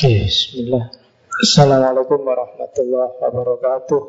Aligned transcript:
Oke, 0.00 0.32
bismillah. 0.32 0.88
Assalamualaikum 1.44 2.24
warahmatullahi 2.24 3.20
wabarakatuh. 3.20 4.00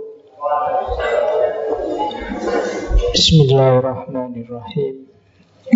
Bismillahirrahmanirrahim. 3.11 5.11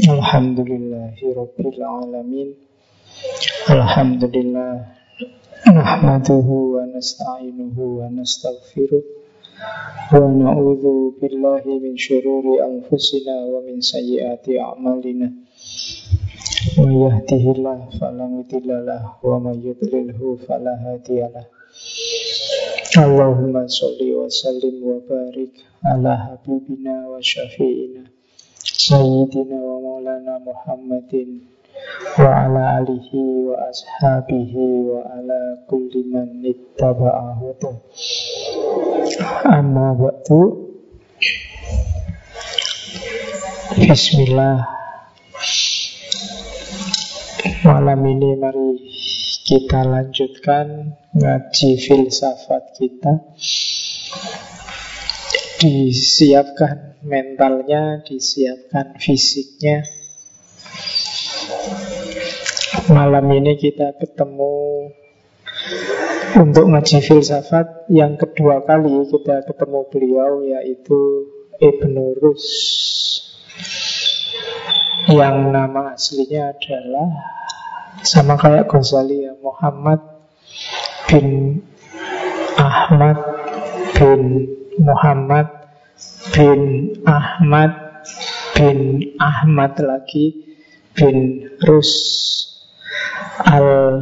Alhamdulillahi 0.07 1.19
rabbil 1.35 1.81
alamin. 1.83 2.55
Alhamdulillah 3.67 4.87
nahmaduhu 5.67 6.79
wa 6.79 6.87
nasta'inuhu 6.95 7.99
wa 7.99 8.07
nastaghfiruh 8.07 9.03
wa 10.15 10.31
na'udzu 10.31 11.19
billahi 11.19 11.83
min 11.83 11.99
syururi 11.99 12.63
anfusina 12.63 13.51
wa 13.51 13.59
min 13.67 13.83
sayyiati 13.83 14.63
a'malina. 14.63 15.27
Wa 16.75 16.91
yahdihillah 16.91 17.87
fala 17.95 18.27
mudhillalah 18.27 19.23
wa 19.23 19.39
may 19.39 19.55
yudlilhu 19.63 20.35
fala 20.43 20.75
hadiyalah. 20.75 21.47
Allahumma 22.99 23.63
wa 24.11 24.27
sallim 24.27 24.83
wa 24.83 24.99
barik 25.07 25.55
ala 25.83 26.15
habibina 26.15 27.07
wa 27.07 27.19
syafi'ina 27.23 28.03
sayyidina 28.59 29.55
wa 29.55 29.79
maulana 29.83 30.35
Muhammadin 30.43 31.47
wa 32.19 32.27
ala 32.43 32.83
alihi 32.83 33.23
wa 33.47 33.55
ashabihi 33.71 34.67
wa 34.87 34.99
ala 35.15 35.39
amma 39.47 39.95
Bismillah 43.75 44.84
Malam 47.65 47.97
ini 48.05 48.37
mari 48.37 48.77
kita 49.41 49.81
lanjutkan 49.81 50.93
ngaji 51.17 51.81
filsafat 51.81 52.77
kita. 52.77 53.25
Disiapkan 55.57 57.01
mentalnya, 57.01 58.05
disiapkan 58.05 59.01
fisiknya. 59.01 59.81
Malam 62.93 63.33
ini 63.33 63.57
kita 63.57 63.97
ketemu 63.97 64.93
untuk 66.37 66.69
ngaji 66.69 67.01
filsafat 67.01 67.89
yang 67.89 68.13
kedua 68.13 68.61
kali 68.61 69.09
kita 69.09 69.41
ketemu 69.41 69.79
beliau 69.89 70.45
yaitu 70.45 71.01
Ibn 71.57 71.95
Rus 72.21 72.45
yang 75.09 75.49
nama 75.49 75.97
aslinya 75.97 76.53
adalah 76.53 77.09
sama 78.01 78.35
kayak 78.35 78.67
Ghazali 78.67 79.29
ya 79.29 79.33
Muhammad 79.39 80.01
bin 81.07 81.61
Ahmad 82.57 83.17
bin 83.95 84.21
Muhammad 84.81 85.47
bin 86.35 86.91
Ahmad 87.07 87.71
bin 88.57 88.79
Ahmad 89.21 89.73
lagi 89.79 90.55
bin 90.95 91.47
Rus 91.63 91.91
al 93.43 94.01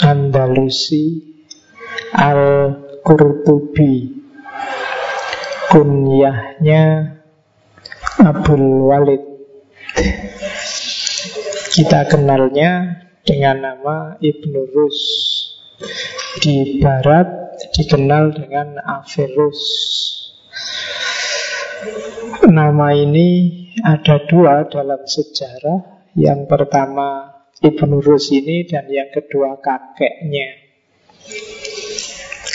Andalusi 0.00 1.20
al 2.14 2.72
Qurtubi 3.02 4.18
kunyahnya 5.68 7.16
Abdul 8.18 8.88
Walid. 8.88 9.22
Kita 11.72 12.08
kenalnya 12.10 12.98
dengan 13.28 13.56
nama 13.60 13.96
Ibnu 14.16 14.72
Rus. 14.72 15.00
Di 16.40 16.80
barat 16.80 17.60
dikenal 17.76 18.32
dengan 18.32 18.80
Averus. 18.80 19.60
Nama 22.48 22.88
ini 22.96 23.28
ada 23.84 24.24
dua 24.24 24.64
dalam 24.64 25.04
sejarah. 25.04 26.08
Yang 26.16 26.48
pertama 26.48 27.36
Ibnu 27.60 28.00
Rus 28.00 28.32
ini 28.32 28.64
dan 28.64 28.88
yang 28.88 29.12
kedua 29.12 29.60
kakeknya. 29.60 30.64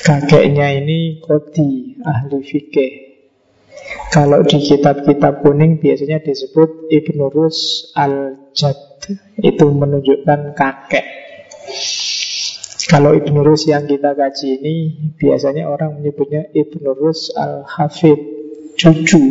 Kakeknya 0.03 0.67
ini 0.73 1.21
Kodi, 1.21 2.01
ahli 2.01 2.41
fikih. 2.41 3.12
Kalau 4.13 4.45
di 4.45 4.61
kitab-kitab 4.61 5.41
kuning 5.41 5.81
biasanya 5.81 6.21
disebut 6.21 6.85
Ibnu 6.85 7.33
Rus 7.33 7.89
al-Jad 7.97 8.77
itu 9.41 9.65
menunjukkan 9.73 10.53
kakek. 10.53 11.05
Kalau 12.85 13.17
Ibnu 13.17 13.41
Rus 13.41 13.65
yang 13.65 13.89
kita 13.89 14.13
kaji 14.13 14.61
ini 14.61 14.75
biasanya 15.17 15.65
orang 15.65 15.97
menyebutnya 15.97 16.45
Ibnu 16.53 16.93
Rus 16.93 17.33
al-Hafid, 17.33 18.21
cucu. 18.77 19.23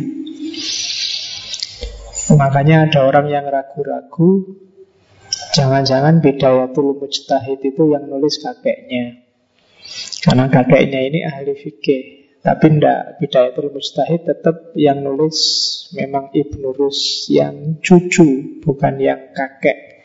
Makanya 2.35 2.91
ada 2.91 3.07
orang 3.07 3.29
yang 3.29 3.45
ragu-ragu 3.51 4.57
Jangan-jangan 5.53 6.23
Bidayatul 6.23 6.97
Mujtahid 6.97 7.61
itu 7.61 7.93
yang 7.93 8.09
nulis 8.09 8.41
kakeknya 8.41 9.21
Karena 10.23 10.47
kakeknya 10.49 11.01
ini 11.03 11.19
ahli 11.27 11.53
fikih 11.53 12.22
tapi 12.43 12.75
tidak 12.75 13.23
Bidayatul 13.23 13.71
Mustahid 13.71 14.27
tetap 14.27 14.75
yang 14.75 15.07
nulis 15.07 15.39
memang 15.95 16.35
Ibnu 16.35 16.75
Rus 16.75 17.31
yang 17.31 17.79
cucu, 17.79 18.59
bukan 18.59 18.99
yang 18.99 19.31
kakek. 19.31 20.03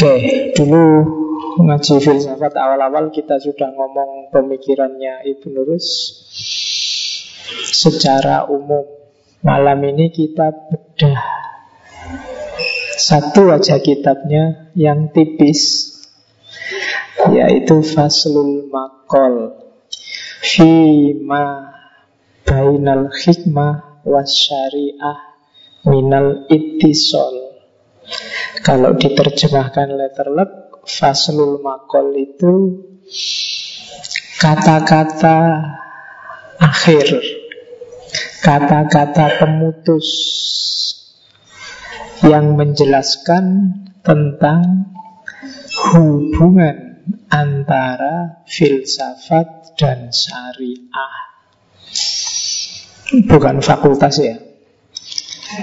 Oke, 0.00 0.56
dulu 0.56 0.84
ngaji 1.60 1.94
filsafat 2.00 2.56
awal-awal 2.56 3.12
kita 3.12 3.36
sudah 3.36 3.68
ngomong 3.68 4.32
pemikirannya 4.32 5.28
Ibnu 5.28 5.60
Rus 5.68 5.86
secara 7.68 8.48
umum. 8.48 8.88
Malam 9.44 9.84
ini 9.92 10.08
kita 10.08 10.50
bedah 10.72 11.20
satu 12.98 13.52
aja 13.52 13.76
kitabnya 13.78 14.72
yang 14.72 15.12
tipis 15.12 15.94
yaitu 17.30 17.84
Faslul 17.84 18.66
Makol 18.72 19.67
Fima 20.48 21.76
bainal 22.48 23.12
hikmah 23.12 24.00
wasyariah 24.00 25.20
minal 25.84 26.48
ittisol 26.48 27.60
Kalau 28.64 28.96
diterjemahkan 28.96 29.92
letterlek 29.92 30.80
Faslul 30.88 31.60
makol 31.60 32.16
itu 32.16 32.80
Kata-kata 34.40 35.36
akhir 36.56 37.06
Kata-kata 38.40 39.44
pemutus 39.44 40.08
Yang 42.24 42.46
menjelaskan 42.56 43.44
tentang 44.00 44.96
hubungan 45.92 47.04
antara 47.28 48.40
filsafat 48.48 49.57
dan 49.78 50.10
syariah. 50.10 51.14
Bukan 53.30 53.62
fakultas 53.64 54.20
ya. 54.20 54.36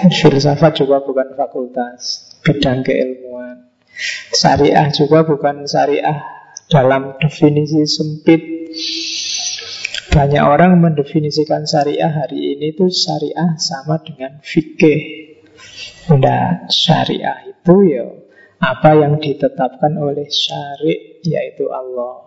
Filsafat 0.10 0.82
juga 0.82 1.04
bukan 1.06 1.38
fakultas, 1.38 2.34
bidang 2.42 2.82
keilmuan. 2.82 3.70
Syariah 4.34 4.90
juga 4.90 5.22
bukan 5.28 5.70
syariah 5.70 6.26
dalam 6.72 7.22
definisi 7.22 7.86
sempit. 7.86 8.42
Banyak 10.10 10.44
orang 10.48 10.80
mendefinisikan 10.80 11.68
syariah 11.68 12.10
hari 12.10 12.58
ini 12.58 12.74
itu 12.74 12.88
syariah 12.90 13.60
sama 13.60 14.02
dengan 14.02 14.40
fikih. 14.42 15.36
Tidak, 16.08 16.72
syariah 16.72 17.52
itu 17.52 17.76
ya 17.84 18.06
apa 18.62 18.98
yang 18.98 19.20
ditetapkan 19.20 20.00
oleh 20.00 20.26
syari 20.32 21.22
yaitu 21.22 21.68
Allah 21.70 22.25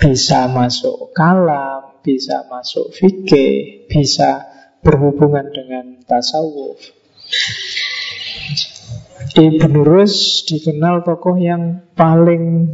bisa 0.00 0.50
masuk 0.50 1.14
kalam, 1.14 2.02
bisa 2.02 2.46
masuk 2.50 2.90
fikih, 2.90 3.86
bisa 3.86 4.46
berhubungan 4.82 5.48
dengan 5.54 6.02
tasawuf. 6.02 6.78
Ibn 9.32 9.72
Rus 9.80 10.44
dikenal 10.44 11.06
tokoh 11.06 11.40
yang 11.40 11.88
paling 11.96 12.68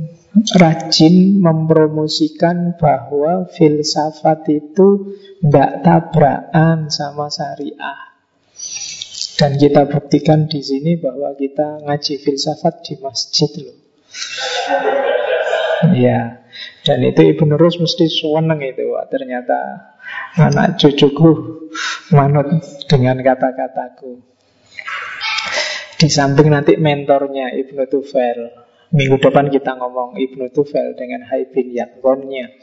rajin 0.59 1.39
mempromosikan 1.39 2.75
bahwa 2.81 3.47
filsafat 3.47 4.49
itu 4.51 5.19
tidak 5.39 5.85
tabrakan 5.87 6.91
sama 6.91 7.31
syariah. 7.31 8.11
Dan 9.39 9.55
kita 9.55 9.87
buktikan 9.87 10.51
di 10.51 10.59
sini 10.59 10.99
bahwa 10.99 11.31
kita 11.39 11.87
ngaji 11.87 12.15
filsafat 12.19 12.83
di 12.83 12.95
masjid 12.99 13.51
loh. 13.63 13.79
Ya, 15.95 16.43
dan 16.83 16.99
itu 17.05 17.21
Ibnu 17.35 17.55
Rus 17.59 17.79
mesti 17.83 18.07
seneng 18.07 18.61
itu. 18.65 18.95
Wah, 18.95 19.07
ternyata 19.11 19.93
anak 20.39 20.79
cucuku 20.81 21.31
manut 22.15 22.63
dengan 22.89 23.21
kata-kataku. 23.21 24.23
Di 25.99 26.07
samping 26.07 26.55
nanti 26.55 26.79
mentornya 26.79 27.51
Ibnu 27.53 27.85
Tufel 27.91 28.69
Minggu 28.89 29.21
depan 29.21 29.53
kita 29.53 29.77
ngomong 29.77 30.17
Ibnu 30.17 30.49
Tufel 30.49 30.97
dengan 30.97 31.21
Haibin 31.29 31.77
Yangonnya. 31.77 32.57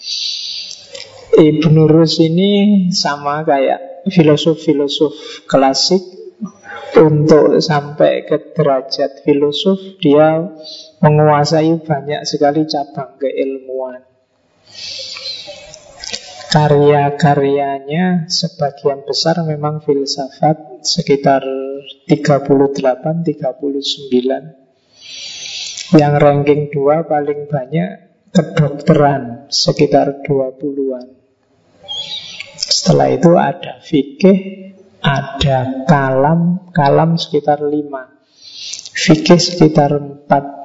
Ibnu 1.38 1.86
Rus 1.86 2.18
ini 2.18 2.89
sama 2.89 3.45
kayak 3.45 4.09
filosof-filosof 4.09 5.45
klasik 5.45 6.01
untuk 6.97 7.62
sampai 7.62 8.25
ke 8.25 8.57
derajat 8.57 9.21
filosof 9.21 9.77
dia 10.01 10.50
menguasai 11.03 11.75
banyak 11.83 12.21
sekali 12.24 12.63
cabang 12.69 13.19
keilmuan. 13.19 14.03
Karya-karyanya 16.56 18.31
sebagian 18.31 19.03
besar 19.03 19.44
memang 19.44 19.83
filsafat 19.83 20.88
sekitar 20.88 21.44
38-39 22.07 23.27
Yang 26.00 26.13
ranking 26.15 26.71
2 26.71 27.12
paling 27.12 27.51
banyak 27.51 27.89
kedokteran 28.31 29.51
sekitar 29.51 30.24
20-an 30.24 31.12
Setelah 32.56 33.07
itu 33.12 33.36
ada 33.36 33.83
fikih, 33.83 34.39
ada 35.03 35.83
kalam, 35.83 36.71
kalam 36.71 37.19
sekitar 37.19 37.59
5 37.59 37.83
Fikih 38.95 39.39
sekitar 39.44 39.92
4 40.00 40.64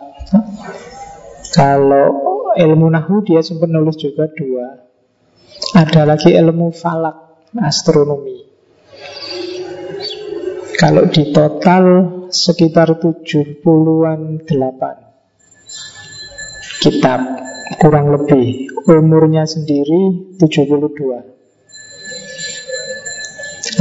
Kalau 1.51 2.07
ilmu 2.55 2.87
nahu 2.87 3.27
dia 3.27 3.43
sempat 3.43 3.67
nulis 3.67 3.99
juga 3.99 4.31
dua. 4.31 4.87
Ada 5.75 6.07
lagi 6.07 6.31
ilmu 6.35 6.71
falak, 6.71 7.51
astronomi. 7.59 8.47
Kalau 10.79 11.11
di 11.11 11.35
total 11.35 11.85
sekitar 12.33 12.97
70-an 13.03 14.47
8 14.49 15.11
kitab 16.81 17.21
kurang 17.83 18.09
lebih. 18.15 18.71
Umurnya 18.89 19.45
sendiri 19.45 20.35
72 20.41 21.31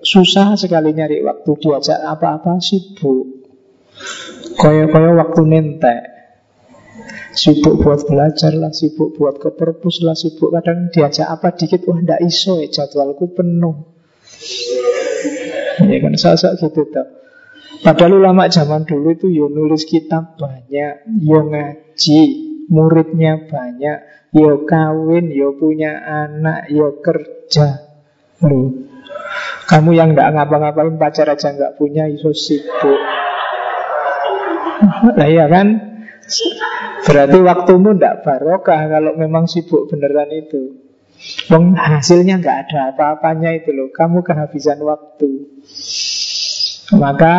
susah 0.03 0.59
sekali 0.59 0.91
nyari 0.91 1.23
waktu 1.23 1.51
Diajak 1.57 1.99
apa-apa 2.03 2.59
sibuk. 2.59 3.47
Koyo-koyo 4.59 5.17
waktu 5.17 5.41
nentek 5.49 6.12
Sibuk 7.33 7.81
buat 7.81 8.05
belajar 8.05 8.53
lah, 8.53 8.69
sibuk 8.69 9.17
buat 9.17 9.41
ke 9.41 9.49
perpus 9.57 10.05
lah, 10.05 10.13
sibuk 10.13 10.53
kadang 10.53 10.93
diajak 10.93 11.25
apa 11.25 11.57
dikit, 11.57 11.81
wah 11.89 11.97
ndak 11.97 12.21
iso 12.21 12.61
ya 12.61 12.69
jadwalku 12.69 13.33
penuh. 13.33 13.89
Ya 15.81 15.97
kan 15.97 16.13
sasak 16.13 16.61
gitu 16.61 16.85
tau. 16.93 17.09
Padahal 17.81 18.21
ulama 18.21 18.47
zaman 18.47 18.85
dulu 18.85 19.11
itu 19.11 19.27
yo 19.33 19.49
nulis 19.49 19.83
kitab 19.83 20.37
banyak, 20.37 21.03
yo 21.19 21.41
ngaji, 21.49 22.21
muridnya 22.69 23.49
banyak, 23.49 24.29
yo 24.31 24.63
kawin, 24.63 25.33
yo 25.33 25.57
punya 25.57 25.99
anak, 25.99 26.71
yo 26.71 27.01
kerja. 27.01 27.81
Loh, 28.45 28.87
kamu 29.67 29.89
yang 29.97 30.13
nggak 30.15 30.31
ngapa-ngapain 30.31 30.95
pacar 31.01 31.27
aja 31.33 31.49
nggak 31.51 31.75
punya, 31.75 32.07
iso 32.07 32.31
sibuk. 32.31 33.01
Nah 35.17 35.27
iya 35.27 35.49
kan? 35.51 35.92
Berarti 37.03 37.37
waktumu 37.43 37.95
ndak 37.95 38.23
barokah 38.23 38.87
kalau 38.87 39.13
memang 39.19 39.45
sibuk 39.45 39.91
beneran 39.91 40.31
itu. 40.31 40.79
Wong 41.47 41.75
hasilnya 41.77 42.41
nggak 42.41 42.57
ada 42.67 42.79
apa-apanya 42.95 43.55
itu 43.55 43.71
loh. 43.71 43.89
Kamu 43.93 44.25
kehabisan 44.25 44.81
waktu. 44.83 45.31
Maka 46.99 47.35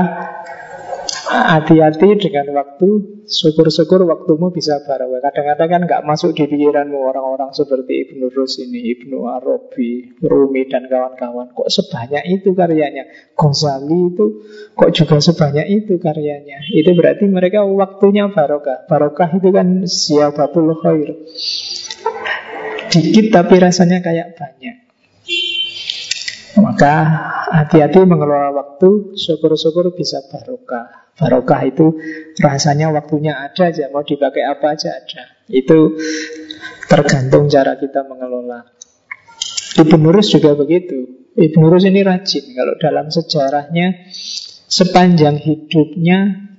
hati-hati 1.28 2.08
dengan 2.20 2.52
waktu. 2.54 2.88
Syukur-syukur 3.24 4.04
waktumu 4.04 4.52
bisa 4.52 4.84
barokah. 4.84 5.32
Kadang-kadang 5.32 5.68
kan 5.72 5.80
nggak 5.88 6.04
masuk 6.04 6.36
di 6.36 6.44
pikiranmu 6.44 7.00
orang-orang 7.00 7.56
seperti 7.56 8.04
Ibnu 8.04 8.28
Rus 8.28 8.60
ini, 8.60 8.92
Ibnu 8.92 9.24
Arabi, 9.24 10.20
Rumi 10.20 10.68
dan 10.68 10.84
kawan-kawan. 10.92 11.56
Kok 11.56 11.72
sebanyak 11.72 12.20
itu 12.28 12.52
karyanya? 12.52 13.08
Ghazali 13.32 14.12
itu 14.12 14.44
kok 14.76 14.92
juga 14.92 15.16
sebanyak 15.24 15.66
itu 15.72 15.96
karyanya? 15.96 16.68
Itu 16.68 16.92
berarti 16.92 17.24
mereka 17.24 17.64
waktunya 17.64 18.28
barokah. 18.28 18.84
Barokah 18.84 19.32
itu 19.32 19.48
kan 19.48 19.88
siapatul 19.88 20.76
khair. 20.84 21.08
Dikit 22.92 23.32
tapi 23.32 23.56
rasanya 23.56 24.04
kayak 24.04 24.36
banyak 24.36 24.83
Maka 26.54 26.94
hati-hati 27.50 28.06
mengelola 28.06 28.54
waktu 28.54 29.18
Syukur-syukur 29.18 29.90
bisa 29.94 30.22
barokah. 30.30 31.10
Barokah 31.14 31.60
itu 31.66 31.98
rasanya 32.38 32.90
waktunya 32.94 33.34
ada 33.34 33.70
aja 33.70 33.90
Mau 33.90 34.06
dipakai 34.06 34.42
apa 34.46 34.74
aja 34.78 34.94
ada. 34.94 35.22
Itu 35.50 35.98
tergantung 36.86 37.50
cara 37.50 37.74
kita 37.78 38.06
mengelola. 38.06 38.70
Ibn 39.74 39.98
Nurus 39.98 40.30
juga 40.30 40.54
begitu. 40.54 41.30
Ibn 41.34 41.58
Nurus 41.58 41.86
ini 41.86 42.06
rajin 42.06 42.54
Kalau 42.54 42.74
dalam 42.78 43.10
sejarahnya 43.10 44.06
Sepanjang 44.70 45.38
hidupnya 45.38 46.50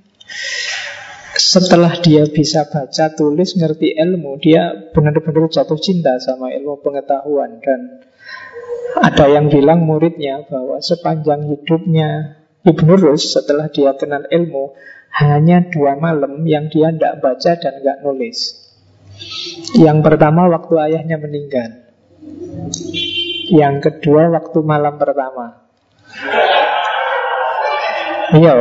setelah 1.36 2.00
dia 2.00 2.24
bisa 2.32 2.64
baca, 2.72 3.12
tulis, 3.12 3.60
ngerti 3.60 3.92
ilmu, 4.00 4.40
dia 4.40 4.72
benar-benar 4.96 5.52
jatuh 5.52 5.76
cinta 5.76 6.16
sama 6.24 6.52
ilmu 6.56 6.80
pengetahuan 6.80 7.60
dan 7.60 8.05
ada 8.96 9.26
yang 9.28 9.52
bilang 9.52 9.84
muridnya 9.84 10.48
bahwa 10.48 10.80
sepanjang 10.80 11.52
hidupnya 11.52 12.40
Ibnu 12.66 12.98
Rus 12.98 13.36
setelah 13.36 13.70
dia 13.70 13.94
kenal 13.94 14.26
ilmu 14.26 14.74
hanya 15.16 15.64
dua 15.68 15.96
malam 15.96 16.44
yang 16.44 16.68
dia 16.68 16.92
tidak 16.92 17.24
baca 17.24 17.52
dan 17.56 17.74
nggak 17.84 18.02
nulis. 18.04 18.66
Yang 19.78 20.00
pertama 20.04 20.48
waktu 20.52 20.74
ayahnya 20.92 21.16
meninggal. 21.22 21.88
Yang 23.48 23.76
kedua 23.80 24.34
waktu 24.34 24.60
malam 24.66 24.98
pertama. 24.98 25.64
Iya, 28.36 28.54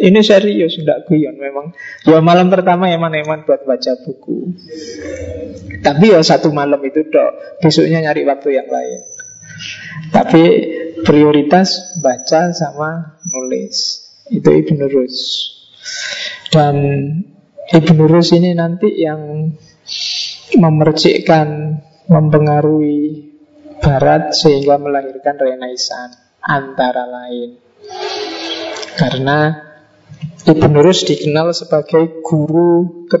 ini 0.00 0.20
serius, 0.24 0.80
tidak 0.80 1.04
guyon 1.04 1.36
memang. 1.36 1.76
Ya 2.08 2.24
malam 2.24 2.48
pertama 2.48 2.88
eman-eman 2.88 3.44
buat 3.44 3.62
baca 3.68 3.92
buku. 4.00 4.56
Tapi 5.84 6.16
ya 6.16 6.24
satu 6.24 6.48
malam 6.50 6.80
itu 6.80 7.04
dok, 7.12 7.60
besoknya 7.60 8.00
nyari 8.00 8.24
waktu 8.24 8.56
yang 8.56 8.66
lain. 8.72 9.14
Tapi 10.10 10.42
prioritas 11.02 11.98
baca 12.00 12.54
sama 12.54 13.20
nulis. 13.28 14.06
Itu 14.30 14.50
Ibnu 14.50 14.86
Rus. 14.88 15.16
Dan 16.48 16.76
Ibnu 17.68 18.04
Rus 18.08 18.32
ini 18.32 18.54
nanti 18.54 18.88
yang 18.98 19.52
memercikkan, 20.56 21.80
mempengaruhi 22.04 23.32
Barat 23.80 24.32
sehingga 24.32 24.80
melahirkan 24.80 25.36
Renaissance 25.36 26.40
antara 26.40 27.04
lain. 27.04 27.60
Karena 28.96 29.52
Ibn 30.44 30.72
Rus 30.76 31.08
dikenal 31.08 31.56
sebagai 31.56 32.20
guru 32.20 33.08
ke, 33.08 33.16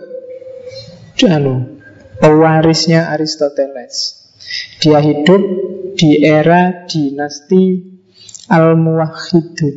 anu, 1.24 1.80
pewarisnya 2.20 3.12
Aristoteles. 3.12 4.24
Dia 4.84 5.00
hidup 5.00 5.40
di 5.94 6.20
era 6.22 6.84
dinasti 6.84 7.94
Al-Muwahhidun. 8.50 9.76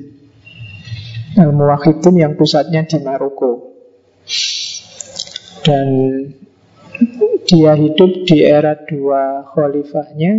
Al-Muwahhidun 1.38 2.15
yang 2.17 2.33
pusatnya 2.36 2.83
di 2.83 2.97
Maroko. 3.00 3.77
Dan 5.63 5.88
dia 7.47 7.74
hidup 7.77 8.25
di 8.27 8.43
era 8.43 8.75
dua 8.75 9.45
khalifahnya 9.53 10.33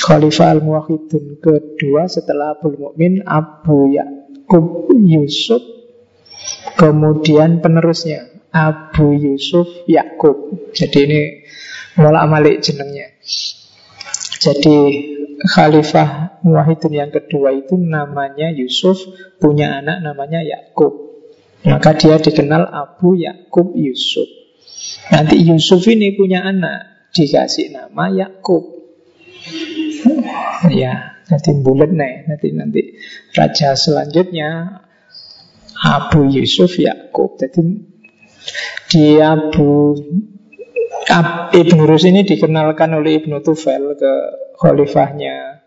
Khalifah 0.00 0.56
Al-Muwahidun 0.56 1.40
kedua 1.40 2.08
setelah 2.08 2.56
Abu 2.56 2.76
Mukmin 2.76 3.24
Abu 3.24 3.90
Yakub 3.92 4.92
Yusuf 4.96 5.60
kemudian 6.76 7.60
penerusnya 7.60 8.28
Abu 8.52 9.12
Yusuf 9.16 9.66
Yakub 9.88 10.70
jadi 10.72 10.98
ini 11.04 11.22
mulak 12.00 12.24
malik 12.28 12.56
jenengnya 12.64 13.12
jadi 14.40 14.76
Khalifah 15.40 16.40
Muwahidun 16.40 16.92
yang 16.96 17.12
kedua 17.12 17.52
itu 17.52 17.76
namanya 17.76 18.48
Yusuf 18.52 18.96
punya 19.36 19.84
anak 19.84 20.00
namanya 20.00 20.40
Yakub 20.40 21.20
maka 21.68 21.92
dia 21.92 22.16
dikenal 22.16 22.64
Abu 22.72 23.20
Yakub 23.20 23.76
Yusuf 23.76 24.26
nanti 25.12 25.36
Yusuf 25.44 25.84
ini 25.92 26.16
punya 26.16 26.48
anak 26.48 27.12
dikasih 27.12 27.76
nama 27.76 28.08
Yakub 28.08 28.80
Ya, 30.68 31.16
nanti 31.32 31.50
bulat 31.56 31.90
nih. 31.90 32.28
Nanti 32.28 32.48
nanti 32.52 32.80
raja 33.32 33.72
selanjutnya 33.72 34.80
Abu 35.80 36.28
Yusuf 36.28 36.76
Yakub. 36.76 37.40
Jadi 37.40 37.80
di 38.92 39.16
Abu 39.16 39.96
Ab, 39.96 40.29
Ibnu 41.50 41.82
Rus 41.90 42.06
ini 42.06 42.22
dikenalkan 42.22 42.94
oleh 42.94 43.18
Ibnu 43.18 43.42
Tufel 43.42 43.98
ke 43.98 44.12
khalifahnya 44.58 45.66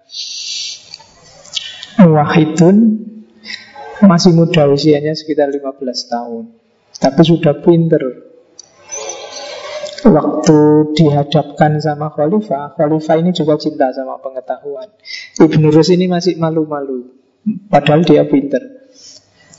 Wahidun. 1.99 2.77
Masih 4.03 4.35
muda 4.35 4.67
usianya 4.67 5.15
sekitar 5.15 5.47
15 5.47 5.79
tahun 6.11 6.43
tapi 6.99 7.21
sudah 7.23 7.59
pinter. 7.63 8.03
Waktu 10.03 10.59
dihadapkan 10.99 11.79
sama 11.79 12.11
khalifah 12.11 12.75
Khalifah 12.75 13.15
ini 13.23 13.31
juga 13.31 13.55
cinta 13.55 13.87
sama 13.95 14.19
pengetahuan. 14.19 14.91
Ibnu 15.39 15.71
Rus 15.71 15.95
ini 15.95 16.11
masih 16.11 16.35
malu-malu 16.35 17.23
Padahal 17.43 18.07
dia 18.07 18.23
pinter 18.23 18.82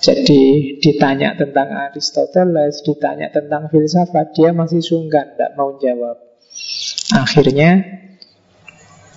Jadi 0.04 0.76
ditanya 0.84 1.32
tentang 1.32 1.72
Aristoteles 1.88 2.84
Ditanya 2.84 3.32
tentang 3.32 3.72
filsafat 3.72 4.36
Dia 4.36 4.52
masih 4.52 4.84
sungkan, 4.84 5.32
tidak 5.32 5.56
mau 5.56 5.80
jawab. 5.80 6.20
Akhirnya 7.16 7.80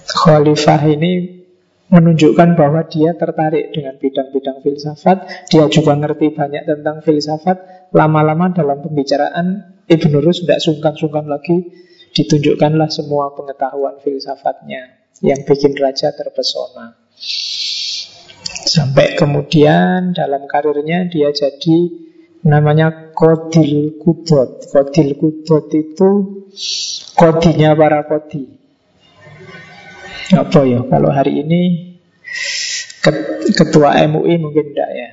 Khalifah 0.08 0.82
ini 0.88 1.44
menunjukkan 1.92 2.56
bahwa 2.56 2.88
dia 2.88 3.16
tertarik 3.16 3.76
dengan 3.76 4.00
bidang-bidang 4.00 4.64
filsafat. 4.64 5.48
Dia 5.52 5.68
juga 5.68 6.00
ngerti 6.00 6.32
banyak 6.32 6.64
tentang 6.64 7.04
filsafat. 7.04 7.92
Lama-lama 7.92 8.52
dalam 8.56 8.84
pembicaraan 8.84 9.78
Ibn 9.88 10.12
Rus 10.20 10.44
tidak 10.44 10.60
sungkan-sungkan 10.60 11.32
lagi 11.32 11.72
Ditunjukkanlah 12.12 12.92
semua 12.92 13.32
pengetahuan 13.32 14.04
filsafatnya 14.04 15.08
Yang 15.24 15.48
bikin 15.48 15.74
raja 15.80 16.12
terpesona 16.12 17.00
Sampai 18.78 19.18
kemudian 19.18 20.14
dalam 20.14 20.46
karirnya 20.46 21.10
dia 21.10 21.34
jadi 21.34 22.06
Namanya 22.46 23.10
Kodil 23.18 23.98
Kudot 23.98 24.70
Kodil 24.70 25.18
Kudot 25.18 25.66
itu 25.74 26.10
Kodinya 27.18 27.74
para 27.74 28.06
kodi 28.06 28.46
Apa 30.38 30.62
ya 30.62 30.86
Kalau 30.86 31.10
hari 31.10 31.42
ini 31.42 31.62
Ketua 33.58 33.98
MUI 34.06 34.36
mungkin 34.38 34.76
tidak 34.76 34.90
ya? 34.92 35.10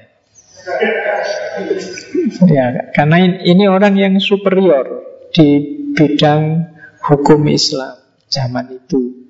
Ya, 2.51 2.67
karena 2.91 3.23
ini 3.23 3.65
orang 3.71 3.95
yang 3.95 4.19
superior 4.19 5.07
di 5.31 5.63
bidang 5.95 6.75
hukum 7.05 7.47
Islam 7.47 7.95
zaman 8.27 8.75
itu. 8.75 9.24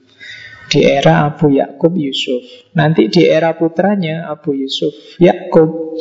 Di 0.71 0.81
era 0.83 1.29
Abu 1.29 1.55
Yakub 1.55 1.95
Yusuf. 1.95 2.43
Nanti 2.75 3.07
di 3.13 3.29
era 3.29 3.55
putranya 3.55 4.27
Abu 4.29 4.57
Yusuf 4.57 4.93
Yakub. 5.21 5.97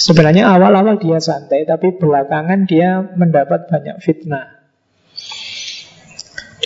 Sebenarnya 0.00 0.50
awal-awal 0.52 1.00
dia 1.00 1.22
santai, 1.22 1.64
tapi 1.64 1.96
belakangan 1.96 2.68
dia 2.68 3.00
mendapat 3.16 3.70
banyak 3.70 3.96
fitnah. 4.02 4.60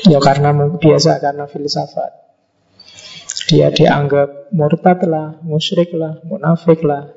Ya 0.05 0.19
karena 0.21 0.53
biasa 0.55 1.23
karena 1.23 1.45
filsafat. 1.49 2.13
Dia 3.45 3.69
dianggap 3.69 4.51
murtad 4.57 5.05
lah, 5.05 5.37
musyrik 5.45 5.93
lah, 5.93 6.21
munafik 6.25 6.81
lah. 6.81 7.13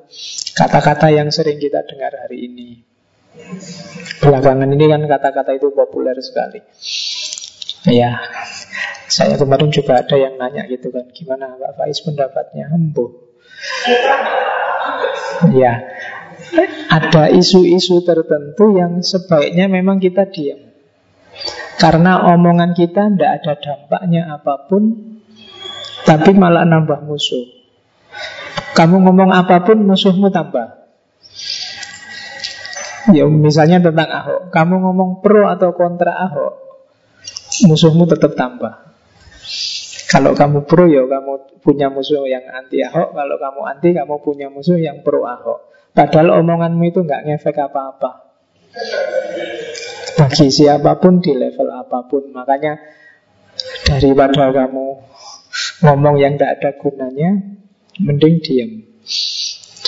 Kata-kata 0.58 1.14
yang 1.14 1.32
sering 1.32 1.62
kita 1.62 1.88
dengar 1.88 2.12
hari 2.26 2.52
ini 2.52 2.88
Belakangan 4.18 4.70
ini 4.74 4.86
kan 4.90 5.02
kata-kata 5.06 5.56
itu 5.56 5.70
populer 5.72 6.18
sekali 6.18 6.60
Ya 7.88 8.20
Saya 9.08 9.40
kemarin 9.40 9.72
juga 9.72 10.04
ada 10.04 10.16
yang 10.20 10.36
nanya 10.36 10.68
gitu 10.68 10.92
kan 10.92 11.08
Gimana 11.16 11.56
Pak 11.56 11.80
Faiz 11.80 12.04
pendapatnya? 12.04 12.68
Embo 12.68 13.32
Ya 15.56 15.88
Ada 16.88 17.32
isu-isu 17.32 18.04
tertentu 18.04 18.76
yang 18.76 19.04
sebaiknya 19.04 19.68
memang 19.68 20.00
kita 20.00 20.24
diam. 20.32 20.72
Karena 21.76 22.32
omongan 22.32 22.72
kita 22.72 23.12
tidak 23.12 23.32
ada 23.44 23.54
dampaknya 23.60 24.32
apa 24.32 24.72
pun 24.72 24.84
Tapi 26.08 26.32
malah 26.32 26.64
nambah 26.64 27.04
musuh. 27.04 27.58
Kamu 28.78 29.04
ngomong 29.04 29.36
apa 29.36 29.66
pun 29.66 29.84
musuhmu 29.84 30.32
tambah. 30.32 30.88
Ya 33.16 33.24
misalnya 33.24 33.80
tentang 33.80 34.12
Ahok, 34.12 34.42
kamu 34.52 34.84
ngomong 34.84 35.10
pro 35.24 35.48
atau 35.48 35.72
kontra 35.72 36.12
Ahok, 36.12 36.67
musuhmu 37.66 38.06
tetap 38.06 38.38
tambah. 38.38 38.88
Kalau 40.08 40.32
kamu 40.32 40.64
pro 40.64 40.88
ya 40.88 41.04
kamu 41.04 41.60
punya 41.60 41.92
musuh 41.92 42.24
yang 42.24 42.48
anti 42.48 42.80
Ahok, 42.80 43.12
kalau 43.12 43.36
kamu 43.36 43.62
anti 43.68 43.90
kamu 43.92 44.16
punya 44.24 44.48
musuh 44.48 44.80
yang 44.80 45.04
pro 45.04 45.28
Ahok. 45.28 45.68
Padahal 45.92 46.40
omonganmu 46.40 46.84
itu 46.88 47.04
nggak 47.04 47.28
ngefek 47.28 47.58
apa-apa. 47.60 48.30
Bagi 50.18 50.48
siapa 50.50 50.98
pun 50.98 51.20
di 51.20 51.36
level 51.36 51.70
apa 51.74 52.08
pun, 52.08 52.30
makanya 52.32 52.80
daripada 53.86 54.54
kamu 54.54 54.88
ngomong 55.84 56.16
yang 56.18 56.38
tidak 56.38 56.62
ada 56.62 56.70
gunanya, 56.80 57.30
mending 58.02 58.40
diam. 58.42 58.72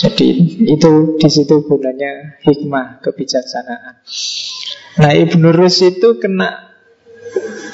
Jadi 0.00 0.28
itu 0.64 1.20
di 1.20 1.28
situ 1.28 1.60
gunanya 1.66 2.40
hikmah 2.46 3.04
kebijaksanaan. 3.04 4.00
Nah 5.00 5.12
Ibnu 5.12 5.52
Rus 5.52 5.84
itu 5.84 6.16
kena 6.16 6.69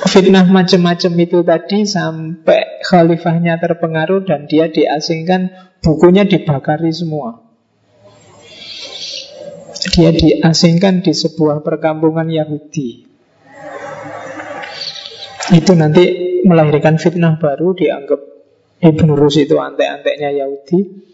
fitnah 0.07 0.47
macam-macam 0.49 1.13
itu 1.21 1.39
tadi 1.45 1.79
sampai 1.85 2.81
khalifahnya 2.87 3.59
terpengaruh 3.61 4.25
dan 4.25 4.49
dia 4.49 4.71
diasingkan, 4.71 5.53
bukunya 5.85 6.25
dibakari 6.25 6.95
semua. 6.95 7.45
Dia 9.93 10.11
diasingkan 10.13 11.05
di 11.05 11.13
sebuah 11.13 11.61
perkampungan 11.61 12.29
Yahudi. 12.33 13.05
Itu 15.53 15.73
nanti 15.79 16.05
melahirkan 16.43 16.99
fitnah 16.99 17.39
baru 17.39 17.77
dianggap 17.77 18.21
Ibnu 18.83 19.13
Rus 19.15 19.41
itu 19.41 19.57
antek-anteknya 19.57 20.37
Yahudi 20.43 21.07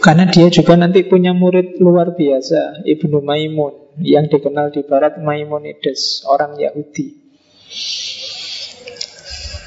karena 0.00 0.28
dia 0.28 0.48
juga 0.48 0.74
nanti 0.80 1.04
punya 1.04 1.36
murid 1.36 1.76
luar 1.78 2.16
biasa 2.16 2.82
Ibnu 2.88 3.20
Maimun 3.20 4.00
yang 4.00 4.26
dikenal 4.32 4.72
di 4.72 4.82
barat 4.84 5.20
Maimonides 5.20 6.24
orang 6.24 6.56
Yahudi 6.56 7.19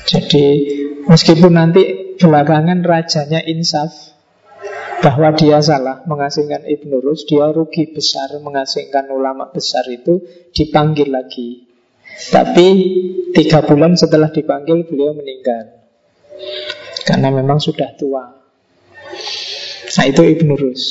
jadi 0.03 0.45
meskipun 1.07 1.53
nanti 1.55 2.15
belakangan 2.19 2.83
rajanya 2.83 3.41
insaf 3.47 4.13
bahwa 5.03 5.35
dia 5.35 5.59
salah 5.59 6.03
mengasingkan 6.07 6.63
Ibnu 6.63 7.03
Rus 7.03 7.27
dia 7.27 7.51
rugi 7.51 7.91
besar 7.91 8.31
mengasingkan 8.39 9.11
ulama 9.11 9.51
besar 9.51 9.83
itu 9.91 10.23
dipanggil 10.55 11.11
lagi 11.11 11.67
tapi 12.31 12.67
tiga 13.33 13.65
bulan 13.65 13.97
setelah 13.97 14.29
dipanggil 14.29 14.85
beliau 14.85 15.17
meninggal 15.17 15.83
karena 17.03 17.29
memang 17.29 17.59
sudah 17.59 17.93
tua. 17.99 18.25
Nah 19.93 20.05
itu 20.07 20.21
Ibnu 20.23 20.53
Rus. 20.55 20.85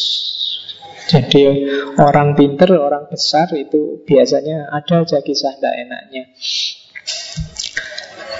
Jadi 1.08 1.66
orang 1.98 2.38
pinter, 2.38 2.72
orang 2.78 3.10
besar 3.10 3.50
itu 3.58 4.00
biasanya 4.06 4.70
ada 4.70 5.02
aja 5.02 5.18
kisah 5.20 5.58
tidak 5.58 5.74
enaknya. 5.76 6.24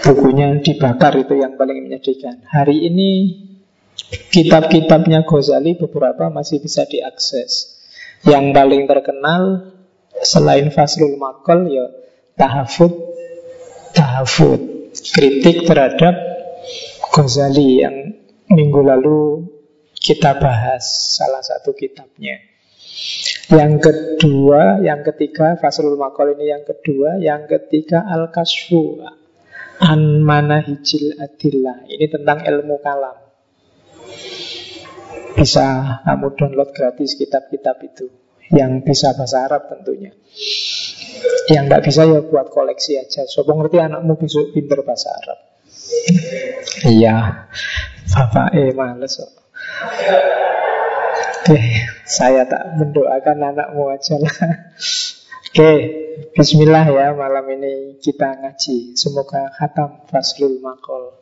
Bukunya 0.03 0.59
dibakar 0.59 1.15
itu 1.15 1.39
yang 1.39 1.55
paling 1.55 1.87
menyedihkan. 1.87 2.43
Hari 2.51 2.91
ini 2.91 3.11
kitab-kitabnya 4.35 5.23
Ghazali 5.23 5.79
beberapa 5.79 6.27
masih 6.29 6.59
bisa 6.59 6.83
diakses. 6.85 7.79
Yang 8.27 8.55
paling 8.55 8.83
terkenal 8.91 9.73
selain 10.23 10.71
Faslul 10.71 11.19
Makol 11.19 11.71
ya 11.71 11.87
Tahafud 12.39 12.93
Tahafud 13.95 14.61
kritik 14.95 15.67
terhadap 15.67 16.15
Ghazali 17.13 17.83
yang 17.83 17.97
minggu 18.49 18.81
lalu 18.81 19.47
kita 19.97 20.35
bahas 20.41 21.15
salah 21.15 21.41
satu 21.45 21.77
kitabnya. 21.79 22.41
Yang 23.51 23.75
kedua, 23.83 24.79
yang 24.85 25.03
ketiga, 25.03 25.59
Faslul 25.59 25.99
Makol 25.99 26.39
ini 26.39 26.55
yang 26.55 26.63
kedua. 26.63 27.19
Yang 27.19 27.59
ketiga, 27.59 28.07
Al-Kasfu 28.07 29.03
An 29.83 30.23
Manahijil 30.23 31.19
Adillah. 31.19 31.91
Ini 31.91 32.07
tentang 32.07 32.47
ilmu 32.47 32.79
kalam. 32.79 33.19
Bisa 35.35 35.99
kamu 36.07 36.39
download 36.39 36.71
gratis 36.71 37.19
kitab-kitab 37.19 37.83
itu. 37.83 38.07
Yang 38.53 38.87
bisa 38.87 39.17
bahasa 39.17 39.49
Arab 39.49 39.67
tentunya. 39.73 40.15
Yang 41.51 41.63
nggak 41.67 41.83
bisa 41.83 42.07
ya 42.07 42.21
buat 42.23 42.53
koleksi 42.53 43.01
aja. 43.01 43.27
Sopo 43.27 43.59
ngerti 43.59 43.81
anakmu 43.81 44.15
besok 44.21 44.55
pinter 44.55 44.87
bahasa 44.87 45.11
Arab. 45.19 45.39
Iya, 46.87 47.17
bapak 48.13 48.49
eh 48.55 48.71
males 48.77 49.19
kok. 49.19 49.33
Oke, 51.43 51.59
saya 52.23 52.47
tak 52.47 52.79
mendoakan 52.79 53.51
anakmu 53.51 53.91
aja 53.91 54.15
lah. 54.15 54.31
Oke, 55.51 55.71
bismillah 56.39 56.87
ya 56.87 57.11
malam 57.19 57.43
ini 57.51 57.99
kita 57.99 58.39
ngaji. 58.39 58.95
Semoga 58.95 59.51
khatam 59.51 60.07
Faslul 60.07 60.63
Makol. 60.63 61.19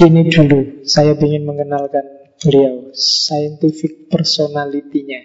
Ini 0.00 0.24
dulu, 0.32 0.88
saya 0.88 1.12
ingin 1.20 1.44
mengenalkan 1.44 2.32
beliau, 2.40 2.96
scientific 2.96 4.08
personality-nya. 4.08 5.20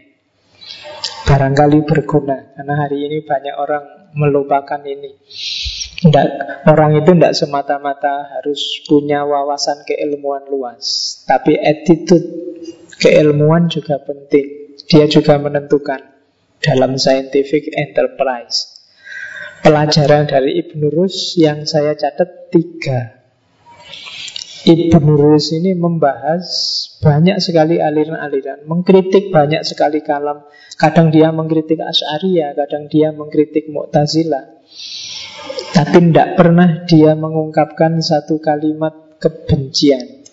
Barangkali 1.24 1.88
berguna, 1.88 2.52
karena 2.52 2.84
hari 2.84 3.08
ini 3.08 3.24
banyak 3.24 3.56
orang 3.56 4.12
melupakan 4.12 4.84
ini. 4.84 5.24
Nggak, 6.04 6.30
orang 6.68 7.00
itu 7.00 7.16
tidak 7.16 7.32
semata-mata 7.32 8.28
harus 8.28 8.84
punya 8.84 9.24
wawasan 9.24 9.88
keilmuan 9.88 10.44
luas, 10.52 11.16
tapi 11.24 11.56
attitude 11.56 12.28
keilmuan 13.00 13.72
juga 13.72 14.04
penting. 14.04 14.76
Dia 14.84 15.08
juga 15.08 15.40
menentukan 15.40 16.04
dalam 16.60 17.00
scientific 17.00 17.72
enterprise. 17.72 18.84
Pelajaran 19.64 20.28
dari 20.28 20.60
Ibn 20.60 20.92
Rus 20.92 21.40
yang 21.40 21.64
saya 21.64 21.96
catat 21.96 22.52
tiga. 22.52 23.24
Ibn 24.64 25.08
Rus 25.08 25.56
ini 25.56 25.72
membahas 25.76 26.44
banyak 27.04 27.40
sekali 27.44 27.84
aliran-aliran, 27.84 28.64
mengkritik 28.68 29.32
banyak 29.32 29.64
sekali 29.68 30.00
kalam. 30.04 30.44
Kadang 30.76 31.12
dia 31.12 31.32
mengkritik 31.36 31.80
Asy'ariyah, 31.80 32.56
kadang 32.56 32.88
dia 32.88 33.12
mengkritik 33.12 33.68
Mu'tazilah. 33.72 34.63
Tapi 35.74 35.98
tidak 36.10 36.38
pernah 36.38 36.86
dia 36.86 37.18
mengungkapkan 37.18 37.98
satu 38.00 38.38
kalimat 38.38 39.18
kebencian 39.18 40.24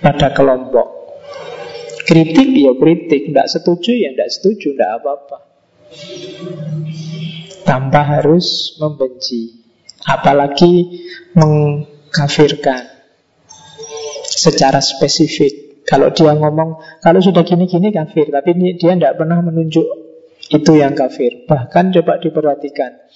pada 0.00 0.32
kelompok. 0.36 1.00
Kritik 2.04 2.50
ya 2.52 2.74
kritik, 2.74 3.30
tidak 3.30 3.46
setuju 3.46 3.90
ya 3.94 4.10
tidak 4.12 4.30
setuju, 4.34 4.74
tidak 4.74 4.90
apa-apa. 4.98 5.38
Tanpa 7.62 8.00
harus 8.02 8.74
membenci, 8.82 9.62
apalagi 10.02 11.06
mengkafirkan 11.38 12.82
secara 14.26 14.82
spesifik. 14.82 15.86
Kalau 15.86 16.10
dia 16.14 16.34
ngomong, 16.34 17.00
kalau 17.02 17.18
sudah 17.18 17.42
gini-gini 17.42 17.90
kafir, 17.90 18.30
tapi 18.30 18.54
dia 18.78 18.94
tidak 18.94 19.18
pernah 19.18 19.42
menunjuk 19.42 19.86
itu 20.50 20.72
yang 20.74 20.94
kafir. 20.98 21.46
Bahkan 21.46 21.94
coba 21.94 22.18
diperhatikan, 22.18 23.10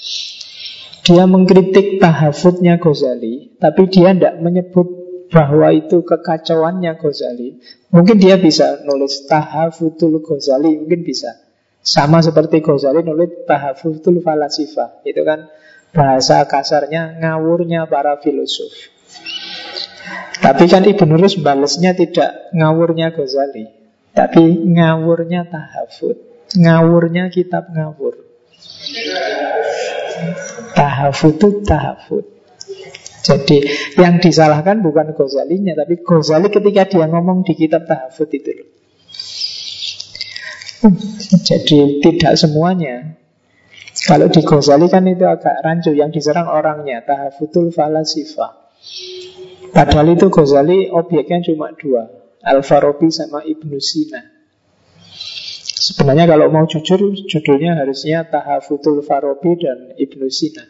dia 1.05 1.29
mengkritik 1.29 2.01
tahafutnya 2.01 2.81
Ghazali, 2.81 3.61
tapi 3.61 3.93
dia 3.93 4.17
tidak 4.17 4.41
menyebut 4.41 4.89
bahwa 5.29 5.69
itu 5.77 6.01
kekacauannya 6.01 6.97
Ghazali. 6.97 7.61
Mungkin 7.93 8.17
dia 8.17 8.41
bisa 8.41 8.81
nulis 8.89 9.29
tahafutul 9.29 10.25
Ghazali, 10.25 10.81
mungkin 10.81 11.05
bisa. 11.05 11.45
Sama 11.85 12.25
seperti 12.25 12.65
Ghazali 12.65 13.05
nulis 13.05 13.45
tahafutul 13.45 14.25
falasifah. 14.25 15.05
Itu 15.05 15.21
kan 15.29 15.53
bahasa 15.93 16.41
kasarnya 16.49 17.21
ngawurnya 17.21 17.85
para 17.85 18.17
filosof. 18.25 18.73
Tapi 20.41 20.65
kan 20.73 20.89
Ibn 20.89 21.11
Rus 21.21 21.37
balasnya 21.37 21.93
tidak 21.93 22.49
ngawurnya 22.57 23.12
Ghazali, 23.12 23.69
tapi 24.17 24.45
ngawurnya 24.73 25.53
tahafut, 25.53 26.17
ngawurnya 26.57 27.29
kitab 27.29 27.69
ngawur. 27.73 28.24
Tahafut 30.74 31.35
itu 31.38 31.48
tahafut. 31.66 32.24
Jadi 33.24 33.64
yang 33.96 34.20
disalahkan 34.20 34.85
bukan 34.85 35.16
Ghazalinya 35.16 35.72
Tapi 35.72 36.04
Ghazali 36.04 36.52
ketika 36.52 36.85
dia 36.85 37.09
ngomong 37.09 37.40
di 37.40 37.57
kitab 37.57 37.88
tahafut 37.88 38.28
itu. 38.37 38.52
Jadi 41.48 42.04
tidak 42.04 42.37
semuanya 42.37 43.16
Kalau 44.04 44.28
di 44.28 44.44
Ghazali 44.44 44.92
kan 44.92 45.09
itu 45.09 45.24
agak 45.24 45.64
rancu 45.64 45.96
Yang 45.96 46.20
diserang 46.20 46.52
orangnya 46.52 47.00
Tahafutul 47.00 47.72
falasifah 47.72 48.52
Padahal 49.72 50.12
itu 50.12 50.28
Ghazali 50.28 50.92
objeknya 50.92 51.40
cuma 51.48 51.72
dua 51.72 52.04
Al-Farabi 52.44 53.09
sama 53.09 53.40
Ibnu 53.40 53.80
Sina 53.80 54.34
Sebenarnya 55.85 56.25
kalau 56.25 56.49
mau 56.49 56.64
jujur, 56.64 57.12
judulnya 57.29 57.77
harusnya 57.77 58.25
Tahafutul 58.25 59.05
Farabi 59.05 59.53
dan 59.61 59.92
Ibnu 60.01 60.33
Sina. 60.33 60.64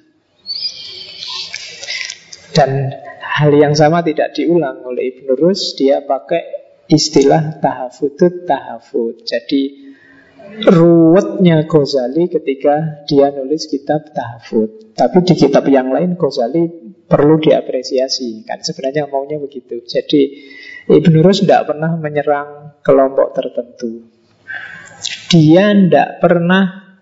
Dan 2.51 2.91
hal 3.23 3.51
yang 3.55 3.79
sama 3.79 4.03
tidak 4.03 4.35
diulang 4.35 4.83
oleh 4.83 5.15
Ibnu 5.15 5.39
Rus, 5.39 5.79
dia 5.79 6.03
pakai 6.03 6.43
istilah 6.91 7.63
tahafutut 7.63 8.43
tahafut. 8.43 9.23
Jadi 9.23 9.95
ruwetnya 10.67 11.63
Ghazali 11.71 12.27
ketika 12.27 13.07
dia 13.07 13.31
nulis 13.31 13.71
kitab 13.71 14.11
tahafut. 14.11 14.99
Tapi 14.99 15.19
di 15.23 15.35
kitab 15.39 15.63
yang 15.71 15.95
lain 15.95 16.19
Ghazali 16.19 16.95
perlu 17.07 17.39
diapresiasi. 17.39 18.43
Kan 18.43 18.67
sebenarnya 18.67 19.07
maunya 19.07 19.39
begitu. 19.39 19.79
Jadi 19.79 20.43
Ibnu 20.91 21.23
Rus 21.23 21.47
tidak 21.47 21.71
pernah 21.71 21.95
menyerang 21.95 22.83
kelompok 22.83 23.31
tertentu. 23.31 24.14
Dia 25.33 25.73
tidak 25.73 26.21
pernah 26.21 26.97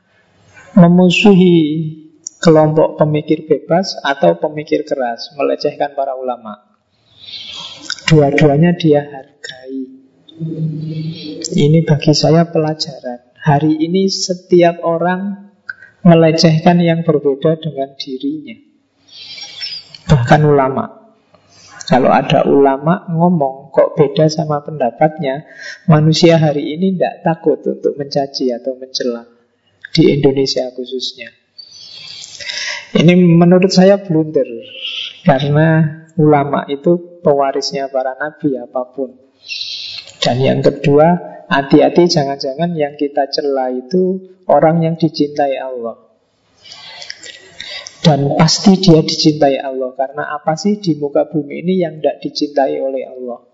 memusuhi 0.76 1.58
kelompok 2.42 2.98
pemikir 2.98 3.46
bebas 3.46 3.94
atau 4.02 4.40
pemikir 4.42 4.82
keras, 4.82 5.30
melecehkan 5.38 5.94
para 5.94 6.18
ulama. 6.18 6.74
Dua-duanya 8.11 8.74
dia 8.74 9.06
hargai. 9.06 9.78
Ini 11.54 11.78
bagi 11.87 12.12
saya 12.12 12.50
pelajaran. 12.50 13.30
Hari 13.42 13.78
ini 13.78 14.11
setiap 14.11 14.82
orang 14.82 15.54
melecehkan 16.02 16.82
yang 16.82 17.06
berbeda 17.06 17.62
dengan 17.62 17.94
dirinya. 17.94 18.58
Bahkan 20.11 20.40
ulama. 20.42 20.85
Kalau 21.87 22.11
ada 22.11 22.46
ulama 22.46 23.06
ngomong 23.11 23.74
kok 23.74 23.98
beda 23.98 24.30
sama 24.30 24.62
pendapatnya, 24.62 25.46
manusia 25.87 26.38
hari 26.38 26.79
ini 26.79 26.95
tidak 26.95 27.27
takut 27.27 27.59
untuk 27.66 27.99
mencaci 27.99 28.55
atau 28.55 28.79
mencela 28.79 29.27
di 29.90 30.18
Indonesia 30.18 30.71
khususnya. 30.73 31.31
Ini 32.92 33.12
menurut 33.16 33.73
saya 33.73 33.99
blunder 33.99 34.47
karena 35.25 36.01
ulama 36.21 36.68
itu 36.68 37.23
pewarisnya 37.25 37.88
para 37.88 38.14
nabi 38.21 38.61
apa 38.61 38.83
pun. 38.92 39.16
Dan 40.23 40.38
yang 40.38 40.61
kedua, 40.62 41.18
hati-hati 41.51 42.07
jangan-jangan 42.07 42.79
yang 42.79 42.95
kita 42.95 43.27
cela 43.33 43.75
itu 43.75 44.37
orang 44.47 44.87
yang 44.87 44.95
dicintai 44.95 45.59
Allah. 45.59 45.99
Dan 48.03 48.35
pasti 48.35 48.83
dia 48.83 48.99
dicintai 48.99 49.62
Allah 49.62 49.95
Karena 49.95 50.35
apa 50.35 50.59
sih 50.59 50.83
di 50.83 50.99
muka 50.99 51.31
bumi 51.31 51.62
ini 51.62 51.87
yang 51.87 52.03
tidak 52.03 52.18
dicintai 52.18 52.75
oleh 52.83 53.07
Allah 53.07 53.52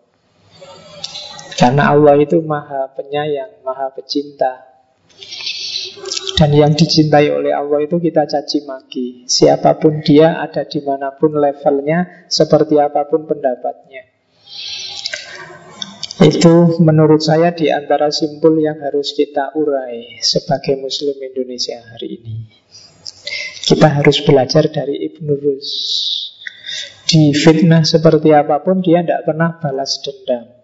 Karena 1.58 1.90
Allah 1.90 2.14
itu 2.22 2.38
maha 2.38 2.86
penyayang, 2.94 3.66
maha 3.66 3.90
pecinta 3.90 4.62
Dan 6.38 6.54
yang 6.54 6.70
dicintai 6.78 7.34
oleh 7.34 7.50
Allah 7.50 7.82
itu 7.82 7.98
kita 7.98 8.30
caci 8.30 8.62
maki 8.62 9.26
Siapa 9.26 9.74
pun 9.82 9.98
dia 9.98 10.38
ada 10.38 10.62
di 10.62 10.78
mana 10.86 11.10
pun 11.18 11.34
levelnya 11.34 12.30
Seperti 12.30 12.78
apa 12.78 13.10
pun 13.10 13.26
pendapatnya 13.26 14.06
itu 16.18 16.82
menurut 16.82 17.22
saya 17.22 17.54
di 17.54 17.70
antara 17.70 18.10
simpul 18.10 18.58
yang 18.58 18.82
harus 18.82 19.14
kita 19.14 19.54
urai 19.54 20.18
sebagai 20.18 20.74
Muslim 20.82 21.14
Indonesia 21.14 21.78
hari 21.94 22.18
ini. 22.18 22.42
Kita 23.62 24.02
harus 24.02 24.26
belajar 24.26 24.66
dari 24.66 24.98
Ibnu 25.06 25.38
Rus. 25.38 25.70
Di 27.06 27.30
fitnah 27.30 27.86
seperti 27.86 28.34
apa 28.34 28.58
pun 28.66 28.82
dia 28.82 29.06
tidak 29.06 29.30
pernah 29.30 29.62
balas 29.62 30.02
dendam 30.02 30.57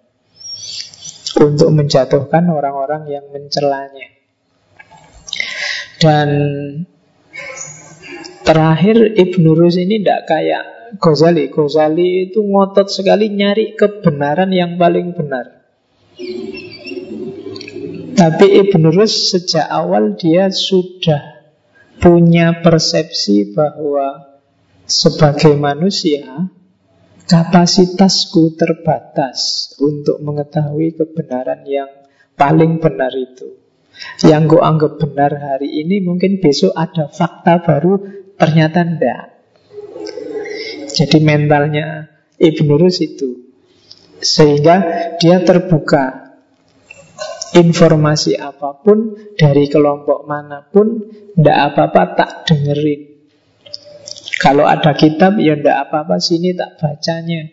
untuk 1.40 1.68
menjatuhkan 1.74 2.46
orang-orang 2.50 3.10
yang 3.10 3.26
mencelanya. 3.34 4.08
Dan 5.98 6.28
terakhir 8.44 9.14
Ibnu 9.18 9.56
Rus 9.56 9.80
ini 9.80 10.02
tidak 10.02 10.30
kayak 10.30 10.64
Ghazali. 10.98 11.50
Ghazali 11.50 12.30
itu 12.30 12.44
ngotot 12.44 12.86
sekali 12.86 13.32
nyari 13.32 13.74
kebenaran 13.74 14.50
yang 14.54 14.78
paling 14.78 15.16
benar. 15.16 15.64
Tapi 18.14 18.46
Ibn 18.62 18.82
Rus 18.94 19.34
sejak 19.34 19.66
awal 19.66 20.14
dia 20.14 20.46
sudah 20.46 21.42
punya 21.98 22.62
persepsi 22.62 23.50
bahwa 23.50 24.38
sebagai 24.86 25.58
manusia 25.58 26.46
kapasitasku 27.24 28.56
terbatas 28.56 29.72
untuk 29.80 30.20
mengetahui 30.20 30.92
kebenaran 30.96 31.64
yang 31.64 31.90
paling 32.36 32.80
benar 32.80 33.12
itu. 33.16 33.60
Yang 34.26 34.58
gue 34.58 34.62
anggap 34.62 34.92
benar 34.98 35.32
hari 35.38 35.70
ini 35.86 36.02
mungkin 36.02 36.42
besok 36.42 36.74
ada 36.74 37.06
fakta 37.06 37.62
baru 37.62 38.02
ternyata 38.34 38.82
enggak. 38.82 39.24
Jadi 40.94 41.18
mentalnya 41.22 42.06
Ibn 42.38 42.68
Rus 42.78 43.02
itu 43.02 43.50
Sehingga 44.22 44.76
dia 45.18 45.42
terbuka 45.42 46.34
Informasi 47.54 48.38
apa 48.38 48.78
pun 48.78 49.14
Dari 49.34 49.66
kelompok 49.66 50.22
mana 50.22 50.62
pun 50.62 51.02
Tidak 51.34 51.58
apa-apa 51.70 52.02
tak 52.14 52.30
dengerin 52.46 53.13
Kalau 54.44 54.68
ada 54.68 54.92
kitab 54.92 55.40
Ya 55.40 55.56
tidak 55.56 55.88
apa-apa 55.88 56.20
sini 56.20 56.52
tak 56.52 56.76
bacanya 56.76 57.48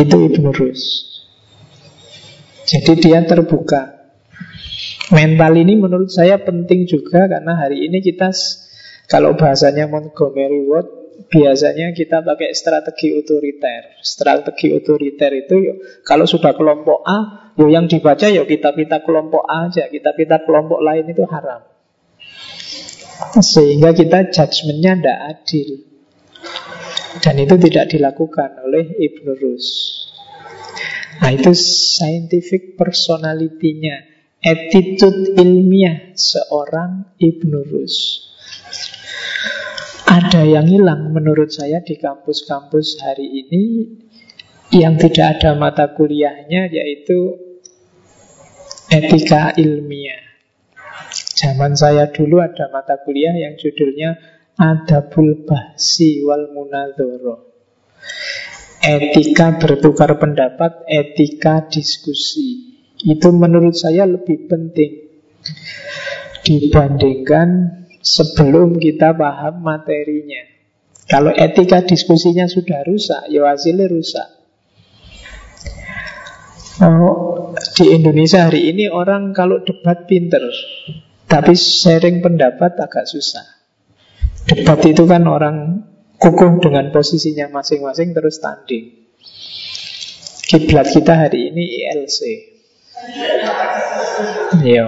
Itu 0.00 0.32
Ibn 0.32 0.44
Rus 0.48 0.82
Jadi 2.64 2.92
dia 3.04 3.20
terbuka 3.28 4.08
Mental 5.12 5.52
ini 5.60 5.76
menurut 5.76 6.08
saya 6.08 6.40
penting 6.40 6.88
juga 6.88 7.28
Karena 7.28 7.60
hari 7.60 7.84
ini 7.84 8.00
kita 8.00 8.32
Kalau 9.12 9.36
bahasanya 9.36 9.84
Montgomery 9.92 10.64
Ward 10.64 11.04
biasanya 11.30 11.94
kita 11.94 12.22
pakai 12.26 12.52
strategi 12.54 13.14
otoriter. 13.14 13.98
Strategi 14.02 14.74
otoriter 14.74 15.30
itu 15.34 15.54
yuk, 15.54 15.76
kalau 16.02 16.26
sudah 16.26 16.54
kelompok 16.54 17.06
A, 17.06 17.18
yuk 17.54 17.70
yang 17.70 17.86
dibaca 17.86 18.26
yuk 18.30 18.46
kita-kita 18.50 19.02
kelompok 19.06 19.46
A 19.46 19.70
aja, 19.70 19.86
kita-kita 19.86 20.42
kelompok 20.42 20.82
lain 20.82 21.06
itu 21.10 21.22
haram. 21.26 21.73
Sehingga 23.40 23.96
kita 23.96 24.30
judgementnya 24.30 24.92
tidak 25.00 25.18
adil. 25.32 25.68
Dan 27.22 27.34
itu 27.38 27.54
tidak 27.56 27.94
dilakukan 27.94 28.50
oleh 28.66 28.84
Ibn 28.98 29.26
Rus. 29.38 29.68
Nah 31.22 31.30
itu 31.30 31.54
scientific 31.54 32.74
personality-nya, 32.74 33.96
attitude 34.42 35.38
ilmiah 35.38 36.12
seorang 36.18 37.14
Ibn 37.22 37.52
Rus. 37.70 37.96
Ada 40.04 40.42
yang 40.46 40.66
hilang 40.66 41.14
menurut 41.14 41.54
saya 41.54 41.82
di 41.82 41.96
kampus-kampus 41.98 43.02
hari 43.02 43.46
ini 43.46 43.64
yang 44.74 44.98
tidak 44.98 45.38
ada 45.38 45.54
mata 45.54 45.90
kuliahnya 45.94 46.66
yaitu 46.70 47.34
etika 48.90 49.54
ilmiah. 49.54 50.33
Zaman 51.34 51.74
saya 51.74 52.14
dulu 52.14 52.38
ada 52.38 52.70
mata 52.70 53.02
kuliah 53.02 53.34
yang 53.34 53.58
judulnya 53.58 54.14
Adabul 54.54 55.42
Bahsi 55.42 56.22
wal 56.22 56.54
Munadhoro. 56.54 57.50
Etika 58.84 59.58
bertukar 59.58 60.14
pendapat, 60.20 60.86
etika 60.86 61.66
diskusi. 61.66 62.78
Itu 63.02 63.34
menurut 63.34 63.74
saya 63.74 64.06
lebih 64.06 64.46
penting 64.46 65.10
dibandingkan 66.44 67.48
sebelum 67.98 68.76
kita 68.76 69.16
paham 69.16 69.64
materinya. 69.64 70.44
Kalau 71.08 71.32
etika 71.32 71.84
diskusinya 71.84 72.46
sudah 72.48 72.84
rusak, 72.84 73.28
ya 73.28 73.44
hasilnya 73.48 73.88
rusak. 73.90 74.28
Oh, 76.84 77.54
di 77.76 77.94
Indonesia 77.94 78.50
hari 78.50 78.72
ini 78.72 78.88
orang 78.90 79.32
kalau 79.36 79.62
debat 79.62 80.04
pinter, 80.08 80.42
tapi 81.34 81.58
sharing 81.58 82.22
pendapat 82.22 82.78
agak 82.78 83.10
susah. 83.10 83.42
Debat 84.46 84.78
itu 84.86 85.02
kan 85.02 85.26
orang 85.26 85.82
kukuh 86.14 86.62
dengan 86.62 86.94
posisinya 86.94 87.50
masing-masing 87.50 88.14
terus 88.14 88.38
tanding. 88.38 89.10
Kiblat 90.46 90.94
kita 90.94 91.26
hari 91.26 91.50
ini 91.50 91.82
ILC. 91.82 92.18
Iya. 94.62 94.86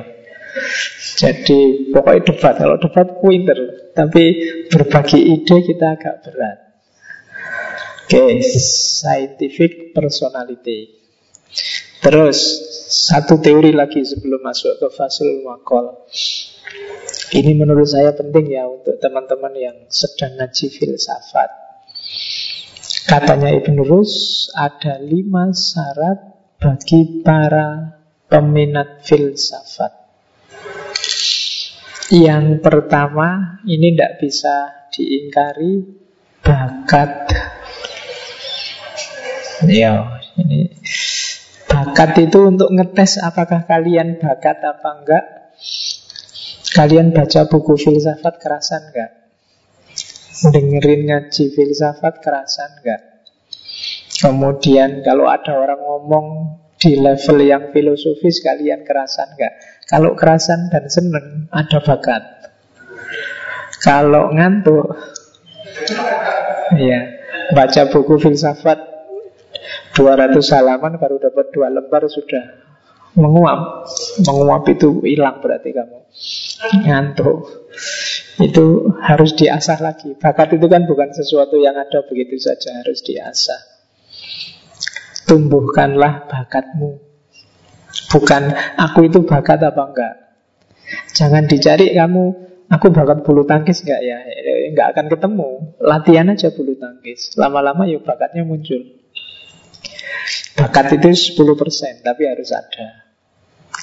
Jadi 1.17 1.93
pokoknya 1.93 2.33
debat 2.33 2.57
Kalau 2.57 2.81
debat 2.81 3.21
pinter 3.21 3.93
Tapi 3.93 4.25
berbagi 4.73 5.21
ide 5.21 5.57
kita 5.65 5.97
agak 6.01 6.25
berat 6.25 6.59
Oke 8.09 8.41
okay, 8.41 8.41
Scientific 8.41 9.93
personality 9.93 10.97
Terus 12.05 12.39
Satu 12.87 13.43
teori 13.43 13.75
lagi 13.75 14.05
sebelum 14.07 14.41
masuk 14.41 14.79
ke 14.79 14.89
fasul 14.95 15.43
makol 15.45 16.07
Ini 17.35 17.53
menurut 17.57 17.87
saya 17.87 18.15
penting 18.17 18.53
ya 18.53 18.65
Untuk 18.67 18.99
teman-teman 19.03 19.53
yang 19.57 19.77
sedang 19.91 20.39
ngaji 20.39 20.67
filsafat. 20.71 21.51
Katanya 23.07 23.55
Ibn 23.55 23.77
Rus 23.87 24.47
Ada 24.55 25.03
lima 25.03 25.51
syarat 25.51 26.37
bagi 26.57 27.21
para 27.23 27.97
peminat 28.27 29.07
filsafat. 29.07 29.93
Yang 32.11 32.63
pertama, 32.63 33.61
ini 33.67 33.95
tidak 33.95 34.23
bisa 34.23 34.87
diingkari 34.95 35.83
bakat. 36.43 37.11
Ya, 39.67 40.21
ini 40.39 40.71
bakat 41.67 42.17
itu 42.23 42.39
untuk 42.47 42.71
ngetes 42.73 43.19
apakah 43.21 43.67
kalian 43.67 44.17
bakat 44.23 44.63
apa 44.63 44.91
enggak. 45.03 45.25
Kalian 46.73 47.15
baca 47.15 47.49
buku 47.49 47.75
filsafat 47.79 48.41
kerasan 48.41 48.93
enggak? 48.93 49.11
Dengerin 50.53 51.09
ngaji 51.09 51.45
filsafat 51.53 52.21
kerasan 52.21 52.71
enggak? 52.83 53.01
Kemudian 54.17 55.05
kalau 55.05 55.29
ada 55.29 55.53
orang 55.57 55.81
ngomong 55.81 56.27
di 56.77 56.97
level 57.01 57.39
yang 57.41 57.73
filosofis 57.73 58.41
kalian 58.45 58.85
kerasan 58.85 59.37
enggak? 59.37 59.57
Kalau 59.85 60.17
kerasan 60.17 60.69
dan 60.73 60.89
seneng 60.89 61.49
ada 61.53 61.79
bakat. 61.81 62.23
Kalau 63.77 64.35
ngantuk, 64.35 64.99
ya 66.81 67.01
baca 67.55 67.83
buku 67.93 68.19
filsafat 68.19 68.96
200 69.97 70.37
halaman 70.53 71.01
baru 71.01 71.17
dapat 71.17 71.57
dua 71.57 71.73
lembar 71.73 72.05
sudah 72.05 72.45
menguap. 73.17 73.89
Menguap 74.21 74.69
itu 74.69 75.01
hilang 75.09 75.41
berarti 75.41 75.73
kamu 75.73 75.99
ngantuk. 76.85 77.39
Itu 78.37 78.93
harus 79.01 79.33
diasah 79.33 79.81
lagi. 79.81 80.13
Bakat 80.21 80.61
itu 80.61 80.69
kan 80.69 80.85
bukan 80.85 81.17
sesuatu 81.17 81.57
yang 81.57 81.81
ada 81.81 82.05
begitu 82.05 82.37
saja, 82.37 82.85
harus 82.85 83.01
diasah. 83.01 83.77
Tumbuhkanlah 85.27 86.31
bakatmu 86.31 87.03
Bukan 88.15 88.43
aku 88.79 89.11
itu 89.11 89.27
bakat 89.27 89.59
apa 89.59 89.83
enggak 89.91 90.15
Jangan 91.19 91.51
dicari 91.51 91.91
kamu 91.91 92.25
Aku 92.71 92.95
bakat 92.95 93.27
bulu 93.27 93.43
tangkis 93.43 93.83
enggak 93.83 94.07
ya 94.07 94.23
Enggak 94.71 94.95
akan 94.95 95.07
ketemu 95.11 95.51
Latihan 95.83 96.31
aja 96.31 96.55
bulu 96.55 96.79
tangkis 96.79 97.35
Lama-lama 97.35 97.91
yuk 97.91 98.07
bakatnya 98.07 98.47
muncul 98.47 99.06
Bakat 100.57 100.97
itu 100.97 101.37
10% 101.37 102.07
Tapi 102.07 102.23
harus 102.27 102.51
ada 102.53 102.87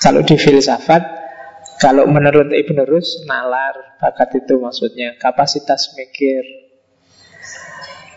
Kalau 0.02 0.22
di 0.26 0.36
filsafat 0.36 1.04
Kalau 1.80 2.06
menurut 2.10 2.54
Ibn 2.54 2.78
Rus 2.86 3.26
Nalar 3.30 3.98
bakat 4.02 4.44
itu 4.44 4.60
maksudnya 4.60 5.16
Kapasitas 5.18 5.94
mikir 5.98 6.44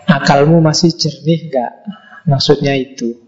Akalmu 0.07 0.63
masih 0.63 0.95
jernih 0.95 1.51
enggak 1.51 1.73
Maksudnya 2.27 2.75
itu 2.75 3.27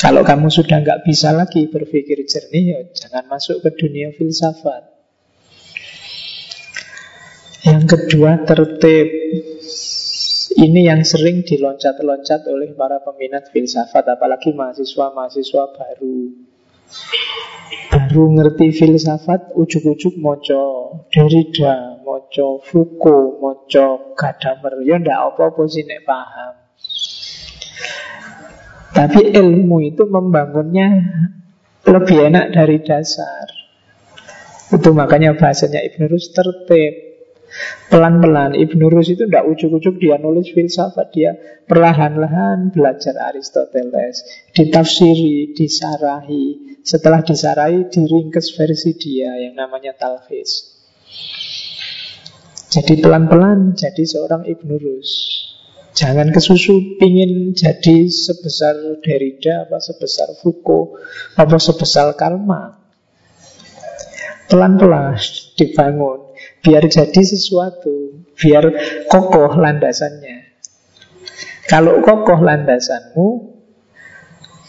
kalau 0.00 0.24
kamu 0.24 0.48
sudah 0.48 0.80
nggak 0.80 1.04
bisa 1.04 1.28
lagi 1.36 1.68
berpikir 1.68 2.24
jernih, 2.24 2.64
ya 2.72 2.80
jangan 2.96 3.28
masuk 3.28 3.60
ke 3.60 3.70
dunia 3.76 4.16
filsafat. 4.16 4.88
Yang 7.68 7.84
kedua, 7.84 8.40
tertib. 8.48 9.08
Ini 10.60 10.92
yang 10.92 11.00
sering 11.08 11.40
diloncat-loncat 11.40 12.44
oleh 12.52 12.76
para 12.76 13.00
peminat 13.00 13.48
filsafat, 13.48 14.04
apalagi 14.12 14.52
mahasiswa-mahasiswa 14.52 15.64
baru. 15.72 16.36
Baru 17.88 18.24
ngerti 18.36 18.68
filsafat, 18.68 19.56
ujuk-ujuk 19.56 20.20
moco 20.20 20.60
Derrida, 21.08 22.04
moco 22.04 22.60
Foucault, 22.60 23.40
moco 23.40 24.12
Gadamer. 24.12 24.84
Ya 24.84 25.00
ndak 25.00 25.32
apa-apa 25.32 25.64
sih 25.64 25.80
nek 25.88 26.04
paham. 26.04 26.54
Tapi 28.92 29.32
ilmu 29.32 29.80
itu 29.80 30.04
membangunnya 30.12 30.88
lebih 31.88 32.28
enak 32.28 32.52
dari 32.52 32.84
dasar. 32.84 33.48
Itu 34.76 34.92
makanya 34.92 35.40
bahasanya 35.40 35.80
Ibn 35.88 36.04
Rus 36.04 36.36
tertib. 36.36 37.09
Pelan-pelan 37.90 38.54
Ibn 38.54 38.80
Rus 38.86 39.10
itu 39.10 39.26
tidak 39.26 39.50
ujuk-ujuk 39.50 39.98
dia 39.98 40.16
nulis 40.22 40.54
filsafat 40.54 41.10
Dia 41.10 41.34
perlahan-lahan 41.66 42.70
belajar 42.70 43.18
Aristoteles 43.18 44.22
Ditafsiri, 44.54 45.52
disarahi 45.54 46.78
Setelah 46.86 47.20
disarai, 47.20 47.90
diringkes 47.90 48.56
versi 48.56 48.96
dia 48.96 49.36
yang 49.36 49.52
namanya 49.52 49.92
talfis. 49.92 50.80
Jadi 52.70 53.02
pelan-pelan 53.02 53.74
jadi 53.74 54.06
seorang 54.06 54.46
Ibnu 54.46 54.78
Rus. 54.78 55.10
Jangan 55.90 56.30
kesusu 56.30 56.96
pingin 57.02 57.50
jadi 57.50 58.06
sebesar 58.06 59.02
Derrida, 59.02 59.66
apa 59.66 59.82
sebesar 59.82 60.38
Foucault, 60.38 60.96
apa 61.34 61.58
sebesar 61.58 62.14
Kalma. 62.14 62.78
Pelan-pelan 64.46 65.18
dibangun, 65.58 66.29
biar 66.60 66.84
jadi 66.88 67.22
sesuatu, 67.24 68.24
biar 68.36 68.64
kokoh 69.08 69.56
landasannya. 69.56 70.52
Kalau 71.68 72.02
kokoh 72.02 72.40
landasanmu, 72.42 73.28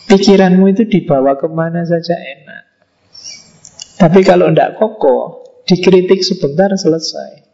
pikiranmu 0.05 0.65
itu 0.69 0.83
dibawa 0.85 1.39
ke 1.39 1.47
mana 1.49 1.81
saja 1.87 2.13
enak. 2.13 2.63
Tapi 3.97 4.19
kalau 4.25 4.49
tidak 4.49 4.77
kokoh, 4.77 5.41
dikritik 5.65 6.21
sebentar 6.25 6.69
selesai. 6.73 7.47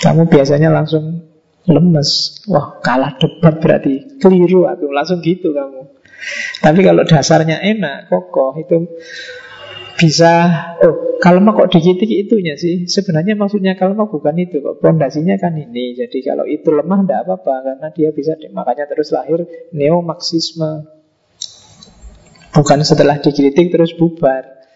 Kamu 0.00 0.28
biasanya 0.28 0.68
langsung 0.68 1.24
lemes. 1.64 2.40
Wah, 2.48 2.80
kalah 2.84 3.16
debat 3.16 3.56
berarti 3.60 4.20
keliru 4.20 4.68
aku. 4.68 4.92
Langsung 4.92 5.24
gitu 5.24 5.56
kamu. 5.56 5.88
Tapi 6.60 6.80
kalau 6.80 7.04
dasarnya 7.04 7.60
enak, 7.60 8.08
kokoh, 8.08 8.56
itu 8.56 8.88
bisa 9.94 10.32
oh 10.82 11.04
kalma 11.22 11.54
kok 11.54 11.70
dikitik 11.70 12.10
itunya 12.10 12.58
sih. 12.58 12.84
Sebenarnya 12.84 13.38
maksudnya 13.38 13.78
kalma 13.78 14.10
bukan 14.10 14.34
itu 14.36 14.60
kok. 14.60 14.82
Pondasinya 14.82 15.38
kan 15.38 15.54
ini. 15.54 15.94
Jadi 15.94 16.20
kalau 16.20 16.44
itu 16.44 16.68
lemah 16.68 17.06
tidak 17.06 17.20
apa-apa. 17.24 17.54
Karena 17.64 17.88
dia 17.94 18.10
bisa 18.10 18.34
makanya 18.50 18.84
terus 18.90 19.14
lahir 19.14 19.46
neo 19.72 20.02
marxisme 20.02 20.90
bukan 22.54 22.78
setelah 22.86 23.18
dikritik 23.18 23.70
terus 23.70 23.94
bubar. 23.94 24.66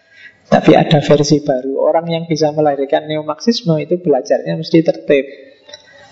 Tapi 0.49 0.73
ada 0.73 0.97
versi 1.03 1.45
baru. 1.45 1.77
Orang 1.77 2.09
yang 2.09 2.25
bisa 2.25 2.49
melahirkan 2.49 3.05
neo 3.05 3.21
marxisme 3.21 3.77
itu 3.77 4.01
belajarnya 4.01 4.57
mesti 4.57 4.81
tertib 4.81 5.25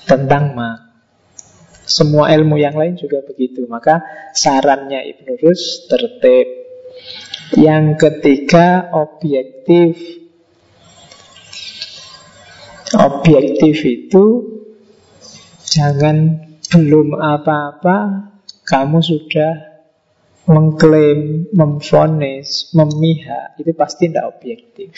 tentang 0.05 0.53
ma 0.53 0.87
semua 1.87 2.29
ilmu 2.35 2.59
yang 2.59 2.75
lain 2.75 2.99
juga 2.99 3.23
begitu. 3.23 3.65
Maka 3.65 4.03
sarannya 4.35 5.07
Ibnu 5.15 5.39
Rus 5.41 5.89
tertib 5.89 6.66
yang 7.55 7.95
ketiga 7.95 8.91
objektif. 8.91 9.95
Objektif 12.87 13.83
itu 13.83 14.25
Jangan 15.67 16.39
belum 16.71 17.19
apa-apa 17.19 17.97
Kamu 18.63 19.03
sudah 19.03 19.83
mengklaim, 20.47 21.51
memfonis, 21.51 22.71
memihak 22.71 23.59
Itu 23.59 23.75
pasti 23.75 24.07
tidak 24.07 24.39
objektif 24.39 24.95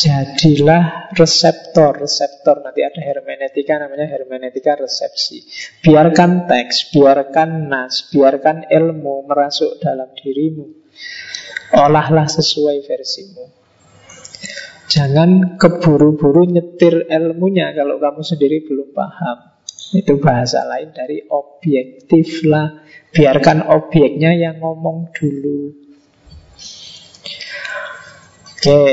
Jadilah 0.00 1.12
reseptor, 1.12 1.92
reseptor 2.00 2.64
nanti 2.64 2.80
ada 2.80 3.04
hermeneutika 3.04 3.76
namanya 3.76 4.08
hermeneutika 4.08 4.80
resepsi. 4.80 5.44
Biarkan 5.84 6.48
teks, 6.48 6.88
biarkan 6.88 7.68
nas, 7.68 8.08
biarkan 8.08 8.64
ilmu 8.72 9.28
merasuk 9.28 9.76
dalam 9.76 10.08
dirimu. 10.16 10.72
Olahlah 11.76 12.24
sesuai 12.32 12.80
versimu. 12.80 13.44
Jangan 14.88 15.60
keburu-buru 15.60 16.48
nyetir 16.48 17.04
ilmunya 17.12 17.76
kalau 17.76 18.00
kamu 18.00 18.24
sendiri 18.24 18.64
belum 18.64 18.96
paham. 18.96 19.52
Itu 19.92 20.16
bahasa 20.16 20.64
lain 20.64 20.96
dari 20.96 21.28
objektif 21.28 22.40
lah. 22.48 22.88
Biarkan 23.12 23.68
objeknya 23.68 24.32
yang 24.32 24.64
ngomong 24.64 25.12
dulu. 25.12 25.89
Oke, 28.60 28.92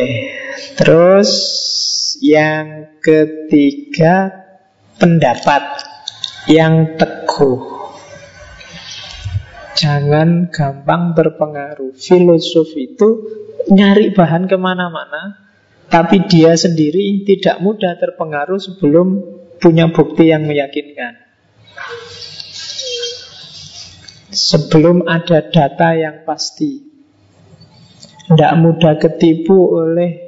terus 0.79 1.27
yang 2.23 2.95
ketiga 3.03 4.31
pendapat 4.95 5.59
yang 6.47 6.95
teguh. 6.95 7.91
Jangan 9.75 10.47
gampang 10.55 11.11
terpengaruh. 11.19 11.91
Filosof 11.99 12.79
itu 12.79 13.09
nyari 13.67 14.15
bahan 14.15 14.47
ke 14.47 14.55
mana-mana, 14.55 15.35
tapi 15.91 16.23
dia 16.31 16.55
sendiri 16.55 17.27
tidak 17.27 17.59
mudah 17.59 17.99
terpengaruh 17.99 18.63
sebelum 18.63 19.19
punya 19.59 19.91
bukti 19.91 20.31
yang 20.31 20.47
meyakinkan. 20.47 21.27
Sebelum 24.31 25.03
ada 25.11 25.43
data 25.43 25.91
yang 25.91 26.23
pasti. 26.23 26.86
Tidak 28.27 28.53
mudah 28.59 28.99
ketipu 28.99 29.79
oleh 29.79 30.27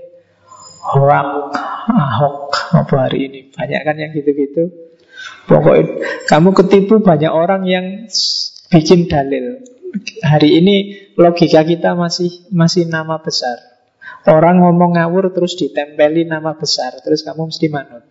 hoak, 0.79 1.51
ahok 1.91 2.35
apa 2.79 2.95
hari 2.95 3.27
ini. 3.27 3.39
Banyak 3.51 3.81
kan 3.83 3.95
yang 3.99 4.11
gitu-gitu. 4.15 4.71
Pokoknya 5.51 6.23
kamu 6.31 6.55
ketipu 6.55 7.03
banyak 7.03 7.27
orang 7.27 7.67
yang 7.67 8.07
bikin 8.71 9.11
dalil. 9.11 9.59
Hari 10.23 10.63
ini 10.63 10.75
logika 11.19 11.67
kita 11.67 11.97
masih 11.97 12.47
masih 12.55 12.87
nama 12.87 13.19
besar. 13.19 13.59
Orang 14.29 14.63
ngomong 14.63 14.95
ngawur 14.95 15.35
terus 15.35 15.59
ditempeli 15.59 16.23
nama 16.23 16.55
besar, 16.55 17.03
terus 17.03 17.25
kamu 17.25 17.51
mesti 17.51 17.67
manut. 17.67 18.03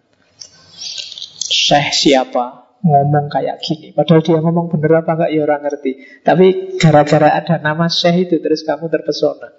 Syekh 1.49 1.97
siapa? 1.97 2.69
ngomong 2.79 3.27
kayak 3.27 3.59
gini 3.59 3.91
Padahal 3.91 4.23
dia 4.23 4.39
ngomong 4.39 4.71
bener 4.71 5.03
apa 5.03 5.19
enggak 5.19 5.31
ya 5.35 5.41
orang 5.43 5.67
ngerti 5.67 5.93
Tapi 6.23 6.79
gara-gara 6.79 7.35
ada 7.35 7.59
nama 7.59 7.91
Syekh 7.91 8.31
itu 8.31 8.37
Terus 8.39 8.63
kamu 8.63 8.87
terpesona 8.87 9.51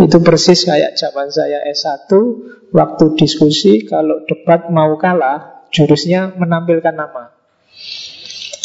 itu 0.00 0.18
persis 0.22 0.64
kayak 0.64 0.96
zaman 0.96 1.28
saya 1.28 1.66
S1 1.66 2.08
Waktu 2.70 3.04
diskusi 3.18 3.84
Kalau 3.84 4.22
debat 4.24 4.70
mau 4.70 4.94
kalah 4.96 5.66
Jurusnya 5.70 6.34
menampilkan 6.34 6.98
nama. 6.98 7.30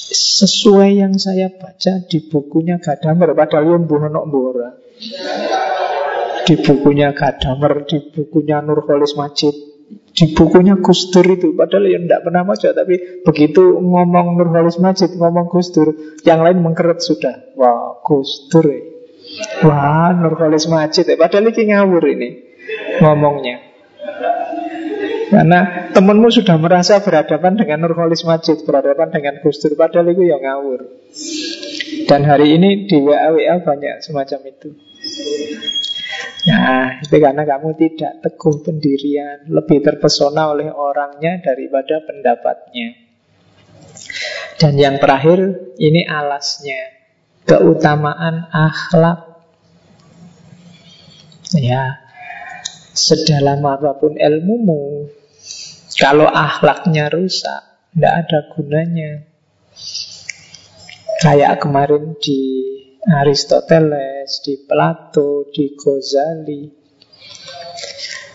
Sesuai 0.09 1.01
yang 1.01 1.17
saya 1.19 1.49
baca 1.53 2.05
Di 2.05 2.29
bukunya 2.29 2.77
Gadamer 2.77 3.33
Padahal 3.33 3.77
yang 3.77 3.83
buhono 3.89 4.21
mbora 4.29 4.69
Di 6.45 6.55
bukunya 6.61 7.11
Gadamer 7.11 7.83
Di 7.89 7.97
bukunya 8.13 8.61
Nurholis 8.61 9.17
Majid 9.17 9.75
di 9.85 10.33
bukunya 10.33 10.79
Gus 10.81 11.13
Dur 11.13 11.27
itu 11.29 11.53
Padahal 11.53 11.91
yang 11.91 12.09
tidak 12.09 12.25
pernah 12.25 12.41
baca 12.47 12.71
Tapi 12.73 13.21
begitu 13.21 13.75
ngomong 13.77 14.39
Nurholis 14.39 14.81
Majid 14.81 15.13
Ngomong 15.13 15.51
Gus 15.51 15.69
Dur 15.75 15.93
Yang 16.25 16.39
lain 16.41 16.57
mengkeret 16.63 17.03
sudah. 17.03 17.53
Wah 17.53 18.01
Gus 18.01 18.47
Dur 18.49 18.65
ya 18.65 18.94
Wah, 19.65 20.11
Nurholis 20.15 20.67
Majid 20.69 21.05
ya. 21.07 21.15
Padahal 21.19 21.51
ini 21.51 21.61
ngawur 21.73 22.03
ini 22.07 22.29
ngomongnya. 23.01 23.57
Karena 25.25 25.89
temenmu 25.91 26.29
sudah 26.29 26.55
merasa 26.61 27.01
berhadapan 27.01 27.57
dengan 27.57 27.83
Nurholis 27.83 28.23
Majid, 28.23 28.63
berhadapan 28.63 29.09
dengan 29.09 29.41
Gus 29.41 29.57
Dur, 29.59 29.73
padahal 29.73 30.13
itu 30.13 30.23
yang 30.29 30.39
ngawur. 30.39 30.85
Dan 32.05 32.21
hari 32.23 32.55
ini 32.55 32.85
di 32.85 33.01
WA-WA 33.01 33.65
banyak 33.65 34.05
semacam 34.05 34.39
itu. 34.45 34.69
Nah, 36.45 37.01
itu 37.01 37.17
karena 37.17 37.41
kamu 37.41 37.73
tidak 37.73 38.21
teguh 38.21 38.61
pendirian, 38.61 39.49
lebih 39.49 39.81
terpesona 39.81 40.53
oleh 40.53 40.69
orangnya 40.69 41.41
daripada 41.41 42.05
pendapatnya. 42.05 43.01
Dan 44.61 44.77
yang 44.77 45.01
terakhir, 45.01 45.73
ini 45.81 46.05
alasnya 46.05 46.95
keutamaan 47.45 48.49
akhlak. 48.49 49.37
Ya, 51.55 52.01
sedalam 52.91 53.63
apa 53.63 53.95
pun 54.01 54.17
ilmumu, 54.17 55.07
kalau 55.95 56.27
akhlaknya 56.27 57.07
rusak, 57.07 57.63
tidak 57.93 58.13
ada 58.25 58.39
gunanya. 58.51 59.23
Kayak 61.23 61.63
kemarin 61.63 62.19
di 62.19 62.41
Aristoteles, 63.07 64.43
di 64.43 64.59
Plato, 64.65 65.47
di 65.53 65.71
Ghazali, 65.77 66.67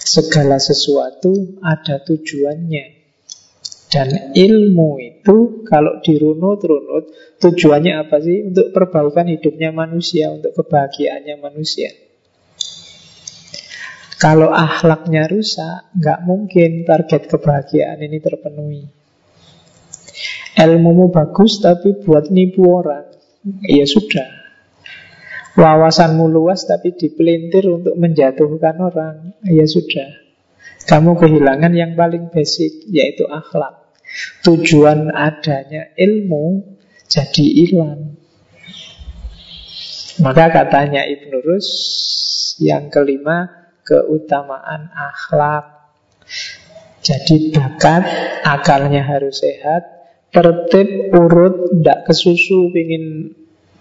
segala 0.01 0.57
sesuatu 0.57 1.61
ada 1.61 2.01
tujuannya. 2.01 2.99
Dan 3.90 4.31
ilmu 4.38 5.03
itu 5.03 5.66
kalau 5.66 5.98
dirunut-runut 5.98 7.11
tujuannya 7.42 8.07
apa 8.07 8.22
sih? 8.22 8.46
Untuk 8.46 8.70
perbaikan 8.70 9.26
hidupnya 9.26 9.74
manusia, 9.74 10.31
untuk 10.31 10.55
kebahagiaannya 10.55 11.35
manusia. 11.42 11.90
Kalau 14.20 14.53
akhlaknya 14.53 15.26
rusak, 15.26 15.90
nggak 15.96 16.20
mungkin 16.22 16.85
target 16.87 17.26
kebahagiaan 17.26 17.98
ini 18.05 18.20
terpenuhi. 18.22 18.85
Ilmumu 20.61 21.09
bagus 21.09 21.59
tapi 21.59 21.96
buat 22.05 22.29
nipu 22.29 22.68
orang, 22.68 23.09
ya 23.64 23.88
sudah. 23.88 24.29
Wawasanmu 25.57 26.29
luas 26.29 26.68
tapi 26.68 26.92
dipelintir 26.92 27.64
untuk 27.64 27.96
menjatuhkan 27.96 28.76
orang, 28.79 29.40
ya 29.48 29.64
sudah. 29.64 30.19
Kamu 30.90 31.14
kehilangan 31.14 31.70
yang 31.70 31.94
paling 31.94 32.35
basic, 32.35 32.83
yaitu 32.90 33.22
akhlak. 33.31 33.94
Tujuan 34.42 35.14
adanya 35.14 35.94
ilmu 35.94 36.66
jadi 37.07 37.46
hilang. 37.46 38.18
Maka 40.20 40.53
katanya 40.53 41.09
Ibn 41.09 41.31
Rus 41.40 41.68
Yang 42.61 42.92
kelima 42.92 43.48
Keutamaan 43.81 44.92
akhlak 44.92 45.96
Jadi 47.00 47.57
bakat 47.57 48.05
Akalnya 48.44 49.00
harus 49.00 49.40
sehat 49.40 49.83
Tertib, 50.31 51.11
urut, 51.11 51.72
tidak 51.72 52.07
kesusu 52.07 52.70
Pingin 52.70 53.35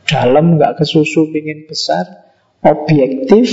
dalam, 0.08 0.58
nggak 0.58 0.82
kesusu 0.82 1.30
Pingin 1.30 1.67
besar 1.67 2.08
Objektif 2.63 3.52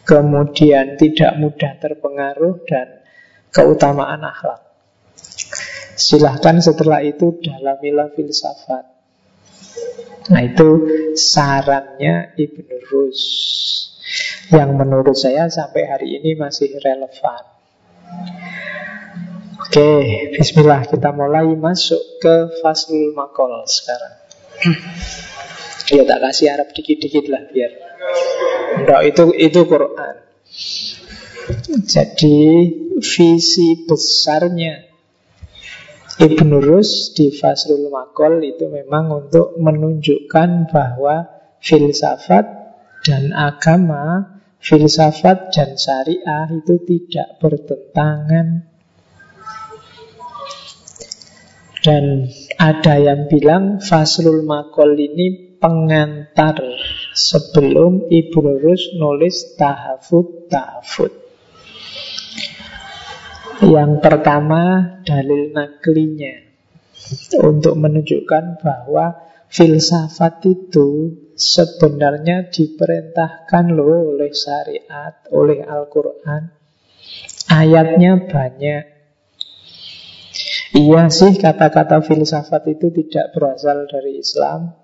Kemudian 0.00 0.98
tidak 0.98 1.38
mudah 1.38 1.76
terpengaruh 1.78 2.66
Dan 2.66 3.00
keutamaan 3.50 4.22
akhlak. 4.22 4.62
Silahkan 6.00 6.56
setelah 6.64 7.04
itu 7.04 7.36
dalamilah 7.44 8.08
filsafat. 8.16 8.84
Nah 10.30 10.42
itu 10.46 10.68
sarannya 11.12 12.32
Ibn 12.38 12.68
Rus. 12.88 13.22
Yang 14.50 14.70
menurut 14.74 15.14
saya 15.14 15.46
sampai 15.46 15.86
hari 15.86 16.08
ini 16.18 16.34
masih 16.34 16.74
relevan. 16.80 17.44
Oke, 19.60 19.90
bismillah 20.34 20.82
kita 20.88 21.14
mulai 21.14 21.46
masuk 21.54 22.18
ke 22.18 22.58
Faslul 22.58 23.14
Makol 23.14 23.62
sekarang. 23.70 24.14
Ya 25.94 26.02
tak 26.06 26.18
kasih 26.26 26.46
Arab 26.50 26.74
dikit-dikit 26.74 27.30
lah 27.30 27.46
biar 27.50 27.89
Enggak, 28.80 29.00
itu 29.12 29.24
itu 29.36 29.60
Quran 29.68 30.14
Jadi 31.84 32.38
visi 33.00 33.68
besarnya 33.84 34.90
Ibn 36.20 36.50
Rus 36.60 37.16
di 37.16 37.32
Fasrul 37.32 37.88
Makol 37.88 38.44
itu 38.44 38.68
memang 38.68 39.24
untuk 39.24 39.56
menunjukkan 39.56 40.68
bahwa 40.68 41.24
filsafat 41.64 42.44
dan 43.00 43.32
agama, 43.32 44.36
filsafat 44.60 45.48
dan 45.48 45.80
syariah 45.80 46.44
itu 46.52 46.76
tidak 46.84 47.40
bertentangan. 47.40 48.68
Dan 51.80 52.28
ada 52.60 52.94
yang 53.00 53.24
bilang 53.24 53.80
Fasrul 53.80 54.44
Makol 54.44 55.00
ini 55.00 55.56
pengantar 55.56 56.60
sebelum 57.14 58.06
Ibn 58.06 58.44
Rus 58.62 58.94
nulis 58.96 59.58
Tahafud 59.58 60.46
Tahafud. 60.50 61.12
Yang 63.60 63.92
pertama 64.00 64.62
dalil 65.04 65.52
naklinya. 65.52 66.48
Untuk 67.42 67.74
menunjukkan 67.76 68.62
bahwa 68.62 69.18
filsafat 69.50 70.46
itu 70.46 71.18
sebenarnya 71.34 72.48
diperintahkan 72.48 73.64
loh 73.74 74.16
oleh 74.16 74.30
syariat, 74.32 75.20
oleh 75.34 75.60
Al-Quran. 75.66 76.54
Ayatnya 77.50 78.16
banyak. 78.30 78.84
Iya 80.70 81.10
sih 81.10 81.34
kata-kata 81.34 81.98
filsafat 82.00 82.78
itu 82.78 82.94
tidak 82.94 83.34
berasal 83.34 83.90
dari 83.90 84.22
Islam 84.22 84.79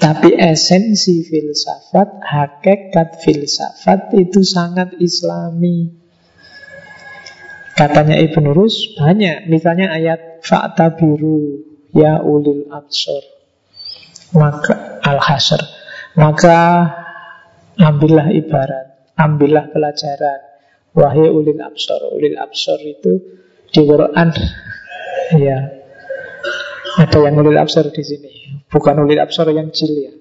Tapi 0.00 0.32
esensi 0.32 1.20
filsafat, 1.28 2.24
hakikat 2.24 3.20
filsafat 3.20 4.16
itu 4.16 4.40
sangat 4.40 4.96
islami. 4.96 5.92
Katanya 7.76 8.16
Ibn 8.16 8.48
Rus 8.56 8.96
banyak. 8.96 9.52
Misalnya 9.52 9.92
ayat 9.92 10.40
Fa'ta 10.40 10.96
biru 10.96 11.68
Ya 11.92 12.24
ulil 12.24 12.72
absor. 12.72 13.20
Maka 14.32 15.04
Al-Hasr. 15.04 15.60
Maka 16.16 16.56
Ambillah 17.76 18.32
ibarat 18.32 19.12
Ambillah 19.20 19.68
pelajaran. 19.68 20.40
Wahai 20.96 21.28
ulil 21.28 21.60
absor 21.60 22.08
Ulil 22.16 22.40
absor 22.40 22.80
itu 22.88 23.20
Di 23.68 23.84
Quran. 23.84 24.28
Ya 25.36 25.60
Ada 26.96 27.18
yang 27.20 27.36
ulil 27.36 27.60
absor 27.60 27.92
di 27.92 28.00
sini 28.00 28.39
Bukan 28.70 28.94
ulil 29.02 29.18
absor 29.18 29.50
yang 29.50 29.74
jil 29.74 29.92
ya. 29.98 30.12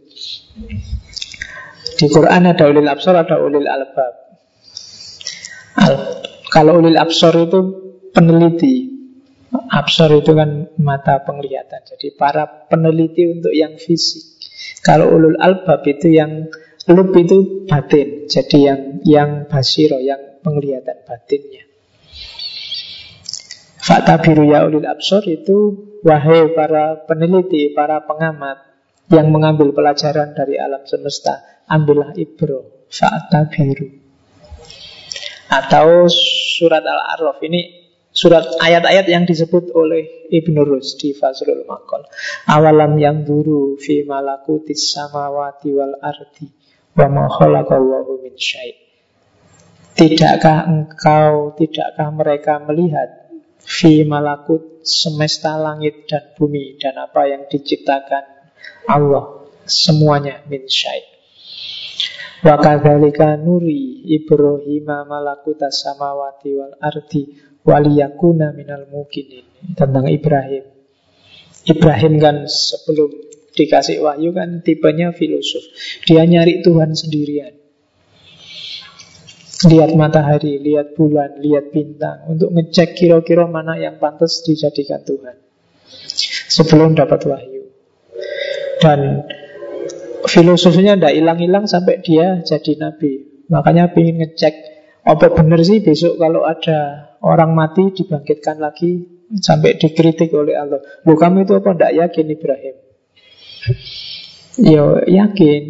Di 2.00 2.08
Quran 2.10 2.50
ada 2.50 2.66
ulil 2.66 2.90
absor 2.90 3.14
Ada 3.14 3.38
ulil 3.38 3.70
albab. 3.70 4.14
Al 5.78 5.94
kalau 6.50 6.82
ulil 6.82 6.98
absor 6.98 7.46
itu 7.46 7.60
peneliti. 8.10 8.90
Absor 9.70 10.18
itu 10.18 10.34
kan 10.34 10.74
mata 10.82 11.22
penglihatan. 11.22 11.86
Jadi 11.86 12.18
para 12.18 12.66
peneliti 12.70 13.30
untuk 13.30 13.54
yang 13.54 13.78
fisik. 13.78 14.26
Kalau 14.82 15.14
ulul 15.14 15.38
albab 15.38 15.86
itu 15.86 16.10
yang 16.10 16.50
Lub 16.90 17.14
itu 17.14 17.70
batin. 17.70 18.26
Jadi 18.26 18.66
yang 18.66 18.82
yang 19.06 19.30
basiro 19.46 20.02
Yang 20.02 20.42
penglihatan 20.42 21.06
batinnya 21.06 21.69
Fakta 23.90 24.22
biru 24.22 24.46
ya 24.46 24.70
ulil 24.70 24.86
absor 24.86 25.26
itu 25.26 25.90
Wahai 26.06 26.54
para 26.54 27.10
peneliti, 27.10 27.74
para 27.74 28.06
pengamat 28.06 28.62
Yang 29.10 29.28
mengambil 29.34 29.74
pelajaran 29.74 30.38
dari 30.38 30.62
alam 30.62 30.86
semesta 30.86 31.66
Ambillah 31.66 32.14
ibro 32.14 32.86
Fakta 32.94 33.50
biru 33.50 33.90
Atau 35.50 36.06
surat 36.06 36.86
Al-A'raf 36.86 37.42
ini 37.42 37.90
surat 38.14 38.46
ayat-ayat 38.62 39.10
yang 39.10 39.26
disebut 39.26 39.74
oleh 39.74 40.30
Ibn 40.30 40.56
Rus 40.62 40.94
di 41.02 41.18
Fazrul 41.18 41.66
Maqal. 41.66 42.06
Awalam 42.46 43.00
yang 43.02 43.26
duru 43.26 43.74
fi 43.82 44.06
malakutis 44.06 44.94
samawati 44.94 45.74
wal 45.74 45.98
ardi 45.98 46.54
wa 46.94 47.08
ma 47.10 47.26
min 48.22 48.36
syai'. 48.38 48.78
Tidakkah 49.98 50.70
engkau, 50.70 51.58
tidakkah 51.58 52.14
mereka 52.14 52.62
melihat 52.62 53.29
fi 53.70 54.02
malakut 54.02 54.82
semesta 54.82 55.62
langit 55.62 56.10
dan 56.10 56.34
bumi 56.34 56.82
dan 56.82 56.98
apa 56.98 57.30
yang 57.30 57.46
diciptakan 57.46 58.26
Allah 58.90 59.46
semuanya 59.70 60.42
min 60.50 60.66
syai'. 60.66 61.06
Wa 62.42 62.58
kadzalika 62.58 63.38
nuri 63.38 64.10
Ibrahim 64.10 64.90
malakuta 65.06 65.70
samawati 65.70 66.50
wal 66.58 66.74
ardi 66.82 67.30
waliyakuna 67.62 68.58
minal 68.58 68.90
mukinin. 68.90 69.46
Tentang 69.78 70.10
Ibrahim. 70.10 70.66
Ibrahim 71.70 72.14
kan 72.18 72.48
sebelum 72.50 73.12
dikasih 73.54 74.02
wahyu 74.02 74.32
kan 74.32 74.64
tipenya 74.64 75.12
filosof. 75.12 75.62
Dia 76.08 76.24
nyari 76.24 76.64
Tuhan 76.64 76.96
sendirian. 76.96 77.59
Lihat 79.60 79.92
matahari, 80.00 80.56
lihat 80.64 80.96
bulan, 80.96 81.36
lihat 81.44 81.76
bintang 81.76 82.32
Untuk 82.32 82.56
ngecek 82.56 82.96
kira-kira 82.96 83.44
mana 83.44 83.76
yang 83.76 84.00
pantas 84.00 84.40
dijadikan 84.48 85.04
Tuhan 85.04 85.36
Sebelum 86.48 86.96
dapat 86.96 87.28
wahyu 87.28 87.68
Dan 88.80 89.28
filosofinya 90.28 90.98
tidak 90.98 91.14
hilang-hilang 91.16 91.66
sampai 91.70 92.02
dia 92.04 92.42
jadi 92.44 92.74
nabi. 92.76 93.46
Makanya 93.48 93.94
ingin 93.96 94.22
ngecek 94.26 94.56
apa 95.08 95.32
benar 95.32 95.62
sih 95.64 95.80
besok 95.80 96.20
kalau 96.20 96.44
ada 96.44 97.10
orang 97.24 97.56
mati 97.56 97.90
dibangkitkan 97.96 98.60
lagi 98.60 99.08
sampai 99.40 99.80
dikritik 99.80 100.30
oleh 100.36 100.58
Allah. 100.58 100.82
Lu 101.06 101.16
itu 101.16 101.54
apa 101.58 101.70
tidak 101.74 101.94
yakin 101.96 102.26
Ibrahim? 102.30 102.76
Yo 104.60 104.86
yakin. 105.08 105.64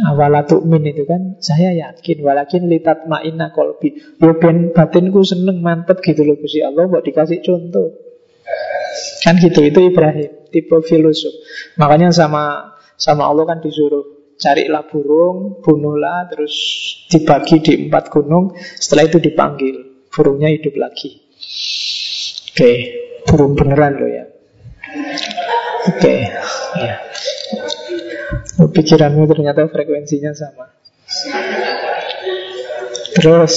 Awala 0.00 0.48
min 0.64 0.86
itu 0.88 1.04
kan 1.04 1.36
saya 1.44 1.76
yakin 1.76 2.24
walakin 2.24 2.72
litat 2.72 3.04
ma'ina 3.04 3.52
kolbi. 3.52 4.16
Yo 4.16 4.38
ben 4.40 4.72
batinku 4.72 5.20
seneng 5.20 5.60
mantep 5.60 6.00
gitu 6.00 6.24
loh 6.24 6.40
Gusti 6.40 6.64
Allah 6.64 6.88
buat 6.88 7.04
dikasih 7.04 7.44
contoh. 7.44 8.00
Kan 9.20 9.36
gitu 9.36 9.60
itu 9.60 9.92
Ibrahim 9.92 10.48
tipe 10.48 10.76
filosof. 10.88 11.34
Makanya 11.76 12.10
sama 12.16 12.74
sama 12.96 13.28
Allah 13.28 13.44
kan 13.44 13.58
disuruh 13.60 14.34
carilah 14.40 14.88
burung, 14.88 15.60
bunuhlah, 15.60 16.32
terus 16.32 16.54
dibagi 17.12 17.60
di 17.60 17.72
empat 17.86 18.08
gunung. 18.08 18.56
Setelah 18.56 19.04
itu 19.04 19.20
dipanggil, 19.20 20.08
burungnya 20.08 20.48
hidup 20.48 20.80
lagi. 20.80 21.20
Oke, 22.50 22.72
burung 23.28 23.52
beneran 23.52 24.00
loh 24.00 24.10
ya. 24.10 24.24
Oke, 25.92 26.14
ya. 26.80 27.09
Pikiranmu 28.68 29.24
ternyata 29.24 29.64
frekuensinya 29.72 30.36
sama. 30.36 30.68
Terus 33.16 33.54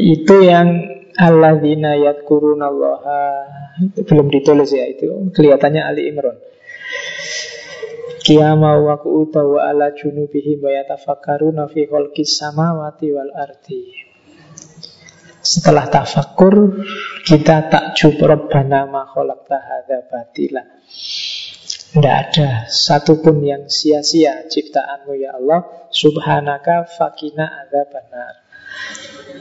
itu 0.00 0.34
yang 0.42 0.68
alladzina 1.16 1.94
yadkurunallaha 2.00 3.22
belum 4.08 4.32
ditulis 4.32 4.72
ya 4.72 4.88
itu 4.88 5.28
kelihatannya 5.36 5.82
Ali. 5.84 6.08
Kiyama 8.22 8.78
wa 8.78 8.96
wa 9.02 9.60
ala 9.66 9.90
wa 9.92 10.70
yatafakkaruna 10.70 11.66
fi 11.68 11.90
samawati 12.22 13.10
wal 13.10 13.34
ardi. 13.34 14.12
Setelah 15.42 15.90
tafakur 15.90 16.86
kita 17.26 17.66
takjub 17.66 18.14
Rabbana 18.22 18.86
ma 18.86 19.02
khalaqta 19.10 19.58
hadza 19.58 20.06
batila. 20.06 20.62
Tidak 21.92 22.08
ada 22.08 22.64
satupun 22.72 23.44
yang 23.44 23.68
sia-sia 23.68 24.48
ciptaanmu 24.48 25.12
ya 25.12 25.36
Allah. 25.36 25.60
Subhanaka 25.92 26.88
fakina 26.88 27.44
ada 27.44 27.84
benar 27.84 28.42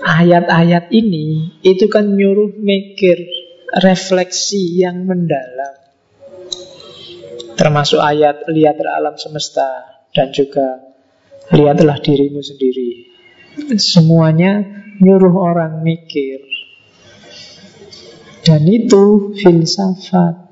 Ayat-ayat 0.01 0.91
ini 0.91 1.55
itu 1.63 1.87
kan 1.87 2.11
nyuruh 2.11 2.57
mikir 2.57 3.21
refleksi 3.79 4.83
yang 4.83 5.07
mendalam. 5.07 5.79
Termasuk 7.55 8.01
ayat 8.01 8.49
lihatlah 8.49 8.97
alam 8.97 9.15
semesta 9.15 10.01
Dan 10.11 10.35
juga 10.35 10.81
lihatlah 11.55 12.03
dirimu 12.03 12.43
sendiri. 12.43 12.89
Semuanya 13.79 14.59
nyuruh 14.99 15.35
orang 15.39 15.85
mikir. 15.85 16.43
Dan 18.43 18.67
itu 18.67 19.37
filsafat 19.39 20.50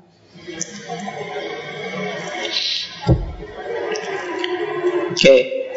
Oke. 5.20 5.68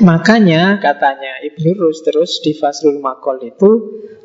Makanya 0.00 0.80
katanya 0.80 1.44
Ibnu 1.44 1.76
Rus 1.76 2.00
terus 2.08 2.40
di 2.40 2.56
Faslul 2.56 3.04
Makol 3.04 3.52
itu 3.52 3.70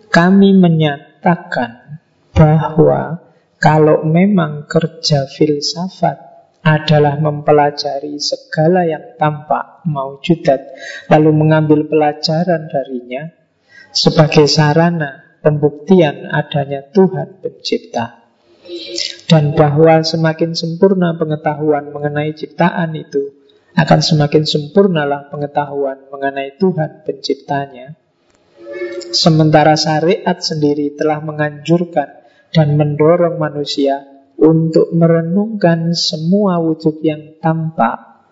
kami 0.07 0.55
menyatakan 0.55 1.99
bahwa 2.31 3.27
kalau 3.59 4.07
memang 4.07 4.63
kerja 4.63 5.27
filsafat 5.27 6.15
adalah 6.63 7.19
mempelajari 7.19 8.15
segala 8.23 8.87
yang 8.87 9.19
tampak 9.19 9.83
maujudat 9.83 10.63
lalu 11.11 11.35
mengambil 11.35 11.83
pelajaran 11.83 12.71
darinya 12.71 13.27
sebagai 13.91 14.47
sarana 14.47 15.43
pembuktian 15.43 16.23
adanya 16.31 16.87
Tuhan 16.95 17.43
pencipta 17.43 18.31
dan 19.27 19.51
bahwa 19.59 20.07
semakin 20.07 20.55
sempurna 20.55 21.19
pengetahuan 21.19 21.91
mengenai 21.91 22.31
ciptaan 22.31 22.95
itu 22.95 23.46
akan 23.77 23.99
semakin 24.01 24.41
sempurnalah 24.41 25.29
pengetahuan 25.29 26.09
mengenai 26.09 26.57
Tuhan 26.57 27.05
penciptanya. 27.05 27.93
Sementara 29.13 29.77
syariat 29.77 30.41
sendiri 30.41 30.97
telah 30.97 31.21
menganjurkan 31.21 32.09
dan 32.49 32.73
mendorong 32.73 33.37
manusia 33.37 34.01
untuk 34.41 34.89
merenungkan 34.97 35.93
semua 35.93 36.57
wujud 36.57 37.05
yang 37.05 37.37
tampak, 37.37 38.25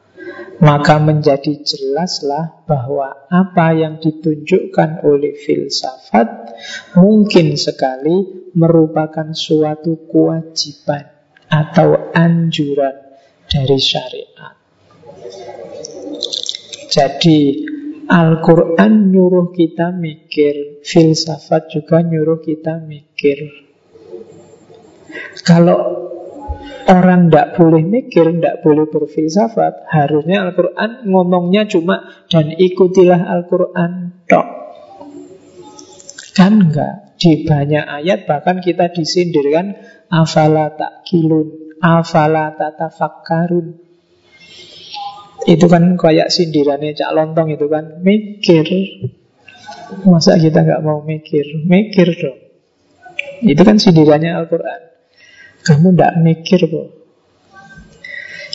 maka 0.66 0.98
menjadi 0.98 1.62
jelaslah 1.62 2.66
bahwa 2.66 3.30
apa 3.30 3.78
yang 3.78 4.02
ditunjukkan 4.02 5.06
oleh 5.06 5.38
filsafat 5.38 6.58
mungkin 6.98 7.54
sekali 7.54 8.50
merupakan 8.58 9.30
suatu 9.30 10.10
kewajiban 10.10 11.06
atau 11.46 12.10
anjuran 12.18 12.98
dari 13.46 13.78
syariat. 13.78 14.65
Jadi 16.90 17.40
Al-Quran 18.06 19.10
nyuruh 19.10 19.50
kita 19.50 19.90
mikir 19.92 20.80
Filsafat 20.86 21.74
juga 21.74 22.06
nyuruh 22.06 22.40
kita 22.40 22.78
mikir. 22.86 23.66
Kalau 25.42 25.78
orang 26.86 27.28
tidak 27.28 27.58
boleh 27.58 27.82
mikir, 27.82 28.30
tidak 28.38 28.62
boleh 28.62 28.86
berfilsafat 28.86 29.90
Harusnya 29.90 30.46
Al-Quran 30.46 31.10
ngomongnya 31.10 31.66
cuma 31.66 32.26
Dan 32.30 32.54
ikutilah 32.54 33.26
Al-Quran 33.26 34.24
tok. 34.30 34.48
Kan 36.38 36.70
enggak 36.70 37.18
Di 37.18 37.48
banyak 37.48 37.82
ayat 37.82 38.30
bahkan 38.30 38.62
kita 38.62 38.94
disindirkan 38.94 39.74
Afala 40.14 40.78
tak 40.78 41.02
kilun 41.08 41.76
Afala 41.82 42.54
tatafakkarun 42.54 43.85
itu 45.46 45.66
kan 45.70 45.94
kayak 45.98 46.34
sindirannya 46.34 46.98
Cak 46.98 47.14
Lontong 47.14 47.54
itu 47.54 47.70
kan 47.70 48.02
Mikir. 48.02 48.66
Masa 50.06 50.42
kita 50.42 50.66
nggak 50.66 50.82
mau 50.82 51.06
mikir? 51.06 51.62
Mikir 51.62 52.10
dong. 52.18 52.40
Itu 53.46 53.62
kan 53.62 53.78
sindirannya 53.78 54.34
Al-Quran. 54.34 54.82
Kamu 55.66 55.98
nggak 55.98 56.22
mikir 56.22 56.62
kok 56.70 56.90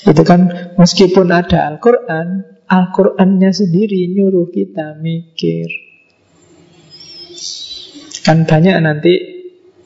Itu 0.07 0.23
kan 0.23 0.73
meskipun 0.79 1.27
ada 1.35 1.67
Al-Quran 1.71 2.47
Al-Qurannya 2.71 3.51
sendiri 3.51 4.11
nyuruh 4.15 4.51
kita 4.51 4.99
mikir. 4.99 5.71
Kan 8.23 8.47
banyak 8.47 8.79
nanti 8.79 9.15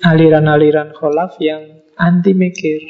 aliran-aliran 0.05 0.93
kholaf 0.93 1.41
yang 1.41 1.85
anti 1.97 2.37
mikir. 2.37 2.81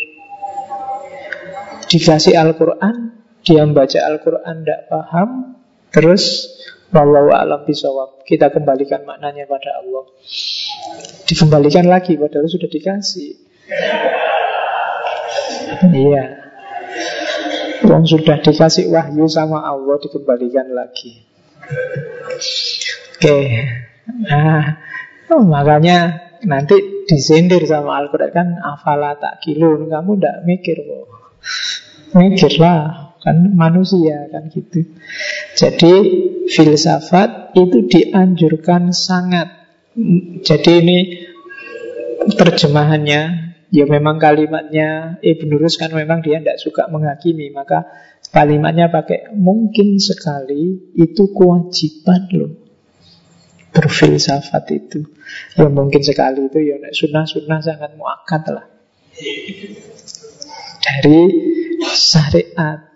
Dikasih 1.86 2.34
Al-Quran 2.34 3.23
dia 3.45 3.62
membaca 3.62 4.01
Al-Quran 4.01 4.64
tidak 4.64 4.80
paham, 4.88 5.61
terus 5.92 6.51
Wallahu 6.95 7.34
a'lam 7.34 7.66
bisawab. 7.66 8.22
Kita 8.22 8.55
kembalikan 8.55 9.03
maknanya 9.03 9.51
pada 9.51 9.82
Allah. 9.82 10.07
Dikembalikan 11.26 11.90
lagi 11.90 12.14
padahal 12.14 12.47
sudah 12.47 12.70
dikasih. 12.70 13.34
Iya. 15.90 16.24
Wong 17.90 18.07
sudah 18.07 18.38
dikasih 18.38 18.95
wahyu 18.95 19.26
sama 19.26 19.66
Allah 19.66 19.99
dikembalikan 19.99 20.70
lagi. 20.70 21.26
Oke. 23.18 23.38
Nah, 24.30 24.78
oh, 25.34 25.42
makanya 25.42 26.30
nanti 26.47 27.05
disindir 27.11 27.66
sama 27.66 27.99
Al-Quran 28.07 28.30
kan 28.30 28.49
afala 28.62 29.18
tak 29.18 29.42
kilun 29.45 29.92
kamu 29.92 30.11
tidak 30.16 30.36
mikir 30.49 30.76
kok 30.80 31.07
mikirlah 32.16 33.03
kan 33.24 33.56
manusia 33.56 34.28
kan 34.28 34.52
gitu. 34.52 34.84
Jadi 35.56 35.92
filsafat 36.46 37.56
itu 37.56 37.88
dianjurkan 37.88 38.92
sangat. 38.92 39.48
Jadi 40.44 40.70
ini 40.84 40.98
terjemahannya 42.36 43.44
ya 43.74 43.84
memang 43.90 44.22
kalimatnya 44.22 45.18
Ibn 45.18 45.50
Rus 45.58 45.74
kan 45.82 45.90
memang 45.90 46.22
dia 46.22 46.38
tidak 46.38 46.62
suka 46.62 46.86
menghakimi 46.86 47.50
maka 47.50 47.90
kalimatnya 48.30 48.86
pakai 48.86 49.34
mungkin 49.34 49.98
sekali 49.98 50.94
itu 50.94 51.34
kewajiban 51.34 52.22
loh 52.38 52.52
berfilsafat 53.74 54.64
itu 54.70 55.02
ya 55.58 55.66
mungkin 55.66 56.06
sekali 56.06 56.46
itu 56.46 56.58
ya 56.62 56.78
sunnah-sunnah 56.94 57.60
sangat 57.66 57.98
muakat 57.98 58.42
lah 58.54 58.66
dari 60.86 61.18
syariat 61.90 62.93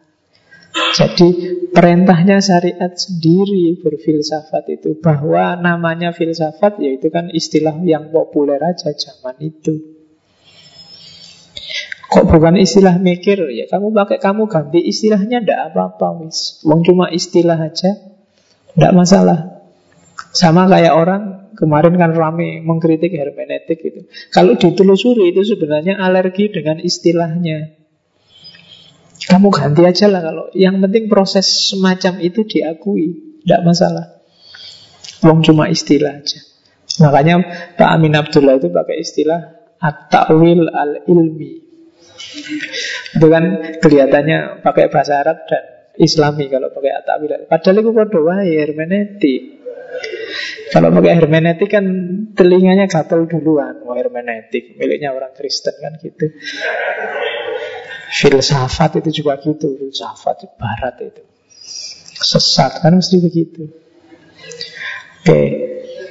jadi 0.97 1.29
perintahnya 1.71 2.41
syariat 2.41 2.93
sendiri 2.97 3.79
berfilsafat 3.81 4.65
itu 4.73 4.99
Bahwa 4.99 5.55
namanya 5.61 6.17
filsafat 6.17 6.81
yaitu 6.83 7.13
kan 7.13 7.29
istilah 7.31 7.77
yang 7.85 8.11
populer 8.11 8.59
aja 8.59 8.91
zaman 8.97 9.37
itu 9.39 9.99
Kok 12.09 12.25
bukan 12.25 12.57
istilah 12.57 12.97
mikir 12.97 13.37
ya 13.53 13.69
kamu 13.69 13.93
pakai 13.93 14.17
kamu 14.17 14.49
ganti 14.49 14.81
istilahnya 14.81 15.45
ndak 15.45 15.61
apa-apa 15.71 16.25
wis. 16.25 16.65
Wong 16.65 16.81
cuma 16.81 17.13
istilah 17.13 17.61
aja 17.61 18.01
ndak 18.81 18.97
masalah. 18.97 19.61
Sama 20.33 20.65
kayak 20.73 20.97
orang 20.97 21.53
kemarin 21.53 22.01
kan 22.01 22.17
rame 22.17 22.65
mengkritik 22.65 23.13
hermeneutik 23.13 23.85
itu. 23.85 24.01
Kalau 24.33 24.57
ditelusuri 24.57 25.37
itu 25.37 25.45
sebenarnya 25.45 26.01
alergi 26.01 26.49
dengan 26.49 26.81
istilahnya. 26.81 27.78
Kamu 29.29 29.53
ganti 29.53 29.85
aja 29.85 30.09
lah 30.09 30.25
kalau 30.25 30.49
yang 30.57 30.81
penting 30.81 31.05
proses 31.13 31.45
semacam 31.45 32.17
itu 32.25 32.49
diakui, 32.49 33.39
tidak 33.45 33.61
masalah. 33.61 34.25
Wong 35.21 35.45
cuma 35.45 35.69
istilah 35.69 36.25
aja. 36.25 36.41
Makanya 36.99 37.35
Pak 37.77 37.89
Amin 37.93 38.17
Abdullah 38.17 38.57
itu 38.57 38.73
pakai 38.73 39.05
istilah 39.05 39.41
at-ta'wil 39.79 40.73
al-ilmi. 40.73 41.53
Itu 43.15 43.27
kan 43.31 43.45
kelihatannya 43.79 44.65
pakai 44.65 44.91
bahasa 44.91 45.23
Arab 45.23 45.45
dan 45.47 45.63
Islami 45.99 46.49
kalau 46.51 46.73
pakai 46.73 46.93
at-ta'wil. 47.05 47.47
Padahal 47.47 47.77
itu 47.85 47.91
kode 47.95 48.21
wae 48.25 48.55
hermeneutik. 48.59 49.43
Kalau 50.69 50.89
pakai 50.93 51.13
hermeneutik 51.17 51.69
kan 51.71 51.85
telinganya 52.35 52.91
gatel 52.91 53.29
duluan. 53.31 53.83
Wah 53.87 53.97
hermeneutik 53.99 54.79
miliknya 54.79 55.15
orang 55.15 55.35
Kristen 55.35 55.75
kan 55.79 55.97
gitu. 56.03 56.27
Filsafat 58.09 59.05
itu 59.05 59.21
juga 59.23 59.37
gitu 59.41 59.77
Filsafat 59.77 60.57
barat 60.57 60.97
itu. 61.05 61.23
Sesat 62.19 62.81
kan 62.81 62.97
mesti 62.97 63.21
begitu. 63.21 63.69
Oke 65.23 65.43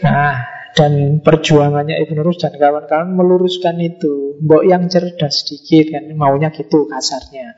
Nah 0.05 0.45
dan 0.77 1.25
perjuangannya 1.25 1.97
Ibn 2.05 2.21
Rus 2.21 2.37
dan 2.37 2.53
kawan-kawan 2.53 3.17
meluruskan 3.17 3.81
itu. 3.81 4.37
Mbok 4.37 4.63
yang 4.69 4.85
cerdas 4.85 5.41
sedikit 5.41 5.97
kan 5.97 6.05
Maunya 6.13 6.53
gitu 6.53 6.85
kasarnya. 6.85 7.57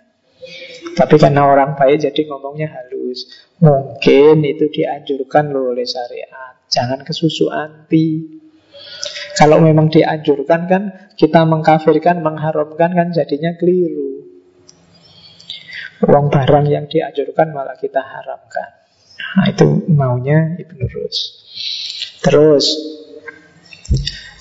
Tapi 0.95 1.15
karena 1.19 1.43
orang 1.43 1.75
baik 1.75 1.99
jadi 1.99 2.21
ngomongnya 2.31 2.71
halus. 2.71 3.27
Mungkin 3.59 4.47
itu 4.47 4.71
dianjurkan 4.71 5.51
loh 5.51 5.75
oleh 5.75 5.83
syariat. 5.83 6.63
Jangan 6.71 7.03
kesusu 7.03 7.51
anti. 7.51 8.39
Kalau 9.35 9.59
memang 9.59 9.91
dianjurkan 9.91 10.67
kan 10.71 10.83
Kita 11.19 11.43
mengkafirkan, 11.43 12.23
mengharamkan 12.23 12.95
kan 12.95 13.11
jadinya 13.11 13.51
keliru 13.59 14.09
Uang 15.99 16.31
barang 16.31 16.65
yang 16.71 16.87
dianjurkan 16.87 17.51
malah 17.51 17.75
kita 17.75 17.99
haramkan. 17.99 18.69
Nah, 19.19 19.45
itu 19.51 19.67
maunya 19.91 20.55
Ibnu 20.55 20.85
Rus. 20.87 21.17
Terus, 22.23 22.65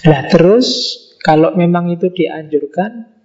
lah 0.07 0.23
terus 0.31 0.69
kalau 1.19 1.53
memang 1.59 1.91
itu 1.91 2.09
dianjurkan, 2.15 3.19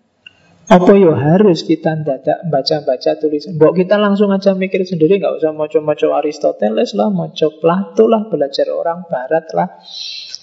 apa 0.64 0.92
yo 0.96 1.14
harus 1.14 1.62
kita 1.62 2.02
dadak 2.02 2.50
baca-baca 2.50 3.20
tulisan. 3.22 3.60
Mbok 3.60 3.84
kita 3.86 4.02
langsung 4.02 4.34
aja 4.34 4.58
mikir 4.58 4.82
sendiri, 4.82 5.22
nggak 5.22 5.44
usah 5.44 5.52
moco-moco 5.54 6.16
Aristoteles 6.18 6.98
lah, 6.98 7.14
moco 7.14 7.48
Plato 7.62 8.10
lah, 8.10 8.26
belajar 8.32 8.72
orang 8.74 9.06
Barat 9.06 9.52
lah. 9.54 9.78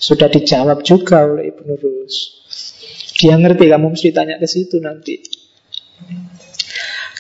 Sudah 0.01 0.31
dijawab 0.31 0.87
juga 0.87 1.27
oleh 1.27 1.51
Ibnu 1.51 1.75
Rus. 1.75 2.15
Dia 3.21 3.37
ngerti, 3.37 3.69
kamu 3.69 3.93
mesti 3.93 4.09
tanya 4.17 4.41
ke 4.41 4.49
situ 4.49 4.81
nanti. 4.81 5.21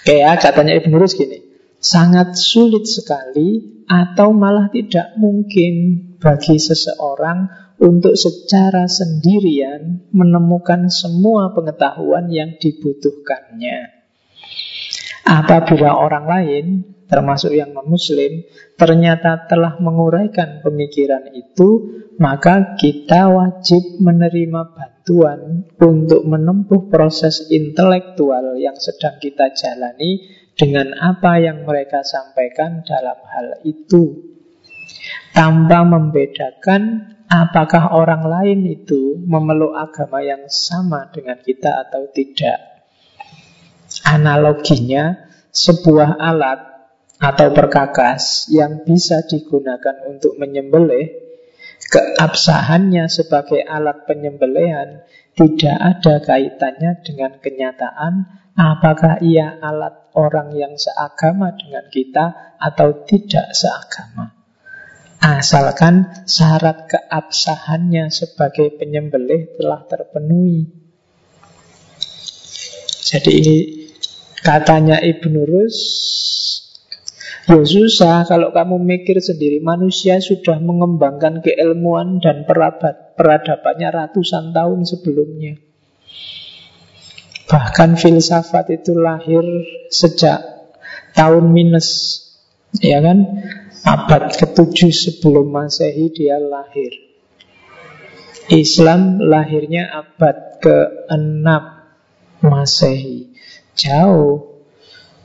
Kayak 0.05 0.41
katanya 0.41 0.81
Ibnu 0.81 0.97
Rus 0.97 1.13
gini, 1.13 1.45
sangat 1.81 2.37
sulit 2.37 2.89
sekali 2.89 3.81
atau 3.89 4.33
malah 4.37 4.69
tidak 4.73 5.17
mungkin 5.17 6.05
bagi 6.21 6.61
seseorang 6.61 7.49
untuk 7.81 8.13
secara 8.13 8.85
sendirian 8.85 10.13
menemukan 10.13 10.93
semua 10.93 11.57
pengetahuan 11.57 12.29
yang 12.29 12.61
dibutuhkannya. 12.61 14.01
Apabila 15.25 15.97
orang 15.97 16.27
lain, 16.29 16.65
termasuk 17.11 17.51
yang 17.51 17.75
non-muslim, 17.75 18.47
ternyata 18.79 19.51
telah 19.51 19.83
menguraikan 19.83 20.63
pemikiran 20.63 21.35
itu, 21.35 22.01
maka 22.23 22.79
kita 22.79 23.27
wajib 23.27 23.99
menerima 23.99 24.71
bantuan 24.71 25.67
untuk 25.83 26.23
menempuh 26.23 26.87
proses 26.87 27.51
intelektual 27.51 28.55
yang 28.55 28.79
sedang 28.79 29.19
kita 29.19 29.51
jalani 29.51 30.31
dengan 30.55 30.95
apa 30.95 31.43
yang 31.43 31.67
mereka 31.67 32.07
sampaikan 32.07 32.87
dalam 32.87 33.19
hal 33.27 33.59
itu. 33.67 34.31
Tanpa 35.35 35.83
membedakan 35.83 37.15
apakah 37.31 37.95
orang 37.95 38.27
lain 38.27 38.61
itu 38.67 39.19
memeluk 39.23 39.75
agama 39.75 40.23
yang 40.23 40.47
sama 40.47 41.11
dengan 41.11 41.39
kita 41.43 41.87
atau 41.89 42.11
tidak. 42.11 42.59
Analoginya, 44.07 45.31
sebuah 45.51 46.19
alat 46.19 46.71
atau 47.21 47.53
perkakas 47.53 48.49
yang 48.49 48.83
bisa 48.89 49.21
digunakan 49.29 50.09
untuk 50.09 50.41
menyembelih, 50.41 51.13
keabsahannya 51.93 53.07
sebagai 53.13 53.61
alat 53.61 54.09
penyembelihan 54.09 55.05
tidak 55.37 55.77
ada 55.77 56.15
kaitannya 56.25 57.05
dengan 57.05 57.37
kenyataan 57.39 58.15
apakah 58.57 59.21
ia 59.21 59.61
alat 59.61 60.11
orang 60.17 60.57
yang 60.57 60.75
seagama 60.81 61.53
dengan 61.55 61.87
kita 61.93 62.57
atau 62.57 63.05
tidak 63.05 63.53
seagama. 63.53 64.35
Asalkan 65.21 66.25
syarat 66.25 66.89
keabsahannya 66.89 68.09
sebagai 68.09 68.73
penyembelih 68.81 69.61
telah 69.61 69.85
terpenuhi. 69.85 70.65
Jadi 73.05 73.31
ini 73.37 73.57
Katanya 74.41 74.97
Ibnu 75.05 75.45
Rus, 75.45 75.77
ya 77.49 77.63
susah 77.63 78.27
kalau 78.27 78.51
kamu 78.55 78.79
mikir 78.79 79.19
sendiri. 79.19 79.59
Manusia 79.63 80.19
sudah 80.23 80.59
mengembangkan 80.59 81.43
keilmuan 81.43 82.23
dan 82.23 82.47
perabat, 82.47 83.15
peradabannya 83.19 83.89
ratusan 83.91 84.55
tahun 84.55 84.87
sebelumnya. 84.87 85.59
Bahkan 87.51 87.99
filsafat 87.99 88.71
itu 88.71 88.95
lahir 88.95 89.43
sejak 89.91 90.39
tahun 91.19 91.51
minus, 91.51 91.89
ya 92.79 93.03
kan? 93.03 93.43
Abad 93.81 94.37
ke-7 94.37 94.93
sebelum 94.93 95.51
Masehi 95.51 96.13
dia 96.15 96.39
lahir. 96.39 97.11
Islam 98.51 99.23
lahirnya 99.23 99.89
abad 99.95 100.59
ke-6 100.63 101.47
Masehi. 102.45 103.31
Jauh. 103.79 104.50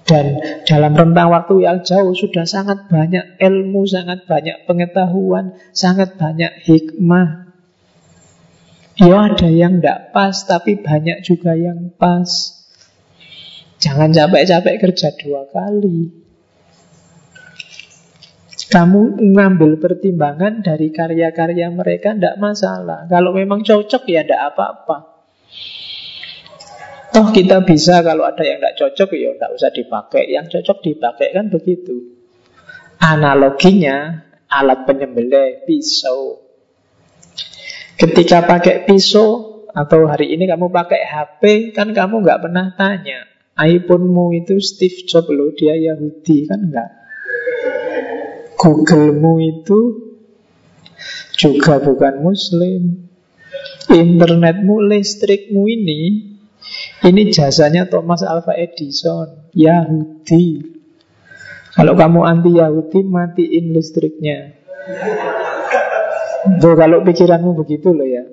Dan 0.06 0.38
dalam 0.70 0.94
rentang 0.94 1.34
waktu 1.34 1.66
yang 1.66 1.82
jauh 1.82 2.14
sudah 2.14 2.46
sangat 2.46 2.86
banyak 2.86 3.42
ilmu, 3.42 3.90
sangat 3.90 4.30
banyak 4.30 4.70
pengetahuan, 4.70 5.58
sangat 5.74 6.14
banyak 6.14 6.62
hikmah. 6.62 7.50
Ya 9.02 9.34
ada 9.34 9.50
yang 9.50 9.82
tidak 9.82 10.14
pas, 10.14 10.46
tapi 10.46 10.78
banyak 10.78 11.26
juga 11.26 11.58
yang 11.58 11.90
pas. 11.98 12.30
Jangan 13.82 14.14
capek-capek 14.14 14.76
kerja 14.78 15.10
dua 15.18 15.50
kali. 15.50 16.14
Kamu 18.66 19.20
ngambil 19.22 19.82
pertimbangan 19.82 20.62
dari 20.62 20.94
karya-karya 20.94 21.70
mereka 21.74 22.14
tidak 22.14 22.38
masalah. 22.38 23.10
Kalau 23.10 23.34
memang 23.34 23.66
cocok 23.66 24.06
ya 24.06 24.22
tidak 24.22 24.54
apa-apa. 24.54 25.15
Toh 27.16 27.32
kita 27.32 27.64
bisa 27.64 28.04
kalau 28.04 28.28
ada 28.28 28.44
yang 28.44 28.60
tidak 28.60 28.76
cocok 28.76 29.16
ya 29.16 29.32
tidak 29.40 29.52
usah 29.56 29.72
dipakai. 29.72 30.36
Yang 30.36 30.60
cocok 30.60 30.78
dipakai 30.84 31.32
kan 31.32 31.48
begitu. 31.48 32.12
Analoginya 33.00 34.28
alat 34.52 34.84
penyembelih 34.84 35.64
pisau. 35.64 36.44
Ketika 37.96 38.44
pakai 38.44 38.84
pisau 38.84 39.64
atau 39.72 40.12
hari 40.12 40.36
ini 40.36 40.44
kamu 40.44 40.68
pakai 40.68 41.08
HP 41.08 41.72
kan 41.72 41.96
kamu 41.96 42.20
nggak 42.20 42.52
pernah 42.52 42.76
tanya 42.76 43.24
iPhonemu 43.56 44.44
itu 44.44 44.60
Steve 44.60 45.08
Jobs 45.08 45.32
loh 45.32 45.56
dia 45.56 45.80
Yahudi 45.80 46.52
kan 46.52 46.68
enggak. 46.68 46.92
Googlemu 48.60 49.34
itu 49.40 49.80
juga 51.40 51.80
bukan 51.80 52.20
Muslim. 52.20 53.08
Internetmu, 53.88 54.84
listrikmu 54.84 55.64
ini 55.72 56.35
ini 57.06 57.30
jasanya 57.30 57.86
Thomas 57.86 58.26
Alva 58.26 58.58
Edison, 58.58 59.54
Yahudi. 59.54 60.76
Kalau 61.78 61.94
kamu 61.94 62.20
anti 62.26 62.52
Yahudi, 62.58 63.06
matiin 63.06 63.76
listriknya. 63.76 64.58
Tuh, 66.62 66.74
kalau 66.74 67.06
pikiranmu 67.06 67.54
begitu 67.58 67.94
loh 67.94 68.08
ya. 68.08 68.26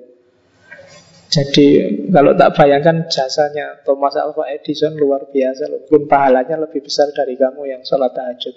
Jadi 1.33 1.67
kalau 2.13 2.37
tak 2.37 2.53
bayangkan 2.53 3.09
jasanya 3.09 3.81
Thomas 3.81 4.13
Alva 4.13 4.45
Edison 4.53 4.93
luar 4.93 5.33
biasa 5.33 5.65
loh. 5.65 5.81
Mungkin 5.89 6.05
pahalanya 6.05 6.61
lebih 6.61 6.85
besar 6.85 7.09
dari 7.09 7.33
kamu 7.33 7.73
yang 7.73 7.81
sholat 7.81 8.13
tahajud 8.13 8.53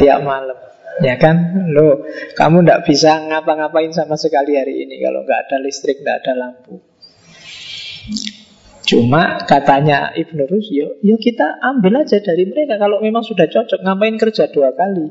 tiap 0.00 0.24
malam. 0.24 0.56
Ya 1.04 1.20
kan, 1.20 1.68
lo 1.76 2.08
kamu 2.38 2.64
tidak 2.64 2.88
bisa 2.88 3.20
ngapa-ngapain 3.20 3.92
sama 3.92 4.16
sekali 4.16 4.56
hari 4.56 4.88
ini 4.88 5.02
kalau 5.04 5.28
nggak 5.28 5.40
ada 5.44 5.56
listrik, 5.60 6.00
nggak 6.00 6.24
ada 6.24 6.32
lampu. 6.40 6.93
Cuma 8.84 9.40
katanya 9.48 10.12
Ibnu 10.12 10.44
Rus, 10.44 10.68
yo, 10.68 11.00
yo 11.00 11.16
kita 11.16 11.56
ambil 11.64 12.04
aja 12.04 12.20
dari 12.20 12.44
mereka 12.44 12.76
kalau 12.76 13.00
memang 13.00 13.24
sudah 13.24 13.48
cocok, 13.48 13.80
ngapain 13.80 14.20
kerja 14.20 14.52
dua 14.52 14.76
kali? 14.76 15.08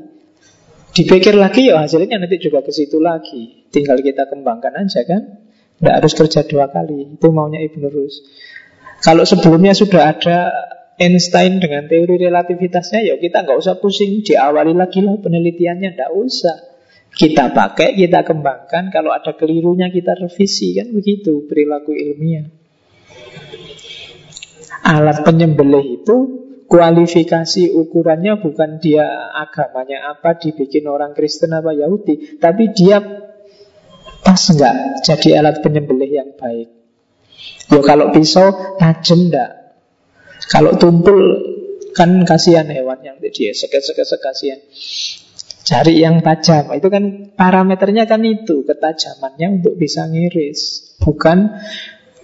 Dipikir 0.94 1.34
lagi 1.34 1.74
ya 1.74 1.82
hasilnya 1.82 2.22
nanti 2.22 2.38
juga 2.38 2.62
ke 2.62 2.70
situ 2.70 3.02
lagi. 3.02 3.66
Tinggal 3.74 3.98
kita 3.98 4.30
kembangkan 4.30 4.78
aja 4.78 5.02
kan. 5.02 5.42
Tidak 5.74 5.90
harus 5.90 6.14
kerja 6.14 6.46
dua 6.46 6.70
kali. 6.70 7.18
Itu 7.18 7.34
maunya 7.34 7.58
Ibnu 7.66 7.90
Rus. 7.90 8.22
Kalau 9.02 9.26
sebelumnya 9.26 9.74
sudah 9.74 10.14
ada 10.14 10.54
Einstein 10.94 11.58
dengan 11.58 11.90
teori 11.90 12.14
relativitasnya, 12.14 13.02
ya 13.02 13.18
kita 13.18 13.42
nggak 13.42 13.58
usah 13.58 13.82
pusing. 13.82 14.22
Diawali 14.22 14.70
lagi 14.70 15.02
lah 15.02 15.18
penelitiannya, 15.18 15.98
tidak 15.98 16.14
usah. 16.14 16.56
Kita 17.10 17.50
pakai, 17.50 17.98
kita 17.98 18.22
kembangkan. 18.22 18.94
Kalau 18.94 19.10
ada 19.10 19.34
kelirunya 19.34 19.90
kita 19.90 20.14
revisi 20.14 20.78
kan 20.78 20.94
begitu 20.94 21.42
perilaku 21.50 21.90
ilmiah. 21.90 22.63
Alat 24.84 25.24
penyembelih 25.24 26.04
itu 26.04 26.16
kualifikasi 26.68 27.72
ukurannya 27.72 28.36
bukan 28.40 28.76
dia 28.80 29.32
agamanya 29.32 30.12
apa, 30.12 30.36
dibikin 30.36 30.84
orang 30.88 31.16
Kristen 31.16 31.56
apa 31.56 31.72
Yahudi, 31.72 32.36
tapi 32.36 32.72
dia 32.76 33.00
pas 34.24 34.42
enggak 34.52 35.04
jadi 35.04 35.40
alat 35.40 35.60
penyembelih 35.60 36.10
yang 36.10 36.30
baik. 36.36 36.68
Ya 37.72 37.80
kalau 37.80 38.12
pisau 38.12 38.76
tajam 38.76 39.32
enggak. 39.32 39.76
Kalau 40.48 40.76
tumpul 40.76 41.16
kan 41.96 42.26
kasihan 42.28 42.68
hewan 42.68 43.00
yang 43.00 43.16
dia 43.22 43.52
seket-seket 43.56 44.20
kasihan. 44.20 44.60
Cari 45.64 45.96
yang 45.96 46.20
tajam. 46.20 46.68
Itu 46.76 46.92
kan 46.92 47.32
parameternya 47.32 48.04
kan 48.04 48.20
itu, 48.20 48.68
ketajamannya 48.68 49.64
untuk 49.64 49.80
bisa 49.80 50.04
ngiris. 50.04 50.92
Bukan 51.00 51.56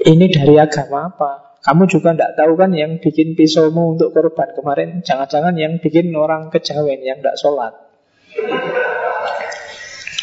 ini 0.05 0.29
dari 0.29 0.61
agama 0.61 1.09
apa. 1.09 1.50
Kamu 1.61 1.85
juga 1.89 2.17
tidak 2.17 2.41
tahu 2.41 2.53
kan 2.57 2.73
yang 2.73 2.97
bikin 2.99 3.37
pisaumu 3.37 3.97
untuk 3.97 4.17
korban 4.17 4.57
kemarin 4.57 4.89
Jangan-jangan 5.05 5.55
yang 5.61 5.77
bikin 5.77 6.09
orang 6.17 6.49
kejawen 6.49 7.05
yang 7.05 7.21
tidak 7.21 7.37
sholat 7.37 7.77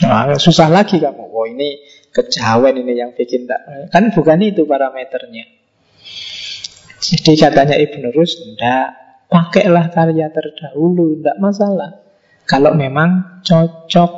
nah, 0.01 0.33
Susah 0.37 0.69
lagi 0.73 0.97
kamu 0.97 1.29
Oh 1.29 1.45
ini 1.45 1.77
kejawen 2.09 2.81
ini 2.81 2.93
yang 2.97 3.13
bikin 3.13 3.45
tak 3.45 3.61
Kan 3.93 4.09
bukan 4.09 4.41
itu 4.41 4.65
parameternya 4.65 5.45
Jadi 6.97 7.37
katanya 7.37 7.77
Ibn 7.77 8.01
Rus 8.17 8.41
Tidak 8.41 9.07
pakailah 9.27 9.91
karya 9.91 10.31
terdahulu, 10.31 11.19
tidak 11.19 11.37
masalah. 11.39 11.91
Kalau 12.47 12.73
memang 12.73 13.43
cocok. 13.43 14.11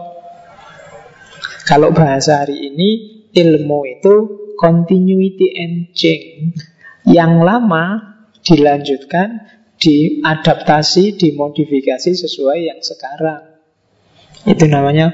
Kalau 1.65 1.93
bahasa 1.93 2.45
hari 2.45 2.70
ini, 2.70 2.89
ilmu 3.34 3.86
itu 3.86 4.13
continuity 4.57 5.53
and 5.53 5.93
change. 5.93 6.57
Yang 7.10 7.34
lama 7.41 7.86
dilanjutkan, 8.45 9.49
diadaptasi, 9.82 11.18
dimodifikasi 11.18 12.12
sesuai 12.14 12.70
yang 12.70 12.80
sekarang. 12.86 13.49
Itu 14.45 14.70
namanya 14.70 15.12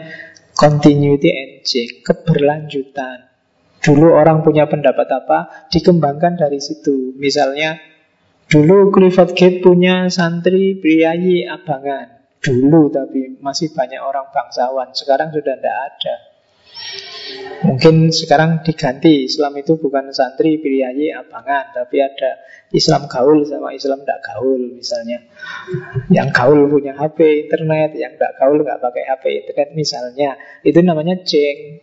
continuity 0.59 1.29
and 1.31 1.53
change, 1.63 2.03
keberlanjutan. 2.03 3.31
Dulu 3.79 4.17
orang 4.17 4.41
punya 4.41 4.65
pendapat 4.65 5.07
apa, 5.07 5.69
dikembangkan 5.69 6.41
dari 6.41 6.57
situ. 6.57 7.13
Misalnya, 7.21 7.77
dulu 8.49 8.89
Clifford 8.89 9.37
Gate 9.37 9.61
punya 9.61 10.09
santri 10.09 10.75
priayi 10.81 11.45
abangan. 11.45 12.25
Dulu 12.41 12.89
tapi 12.89 13.37
masih 13.41 13.73
banyak 13.73 14.01
orang 14.01 14.29
bangsawan. 14.33 14.93
Sekarang 14.93 15.29
sudah 15.33 15.57
tidak 15.57 15.77
ada. 15.77 16.15
Mungkin 17.65 18.13
sekarang 18.13 18.61
diganti 18.61 19.25
Islam 19.25 19.57
itu 19.57 19.81
bukan 19.81 20.13
santri 20.13 20.61
priayi 20.61 21.09
abangan 21.09 21.73
Tapi 21.73 21.97
ada 21.97 22.37
Islam 22.69 23.09
gaul 23.09 23.41
sama 23.47 23.73
Islam 23.73 24.05
tidak 24.05 24.21
gaul 24.21 24.61
misalnya. 24.77 25.25
Yang 26.13 26.29
gaul 26.35 26.69
punya 26.69 26.93
HP 26.93 27.49
internet 27.49 27.97
Yang 27.97 28.21
tidak 28.21 28.33
gaul 28.37 28.59
nggak 28.61 28.79
pakai 28.79 29.03
HP 29.09 29.23
internet 29.41 29.69
misalnya. 29.73 30.29
Itu 30.61 30.79
namanya 30.85 31.15
ceng 31.25 31.81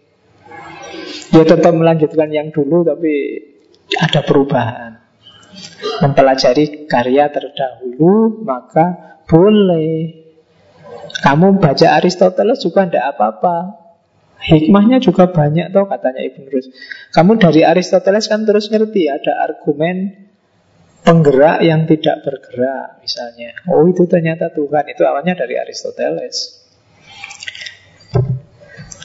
Dia 1.35 1.45
tetap 1.49 1.73
melanjutkan 1.75 2.31
yang 2.31 2.55
dulu 2.55 2.87
Tapi 2.87 3.13
ada 3.99 4.21
perubahan. 4.23 5.03
Mempelajari 5.99 6.87
karya 6.87 7.27
terdahulu 7.33 8.45
Maka 8.47 9.19
boleh. 9.27 10.23
Kamu 11.23 11.59
baca 11.59 11.99
Aristoteles 11.99 12.63
juga 12.63 12.87
tidak 12.87 13.15
apa-apa 13.15 13.82
Hikmahnya 14.43 14.99
juga 14.99 15.31
banyak 15.31 15.71
toh 15.71 15.87
katanya 15.87 16.23
Ibn 16.27 16.43
Rus. 16.51 16.67
Kamu 17.15 17.39
dari 17.39 17.63
Aristoteles 17.63 18.27
kan 18.27 18.43
terus 18.43 18.67
ngerti 18.69 19.07
ada 19.07 19.39
argumen 19.47 20.29
penggerak 21.07 21.63
yang 21.63 21.87
tidak 21.87 22.27
bergerak 22.27 22.99
misalnya. 23.03 23.55
Oh 23.71 23.87
itu 23.87 24.07
ternyata 24.11 24.51
Tuhan 24.51 24.87
itu 24.91 25.03
awalnya 25.07 25.39
dari 25.39 25.59
Aristoteles. 25.59 26.63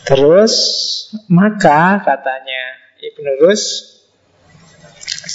Terus 0.08 0.54
maka 1.30 2.02
katanya 2.02 2.64
Ibn 2.98 3.26
Rus 3.44 3.64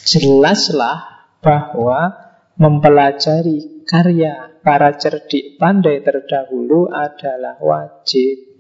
jelaslah 0.09 1.29
bahwa 1.43 2.15
mempelajari 2.57 3.85
karya 3.85 4.53
para 4.63 4.95
cerdik 4.95 5.59
pandai 5.59 6.01
terdahulu 6.01 6.89
adalah 6.89 7.59
wajib. 7.59 8.52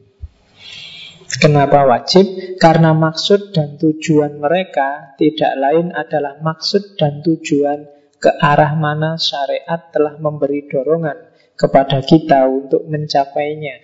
Kenapa 1.40 1.88
wajib? 1.88 2.56
Karena 2.60 2.92
maksud 2.92 3.56
dan 3.56 3.80
tujuan 3.80 4.36
mereka 4.36 5.16
tidak 5.16 5.52
lain 5.56 5.88
adalah 5.96 6.36
maksud 6.44 7.00
dan 7.00 7.24
tujuan 7.24 7.88
ke 8.20 8.28
arah 8.28 8.76
mana 8.76 9.16
syariat 9.16 9.88
telah 9.88 10.20
memberi 10.20 10.68
dorongan 10.68 11.32
kepada 11.56 12.04
kita 12.04 12.44
untuk 12.46 12.84
mencapainya. 12.84 13.80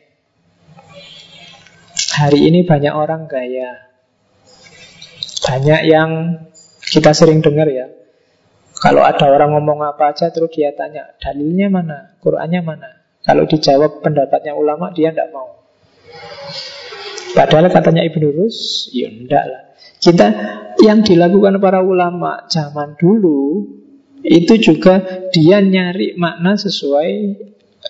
Hari 2.19 2.41
ini 2.51 2.67
banyak 2.67 2.95
orang 2.95 3.31
gaya. 3.31 3.89
Banyak 5.49 5.81
yang 5.89 6.11
kita 6.85 7.17
sering 7.17 7.41
dengar 7.41 7.71
ya. 7.71 7.89
Kalau 8.79 9.03
ada 9.03 9.27
orang 9.27 9.59
ngomong 9.59 9.83
apa 9.83 10.15
aja 10.15 10.31
terus 10.31 10.55
dia 10.55 10.71
tanya, 10.77 11.17
dalilnya 11.19 11.67
mana? 11.67 11.99
Qurannya 12.23 12.63
mana? 12.63 12.91
Kalau 13.27 13.43
dijawab 13.47 14.05
pendapatnya 14.05 14.55
ulama 14.55 14.95
dia 14.95 15.11
tidak 15.11 15.35
mau. 15.35 15.59
Padahal 17.37 17.68
katanya 17.68 18.03
Ibnu 18.07 18.29
Rus, 18.33 18.89
ya 18.93 19.09
enggak 19.12 19.45
lah. 19.45 19.62
Kita 19.99 20.26
yang 20.79 21.03
dilakukan 21.03 21.59
para 21.59 21.83
ulama 21.83 22.47
zaman 22.47 22.95
dulu 22.95 23.66
itu 24.22 24.55
juga 24.59 25.03
dia 25.35 25.59
nyari 25.59 26.14
makna 26.14 26.55
sesuai 26.55 27.11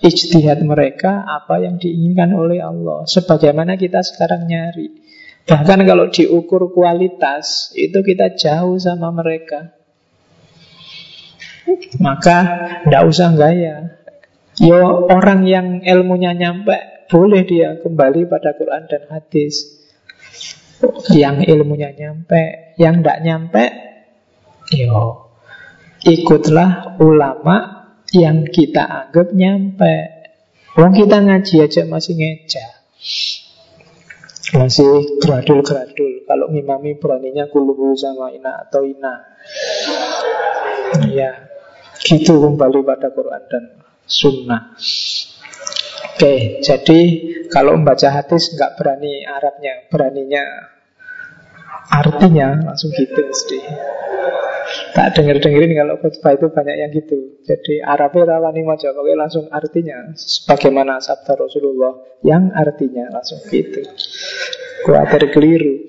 ijtihad 0.04 0.60
mereka 0.64 1.24
apa 1.24 1.60
yang 1.60 1.76
diinginkan 1.76 2.32
oleh 2.32 2.64
Allah. 2.64 3.04
Sebagaimana 3.04 3.76
kita 3.76 4.00
sekarang 4.04 4.48
nyari. 4.48 4.88
Bahkan 5.48 5.80
kalau 5.88 6.12
diukur 6.12 6.72
kualitas 6.76 7.72
itu 7.72 8.04
kita 8.04 8.36
jauh 8.36 8.76
sama 8.76 9.08
mereka. 9.12 9.72
Maka 12.00 12.38
tidak 12.84 13.02
usah 13.08 13.32
gaya. 13.36 13.76
Yo 14.60 15.08
orang 15.08 15.44
yang 15.48 15.66
ilmunya 15.84 16.36
nyampe 16.36 16.97
boleh 17.08 17.42
dia 17.48 17.80
kembali 17.80 18.28
pada 18.28 18.54
Quran 18.54 18.84
dan 18.86 19.02
hadis. 19.08 19.80
Yang 21.10 21.50
ilmunya 21.50 21.90
nyampe, 21.90 22.78
yang 22.78 23.02
tidak 23.02 23.18
nyampe, 23.26 23.64
yo 24.70 25.26
ikutlah 26.06 27.00
ulama 27.02 27.88
yang 28.14 28.46
kita 28.46 28.86
anggap 28.86 29.34
nyampe. 29.34 29.94
Wong 30.78 30.94
kita 30.94 31.18
ngaji 31.18 31.54
aja 31.66 31.82
masih 31.90 32.14
ngeja. 32.14 32.66
Masih 34.48 35.20
gradul-gradul 35.20 36.24
Kalau 36.24 36.48
ngimami 36.48 36.96
beraninya 36.96 37.52
kuluhu 37.52 37.92
sama 37.92 38.32
ina 38.32 38.64
atau 38.64 38.80
ina 38.80 39.20
Ya 41.04 41.52
Gitu 42.00 42.32
kembali 42.32 42.80
pada 42.80 43.12
Quran 43.12 43.42
dan 43.52 43.64
Sunnah 44.08 44.72
Oke, 45.98 46.62
jadi 46.62 47.00
kalau 47.50 47.74
membaca 47.78 48.08
hadis 48.10 48.54
nggak 48.54 48.78
berani 48.78 49.26
Arabnya, 49.26 49.86
beraninya 49.90 50.44
artinya 51.88 52.58
langsung 52.68 52.92
gitu 52.94 53.18
mesti. 53.24 53.58
Tak 54.92 55.16
denger 55.16 55.40
dengerin 55.40 55.72
kalau 55.72 55.96
khutbah 55.96 56.36
itu 56.36 56.46
banyak 56.52 56.76
yang 56.76 56.90
gitu. 56.92 57.40
Jadi 57.42 57.80
Arabnya 57.80 58.36
rawani 58.36 58.62
maca, 58.62 58.92
oke 58.92 59.14
langsung 59.16 59.48
artinya 59.48 60.12
sebagaimana 60.12 61.00
sabda 61.00 61.34
Rasulullah 61.40 61.96
yang 62.20 62.52
artinya 62.52 63.08
langsung 63.08 63.40
gitu. 63.48 63.80
Kuatir 64.84 65.32
keliru. 65.32 65.88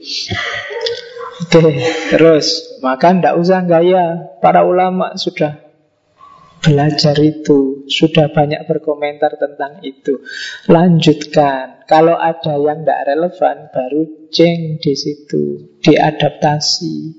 Oke, 1.40 1.62
terus 2.12 2.80
maka 2.80 3.16
ndak 3.16 3.36
usah 3.40 3.64
gaya. 3.68 4.32
Para 4.40 4.64
ulama 4.64 5.20
sudah 5.20 5.69
belajar 6.60 7.16
itu, 7.20 7.88
sudah 7.88 8.28
banyak 8.32 8.68
berkomentar 8.68 9.38
tentang 9.40 9.80
itu. 9.84 10.20
Lanjutkan. 10.68 11.80
Kalau 11.90 12.14
ada 12.14 12.54
yang 12.62 12.86
tidak 12.86 13.02
relevan, 13.10 13.74
baru 13.74 14.30
ceng 14.30 14.78
di 14.78 14.94
situ, 14.94 15.74
diadaptasi. 15.82 17.18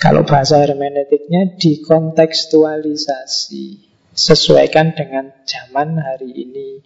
Kalau 0.00 0.24
bahasa 0.24 0.56
hermeneutiknya 0.62 1.58
dikontekstualisasi, 1.58 3.84
sesuaikan 4.16 4.96
dengan 4.96 5.36
zaman 5.44 6.00
hari 6.00 6.32
ini. 6.32 6.80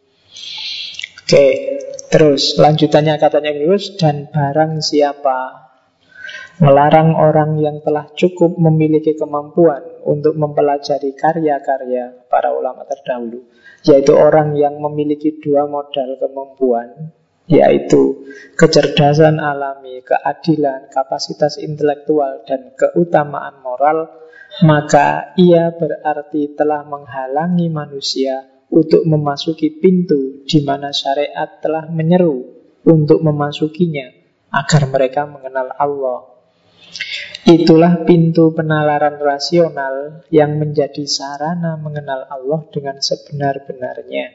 Oke, 1.22 1.78
terus 2.10 2.58
lanjutannya 2.58 3.14
katanya 3.16 3.54
Yus 3.54 3.94
dan 3.96 4.26
barang 4.28 4.82
siapa 4.82 5.61
Melarang 6.62 7.18
orang 7.18 7.58
yang 7.58 7.82
telah 7.82 8.06
cukup 8.14 8.54
memiliki 8.54 9.18
kemampuan 9.18 9.82
untuk 10.06 10.38
mempelajari 10.38 11.10
karya-karya 11.10 12.30
para 12.30 12.54
ulama 12.54 12.86
terdahulu, 12.86 13.50
yaitu 13.82 14.14
orang 14.14 14.54
yang 14.54 14.78
memiliki 14.78 15.42
dua 15.42 15.66
modal 15.66 16.22
kemampuan, 16.22 17.18
yaitu 17.50 18.22
kecerdasan 18.54 19.42
alami, 19.42 20.06
keadilan, 20.06 20.86
kapasitas 20.86 21.58
intelektual, 21.58 22.46
dan 22.46 22.70
keutamaan 22.78 23.58
moral, 23.66 24.22
maka 24.62 25.34
ia 25.34 25.74
berarti 25.74 26.54
telah 26.54 26.86
menghalangi 26.86 27.74
manusia 27.74 28.46
untuk 28.70 29.02
memasuki 29.02 29.82
pintu 29.82 30.46
di 30.46 30.62
mana 30.62 30.94
syariat 30.94 31.58
telah 31.58 31.90
menyeru 31.90 32.38
untuk 32.86 33.18
memasukinya 33.18 34.14
agar 34.54 34.86
mereka 34.86 35.26
mengenal 35.26 35.74
Allah 35.74 36.31
Itulah 37.42 38.06
pintu 38.06 38.54
penalaran 38.54 39.18
rasional 39.18 40.24
yang 40.30 40.62
menjadi 40.62 41.02
sarana 41.04 41.74
mengenal 41.74 42.24
Allah 42.30 42.62
dengan 42.70 43.02
sebenar-benarnya. 43.02 44.26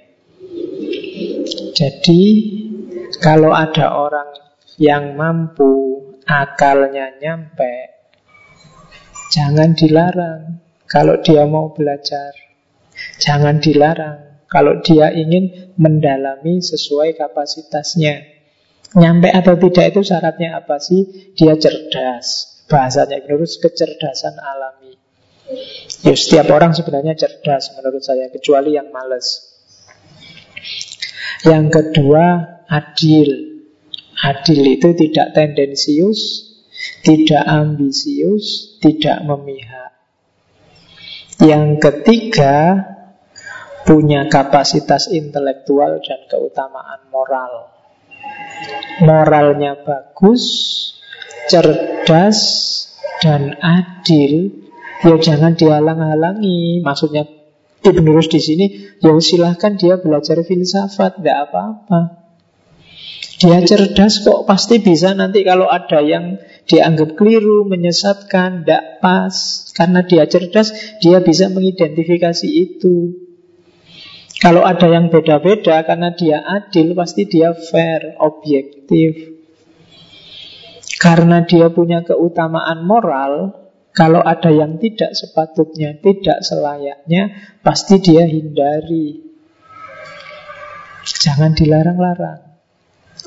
Jadi, 1.72 2.24
kalau 3.24 3.56
ada 3.56 3.96
orang 3.96 4.30
yang 4.78 5.16
mampu 5.16 6.04
akalnya 6.28 7.16
nyampe, 7.18 7.96
jangan 9.32 9.72
dilarang 9.74 10.60
kalau 10.86 11.18
dia 11.24 11.48
mau 11.48 11.72
belajar. 11.72 12.36
Jangan 13.22 13.62
dilarang 13.64 14.46
kalau 14.52 14.80
dia 14.84 15.12
ingin 15.14 15.74
mendalami 15.80 16.60
sesuai 16.60 17.16
kapasitasnya. 17.20 18.37
Nyampe 18.96 19.28
atau 19.28 19.60
tidak 19.60 19.92
itu 19.92 20.02
syaratnya 20.08 20.64
apa 20.64 20.80
sih? 20.80 21.34
Dia 21.36 21.60
cerdas. 21.60 22.56
Bahasanya 22.72 23.20
Ibn 23.24 23.44
kecerdasan 23.44 24.40
alami. 24.40 24.96
Ya, 26.04 26.16
setiap 26.16 26.52
orang 26.52 26.76
sebenarnya 26.76 27.16
cerdas 27.16 27.72
menurut 27.80 28.04
saya, 28.04 28.28
kecuali 28.28 28.76
yang 28.76 28.92
males. 28.92 29.56
Yang 31.48 31.66
kedua, 31.72 32.26
adil. 32.68 33.60
Adil 34.18 34.62
itu 34.76 34.92
tidak 34.98 35.32
tendensius, 35.32 36.52
tidak 37.04 37.44
ambisius, 37.48 38.76
tidak 38.84 39.24
memihak. 39.24 39.96
Yang 41.40 41.80
ketiga, 41.80 42.84
punya 43.88 44.28
kapasitas 44.28 45.08
intelektual 45.14 46.04
dan 46.04 46.28
keutamaan 46.28 47.08
moral. 47.14 47.77
Moralnya 49.04 49.78
bagus, 49.78 50.44
cerdas, 51.46 52.40
dan 53.22 53.58
adil, 53.62 54.66
ya 55.06 55.16
jangan 55.22 55.54
dihalang-halangi. 55.54 56.82
Maksudnya 56.82 57.30
Ibn 57.86 58.08
di 58.26 58.40
sini, 58.42 58.66
ya 59.00 59.14
silahkan 59.22 59.78
dia 59.78 60.02
belajar 60.02 60.42
filsafat, 60.42 61.22
tidak 61.22 61.38
apa-apa. 61.50 62.28
Dia 63.38 63.62
cerdas 63.62 64.26
kok, 64.26 64.50
pasti 64.50 64.82
bisa 64.82 65.14
nanti 65.14 65.46
kalau 65.46 65.70
ada 65.70 66.02
yang 66.02 66.42
dianggap 66.66 67.14
keliru, 67.14 67.70
menyesatkan, 67.70 68.66
tidak 68.66 68.98
pas. 68.98 69.70
Karena 69.78 70.02
dia 70.02 70.26
cerdas, 70.26 70.74
dia 70.98 71.22
bisa 71.22 71.46
mengidentifikasi 71.54 72.50
itu. 72.50 73.27
Kalau 74.38 74.62
ada 74.62 74.86
yang 74.86 75.10
beda-beda 75.10 75.82
karena 75.82 76.14
dia 76.14 76.46
adil 76.46 76.94
pasti 76.94 77.26
dia 77.26 77.58
fair, 77.58 78.22
objektif. 78.22 79.34
Karena 81.02 81.42
dia 81.42 81.74
punya 81.74 82.06
keutamaan 82.06 82.86
moral, 82.86 83.54
kalau 83.98 84.22
ada 84.22 84.54
yang 84.54 84.78
tidak 84.78 85.18
sepatutnya, 85.18 85.98
tidak 85.98 86.46
selayaknya, 86.46 87.34
pasti 87.66 87.98
dia 87.98 88.30
hindari. 88.30 89.26
Jangan 91.02 91.58
dilarang-larang. 91.58 92.42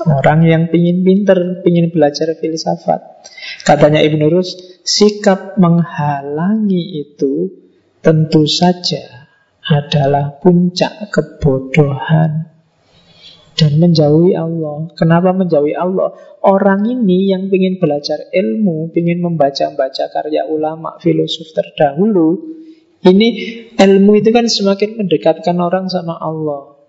Orang 0.07 0.47
yang 0.47 0.71
pingin 0.71 1.03
pinter, 1.03 1.59
pingin 1.59 1.91
belajar 1.91 2.31
filsafat. 2.39 3.27
Katanya 3.67 3.99
Ibn 3.99 4.31
Rus, 4.31 4.79
sikap 4.87 5.59
menghalangi 5.59 7.03
itu 7.03 7.51
tentu 7.99 8.47
saja 8.47 9.20
adalah 9.67 10.41
puncak 10.41 11.13
kebodohan 11.13 12.49
dan 13.53 13.71
menjauhi 13.77 14.33
Allah. 14.33 14.89
Kenapa 14.97 15.37
menjauhi 15.37 15.77
Allah? 15.77 16.17
Orang 16.41 16.89
ini 16.89 17.29
yang 17.29 17.51
ingin 17.51 17.77
belajar 17.77 18.31
ilmu, 18.33 18.89
ingin 18.97 19.21
membaca-baca 19.21 20.09
karya 20.09 20.49
ulama, 20.49 20.97
filosof 20.97 21.53
terdahulu, 21.53 22.57
ini 23.05 23.27
ilmu 23.77 24.17
itu 24.17 24.29
kan 24.33 24.49
semakin 24.49 25.05
mendekatkan 25.05 25.57
orang 25.61 25.89
sama 25.89 26.17
Allah. 26.17 26.81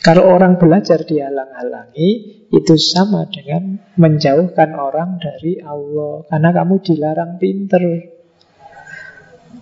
Kalau 0.00 0.32
orang 0.32 0.56
belajar 0.56 1.04
dihalang-halangi, 1.04 2.10
itu 2.50 2.74
sama 2.80 3.30
dengan 3.30 3.78
menjauhkan 3.94 4.74
orang 4.74 5.20
dari 5.22 5.60
Allah. 5.62 6.26
Karena 6.26 6.50
kamu 6.50 6.74
dilarang 6.82 7.32
pinter. 7.38 7.82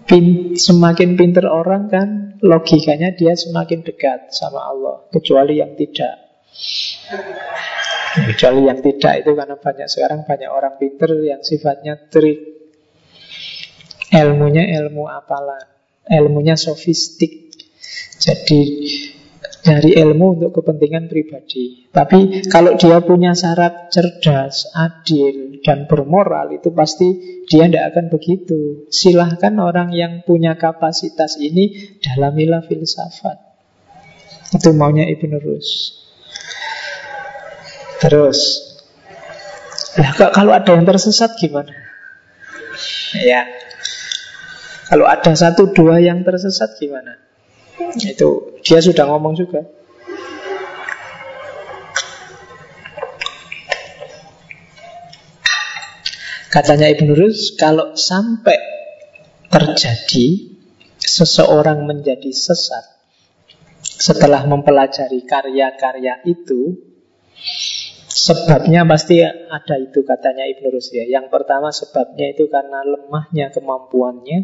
Pin, 0.08 0.56
semakin 0.56 1.20
pinter 1.20 1.44
orang 1.44 1.92
kan 1.92 2.08
logikanya 2.40 3.12
dia 3.12 3.36
semakin 3.36 3.84
dekat 3.84 4.32
sama 4.32 4.64
Allah 4.64 5.04
kecuali 5.12 5.60
yang 5.60 5.76
tidak. 5.76 6.16
Kecuali 8.18 8.66
yang 8.66 8.80
tidak 8.80 9.20
itu 9.20 9.36
karena 9.36 9.56
banyak 9.60 9.86
sekarang 9.86 10.24
banyak 10.24 10.48
orang 10.48 10.80
pinter 10.80 11.12
yang 11.20 11.44
sifatnya 11.44 12.08
trik. 12.08 12.40
Ilmunya 14.08 14.64
ilmu 14.80 15.04
apalan 15.12 15.78
ilmunya 16.08 16.56
sofistik. 16.56 17.52
Jadi 18.18 18.60
dari 19.62 19.94
ilmu 19.98 20.38
untuk 20.38 20.50
kepentingan 20.62 21.10
pribadi. 21.10 21.90
Tapi 21.90 22.46
kalau 22.46 22.78
dia 22.78 23.02
punya 23.02 23.34
syarat 23.34 23.90
cerdas, 23.90 24.70
adil, 24.74 25.58
dan 25.66 25.90
bermoral, 25.90 26.54
itu 26.54 26.70
pasti 26.70 27.42
dia 27.46 27.66
tidak 27.66 27.94
akan 27.94 28.06
begitu. 28.12 28.86
Silahkan 28.88 29.54
orang 29.58 29.90
yang 29.90 30.22
punya 30.22 30.54
kapasitas 30.54 31.36
ini 31.42 31.98
dalamilah 31.98 32.62
filsafat. 32.64 33.38
Itu 34.54 34.72
maunya 34.72 35.04
Ibn 35.04 35.32
Rus. 35.42 35.68
Terus, 37.98 38.38
nah, 39.98 40.14
kalau 40.30 40.54
ada 40.54 40.70
yang 40.70 40.86
tersesat 40.86 41.34
gimana? 41.34 41.74
Ya, 43.10 43.42
kalau 44.86 45.04
ada 45.04 45.34
satu 45.34 45.74
dua 45.74 45.98
yang 45.98 46.22
tersesat 46.22 46.78
gimana? 46.78 47.27
Itu 48.02 48.58
dia 48.66 48.82
sudah 48.82 49.06
ngomong 49.06 49.38
juga. 49.38 49.62
Katanya 56.48 56.88
Ibn 56.88 57.12
Rus, 57.12 57.54
kalau 57.60 57.92
sampai 57.92 58.56
terjadi 59.52 60.56
seseorang 60.96 61.84
menjadi 61.84 62.32
sesat 62.32 62.82
setelah 63.78 64.48
mempelajari 64.48 65.28
karya-karya 65.28 66.24
itu, 66.24 66.72
sebabnya 68.08 68.88
pasti 68.88 69.20
ada 69.22 69.76
itu 69.76 70.00
katanya 70.08 70.48
Ibn 70.48 70.64
Rus 70.72 70.88
ya. 70.88 71.04
Yang 71.04 71.28
pertama 71.28 71.68
sebabnya 71.68 72.32
itu 72.32 72.48
karena 72.48 72.80
lemahnya 72.80 73.52
kemampuannya, 73.52 74.38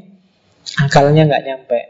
akalnya 0.84 1.24
nggak 1.24 1.44
nyampe 1.48 1.80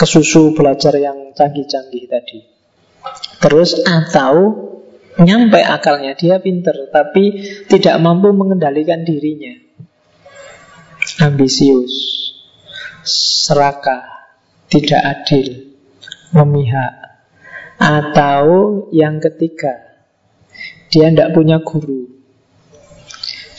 kesusu 0.00 0.56
belajar 0.56 0.96
yang 0.96 1.36
canggih-canggih 1.36 2.08
tadi. 2.08 2.40
Terus 3.36 3.84
atau 3.84 4.56
nyampe 5.20 5.60
akalnya 5.60 6.16
dia 6.16 6.40
pinter 6.40 6.88
tapi 6.88 7.44
tidak 7.68 8.00
mampu 8.00 8.32
mengendalikan 8.32 9.04
dirinya. 9.04 9.52
Ambisius, 11.20 11.92
serakah, 13.04 14.32
tidak 14.72 15.00
adil, 15.04 15.76
memihak. 16.32 16.96
Atau 17.76 18.44
yang 18.92 19.20
ketiga, 19.20 20.00
dia 20.88 21.12
tidak 21.12 21.32
punya 21.36 21.60
guru. 21.60 22.08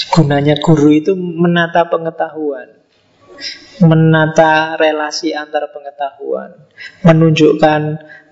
Gunanya 0.09 0.57
guru 0.57 0.89
itu 0.89 1.13
menata 1.17 1.85
pengetahuan 1.89 2.80
menata 3.81 4.77
relasi 4.77 5.33
antar 5.33 5.69
pengetahuan, 5.73 6.69
menunjukkan 7.05 7.81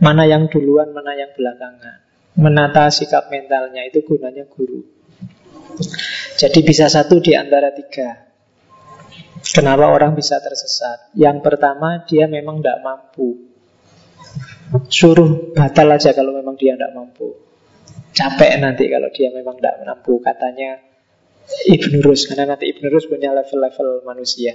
mana 0.02 0.24
yang 0.30 0.48
duluan, 0.48 0.94
mana 0.94 1.18
yang 1.18 1.32
belakangan, 1.34 2.00
menata 2.38 2.90
sikap 2.94 3.28
mentalnya 3.34 3.86
itu 3.86 4.06
gunanya 4.06 4.46
guru. 4.46 4.86
Jadi 6.40 6.60
bisa 6.64 6.88
satu 6.88 7.20
di 7.20 7.36
antara 7.36 7.72
tiga. 7.72 8.30
Kenapa 9.40 9.88
orang 9.88 10.14
bisa 10.14 10.38
tersesat? 10.44 11.16
Yang 11.16 11.40
pertama 11.42 12.04
dia 12.04 12.28
memang 12.28 12.60
tidak 12.60 12.84
mampu. 12.84 13.50
Suruh 14.92 15.56
batal 15.56 15.96
aja 15.96 16.12
kalau 16.12 16.36
memang 16.36 16.60
dia 16.60 16.76
tidak 16.76 16.92
mampu. 16.94 17.34
Capek 18.12 18.60
nanti 18.60 18.92
kalau 18.92 19.10
dia 19.16 19.32
memang 19.32 19.58
tidak 19.58 19.80
mampu. 19.88 20.20
Katanya 20.20 20.90
Ibn 21.50 21.94
Rus, 22.06 22.30
karena 22.30 22.54
nanti 22.54 22.70
Ibn 22.70 22.84
Rus 22.94 23.10
punya 23.10 23.34
level-level 23.34 24.06
manusia. 24.06 24.54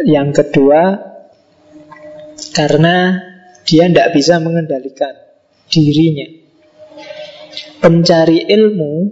Yang 0.00 0.28
kedua, 0.42 0.96
karena 2.54 3.20
dia 3.68 3.86
tidak 3.86 4.16
bisa 4.16 4.40
mengendalikan 4.42 5.14
dirinya. 5.70 6.28
Pencari 7.80 8.50
ilmu, 8.50 9.08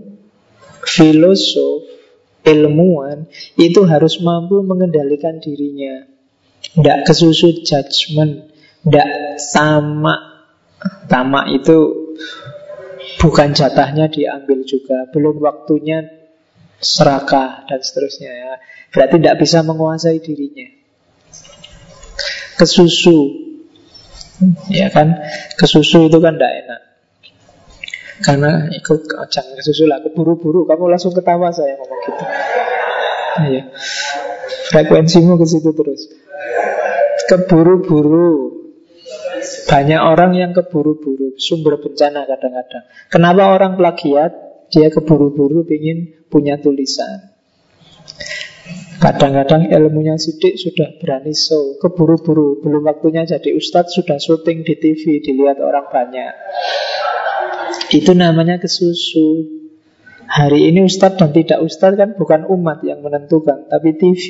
filosof, 0.85 1.87
ilmuwan 2.45 3.29
itu 3.61 3.81
harus 3.85 4.21
mampu 4.21 4.61
mengendalikan 4.65 5.41
dirinya. 5.41 6.05
Tidak 6.59 7.07
kesusu 7.07 7.63
judgment, 7.65 8.51
tidak 8.85 9.39
sama. 9.41 10.37
Tamak 11.11 11.59
itu 11.59 11.79
bukan 13.19 13.51
jatahnya 13.51 14.07
diambil 14.07 14.63
juga, 14.63 15.11
belum 15.11 15.43
waktunya 15.43 16.18
serakah 16.79 17.67
dan 17.67 17.81
seterusnya 17.83 18.31
ya. 18.31 18.53
Berarti 18.95 19.19
tidak 19.21 19.37
bisa 19.43 19.63
menguasai 19.67 20.19
dirinya. 20.23 20.69
Kesusu, 22.59 23.19
ya 24.71 24.91
kan? 24.91 25.15
Kesusu 25.55 26.11
itu 26.11 26.19
kan 26.19 26.35
tidak 26.39 26.53
enak. 26.67 26.81
Karena 28.19 28.67
ikut 28.75 29.01
oh, 29.15 29.29
jangan 29.31 29.55
kesusu 29.55 29.87
lah, 29.87 30.03
keburu-buru. 30.03 30.67
Kamu 30.67 30.91
langsung 30.91 31.15
ketawa 31.15 31.55
saya 31.55 31.79
ngomong 31.79 32.01
gitu. 32.03 32.25
Iya. 33.39 33.63
Frekuensimu 34.75 35.39
ke 35.39 35.47
situ 35.47 35.71
terus. 35.71 36.11
Keburu-buru. 37.31 38.59
Banyak 39.71 40.01
orang 40.01 40.35
yang 40.35 40.51
keburu-buru, 40.57 41.39
sumber 41.39 41.79
bencana 41.79 42.27
kadang-kadang. 42.27 42.85
Kenapa 43.13 43.55
orang 43.55 43.79
plagiat? 43.79 44.48
Dia 44.69 44.93
keburu-buru 44.93 45.65
ingin 45.69 46.29
punya 46.29 46.61
tulisan. 46.61 47.39
Kadang-kadang 48.99 49.71
ilmunya 49.71 50.19
sidik 50.19 50.59
sudah 50.59 50.99
berani 50.99 51.31
show. 51.31 51.79
Keburu-buru 51.79 52.59
Belum 52.59 52.83
waktunya 52.83 53.23
jadi 53.23 53.55
ustadz 53.55 53.95
Sudah 53.95 54.19
syuting 54.19 54.67
di 54.67 54.75
TV 54.75 55.23
Dilihat 55.23 55.63
orang 55.63 55.87
banyak. 55.87 56.35
Itu 57.95 58.13
namanya 58.19 58.59
kesusu. 58.59 59.55
Hari 60.27 60.75
ini 60.75 60.83
ustadz 60.83 61.15
dan 61.15 61.31
tidak 61.31 61.63
ustadz 61.63 61.95
kan 61.95 62.19
Bukan 62.19 62.51
umat 62.51 62.83
yang 62.83 62.99
menentukan 63.01 63.71
Tapi 63.71 63.95
TV 63.95 64.25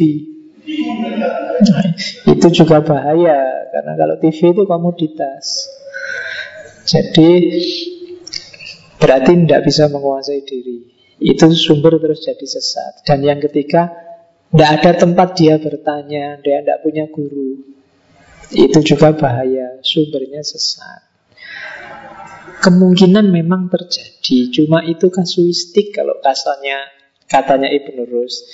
nah, 1.65 1.89
Itu 2.29 2.53
juga 2.53 2.85
bahaya 2.85 3.73
Karena 3.73 3.93
kalau 3.97 4.21
TV 4.21 4.53
itu 4.53 4.63
komoditas. 4.69 5.65
Jadi 6.85 7.31
Berarti 8.99 9.31
tidak 9.47 9.63
bisa 9.63 9.87
menguasai 9.87 10.43
diri 10.43 10.83
Itu 11.23 11.55
sumber 11.55 12.03
terus 12.03 12.23
jadi 12.27 12.43
sesat 12.43 13.07
Dan 13.07 13.23
yang 13.23 13.39
ketiga 13.39 14.09
tidak 14.49 14.71
ada 14.81 14.91
tempat 14.97 15.37
dia 15.37 15.61
bertanya, 15.61 16.41
dia 16.41 16.65
tidak 16.65 16.81
punya 16.81 17.05
guru. 17.13 17.69
Itu 18.49 18.81
juga 18.81 19.13
bahaya, 19.13 19.77
sumbernya 19.85 20.41
sesat. 20.41 21.05
Kemungkinan 22.65 23.29
memang 23.29 23.69
terjadi, 23.69 24.49
cuma 24.49 24.81
itu 24.89 25.13
kasuistik 25.13 25.93
kalau 25.93 26.17
kasarnya 26.25 26.81
katanya 27.29 27.69
Ibn 27.69 28.09
Rus. 28.09 28.49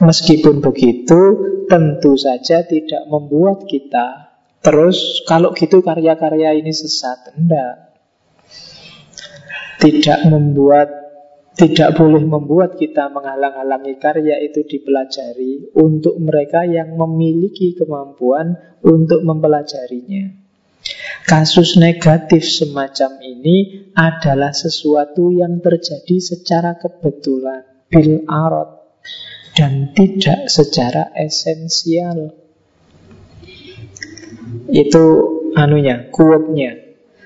Meskipun 0.00 0.64
begitu, 0.64 1.20
tentu 1.68 2.16
saja 2.16 2.64
tidak 2.64 3.04
membuat 3.12 3.68
kita 3.68 4.32
terus 4.64 5.20
kalau 5.28 5.52
gitu 5.52 5.84
karya-karya 5.84 6.56
ini 6.56 6.72
sesat. 6.72 7.36
Tidak. 7.36 7.93
Tidak 9.84 10.32
membuat 10.32 10.88
tidak 11.54 11.94
boleh 11.94 12.24
membuat 12.26 12.74
kita 12.74 13.12
menghalang-halangi 13.14 13.94
karya 14.02 14.42
itu 14.42 14.66
dipelajari 14.66 15.70
untuk 15.78 16.18
mereka 16.18 16.66
yang 16.66 16.98
memiliki 16.98 17.78
kemampuan 17.78 18.58
untuk 18.82 19.22
mempelajarinya. 19.22 20.34
Kasus 21.24 21.78
negatif 21.78 22.44
semacam 22.44 23.22
ini 23.22 23.88
adalah 23.94 24.50
sesuatu 24.50 25.30
yang 25.30 25.62
terjadi 25.62 26.16
secara 26.18 26.74
kebetulan, 26.74 27.64
bil 27.86 28.26
arot, 28.26 29.00
dan 29.54 29.94
tidak 29.94 30.50
secara 30.50 31.14
esensial. 31.14 32.34
Itu 34.68 35.04
anunya, 35.54 36.10
kuatnya 36.10 36.83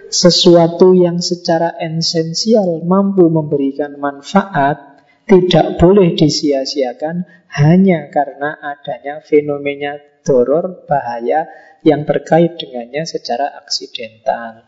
sesuatu 0.09 0.97
yang 0.97 1.21
secara 1.21 1.77
esensial 1.81 2.81
mampu 2.85 3.29
memberikan 3.29 4.01
manfaat 4.01 5.05
tidak 5.29 5.77
boleh 5.77 6.17
disia-siakan 6.17 7.29
hanya 7.53 8.09
karena 8.09 8.57
adanya 8.57 9.21
fenomena 9.21 10.01
doror 10.25 10.89
bahaya 10.89 11.49
yang 11.85 12.09
terkait 12.09 12.57
dengannya 12.57 13.05
secara 13.05 13.53
aksidental. 13.61 14.65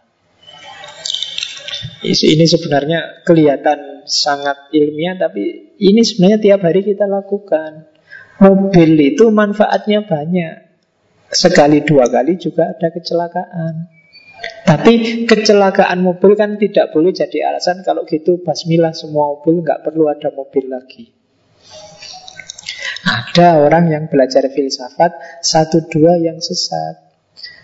Ini 2.04 2.44
sebenarnya 2.44 3.24
kelihatan 3.24 4.04
sangat 4.04 4.72
ilmiah 4.72 5.16
tapi 5.16 5.76
ini 5.80 6.00
sebenarnya 6.04 6.40
tiap 6.40 6.60
hari 6.64 6.84
kita 6.84 7.08
lakukan. 7.08 7.88
Mobil 8.40 9.16
itu 9.16 9.28
manfaatnya 9.28 10.04
banyak. 10.04 10.54
Sekali 11.28 11.84
dua 11.84 12.08
kali 12.08 12.40
juga 12.40 12.72
ada 12.72 12.88
kecelakaan. 12.88 13.99
Tapi 14.64 15.26
kecelakaan 15.26 16.00
mobil 16.00 16.38
kan 16.38 16.54
tidak 16.56 16.94
boleh 16.94 17.10
jadi 17.10 17.52
alasan 17.52 17.82
kalau 17.82 18.06
gitu 18.06 18.38
basmilah 18.40 18.94
semua 18.94 19.36
mobil 19.36 19.60
nggak 19.66 19.82
perlu 19.82 20.06
ada 20.06 20.30
mobil 20.30 20.70
lagi. 20.70 21.10
Ada 23.00 23.64
orang 23.64 23.90
yang 23.90 24.04
belajar 24.06 24.46
filsafat 24.52 25.42
satu 25.42 25.88
dua 25.88 26.20
yang 26.20 26.38
sesat. 26.38 27.10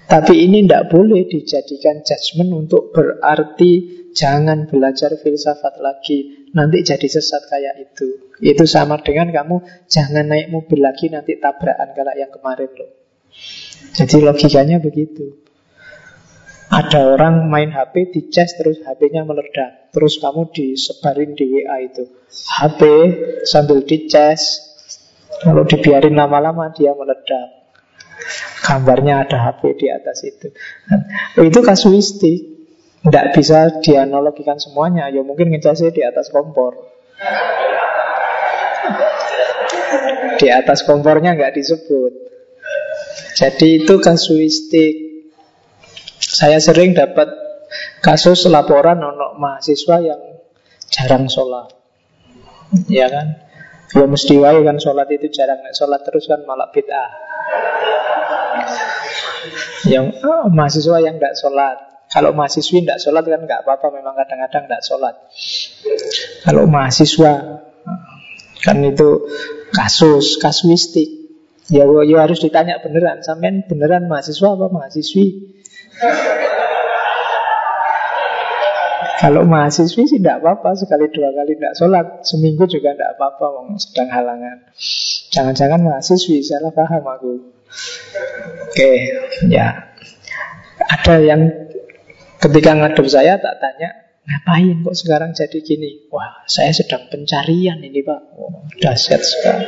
Tapi 0.07 0.47
ini 0.47 0.62
tidak 0.66 0.91
boleh 0.91 1.27
dijadikan 1.27 2.03
judgement 2.07 2.66
untuk 2.66 2.95
berarti 2.95 4.07
jangan 4.14 4.70
belajar 4.70 5.14
filsafat 5.18 5.83
lagi. 5.83 6.49
Nanti 6.57 6.83
jadi 6.83 7.07
sesat 7.07 7.47
kayak 7.51 7.74
itu. 7.91 8.35
Itu 8.41 8.64
sama 8.64 8.99
dengan 9.03 9.29
kamu 9.29 9.87
jangan 9.87 10.27
naik 10.27 10.49
mobil 10.49 10.81
lagi 10.83 11.12
nanti 11.12 11.37
tabrakan 11.37 11.93
kayak 11.93 12.16
yang 12.16 12.31
kemarin 12.33 12.70
loh. 12.74 12.91
Jadi 13.93 14.16
logikanya 14.24 14.81
begitu. 14.81 15.45
Ada 16.77 17.16
orang 17.16 17.49
main 17.49 17.72
HP 17.72 18.12
dicas 18.12 18.53
terus 18.53 18.85
HP-nya 18.85 19.24
meledak. 19.24 19.89
Terus 19.97 20.20
kamu 20.20 20.53
disebarin 20.53 21.33
di 21.33 21.49
WA 21.49 21.89
itu. 21.89 22.05
HP 22.29 22.81
sambil 23.49 23.81
dicas. 23.89 24.61
Kalau 25.41 25.64
dibiarin 25.64 26.12
lama-lama 26.12 26.68
dia 26.77 26.93
meledak. 26.93 27.72
Gambarnya 28.61 29.24
ada 29.24 29.49
HP 29.49 29.81
di 29.81 29.87
atas 29.89 30.20
itu. 30.29 30.53
Itu 31.41 31.64
kasuistik. 31.64 32.68
Tidak 33.01 33.27
bisa 33.33 33.81
dianalogikan 33.81 34.61
semuanya. 34.61 35.09
Ya 35.09 35.24
mungkin 35.24 35.49
ngecasnya 35.57 35.97
di 35.97 36.05
atas 36.05 36.29
kompor. 36.29 36.77
Di 40.37 40.53
atas 40.53 40.85
kompornya 40.85 41.33
nggak 41.41 41.57
disebut. 41.57 42.12
Jadi 43.33 43.81
itu 43.81 43.97
kasuistik. 43.97 45.05
Saya 46.37 46.61
sering 46.61 46.93
dapat 46.93 47.32
kasus 48.05 48.45
laporan 48.53 49.01
anak 49.01 49.41
mahasiswa 49.41 49.97
yang 50.05 50.20
jarang 50.93 51.32
sholat. 51.32 51.72
Ya 52.93 53.09
kan? 53.09 53.41
Ya 53.97 54.05
mesti 54.05 54.37
wae 54.37 54.61
kan 54.61 54.76
sholat 54.76 55.09
itu 55.16 55.32
jarang 55.32 55.64
Sholat 55.72 56.05
terus 56.05 56.28
kan 56.28 56.45
malah 56.45 56.68
bid'ah. 56.68 57.11
Yang 59.89 60.20
oh, 60.28 60.53
mahasiswa 60.53 61.01
yang 61.01 61.16
tidak 61.16 61.41
sholat. 61.41 61.76
Kalau 62.12 62.37
mahasiswi 62.37 62.84
tidak 62.84 63.01
sholat 63.01 63.24
kan 63.24 63.41
nggak 63.43 63.66
apa-apa 63.66 63.89
Memang 63.97 64.14
kadang-kadang 64.14 64.68
tidak 64.68 64.82
sholat. 64.84 65.14
Kalau 66.45 66.68
mahasiswa 66.68 67.32
Kan 68.61 68.82
itu 68.82 69.30
kasus, 69.70 70.43
kasuistik. 70.43 71.09
Ya, 71.70 71.87
ya 71.87 72.26
harus 72.26 72.43
ditanya 72.43 72.82
beneran 72.82 73.22
Sampai 73.24 73.64
beneran 73.64 74.11
mahasiswa 74.11 74.59
apa 74.59 74.66
mahasiswi 74.68 75.55
kalau 79.16 79.49
mahasiswi 79.49 80.05
sih 80.05 80.20
tidak 80.20 80.44
apa-apa 80.44 80.76
Sekali 80.76 81.09
dua 81.09 81.32
kali 81.32 81.57
tidak 81.57 81.74
sholat 81.74 82.07
Seminggu 82.20 82.68
juga 82.68 82.92
tidak 82.92 83.16
apa-apa 83.16 83.74
Sedang 83.80 84.12
halangan. 84.12 84.68
Jangan-jangan 85.32 85.80
mahasiswi 85.80 86.44
Salah 86.44 86.70
paham 86.70 87.01
aku. 87.01 87.32
Oke 88.70 88.90
ya. 89.49 89.97
Ada 90.78 91.24
yang 91.24 91.49
Ketika 92.36 92.76
ngadep 92.76 93.07
saya 93.09 93.40
tak 93.40 93.57
tanya 93.59 93.90
Ngapain 94.26 94.82
kok 94.82 94.97
sekarang 94.99 95.30
jadi 95.32 95.59
gini? 95.64 96.11
Wah 96.12 96.44
saya 96.51 96.74
sedang 96.74 97.07
pencarian 97.09 97.78
ini 97.78 98.03
pak. 98.03 98.20
Oh, 98.36 98.66
Dahsyat 98.74 99.22
sekali. 99.22 99.64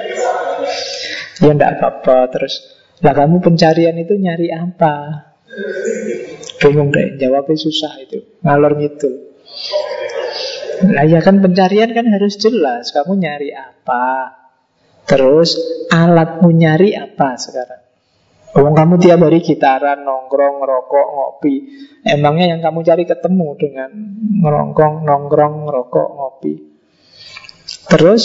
Ya 1.41 1.53
tidak 1.57 1.71
apa-apa 1.79 2.37
Terus 2.37 2.55
Lah 3.01 3.15
kamu 3.15 3.41
pencarian 3.41 3.97
itu 3.97 4.19
nyari 4.19 4.51
apa 4.53 5.28
Bingung 6.59 6.91
deh, 6.91 7.17
jawabnya 7.17 7.57
susah 7.59 7.93
itu. 8.03 8.19
Ngalor 8.43 8.77
gitu 8.83 9.29
Nah 10.79 11.03
ya 11.03 11.19
kan 11.19 11.43
pencarian 11.43 11.91
kan 11.91 12.07
harus 12.07 12.39
jelas. 12.39 12.95
Kamu 12.95 13.19
nyari 13.19 13.51
apa? 13.51 14.31
Terus 15.09 15.59
alatmu 15.91 16.55
nyari 16.55 16.95
apa 16.95 17.35
sekarang? 17.35 17.83
Ngomong 18.49 18.75
kamu 18.75 18.95
tiap 19.03 19.21
hari 19.21 19.45
gitaran, 19.45 20.07
nongkrong, 20.09 20.65
ngerokok, 20.65 21.07
ngopi. 21.13 21.55
Emangnya 22.01 22.57
yang 22.57 22.61
kamu 22.65 22.81
cari 22.81 23.05
ketemu 23.05 23.49
dengan 23.61 23.91
ngerongkong, 24.41 25.05
nongkrong, 25.05 25.69
ngerokok, 25.69 26.09
ngopi? 26.17 26.55
Terus 27.93 28.25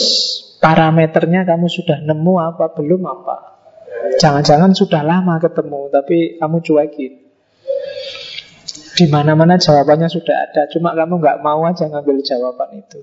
parameternya 0.63 1.43
kamu 1.43 1.67
sudah 1.67 1.99
nemu 2.05 2.33
apa, 2.39 2.71
belum 2.71 3.03
apa? 3.03 3.37
Jangan-jangan 4.03 4.75
sudah 4.75 4.99
lama 4.99 5.39
ketemu 5.39 5.87
Tapi 5.87 6.35
kamu 6.35 6.59
cuekin 6.59 7.22
di 8.93 9.05
mana-mana 9.09 9.57
jawabannya 9.57 10.09
sudah 10.09 10.37
ada, 10.49 10.69
cuma 10.69 10.93
kamu 10.93 11.17
nggak 11.17 11.41
mau 11.41 11.65
aja 11.65 11.89
ngambil 11.89 12.21
jawaban 12.21 12.77
itu. 12.77 13.01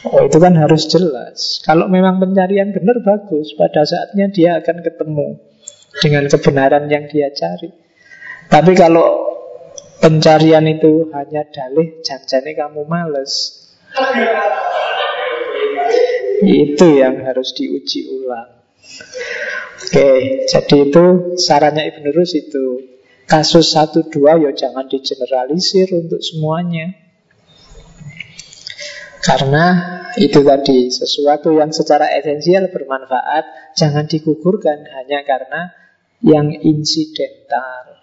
Oh 0.00 0.24
itu 0.24 0.38
kan 0.40 0.56
harus 0.56 0.88
jelas. 0.88 1.60
Kalau 1.60 1.86
memang 1.86 2.18
pencarian 2.18 2.72
benar 2.72 3.04
bagus, 3.04 3.52
pada 3.52 3.84
saatnya 3.84 4.32
dia 4.32 4.56
akan 4.58 4.80
ketemu 4.80 5.36
dengan 6.00 6.24
kebenaran 6.26 6.88
yang 6.88 7.04
dia 7.06 7.28
cari. 7.30 7.68
Tapi 8.48 8.72
kalau 8.74 9.30
pencarian 10.00 10.64
itu 10.66 11.12
hanya 11.12 11.44
dalih, 11.52 12.00
jangan 12.02 12.50
kamu 12.56 12.82
males. 12.88 13.60
Itu 16.40 16.86
yang 16.96 17.20
harus 17.20 17.52
diuji 17.52 18.08
ulang. 18.08 18.64
Oke, 19.80 20.10
jadi 20.48 20.76
itu 20.88 21.04
sarannya 21.36 21.84
Ibn 21.92 22.04
Rus 22.16 22.32
itu 22.36 22.64
Kasus 23.30 23.78
satu 23.78 24.10
dua 24.10 24.42
ya 24.42 24.50
jangan 24.50 24.90
digeneralisir 24.90 25.86
untuk 25.94 26.18
semuanya. 26.18 26.90
Karena 29.22 29.66
Itu 30.18 30.42
tadi 30.42 30.90
sesuatu 30.90 31.54
yang 31.54 31.70
secara 31.70 32.10
esensial 32.18 32.66
bermanfaat 32.74 33.76
jangan 33.78 34.10
digugurkan 34.10 34.82
hanya 34.82 35.22
karena 35.22 35.70
yang 36.18 36.50
insidental, 36.50 37.94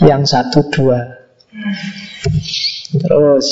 yang 0.00 0.24
satu 0.24 0.72
dua. 0.72 1.28
Terus 2.96 3.46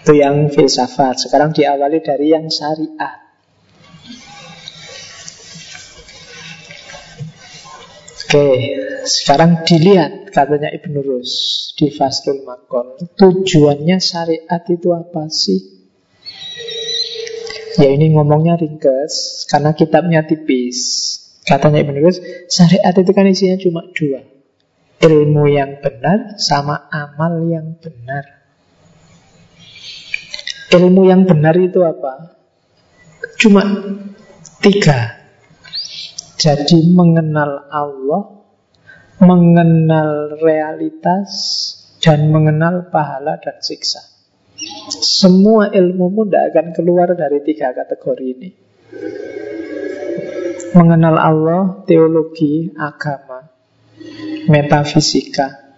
itu 0.00 0.12
yang 0.16 0.48
filsafat. 0.48 1.28
Sekarang 1.28 1.52
diawali 1.52 2.00
dari 2.00 2.32
yang 2.32 2.48
syariat. 2.48 3.19
Oke, 8.30 8.78
sekarang 9.10 9.66
dilihat 9.66 10.30
katanya 10.30 10.70
Ibn 10.70 11.02
Rus 11.02 11.74
di 11.74 11.90
Faslul 11.90 12.46
Makon. 12.46 13.10
Tujuannya 13.18 13.98
syariat 13.98 14.62
itu 14.70 14.94
apa 14.94 15.26
sih? 15.26 15.58
Ya 17.74 17.90
ini 17.90 18.14
ngomongnya 18.14 18.54
ringkes 18.54 19.42
karena 19.50 19.74
kitabnya 19.74 20.22
tipis. 20.30 20.78
Katanya 21.42 21.82
Ibn 21.82 21.96
Rus, 21.98 22.22
syariat 22.46 22.94
itu 22.94 23.10
kan 23.10 23.26
isinya 23.26 23.58
cuma 23.58 23.82
dua. 23.90 24.22
Ilmu 25.02 25.50
yang 25.50 25.82
benar 25.82 26.38
sama 26.38 26.86
amal 26.86 27.50
yang 27.50 27.82
benar. 27.82 28.46
Ilmu 30.70 31.02
yang 31.02 31.26
benar 31.26 31.58
itu 31.58 31.82
apa? 31.82 32.38
Cuma 33.42 33.66
tiga 34.62 35.19
jadi 36.40 36.80
mengenal 36.96 37.68
Allah, 37.68 38.40
mengenal 39.20 40.40
realitas, 40.40 41.28
dan 42.00 42.32
mengenal 42.32 42.88
pahala 42.88 43.36
dan 43.44 43.60
siksa. 43.60 44.00
Semua 45.04 45.68
ilmumu 45.68 46.24
tidak 46.24 46.56
akan 46.56 46.66
keluar 46.72 47.12
dari 47.12 47.44
tiga 47.44 47.76
kategori 47.76 48.26
ini. 48.40 48.50
Mengenal 50.72 51.16
Allah, 51.20 51.62
teologi, 51.84 52.72
agama, 52.72 53.44
metafisika. 54.48 55.76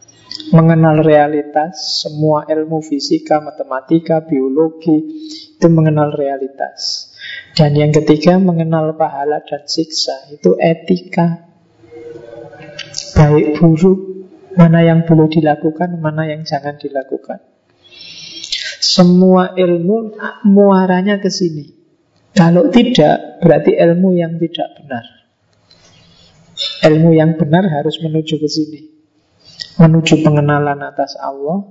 Mengenal 0.55 1.03
realitas, 1.03 2.07
semua 2.07 2.47
ilmu 2.47 2.85
fisika, 2.87 3.43
matematika, 3.43 4.23
biologi, 4.23 5.27
itu 5.59 5.67
mengenal 5.67 6.13
realitas. 6.13 7.12
Dan 7.53 7.77
yang 7.77 7.93
ketiga 7.93 8.41
mengenal 8.41 8.97
pahala 8.97 9.45
dan 9.45 9.69
siksa 9.69 10.33
Itu 10.33 10.57
etika. 10.57 11.53
Baik 13.13 13.61
buruk 13.61 13.99
Mana 14.57 14.85
yang 14.85 15.05
boleh 15.05 15.29
dilakukan 15.29 16.01
Mana 16.01 16.29
yang 16.29 16.49
jangan 16.49 16.81
dilakukan. 16.81 17.45
Semua 18.81 19.53
ilmu 19.53 20.17
Muaranya 20.49 21.21
ke 21.21 21.29
sini. 21.29 21.69
Kalau 22.33 22.73
tidak 22.73 23.45
Berarti 23.45 23.77
ilmu 23.77 24.17
yang 24.17 24.41
tidak 24.41 24.69
benar. 24.81 25.05
Ilmu 26.83 27.11
yang 27.15 27.37
benar 27.37 27.69
harus 27.69 28.01
menuju 28.01 28.41
ke 28.41 28.49
sini. 28.49 28.81
Menuju 29.77 30.25
pengenalan 30.25 30.81
atas 30.89 31.21
Allah 31.21 31.69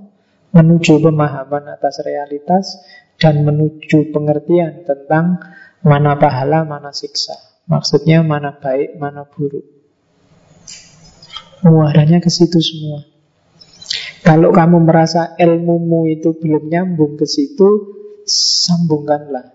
Menuju 0.52 1.00
pemahaman 1.00 1.64
atas 1.74 2.04
realitas 2.04 2.76
Dan 3.22 3.46
menuju 3.46 4.10
pengertian 4.10 4.82
tentang 4.82 5.38
Mana 5.82 6.14
pahala, 6.14 6.62
mana 6.62 6.94
siksa. 6.94 7.34
Maksudnya 7.66 8.22
mana 8.22 8.54
baik, 8.54 9.02
mana 9.02 9.26
buruk. 9.26 9.66
Muaranya 11.66 12.22
ke 12.22 12.30
situ 12.30 12.62
semua. 12.62 13.02
Kalau 14.22 14.54
kamu 14.54 14.86
merasa 14.86 15.34
ilmumu 15.34 16.06
itu 16.06 16.38
belum 16.38 16.70
nyambung 16.70 17.18
ke 17.18 17.26
situ 17.26 17.98
Sambungkanlah. 18.22 19.50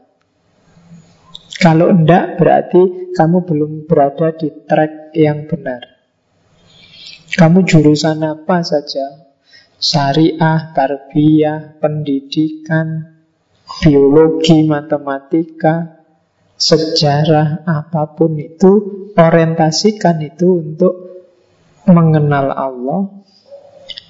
Kalau 1.63 1.87
enggak 1.87 2.35
berarti 2.35 3.15
kamu 3.15 3.47
belum 3.47 3.71
berada 3.87 4.35
di 4.35 4.51
track 4.67 5.15
yang 5.15 5.47
benar. 5.47 5.87
Kamu 7.31 7.63
jurusan 7.63 8.19
apa 8.27 8.59
saja? 8.67 9.31
Syariah, 9.79 10.75
tarbiyah, 10.75 11.79
pendidikan, 11.79 13.16
biologi, 13.83 14.63
matematika, 14.63 16.03
sejarah 16.57 17.67
apa 17.67 18.17
pun 18.17 18.33
itu 18.39 18.71
orientasikan 19.13 20.17
itu 20.25 20.63
untuk 20.63 20.93
mengenal 21.87 22.51
Allah, 22.51 23.01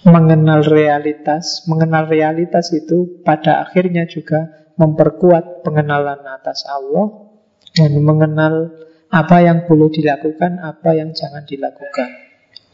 mengenal 0.08 0.64
realitas, 0.64 1.68
mengenal 1.68 2.08
realitas 2.08 2.72
itu 2.74 3.22
pada 3.22 3.68
akhirnya 3.68 4.08
juga 4.08 4.72
memperkuat 4.78 5.66
pengenalan 5.66 6.22
atas 6.26 6.64
Allah 6.70 7.28
dan 7.74 7.98
mengenal 8.02 8.72
apa 9.08 9.38
yang 9.44 9.66
boleh 9.66 9.92
dilakukan, 9.92 10.60
apa 10.64 10.96
yang 10.96 11.12
jangan 11.12 11.44
dilakukan. 11.44 12.10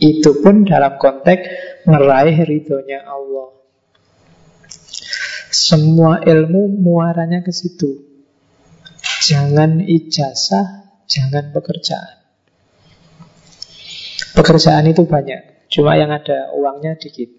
Itu 0.02 0.42
pun 0.42 0.66
dalam 0.66 0.98
konteks 0.98 1.44
meraih 1.88 2.44
ridhonya 2.44 3.06
Allah. 3.06 3.63
Semua 5.54 6.18
ilmu 6.26 6.82
muaranya 6.82 7.46
ke 7.46 7.54
situ. 7.54 8.02
Jangan 9.30 9.86
ijazah, 9.86 10.98
jangan 11.06 11.54
pekerjaan. 11.54 12.26
Pekerjaan 14.34 14.90
itu 14.90 15.06
banyak, 15.06 15.70
cuma 15.70 15.94
yang 15.94 16.10
ada 16.10 16.50
uangnya 16.58 16.98
dikit. 16.98 17.30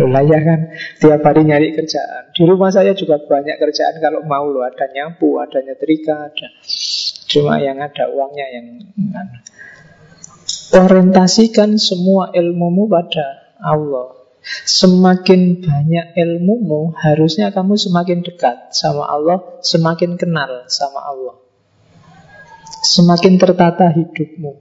Lah 0.00 0.24
ya 0.24 0.40
kan, 0.40 0.72
tiap 0.96 1.20
hari 1.28 1.44
nyari 1.44 1.76
kerjaan. 1.76 2.32
Di 2.32 2.48
rumah 2.48 2.72
saya 2.72 2.96
juga 2.96 3.20
banyak 3.20 3.60
kerjaan 3.60 4.00
kalau 4.00 4.24
mau 4.24 4.48
loh, 4.48 4.64
ada 4.64 4.88
nyapu, 4.88 5.36
ada 5.44 5.60
nyetrika, 5.60 6.32
ada. 6.32 6.48
Cuma 7.28 7.60
yang 7.60 7.84
ada 7.84 8.08
uangnya 8.08 8.46
yang 8.48 8.66
orientasikan 10.72 11.76
semua 11.76 12.32
ilmumu 12.32 12.88
pada 12.88 13.58
Allah. 13.60 14.19
Semakin 14.66 15.62
banyak 15.62 16.18
ilmumu, 16.18 16.90
harusnya 16.98 17.54
kamu 17.54 17.78
semakin 17.78 18.26
dekat 18.26 18.74
sama 18.74 19.06
Allah, 19.06 19.60
semakin 19.62 20.18
kenal 20.18 20.66
sama 20.66 21.00
Allah. 21.06 21.36
Semakin 22.82 23.38
tertata 23.38 23.92
hidupmu. 23.92 24.58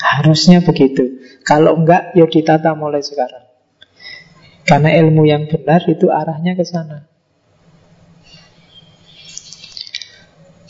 Harusnya 0.00 0.64
begitu. 0.64 1.20
Kalau 1.44 1.76
enggak, 1.76 2.16
ya 2.16 2.24
ditata 2.24 2.72
mulai 2.72 3.04
sekarang. 3.04 3.44
Karena 4.64 4.96
ilmu 4.96 5.28
yang 5.28 5.44
benar 5.44 5.84
itu 5.84 6.08
arahnya 6.08 6.56
ke 6.56 6.64
sana. 6.64 7.04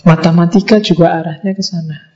Matematika 0.04 0.82
juga 0.82 1.14
arahnya 1.14 1.54
ke 1.56 1.62
sana. 1.62 2.12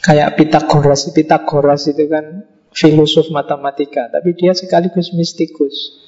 Kayak 0.00 0.38
Pitagoras, 0.38 1.10
Pitagoras 1.10 1.90
itu 1.90 2.06
kan 2.06 2.46
filosof 2.76 3.32
matematika, 3.32 4.12
tapi 4.12 4.36
dia 4.36 4.52
sekaligus 4.52 5.16
mistikus. 5.16 6.04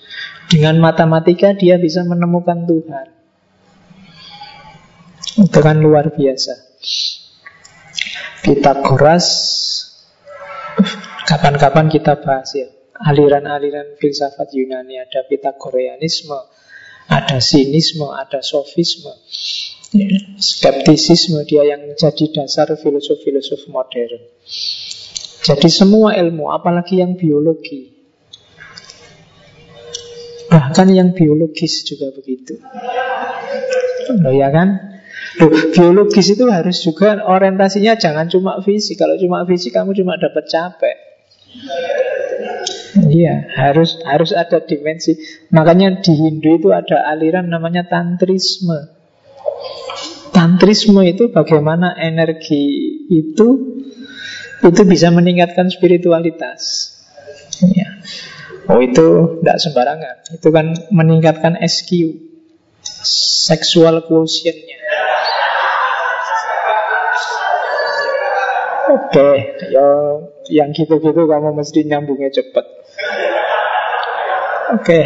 Dengan 0.49 0.77
matematika 0.81 1.57
dia 1.57 1.81
bisa 1.81 2.05
menemukan 2.05 2.69
Tuhan. 2.69 3.07
Itu 5.49 5.59
kan 5.65 5.81
luar 5.81 6.13
biasa. 6.13 6.55
Pitagoras 8.45 9.27
kapan-kapan 11.25 11.89
kita 11.89 12.21
bahas 12.21 12.53
ya. 12.53 12.69
Aliran-aliran 12.99 13.95
filsafat 14.01 14.51
Yunani 14.57 14.99
ada 14.99 15.23
Pitagoreanisme, 15.23 16.35
ada 17.07 17.39
sinisme, 17.39 18.11
ada 18.11 18.43
sofisme. 18.43 19.15
Skeptisisme 20.37 21.47
dia 21.47 21.65
yang 21.65 21.95
jadi 21.95 22.25
dasar 22.35 22.69
filosof-filosof 22.75 23.71
modern. 23.71 24.21
Jadi 25.39 25.69
semua 25.71 26.19
ilmu, 26.19 26.51
apalagi 26.51 26.99
yang 26.99 27.15
biologi 27.15 27.95
Bahkan 30.49 30.89
yang 30.91 31.13
biologis 31.13 31.85
juga 31.85 32.09
begitu 32.11 32.57
Loh 34.19 34.33
ya 34.33 34.49
kan? 34.49 34.99
Loh, 35.39 35.53
biologis 35.77 36.33
itu 36.33 36.49
harus 36.49 36.81
juga 36.81 37.21
orientasinya 37.21 38.01
jangan 38.01 38.33
cuma 38.33 38.59
fisik 38.65 38.97
Kalau 38.97 39.21
cuma 39.21 39.45
fisik 39.45 39.77
kamu 39.77 39.93
cuma 39.93 40.17
dapat 40.17 40.49
capek 40.49 40.97
Iya, 43.09 43.49
harus 43.57 44.01
harus 44.05 44.37
ada 44.37 44.61
dimensi. 44.61 45.17
Makanya 45.55 46.03
di 46.05 46.13
Hindu 46.13 46.61
itu 46.61 46.69
ada 46.75 47.09
aliran 47.09 47.49
namanya 47.49 47.87
tantrisme. 47.87 48.77
Tantrisme 50.35 51.01
itu 51.09 51.33
bagaimana 51.33 51.97
energi 51.97 52.65
itu 53.09 53.49
itu 54.63 54.83
bisa 54.83 55.09
meningkatkan 55.15 55.71
spiritualitas. 55.71 56.95
Ya. 57.63 57.99
Oh 58.69 58.83
itu 58.83 59.41
tidak 59.41 59.59
sembarangan. 59.63 60.17
Itu 60.35 60.49
kan 60.53 60.77
meningkatkan 60.93 61.57
SQ, 61.63 61.91
seksual 63.49 64.05
quotientnya. 64.05 64.79
Oke, 68.89 69.21
okay, 69.21 69.35
yo 69.69 69.89
yang 70.49 70.73
gitu-gitu 70.73 71.29
kamu 71.29 71.53
mesti 71.53 71.85
nyambungnya 71.85 72.33
cepat. 72.33 72.65
Oke 74.69 74.81
okay. 74.81 75.05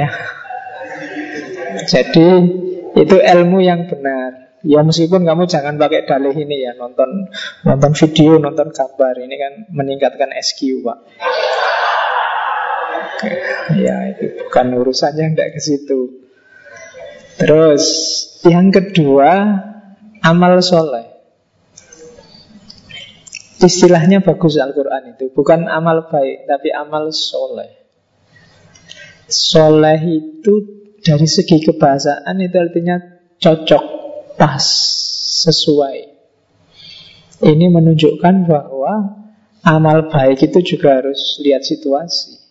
Jadi 1.87 2.27
itu 2.95 3.17
ilmu 3.19 3.59
yang 3.59 3.91
benar. 3.91 4.52
Ya 4.63 4.79
meskipun 4.87 5.27
kamu 5.27 5.51
jangan 5.51 5.75
pakai 5.75 6.07
dalih 6.07 6.35
ini 6.39 6.63
ya 6.63 6.79
nonton 6.79 7.27
nonton 7.67 7.93
video, 7.99 8.39
nonton 8.39 8.71
gambar 8.71 9.15
ini 9.19 9.35
kan 9.35 9.53
meningkatkan 9.75 10.31
SQ 10.39 10.87
pak. 10.87 10.99
Ya 13.75 14.15
itu 14.15 14.47
bukan 14.47 14.67
urusannya 14.79 15.35
tidak 15.35 15.59
ke 15.59 15.61
situ. 15.63 16.01
Terus 17.43 17.85
yang 18.47 18.71
kedua 18.71 19.31
amal 20.23 20.63
soleh. 20.63 21.11
Istilahnya 23.63 24.27
bagus 24.27 24.59
Al-Quran 24.59 25.15
itu 25.15 25.31
Bukan 25.31 25.71
amal 25.71 26.11
baik 26.11 26.51
Tapi 26.51 26.75
amal 26.75 27.15
soleh 27.15 27.71
Soleh 29.31 30.03
itu 30.03 30.83
Dari 30.99 31.31
segi 31.31 31.63
kebahasaan 31.63 32.43
Itu 32.43 32.59
artinya 32.59 32.99
cocok 33.39 33.92
Pas 34.43 34.67
Sesuai 35.47 36.11
Ini 37.47 37.67
menunjukkan 37.71 38.51
bahwa 38.51 39.23
Amal 39.63 40.11
baik 40.11 40.51
itu 40.51 40.75
juga 40.75 40.99
harus 40.99 41.39
Lihat 41.39 41.63
situasi 41.63 42.43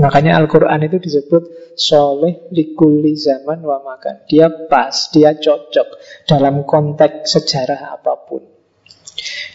Makanya 0.00 0.40
Al-Quran 0.40 0.88
itu 0.88 0.96
disebut 0.96 1.76
Soleh 1.76 2.48
likuli 2.48 3.12
zaman 3.20 3.60
wa 3.60 3.84
makan 3.84 4.24
Dia 4.24 4.48
pas, 4.72 5.12
dia 5.12 5.36
cocok 5.36 5.88
Dalam 6.24 6.64
konteks 6.64 7.28
sejarah 7.36 7.92
apa 8.00 8.16
pun 8.24 8.54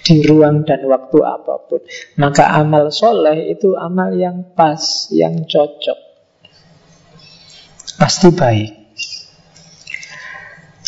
di 0.09 0.25
ruang 0.25 0.65
dan 0.65 0.89
waktu 0.89 1.21
apa 1.21 1.69
pun. 1.69 1.85
Maka 2.17 2.49
amal 2.57 2.89
soleh 2.89 3.53
itu 3.53 3.77
amal 3.77 4.09
yang 4.17 4.57
pas, 4.57 5.05
yang 5.13 5.45
cocok. 5.45 5.99
Pasti 8.01 8.33
baik. 8.33 8.78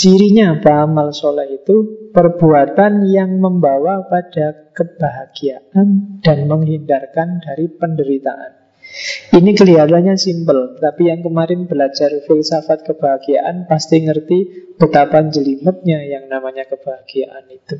Cirinya 0.01 0.57
apa 0.57 0.89
amal 0.89 1.13
soleh 1.13 1.61
itu? 1.61 2.09
Perbuatan 2.09 3.05
yang 3.05 3.37
membawa 3.37 4.01
pada 4.09 4.73
kebahagiaan 4.73 6.17
dan 6.25 6.49
menghindarkan 6.49 7.37
dari 7.45 7.69
penderitaan. 7.69 8.57
Ini 9.29 9.53
kelihatannya 9.53 10.17
simpel, 10.17 10.81
tapi 10.81 11.13
yang 11.13 11.21
kemarin 11.21 11.69
belajar 11.69 12.09
filsafat 12.25 12.81
kebahagiaan 12.81 13.69
pasti 13.69 14.01
ngerti 14.01 14.39
betapa 14.81 15.21
jelimetnya 15.29 16.01
yang 16.01 16.25
namanya 16.33 16.65
kebahagiaan 16.65 17.45
itu. 17.53 17.77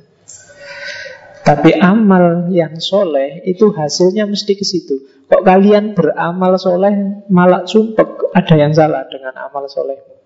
Tapi 1.41 1.74
amal 1.74 2.53
yang 2.53 2.78
soleh 2.78 3.41
itu 3.49 3.74
hasilnya 3.74 4.30
mesti 4.30 4.53
ke 4.53 4.61
situ. 4.61 5.26
Kok 5.26 5.41
kalian 5.41 5.97
beramal 5.97 6.61
soleh 6.61 7.26
malah 7.34 7.65
sumpek, 7.65 8.30
ada 8.30 8.55
yang 8.61 8.78
salah 8.78 9.09
dengan 9.09 9.34
amal 9.41 9.65
soleh. 9.65 10.20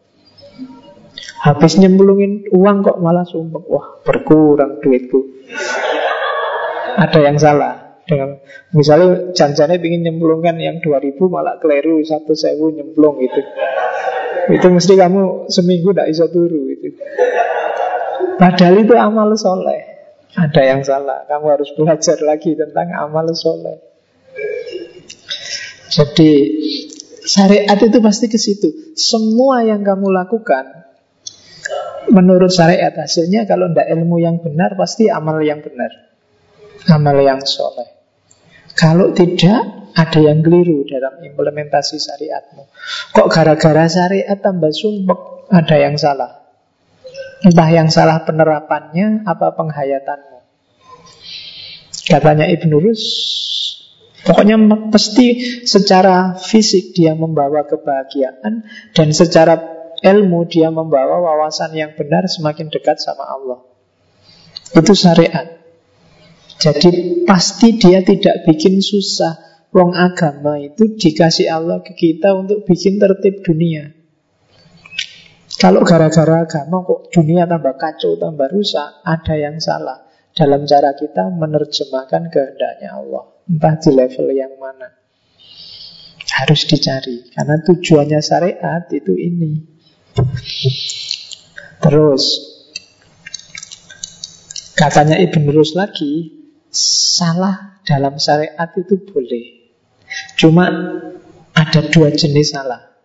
Habis 1.45 1.77
nyemplungin 1.77 2.49
uang 2.51 2.77
kok 2.81 2.97
malah 2.99 3.23
sumpek. 3.27 3.63
Wah 3.69 4.01
berkurang 4.01 4.81
duitku. 4.81 5.45
Ada 6.95 7.19
yang 7.21 7.37
salah 7.37 8.01
dengan 8.05 8.37
misalnya 8.71 9.33
janjane 9.33 9.81
ingin 9.81 10.05
nyemplungkan 10.05 10.61
yang 10.61 10.77
2000 10.79 11.17
malah 11.25 11.57
keliru 11.57 11.99
satu 12.05 12.37
sewu 12.37 12.71
nyemplung 12.71 13.19
itu. 13.19 13.41
Itu 14.45 14.67
mesti 14.69 14.93
kamu 14.93 15.49
seminggu 15.49 15.89
tidak 15.91 16.07
bisa 16.13 16.25
turu 16.29 16.69
itu. 16.69 16.93
Padahal 18.37 18.75
itu 18.77 18.93
amal 18.93 19.33
soleh. 19.33 19.81
Ada 20.37 20.61
yang 20.61 20.81
salah. 20.85 21.25
Kamu 21.25 21.45
harus 21.49 21.71
belajar 21.73 22.19
lagi 22.21 22.53
tentang 22.53 22.93
amal 22.93 23.31
soleh. 23.33 23.81
Jadi 25.89 26.31
syariat 27.25 27.79
itu 27.79 27.97
pasti 28.03 28.29
ke 28.29 28.37
situ. 28.37 28.93
Semua 28.93 29.65
yang 29.65 29.81
kamu 29.81 30.13
lakukan 30.13 30.84
menurut 32.11 32.51
syariat 32.51 32.93
hasilnya 32.93 33.45
kalau 33.49 33.71
tidak 33.71 33.87
ilmu 33.93 34.21
yang 34.21 34.41
benar 34.41 34.73
pasti 34.77 35.09
amal 35.09 35.41
yang 35.41 35.61
benar. 35.61 35.91
Amal 36.91 37.17
yang 37.21 37.41
soleh. 37.41 37.89
Kalau 38.75 39.15
tidak 39.15 39.91
ada 39.95 40.19
yang 40.19 40.43
keliru 40.43 40.83
dalam 40.83 41.23
implementasi 41.23 41.95
syariatmu. 41.97 42.67
Kok 43.15 43.27
gara-gara 43.31 43.87
syariat 43.87 44.35
tambah 44.35 44.69
sumpek 44.75 45.49
ada 45.49 45.75
yang 45.79 45.95
salah. 45.95 46.43
Entah 47.41 47.69
yang 47.71 47.87
salah 47.87 48.27
penerapannya 48.27 49.23
apa 49.23 49.55
penghayatanmu. 49.55 50.39
Katanya 52.05 52.45
Ibn 52.45 52.71
Rus, 52.77 53.03
pokoknya 54.27 54.61
pasti 54.93 55.61
secara 55.65 56.37
fisik 56.37 56.93
dia 56.93 57.17
membawa 57.17 57.65
kebahagiaan 57.65 58.67
dan 58.93 59.07
secara 59.09 59.74
ilmu 60.05 60.45
dia 60.45 60.69
membawa 60.69 61.17
wawasan 61.17 61.73
yang 61.73 61.97
benar 61.97 62.29
semakin 62.29 62.69
dekat 62.69 63.01
sama 63.01 63.25
Allah. 63.25 63.59
Itu 64.77 64.93
syariat. 64.93 65.65
Jadi 66.61 67.23
pasti 67.25 67.81
dia 67.81 68.05
tidak 68.05 68.45
bikin 68.45 68.79
susah. 68.79 69.41
Wong 69.75 69.91
agama 69.91 70.55
itu 70.55 70.95
dikasih 70.95 71.51
Allah 71.51 71.83
ke 71.83 71.91
kita 71.91 72.31
untuk 72.31 72.63
bikin 72.63 72.95
tertib 72.95 73.43
dunia. 73.43 73.91
Kalau 75.59 75.83
gara-gara 75.83 76.47
agama 76.47 76.87
kok 76.87 77.11
dunia 77.11 77.43
tambah 77.43 77.75
kacau, 77.75 78.15
tambah 78.15 78.47
rusak, 78.55 79.03
ada 79.03 79.35
yang 79.35 79.59
salah 79.59 80.07
dalam 80.31 80.63
cara 80.63 80.95
kita 80.95 81.27
menerjemahkan 81.27 82.31
kehendaknya 82.31 82.95
Allah. 82.95 83.23
Entah 83.51 83.75
di 83.79 83.91
level 83.91 84.27
yang 84.31 84.55
mana. 84.59 84.95
Harus 86.39 86.67
dicari. 86.67 87.31
Karena 87.31 87.59
tujuannya 87.63 88.19
syariat 88.19 88.83
itu 88.91 89.15
ini. 89.15 89.74
Terus, 91.83 92.23
katanya 94.79 95.19
Ibn 95.19 95.43
Rus 95.51 95.75
lagi, 95.75 96.31
salah 96.71 97.79
dalam 97.85 98.17
syariat 98.17 98.71
itu 98.75 98.95
boleh. 98.99 99.75
Cuma 100.39 100.67
ada 101.55 101.81
dua 101.91 102.11
jenis 102.11 102.55
salah. 102.55 102.95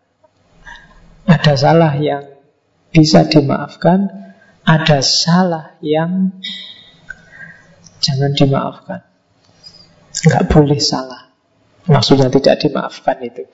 Ada 1.26 1.54
salah 1.54 1.94
yang 1.98 2.26
bisa 2.90 3.26
dimaafkan, 3.26 4.10
ada 4.66 4.98
salah 5.02 5.78
yang 5.78 6.34
jangan 8.02 8.34
dimaafkan. 8.34 9.06
Nggak 10.26 10.44
boleh 10.50 10.80
salah. 10.82 11.30
Maksudnya 11.86 12.28
tidak 12.28 12.60
dimaafkan 12.66 13.18
itu. 13.22 13.46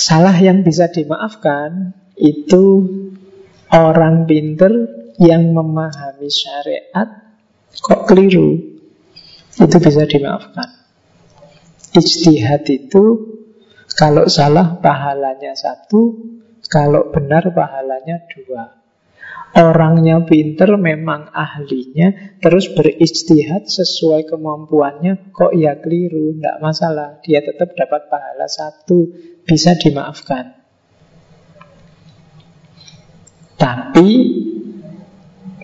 Salah 0.00 0.32
yang 0.40 0.64
bisa 0.64 0.88
dimaafkan 0.88 1.92
itu 2.20 2.64
orang 3.72 4.28
pinter 4.28 4.72
yang 5.20 5.52
memahami 5.52 6.28
syariat 6.28 7.36
kok 7.80 8.04
keliru. 8.08 8.56
Itu 9.60 9.76
bisa 9.76 10.08
dimaafkan. 10.08 10.68
Ijtihad 11.92 12.64
itu 12.70 13.04
kalau 13.92 14.30
salah 14.30 14.78
pahalanya 14.78 15.52
satu, 15.52 16.16
kalau 16.70 17.10
benar 17.10 17.50
pahalanya 17.52 18.24
dua. 18.30 18.80
Orangnya 19.50 20.22
pinter 20.30 20.78
memang 20.78 21.26
ahlinya 21.34 22.38
Terus 22.38 22.70
beristihad 22.70 23.66
sesuai 23.66 24.30
kemampuannya 24.30 25.34
Kok 25.34 25.50
ya 25.58 25.74
keliru, 25.82 26.38
tidak 26.38 26.62
masalah 26.62 27.18
Dia 27.26 27.42
tetap 27.42 27.74
dapat 27.74 28.06
pahala 28.06 28.46
satu 28.46 29.10
Bisa 29.42 29.74
dimaafkan 29.74 30.59
Tapi 33.60 34.10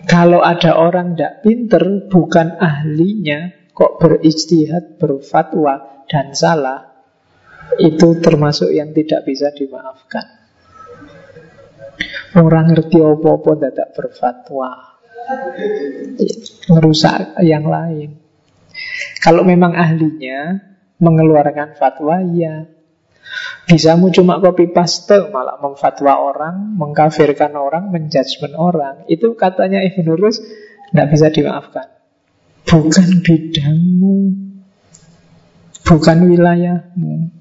Kalau 0.05 0.45
ada 0.45 0.77
orang 0.77 1.17
tidak 1.17 1.41
pinter 1.41 2.05
Bukan 2.05 2.61
ahlinya 2.61 3.49
Kok 3.73 3.97
beristihad, 3.97 5.01
berfatwa 5.01 6.05
Dan 6.05 6.37
salah 6.37 6.93
Itu 7.81 8.21
termasuk 8.21 8.71
yang 8.71 8.95
tidak 8.95 9.27
bisa 9.27 9.51
dimaafkan. 9.51 10.23
Orang 12.37 12.71
ngerti 12.71 13.01
apa-apa 13.01 13.51
tidak 13.59 13.89
berfatwa. 13.91 14.71
Merusak 16.71 17.35
yang 17.43 17.67
lain. 17.67 18.15
Kalau 19.19 19.43
memang 19.43 19.75
ahlinya 19.75 20.61
Mengeluarkan 21.01 21.75
fatwa 21.75 22.23
Ya 22.23 22.76
Bisamu 23.67 24.15
cuma 24.15 24.39
copy 24.39 24.71
paste 24.71 25.27
Malah 25.27 25.59
memfatwa 25.59 26.15
orang 26.15 26.79
Mengkafirkan 26.79 27.51
orang 27.59 27.91
Menjudgment 27.91 28.55
orang. 28.55 29.03
Itu 29.11 29.35
katanya 29.35 29.83
Ibn 29.83 30.07
Rus 30.15 30.39
Tidak 30.39 31.07
bisa 31.11 31.27
dimaafkan. 31.27 31.87
Bukan 32.67 33.23
bidangmu. 33.23 34.17
Bukan 35.87 36.17
wilayahmu. 36.27 37.31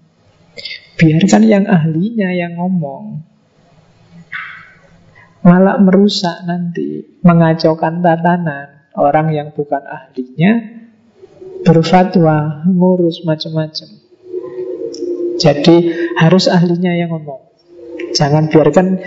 Biarkan 0.97 1.43
yang 1.44 1.66
ahlinya 1.66 2.31
yang 2.31 2.55
ngomong. 2.57 3.27
Malah 5.47 5.78
merusak 5.78 6.47
nanti, 6.47 7.20
mengacaukan 7.23 8.03
tatanan. 8.03 8.90
Orang 8.97 9.35
yang 9.35 9.53
bukan 9.53 9.82
ahlinya 9.82 10.62
berfatwa, 11.66 12.65
ngurus 12.65 13.27
macam-macam. 13.28 13.95
Jadi 15.36 15.76
harus 16.16 16.48
ahlinya 16.48 16.92
yang 16.96 17.12
ngomong. 17.12 17.46
Jangan 18.16 18.48
biarkan 18.48 19.00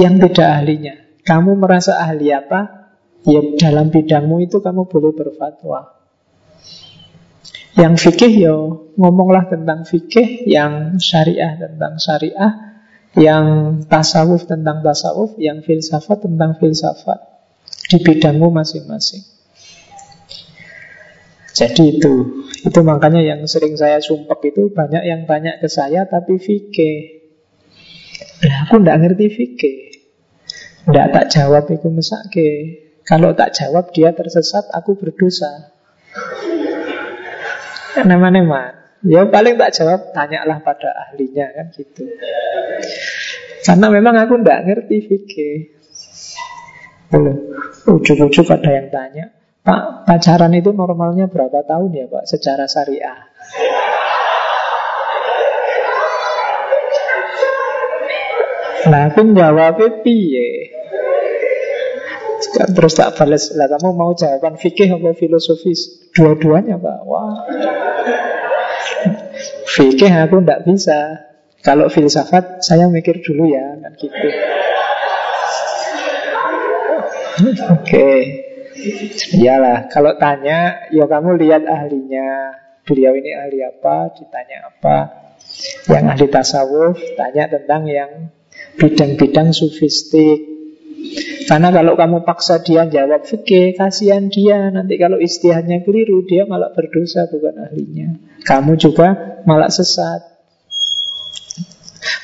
yang 0.00 0.16
tidak 0.20 0.48
ahlinya. 0.60 0.94
Kamu 1.24 1.56
merasa 1.56 2.00
ahli 2.00 2.32
apa? 2.32 2.90
Ya 3.24 3.40
dalam 3.56 3.88
bidangmu 3.88 4.44
itu 4.44 4.60
kamu 4.60 4.84
boleh 4.84 5.12
berfatwa. 5.16 5.96
Yang 7.74 7.94
fikih 8.06 8.32
ya 8.38 8.54
ngomonglah 8.94 9.50
tentang 9.50 9.82
fikih, 9.88 10.46
yang 10.46 11.00
syariah 11.00 11.58
tentang 11.58 11.98
syariah, 11.98 12.52
yang 13.18 13.80
tasawuf 13.88 14.46
tentang 14.46 14.84
tasawuf, 14.84 15.34
yang 15.40 15.64
filsafat 15.64 16.22
tentang 16.22 16.54
filsafat 16.60 17.18
di 17.90 17.98
bidangmu 17.98 18.52
masing-masing. 18.52 19.24
Jadi 21.54 21.98
itu, 21.98 22.46
itu 22.64 22.80
makanya 22.80 23.20
yang 23.20 23.44
sering 23.44 23.76
saya 23.76 24.00
sumpek 24.00 24.56
itu 24.56 24.72
banyak 24.72 25.04
yang 25.04 25.28
tanya 25.28 25.60
ke 25.60 25.68
saya 25.68 26.08
tapi 26.08 26.40
fikih. 26.40 27.20
Nah, 28.44 28.64
aku 28.64 28.80
ndak 28.80 29.04
ngerti 29.04 29.26
fikih. 29.28 29.78
Ndak 30.88 31.06
tak 31.12 31.26
jawab 31.28 31.68
itu 31.68 31.88
mesake. 31.92 32.50
Kalau 33.04 33.36
tak 33.36 33.52
jawab 33.52 33.92
dia 33.92 34.16
tersesat, 34.16 34.72
aku 34.72 34.96
berdosa. 34.96 35.76
Neman-neman. 38.00 39.04
Ya 39.04 39.28
paling 39.28 39.60
tak 39.60 39.76
jawab, 39.76 40.16
tanyalah 40.16 40.64
pada 40.64 40.88
ahlinya 41.08 41.52
kan 41.52 41.68
gitu. 41.76 42.08
Karena 43.60 43.92
memang 43.92 44.16
aku 44.16 44.40
ndak 44.40 44.64
ngerti 44.64 44.96
fikih. 45.04 45.56
Ujuk-ujuk 47.84 48.48
ada 48.48 48.70
yang 48.72 48.88
tanya, 48.88 49.28
Pak, 49.64 50.04
pacaran 50.04 50.52
itu 50.52 50.76
normalnya 50.76 51.24
berapa 51.24 51.64
tahun 51.64 51.96
ya 51.96 52.04
Pak 52.04 52.28
secara 52.28 52.68
syariah? 52.68 53.32
Nah, 58.84 59.08
aku 59.08 59.32
jawabnya 59.32 60.04
piye? 60.04 60.68
Terus 62.54 62.92
tak 62.92 63.16
balas 63.16 63.56
lah 63.56 63.66
kamu 63.72 63.96
mau 63.96 64.12
jawaban 64.12 64.60
fikih 64.60 65.00
atau 65.00 65.16
filosofis? 65.16 66.12
Dua-duanya 66.12 66.76
pak. 66.76 66.98
Wah. 67.08 67.48
Fikih 69.64 70.12
aku 70.12 70.44
tidak 70.44 70.62
bisa. 70.68 71.24
Kalau 71.64 71.88
filsafat 71.88 72.60
saya 72.60 72.92
mikir 72.92 73.24
dulu 73.24 73.48
ya 73.48 73.80
kan 73.80 73.92
gitu. 73.96 74.28
Oke. 77.40 77.80
Okay. 77.80 78.53
Iyalah, 79.34 79.88
kalau 79.88 80.16
tanya, 80.20 80.88
ya 80.92 81.04
kamu 81.08 81.40
lihat 81.40 81.64
ahlinya. 81.68 82.60
Beliau 82.84 83.16
ini 83.16 83.32
ahli 83.32 83.64
apa, 83.64 84.12
ditanya 84.12 84.68
apa. 84.68 84.96
Yang 85.88 86.04
ahli 86.04 86.26
tasawuf, 86.28 86.96
tanya 87.16 87.48
tentang 87.48 87.88
yang 87.88 88.10
bidang-bidang 88.76 89.56
sufistik, 89.56 90.54
karena 91.44 91.68
kalau 91.68 91.94
kamu 92.00 92.24
paksa 92.24 92.64
dia 92.64 92.88
jawab 92.88 93.28
fikih, 93.28 93.76
kasihan 93.76 94.32
dia. 94.32 94.72
Nanti 94.72 94.96
kalau 94.96 95.20
istihadnya 95.20 95.84
keliru, 95.84 96.24
dia 96.24 96.48
malah 96.48 96.72
berdosa 96.72 97.28
bukan 97.28 97.68
ahlinya. 97.68 98.16
Kamu 98.48 98.80
juga 98.80 99.40
malah 99.44 99.68
sesat. 99.68 100.33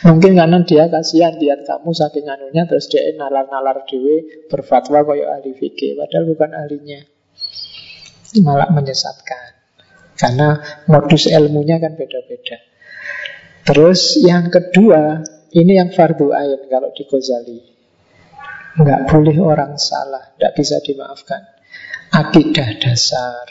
Mungkin 0.05 0.36
karena 0.36 0.59
dia 0.65 0.89
kasihan 0.89 1.36
lihat 1.36 1.65
kamu 1.65 1.90
saking 1.93 2.27
anunya 2.28 2.65
terus 2.69 2.89
dia 2.89 3.05
nalar-nalar 3.16 3.85
dewe 3.89 4.47
berfatwa 4.48 5.05
koyo 5.05 5.28
ahli 5.28 5.57
fikih 5.57 5.97
padahal 5.97 6.24
bukan 6.28 6.51
ahlinya. 6.57 7.01
Malah 8.44 8.70
menyesatkan. 8.70 9.61
Karena 10.15 10.61
modus 10.85 11.27
ilmunya 11.32 11.81
kan 11.81 11.97
beda-beda. 11.97 12.61
Terus 13.65 14.20
yang 14.20 14.52
kedua, 14.52 15.24
ini 15.57 15.81
yang 15.81 15.90
fardu 15.93 16.32
ain 16.36 16.61
kalau 16.69 16.93
di 16.93 17.05
Ghazali. 17.09 17.61
Nggak 18.81 19.01
boleh 19.11 19.36
orang 19.43 19.74
salah, 19.81 20.31
tidak 20.36 20.52
bisa 20.55 20.77
dimaafkan. 20.85 21.43
Akidah 22.11 22.70
dasar, 22.78 23.51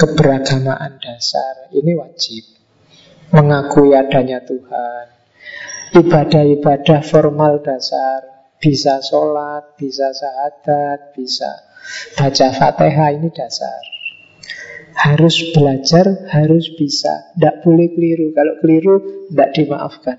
keberagamaan 0.00 0.98
dasar, 0.98 1.70
ini 1.76 1.94
wajib. 1.94 2.44
Mengakui 3.32 3.94
adanya 3.96 4.42
Tuhan. 4.44 5.21
Ibadah-ibadah 5.92 7.04
formal 7.04 7.60
dasar, 7.60 8.48
bisa 8.56 9.04
sholat, 9.04 9.76
bisa 9.76 10.08
syahadat, 10.08 11.12
bisa 11.12 11.50
baca 12.16 12.48
fatihah, 12.48 13.12
ini 13.12 13.28
dasar. 13.28 13.80
Harus 14.92 15.52
belajar, 15.56 16.28
harus 16.32 16.72
bisa. 16.76 17.32
Tidak 17.32 17.64
boleh 17.64 17.92
keliru. 17.96 18.32
Kalau 18.36 18.54
keliru, 18.60 18.94
tidak 19.28 19.50
dimaafkan. 19.56 20.18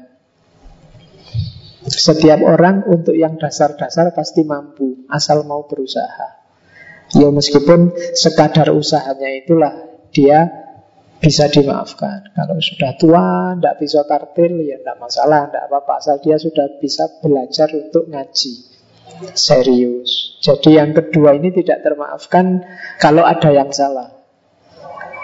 Setiap 1.84 2.40
orang 2.48 2.88
untuk 2.88 3.12
yang 3.12 3.36
dasar-dasar 3.36 4.16
pasti 4.16 4.48
mampu 4.48 5.04
Asal 5.12 5.44
mau 5.44 5.68
berusaha 5.68 6.48
Ya 7.12 7.28
meskipun 7.28 7.92
sekadar 8.16 8.72
usahanya 8.72 9.28
itulah 9.36 9.74
Dia 10.16 10.63
bisa 11.24 11.48
dimaafkan. 11.48 12.36
Kalau 12.36 12.60
sudah 12.60 12.92
tua, 13.00 13.56
tidak 13.56 13.80
bisa 13.80 14.04
kartil 14.04 14.60
Ya 14.60 14.76
tidak 14.84 15.00
masalah, 15.00 15.48
tidak 15.48 15.72
apa-apa. 15.72 16.04
Asal 16.04 16.20
dia 16.20 16.36
sudah 16.36 16.68
bisa 16.84 17.08
belajar 17.24 17.72
untuk 17.72 18.12
ngaji. 18.12 18.54
Serius. 19.32 20.36
Jadi 20.44 20.76
yang 20.76 20.92
kedua 20.92 21.38
ini 21.40 21.54
tidak 21.56 21.86
termaafkan 21.86 22.66
Kalau 23.00 23.24
ada 23.24 23.56
yang 23.56 23.72
salah. 23.72 24.12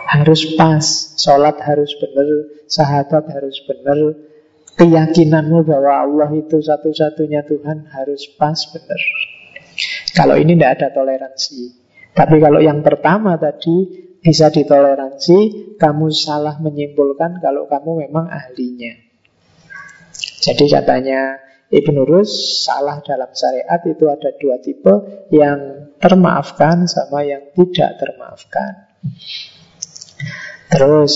Harus 0.08 0.56
pas. 0.56 1.14
Sholat 1.20 1.60
harus 1.60 1.92
benar 2.00 2.28
Sahabat 2.70 3.26
harus 3.34 3.60
benar 3.66 3.98
keyakinanmu 4.78 5.66
bahwa 5.68 6.06
Allah 6.06 6.30
itu 6.38 6.62
satu-satunya 6.62 7.44
Tuhan 7.44 7.90
harus 7.92 8.30
pas 8.40 8.56
benar. 8.72 9.02
Kalau 10.14 10.38
ini 10.38 10.56
tidak 10.56 10.72
ada 10.80 10.88
toleransi. 10.94 11.60
Tapi 12.14 12.38
kalau 12.38 12.62
yang 12.62 12.86
pertama 12.86 13.36
tadi 13.42 14.09
bisa 14.20 14.52
ditoleransi, 14.52 15.72
kamu 15.80 16.12
salah 16.12 16.60
menyimpulkan 16.60 17.40
kalau 17.40 17.66
kamu 17.72 18.08
memang 18.08 18.28
ahlinya. 18.28 19.00
Jadi 20.40 20.66
katanya 20.72 21.40
Ibn 21.70 21.96
Rus 22.04 22.66
salah 22.66 23.00
dalam 23.06 23.30
syariat 23.32 23.80
itu 23.86 24.10
ada 24.10 24.34
dua 24.36 24.58
tipe 24.58 24.94
yang 25.30 25.92
termaafkan 26.02 26.90
sama 26.90 27.22
yang 27.28 27.54
tidak 27.54 28.00
termaafkan. 28.00 28.90
Terus 30.72 31.14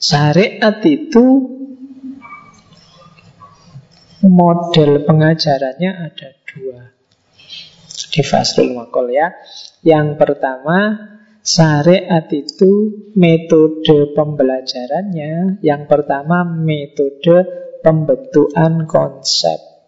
syariat 0.00 0.76
itu 0.84 1.24
model 4.26 5.06
pengajarannya 5.06 5.90
ada 6.10 6.28
dua 6.50 6.96
di 8.10 8.22
Fasrul 8.24 8.72
Makol 8.74 9.12
ya. 9.12 9.32
Yang 9.84 10.18
pertama, 10.18 10.98
syariat 11.46 12.26
itu 12.34 12.90
metode 13.14 14.10
pembelajarannya. 14.18 15.62
Yang 15.62 15.82
pertama, 15.86 16.42
metode 16.42 17.46
pembentukan 17.86 18.90
konsep. 18.90 19.78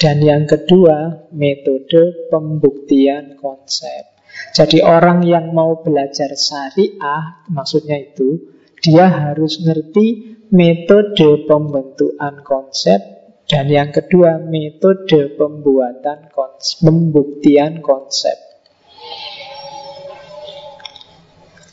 Dan 0.00 0.24
yang 0.24 0.48
kedua, 0.48 1.28
metode 1.36 2.32
pembuktian 2.32 3.36
konsep. 3.36 4.16
Jadi 4.56 4.80
orang 4.84 5.24
yang 5.24 5.52
mau 5.52 5.84
belajar 5.84 6.32
syariah, 6.36 7.44
maksudnya 7.52 7.96
itu, 8.00 8.56
dia 8.80 9.08
harus 9.08 9.60
ngerti 9.60 10.36
metode 10.52 11.48
pembentukan 11.48 12.44
konsep 12.44 13.00
dan 13.46 13.70
yang 13.70 13.94
kedua 13.94 14.42
metode 14.42 15.38
pembuatan 15.38 16.28
konsep, 16.34 16.82
pembuktian 16.82 17.78
konsep. 17.78 18.45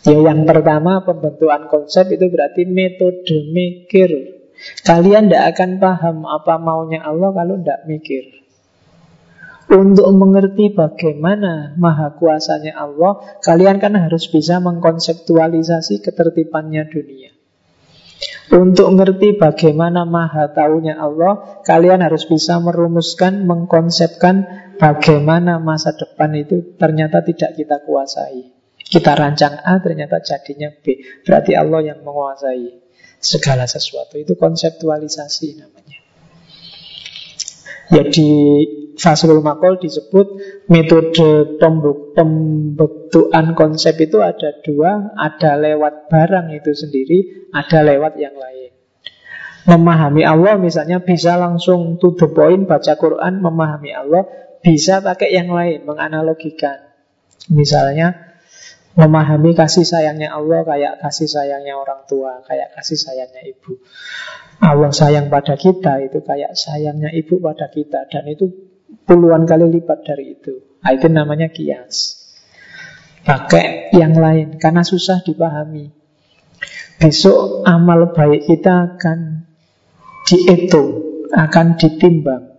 Ya 0.03 0.19
yang 0.19 0.43
pertama 0.43 1.07
pembentukan 1.07 1.71
konsep 1.71 2.11
itu 2.11 2.27
berarti 2.27 2.67
metode 2.67 3.47
mikir. 3.55 4.11
Kalian 4.83 5.31
tidak 5.31 5.55
akan 5.55 5.69
paham 5.79 6.17
apa 6.27 6.59
maunya 6.59 6.99
Allah 7.03 7.31
kalau 7.31 7.55
tidak 7.55 7.87
mikir. 7.87 8.43
Untuk 9.73 10.05
mengerti 10.11 10.75
bagaimana 10.75 11.73
maha 11.79 12.13
kuasanya 12.19 12.77
Allah, 12.77 13.39
kalian 13.41 13.79
kan 13.79 13.95
harus 13.95 14.29
bisa 14.29 14.59
mengkonseptualisasi 14.59 16.03
ketertibannya 16.03 16.83
dunia. 16.91 17.31
Untuk 18.53 18.93
ngerti 18.93 19.39
bagaimana 19.39 20.05
maha 20.05 20.51
taunya 20.53 20.99
Allah, 20.99 21.63
kalian 21.65 22.05
harus 22.05 22.27
bisa 22.29 22.61
merumuskan, 22.61 23.49
mengkonsepkan 23.49 24.45
bagaimana 24.77 25.57
masa 25.57 25.95
depan 25.97 26.37
itu 26.37 26.77
ternyata 26.77 27.25
tidak 27.25 27.57
kita 27.57 27.81
kuasai. 27.81 28.52
Kita 28.93 29.17
rancang 29.17 29.57
A, 29.65 29.81
ternyata 29.81 30.21
jadinya 30.21 30.69
B. 30.69 31.01
Berarti 31.25 31.57
Allah 31.57 31.81
yang 31.81 32.05
menguasai 32.05 32.77
segala 33.17 33.65
sesuatu. 33.65 34.21
Itu 34.21 34.37
konseptualisasi 34.37 35.57
namanya. 35.57 35.97
Ya 37.89 38.05
di 38.05 38.29
Faslul 38.93 39.41
Makol 39.41 39.81
disebut 39.81 40.27
metode 40.69 41.57
pembentukan 42.13 43.45
konsep 43.57 43.97
itu 43.97 44.21
ada 44.21 44.61
dua, 44.61 45.09
ada 45.17 45.57
lewat 45.57 46.13
barang 46.13 46.53
itu 46.53 46.71
sendiri, 46.77 47.49
ada 47.49 47.81
lewat 47.81 48.13
yang 48.21 48.37
lain. 48.37 48.71
Memahami 49.63 50.21
Allah 50.21 50.61
misalnya 50.61 51.01
bisa 51.01 51.33
langsung 51.39 51.97
to 51.97 52.13
the 52.13 52.29
point 52.29 52.69
baca 52.69 52.93
Quran 52.93 53.41
memahami 53.41 53.89
Allah, 53.95 54.29
bisa 54.61 55.01
pakai 55.01 55.33
yang 55.33 55.49
lain 55.49 55.89
menganalogikan. 55.89 56.93
Misalnya 57.49 58.32
memahami 58.93 59.57
kasih 59.57 59.85
sayangnya 59.85 60.33
Allah 60.37 60.61
kayak 60.61 61.01
kasih 61.01 61.25
sayangnya 61.25 61.73
orang 61.73 62.05
tua, 62.05 62.45
kayak 62.45 62.77
kasih 62.77 62.97
sayangnya 62.97 63.41
ibu. 63.49 63.81
Allah 64.61 64.93
sayang 64.93 65.33
pada 65.33 65.57
kita 65.57 65.99
itu 66.05 66.21
kayak 66.21 66.53
sayangnya 66.53 67.09
ibu 67.09 67.41
pada 67.41 67.73
kita 67.73 68.05
dan 68.07 68.29
itu 68.29 68.53
puluhan 69.09 69.49
kali 69.49 69.65
lipat 69.81 69.99
dari 70.05 70.37
itu. 70.37 70.77
Nah, 70.85 70.91
itu 70.93 71.07
namanya 71.09 71.49
kias. 71.49 72.21
Pakai 73.23 73.95
yang 73.95 74.13
lain 74.13 74.59
karena 74.59 74.83
susah 74.83 75.23
dipahami. 75.23 75.89
Besok 76.99 77.65
amal 77.65 78.13
baik 78.13 78.45
kita 78.45 78.95
akan 78.95 79.49
dihitung, 80.27 80.89
akan 81.33 81.67
ditimbang. 81.79 82.52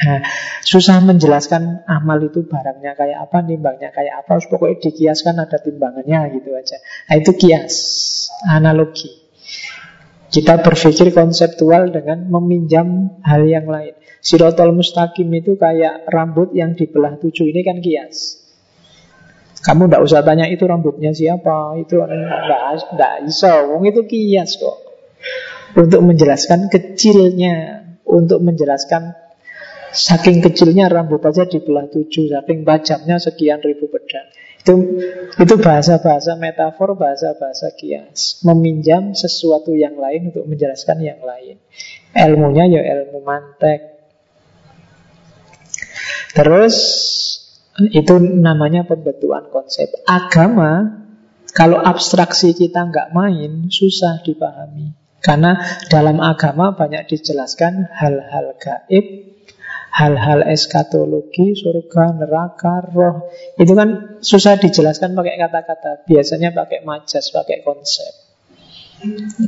Nah, 0.00 0.24
susah 0.64 1.04
menjelaskan 1.04 1.84
amal 1.84 2.24
itu 2.24 2.48
barangnya 2.48 2.96
kayak 2.96 3.18
apa, 3.28 3.44
nimbangnya 3.44 3.92
kayak 3.92 4.24
apa. 4.24 4.40
Terus 4.40 4.48
pokoknya 4.48 4.76
dikiaskan 4.80 5.34
ada 5.36 5.60
timbangannya 5.60 6.40
gitu 6.40 6.56
aja. 6.56 6.80
Nah, 6.80 7.14
itu 7.20 7.30
kias, 7.36 7.76
analogi. 8.48 9.12
Kita 10.30 10.62
berpikir 10.62 11.10
konseptual 11.10 11.90
dengan 11.90 12.30
meminjam 12.30 13.18
hal 13.26 13.44
yang 13.44 13.66
lain. 13.66 13.98
Sirotol 14.22 14.72
mustaqim 14.72 15.26
itu 15.36 15.58
kayak 15.58 16.06
rambut 16.06 16.54
yang 16.54 16.78
dibelah 16.78 17.18
tujuh. 17.18 17.50
Ini 17.50 17.60
kan 17.66 17.82
kias. 17.82 18.40
Kamu 19.60 19.90
tidak 19.90 20.00
usah 20.06 20.24
tanya 20.24 20.48
itu 20.48 20.64
rambutnya 20.64 21.12
siapa. 21.12 21.76
Itu 21.82 22.00
tidak 22.00 23.14
bisa. 23.26 23.68
Wong 23.68 23.84
itu 23.84 24.06
kias 24.06 24.56
kok. 24.56 24.78
Untuk 25.76 26.02
menjelaskan 26.02 26.66
kecilnya 26.66 27.86
Untuk 28.02 28.42
menjelaskan 28.42 29.14
Saking 29.90 30.38
kecilnya 30.38 30.86
rambut 30.86 31.18
aja 31.26 31.42
dibelah 31.46 31.90
tujuh 31.90 32.30
Saking 32.30 32.62
tajamnya 32.62 33.18
sekian 33.18 33.58
ribu 33.58 33.90
pedang. 33.90 34.30
Itu 34.60 34.74
itu 35.40 35.54
bahasa-bahasa 35.56 36.36
metafor 36.36 36.94
Bahasa-bahasa 36.94 37.74
kias. 37.74 38.44
Meminjam 38.46 39.16
sesuatu 39.16 39.72
yang 39.72 39.96
lain 39.96 40.30
Untuk 40.30 40.46
menjelaskan 40.46 41.02
yang 41.02 41.20
lain. 41.24 41.58
Ilmunya 42.14 42.64
ya 42.70 42.80
ilmu 42.86 43.24
mantek. 43.24 43.98
Terus 46.30 46.76
itu 47.90 48.14
namanya 48.20 48.86
pembentukan 48.86 49.50
konsep. 49.50 49.90
Agama 50.06 51.02
Kalau 51.50 51.82
abstraksi 51.82 52.54
kita 52.54 52.86
nggak 52.86 53.10
main 53.10 53.66
Susah 53.74 54.22
dipahami. 54.22 55.00
Karena 55.20 55.60
dalam 55.92 56.16
agama 56.24 56.72
banyak 56.72 57.12
dijelaskan 57.12 57.92
hal-hal 57.92 58.56
gaib, 58.56 59.29
hal-hal 59.90 60.46
eskatologi, 60.46 61.58
surga, 61.58 62.14
neraka, 62.22 62.86
roh. 62.94 63.28
Itu 63.58 63.74
kan 63.74 64.22
susah 64.22 64.56
dijelaskan 64.62 65.18
pakai 65.18 65.36
kata-kata. 65.36 66.06
Biasanya 66.06 66.54
pakai 66.54 66.86
majas, 66.86 67.34
pakai 67.34 67.66
konsep. 67.66 68.30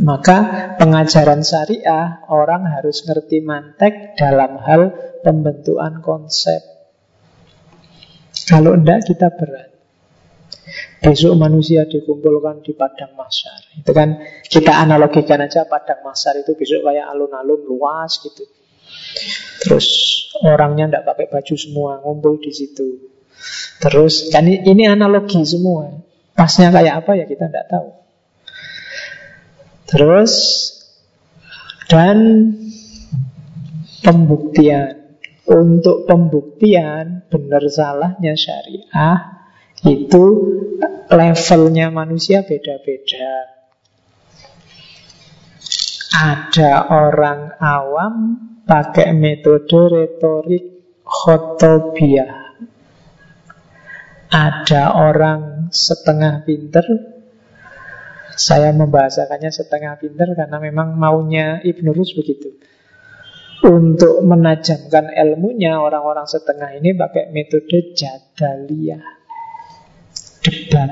Maka 0.00 0.72
pengajaran 0.80 1.44
syariah 1.44 2.24
orang 2.32 2.64
harus 2.72 3.04
ngerti 3.04 3.44
mantek 3.44 4.16
dalam 4.16 4.56
hal 4.64 4.96
pembentukan 5.20 6.00
konsep. 6.00 6.60
Kalau 8.48 8.74
enggak 8.74 9.06
kita 9.06 9.28
berat. 9.32 9.70
Besok 11.02 11.34
manusia 11.34 11.84
dikumpulkan 11.84 12.62
di 12.62 12.72
padang 12.78 13.12
masar. 13.18 13.58
Itu 13.74 13.90
kan 13.90 14.22
kita 14.46 14.72
analogikan 14.72 15.42
aja 15.42 15.66
padang 15.66 16.00
masar 16.06 16.38
itu 16.38 16.54
besok 16.54 16.86
kayak 16.86 17.10
alun-alun 17.10 17.60
luas 17.66 18.22
gitu. 18.22 18.46
Terus 19.62 19.86
orangnya 20.42 20.90
tidak 20.90 21.04
pakai 21.14 21.26
baju 21.30 21.54
semua, 21.54 22.02
ngumpul 22.02 22.42
di 22.42 22.50
situ. 22.50 23.12
Terus 23.82 24.30
kan 24.30 24.46
ini 24.46 24.86
analogi 24.86 25.42
semua. 25.42 25.90
Pasnya 26.32 26.72
kayak 26.72 27.04
apa 27.04 27.12
ya 27.18 27.24
kita 27.26 27.50
tidak 27.50 27.66
tahu. 27.70 27.88
Terus 29.90 30.32
dan 31.90 32.18
pembuktian. 34.00 35.02
Untuk 35.42 36.06
pembuktian 36.06 37.26
benar 37.26 37.66
salahnya 37.66 38.38
syariah 38.38 39.42
itu 39.82 40.24
levelnya 41.10 41.90
manusia 41.90 42.46
beda-beda. 42.46 43.61
Ada 46.12 46.92
orang 46.92 47.56
awam 47.56 48.14
pakai 48.68 49.16
metode 49.16 49.80
retorik 49.88 50.64
khotobiah. 51.02 52.52
Ada 54.32 54.96
orang 54.96 55.68
setengah 55.68 56.40
pinter 56.48 56.84
Saya 58.32 58.72
membahasakannya 58.72 59.52
setengah 59.52 60.00
pinter 60.00 60.32
Karena 60.32 60.56
memang 60.56 60.96
maunya 60.96 61.60
Ibn 61.60 61.92
Rus 61.92 62.16
begitu 62.16 62.48
Untuk 63.60 64.24
menajamkan 64.24 65.12
ilmunya 65.12 65.76
Orang-orang 65.76 66.24
setengah 66.24 66.80
ini 66.80 66.96
pakai 66.96 67.28
metode 67.28 67.92
jadaliyah 67.92 69.20
debat, 70.42 70.90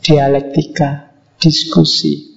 dialektika, 0.00 1.10
diskusi. 1.42 2.33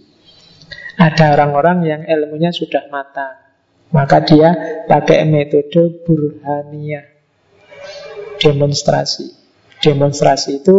Ada 0.97 1.37
orang-orang 1.37 1.77
yang 1.85 2.01
ilmunya 2.09 2.49
sudah 2.49 2.89
matang, 2.89 3.37
maka 3.93 4.17
dia 4.25 4.81
pakai 4.89 5.29
metode 5.29 6.01
burhania, 6.01 7.05
demonstrasi. 8.41 9.29
Demonstrasi 9.77 10.65
itu 10.65 10.75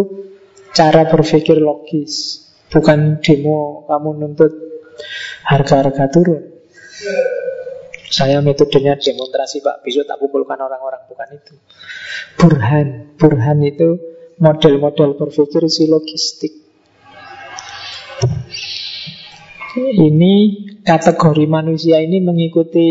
cara 0.75 1.07
berpikir 1.07 1.63
logis, 1.63 2.43
bukan 2.67 3.23
demo 3.23 3.87
kamu 3.87 4.11
nuntut 4.19 4.53
harga-harga 5.47 6.11
turun. 6.11 6.43
Saya 8.09 8.43
metodenya 8.43 8.99
demonstrasi 8.99 9.63
Pak, 9.63 9.87
besok 9.87 10.09
tak 10.09 10.19
kumpulkan 10.19 10.59
orang-orang, 10.59 11.05
bukan 11.07 11.29
itu. 11.31 11.55
Burhan, 12.41 13.15
burhan 13.21 13.59
itu 13.63 14.01
model-model 14.41 15.15
berpikir 15.15 15.69
silogistik. 15.69 16.67
Ini 19.77 20.35
kategori 20.81 21.45
manusia 21.45 22.01
ini 22.01 22.25
mengikuti 22.25 22.89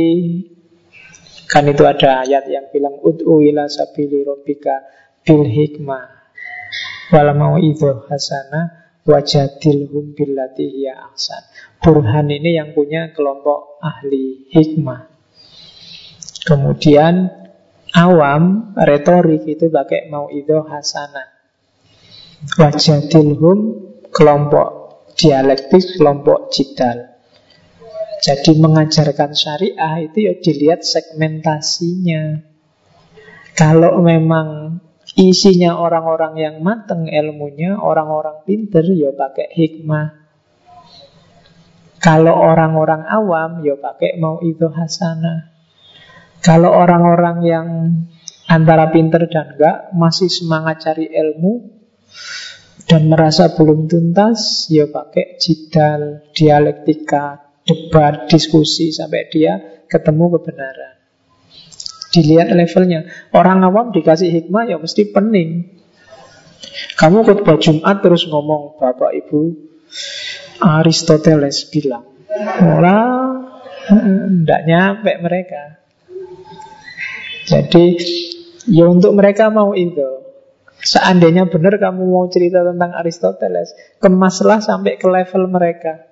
kan 1.49 1.65
itu 1.65 1.87
ada 1.87 2.21
ayat 2.27 2.45
yang 2.51 2.69
bilang 2.69 3.01
ud'u 3.01 3.39
ila 3.41 3.65
sabili 3.65 4.21
rabbika 4.21 4.83
bil 5.25 5.47
hikmah 5.47 6.05
wala 7.09 7.33
mau 7.33 7.55
itu 7.57 7.87
hasana 8.05 8.93
wajadilhum 9.07 10.13
billati 10.13 10.67
hiya 10.67 11.07
ahsan. 11.09 11.41
Burhan 11.79 12.27
ini 12.27 12.59
yang 12.59 12.75
punya 12.75 13.15
kelompok 13.15 13.79
ahli 13.79 14.51
hikmah. 14.51 15.07
Kemudian 16.43 17.31
awam 17.95 18.75
retorik 18.75 19.47
itu 19.47 19.71
pakai 19.71 20.11
mau 20.11 20.27
itu 20.31 20.55
hasana 20.63 21.33
Wajadilhum 22.37 23.59
kelompok 24.13 24.76
dialektik, 25.17 25.97
kelompok 25.97 26.53
jidal. 26.53 27.17
Jadi 28.21 28.57
mengajarkan 28.57 29.33
syariah 29.33 30.05
itu 30.05 30.17
ya 30.29 30.33
dilihat 30.37 30.81
segmentasinya. 30.81 32.41
Kalau 33.57 34.01
memang 34.01 34.77
isinya 35.17 35.77
orang-orang 35.81 36.33
yang 36.37 36.55
mateng 36.61 37.09
ilmunya, 37.09 37.77
orang-orang 37.77 38.45
pinter 38.45 38.85
ya 38.93 39.13
pakai 39.13 39.49
hikmah. 39.53 40.07
Kalau 41.97 42.37
orang-orang 42.37 43.09
awam 43.09 43.65
ya 43.65 43.73
pakai 43.77 44.21
mau 44.21 44.37
itu 44.45 44.69
hasanah. 44.69 45.49
Kalau 46.45 46.69
orang-orang 46.69 47.37
yang 47.41 47.67
antara 48.45 48.93
pinter 48.93 49.25
dan 49.25 49.57
enggak 49.57 49.89
masih 49.97 50.29
semangat 50.29 50.85
cari 50.85 51.09
ilmu, 51.09 51.65
dan 52.87 53.11
merasa 53.11 53.51
belum 53.51 53.91
tuntas, 53.91 54.71
ya 54.71 54.87
pakai 54.87 55.35
jidal, 55.37 56.23
dialektika, 56.31 57.59
debat, 57.67 58.31
diskusi 58.31 58.95
sampai 58.95 59.27
dia 59.27 59.83
ketemu 59.91 60.39
kebenaran. 60.39 60.95
Dilihat 62.15 62.47
levelnya. 62.55 63.03
Orang 63.35 63.61
awam 63.67 63.91
dikasih 63.91 64.31
hikmah 64.31 64.71
ya 64.71 64.79
mesti 64.79 65.11
pening. 65.11 65.77
Kamu 66.97 67.23
khutbah 67.23 67.61
Jumat 67.61 68.01
terus 68.01 68.25
ngomong 68.27 68.77
Bapak 68.81 69.13
Ibu 69.13 69.41
Aristoteles 70.61 71.69
bilang 71.69 72.05
Orang 72.59 73.47
Tidak 73.87 74.61
nyampe 74.67 75.11
mereka 75.21 75.79
Jadi 77.47 77.95
Ya 78.67 78.83
untuk 78.89 79.15
mereka 79.15 79.47
mau 79.47 79.71
itu 79.77 80.26
Seandainya 80.77 81.49
benar 81.49 81.81
kamu 81.81 82.05
mau 82.05 82.29
cerita 82.29 82.61
tentang 82.61 82.93
Aristoteles, 82.93 83.73
kemaslah 83.97 84.61
sampai 84.61 85.01
ke 85.01 85.07
level 85.09 85.49
mereka. 85.49 86.05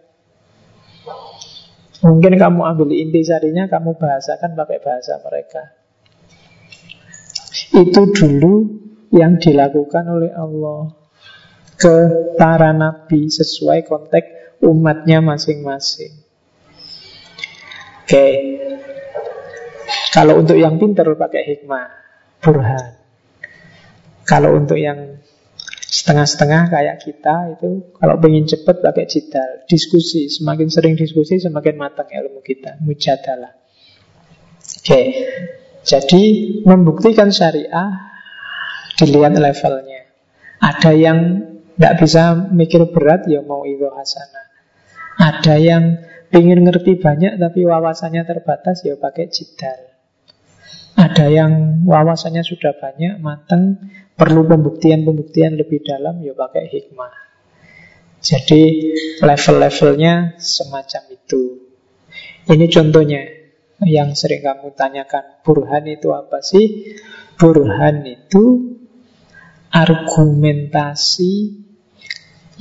Mungkin 2.02 2.38
kamu 2.38 2.62
ambil 2.76 2.90
inti 2.94 3.22
sarinya, 3.26 3.70
kamu 3.70 3.98
bahasakan 3.98 4.58
pakai 4.58 4.78
bahasa 4.82 5.22
mereka. 5.22 5.64
Itu 7.72 8.14
dulu 8.14 8.54
yang 9.16 9.40
dilakukan 9.40 10.06
oleh 10.06 10.32
Allah 10.34 10.92
ke 11.76 11.96
para 12.36 12.76
nabi 12.76 13.32
sesuai 13.32 13.88
konteks 13.88 14.60
umatnya 14.66 15.24
masing-masing. 15.24 16.14
Oke, 18.06 18.28
kalau 20.14 20.40
untuk 20.40 20.56
yang 20.56 20.78
pintar 20.78 21.10
pakai 21.18 21.42
hikmah, 21.42 21.90
burhan. 22.40 23.05
Kalau 24.26 24.58
untuk 24.58 24.82
yang 24.82 25.22
setengah-setengah 25.86 26.74
kayak 26.74 26.98
kita 27.06 27.56
itu 27.56 27.94
kalau 27.96 28.18
pengen 28.18 28.50
cepet 28.50 28.82
pakai 28.82 29.06
jidal, 29.06 29.64
diskusi. 29.70 30.28
Semakin 30.28 30.68
sering 30.68 30.94
diskusi 30.98 31.38
semakin 31.40 31.78
matang 31.78 32.10
ilmu 32.10 32.42
kita, 32.42 32.82
mujadalah. 32.82 33.54
Oke, 34.82 35.02
jadi 35.86 36.24
membuktikan 36.66 37.30
syariah 37.30 38.12
dilihat 38.98 39.38
levelnya. 39.38 40.10
Ada 40.58 40.92
yang 40.98 41.20
tidak 41.78 41.94
bisa 42.02 42.24
mikir 42.50 42.82
berat 42.90 43.30
ya 43.30 43.46
mau 43.46 43.62
itu 43.68 43.86
hasanah. 43.86 44.48
Ada 45.16 45.56
yang 45.62 45.84
ingin 46.34 46.66
ngerti 46.66 47.00
banyak 47.00 47.38
tapi 47.38 47.64
wawasannya 47.64 48.24
terbatas 48.26 48.84
ya 48.84 48.98
pakai 48.98 49.30
jidal. 49.30 49.96
Ada 50.96 51.28
yang 51.28 51.84
wawasannya 51.84 52.40
sudah 52.40 52.72
banyak, 52.80 53.20
matang, 53.20 53.84
perlu 54.16 54.48
pembuktian-pembuktian 54.48 55.60
lebih 55.60 55.84
dalam, 55.84 56.24
ya 56.24 56.32
pakai 56.32 56.72
hikmah. 56.72 57.14
Jadi 58.26 58.64
level-levelnya 59.22 60.42
semacam 60.42 61.04
itu. 61.14 61.44
Ini 62.50 62.66
contohnya 62.74 63.22
yang 63.86 64.18
sering 64.18 64.42
kamu 64.42 64.74
tanyakan. 64.74 65.46
Burhan 65.46 65.86
itu 65.86 66.10
apa 66.16 66.42
sih? 66.42 66.98
Burhan 67.38 68.08
itu 68.08 68.74
argumentasi 69.70 71.34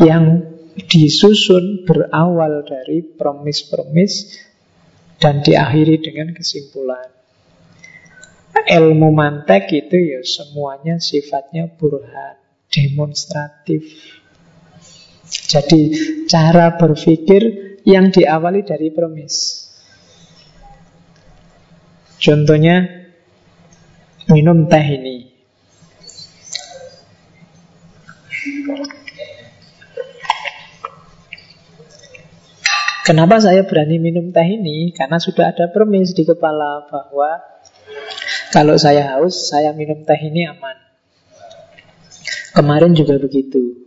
yang 0.02 0.42
disusun 0.74 1.86
berawal 1.86 2.66
dari 2.66 3.06
promis-promis 3.14 4.42
dan 5.22 5.40
diakhiri 5.40 6.02
dengan 6.02 6.34
kesimpulan. 6.34 7.23
Ilmu 8.54 9.10
mantek 9.10 9.66
itu 9.74 9.98
ya 9.98 10.22
semuanya 10.22 11.02
sifatnya 11.02 11.66
burhan, 11.74 12.38
demonstratif. 12.70 13.82
Jadi 15.26 15.80
cara 16.30 16.78
berpikir 16.78 17.42
yang 17.82 18.14
diawali 18.14 18.62
dari 18.62 18.94
premis. 18.94 19.66
Contohnya 22.22 22.88
minum 24.32 24.70
teh 24.70 24.86
ini. 24.96 25.34
Kenapa 33.04 33.36
saya 33.36 33.68
berani 33.68 34.00
minum 34.00 34.32
teh 34.32 34.48
ini? 34.48 34.88
Karena 34.96 35.20
sudah 35.20 35.52
ada 35.52 35.68
premis 35.68 36.16
di 36.16 36.24
kepala 36.24 36.88
bahwa 36.88 37.53
kalau 38.54 38.78
saya 38.78 39.18
haus, 39.18 39.50
saya 39.50 39.74
minum 39.74 40.06
teh 40.06 40.14
ini 40.14 40.46
aman. 40.46 40.78
Kemarin 42.54 42.94
juga 42.94 43.18
begitu. 43.18 43.82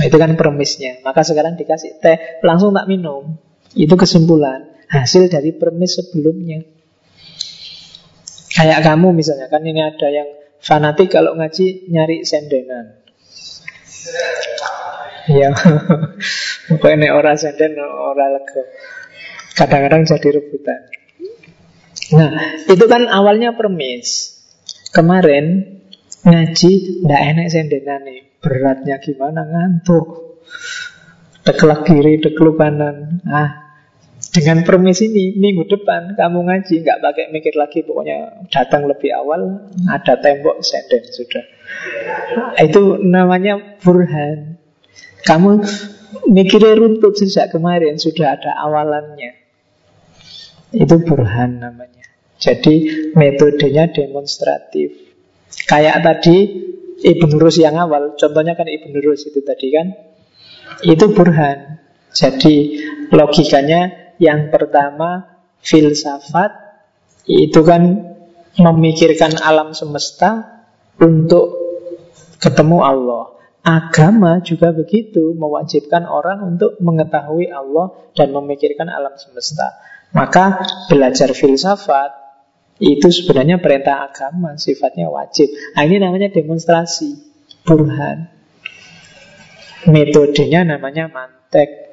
Nah, 0.00 0.08
itu 0.08 0.16
kan 0.16 0.32
permisnya. 0.32 1.04
Maka 1.04 1.20
sekarang 1.20 1.60
dikasih 1.60 2.00
teh, 2.00 2.40
langsung 2.40 2.72
tak 2.72 2.88
minum. 2.88 3.36
Itu 3.76 4.00
kesimpulan. 4.00 4.64
Hasil 4.88 5.28
dari 5.28 5.52
permis 5.52 6.00
sebelumnya. 6.00 6.64
Kayak 8.56 8.80
kamu 8.80 9.12
misalnya, 9.12 9.52
kan 9.52 9.60
ini 9.60 9.84
ada 9.84 10.08
yang 10.08 10.28
fanatik 10.56 11.12
kalau 11.12 11.36
ngaji 11.36 11.92
nyari 11.92 12.24
sendenan. 12.24 12.96
Ya, 15.28 15.52
pokoknya 16.72 17.12
orang 17.12 17.36
senden, 17.36 17.76
orang 17.76 18.40
lego. 18.40 18.64
Kadang-kadang 19.52 20.08
jadi 20.08 20.40
rebutan. 20.40 20.97
Nah, 22.14 22.32
itu 22.64 22.84
kan 22.88 23.04
awalnya 23.08 23.52
permis. 23.52 24.38
Kemarin 24.94 25.76
ngaji 26.24 27.04
ndak 27.04 27.22
enak 27.34 27.46
sendenan 27.52 28.00
nih. 28.08 28.20
Beratnya 28.40 28.96
gimana 29.02 29.44
ngantuk. 29.44 30.38
Teklak 31.44 31.84
kiri, 31.84 32.20
tekluk 32.20 32.56
kanan. 32.56 33.20
Ah, 33.28 33.68
dengan 34.28 34.62
permis 34.62 35.00
ini 35.00 35.34
minggu 35.34 35.64
depan 35.66 36.12
kamu 36.14 36.38
ngaji 36.46 36.74
nggak 36.84 37.00
pakai 37.00 37.24
mikir 37.32 37.56
lagi 37.56 37.80
pokoknya 37.82 38.46
datang 38.52 38.84
lebih 38.84 39.10
awal 39.16 39.66
ada 39.88 40.14
tembok 40.20 40.60
senden 40.60 41.02
sudah 41.08 41.44
itu 42.60 43.00
namanya 43.02 43.80
burhan 43.80 44.60
kamu 45.24 45.64
mikirnya 46.28 46.76
runtut 46.76 47.16
sejak 47.16 47.50
kemarin 47.50 47.96
sudah 47.96 48.36
ada 48.36 48.52
awalannya 48.68 49.32
itu 50.76 50.94
burhan 51.00 51.58
namanya 51.58 51.97
jadi 52.38 52.74
metodenya 53.18 53.90
demonstratif. 53.90 54.94
Kayak 55.66 56.06
tadi 56.06 56.36
Ibn 56.98 57.30
Rus 57.38 57.58
yang 57.58 57.78
awal, 57.78 58.14
contohnya 58.14 58.54
kan 58.54 58.70
Ibn 58.70 58.94
Rus 59.02 59.26
itu 59.26 59.42
tadi 59.42 59.74
kan, 59.74 59.86
itu 60.86 61.04
burhan. 61.10 61.82
Jadi 62.14 62.82
logikanya 63.10 64.14
yang 64.22 64.50
pertama 64.50 65.38
filsafat 65.62 66.50
itu 67.28 67.60
kan 67.66 68.14
memikirkan 68.58 69.38
alam 69.38 69.76
semesta 69.76 70.62
untuk 70.98 71.54
ketemu 72.38 72.78
Allah. 72.82 73.24
Agama 73.62 74.40
juga 74.40 74.72
begitu, 74.72 75.36
mewajibkan 75.36 76.08
orang 76.08 76.56
untuk 76.56 76.80
mengetahui 76.80 77.52
Allah 77.52 77.92
dan 78.16 78.32
memikirkan 78.32 78.88
alam 78.88 79.12
semesta. 79.20 79.76
Maka 80.16 80.64
belajar 80.88 81.36
filsafat 81.36 82.27
itu 82.78 83.10
sebenarnya 83.10 83.58
perintah 83.58 84.06
agama, 84.06 84.54
sifatnya 84.54 85.10
wajib. 85.10 85.50
Nah, 85.74 85.82
ini 85.82 85.98
namanya 85.98 86.30
demonstrasi, 86.30 87.18
burhan. 87.66 88.30
Metodenya 89.90 90.62
namanya 90.62 91.10
mantek. 91.10 91.90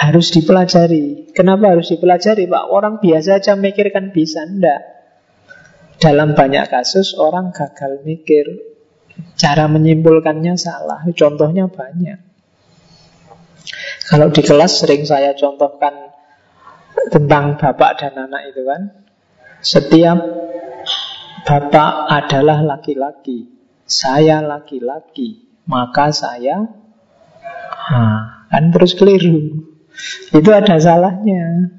Harus 0.00 0.32
dipelajari. 0.32 1.32
Kenapa 1.36 1.76
harus 1.76 1.92
dipelajari, 1.92 2.48
Pak? 2.48 2.64
Orang 2.72 3.04
biasa 3.04 3.40
aja 3.40 3.52
mikirkan 3.56 4.16
bisa, 4.16 4.48
enggak. 4.48 4.80
Dalam 6.00 6.32
banyak 6.32 6.64
kasus 6.68 7.12
orang 7.16 7.52
gagal 7.52 8.00
mikir. 8.04 8.48
Cara 9.36 9.68
menyimpulkannya 9.68 10.56
salah. 10.56 11.04
Contohnya 11.14 11.68
banyak. 11.68 12.18
Kalau 14.04 14.28
di 14.28 14.42
kelas 14.44 14.84
sering 14.84 15.08
saya 15.08 15.32
contohkan 15.32 16.12
tentang 17.08 17.56
bapak 17.56 18.00
dan 18.00 18.28
anak 18.28 18.52
itu 18.52 18.62
kan 18.68 19.03
setiap 19.64 20.20
bapak 21.48 21.92
adalah 22.12 22.60
laki-laki, 22.60 23.48
saya 23.88 24.44
laki-laki, 24.44 25.48
maka 25.64 26.12
saya 26.12 26.68
kan 28.52 28.64
terus 28.70 28.92
keliru. 28.92 29.72
Itu 30.30 30.50
ada 30.52 30.76
salahnya. 30.76 31.72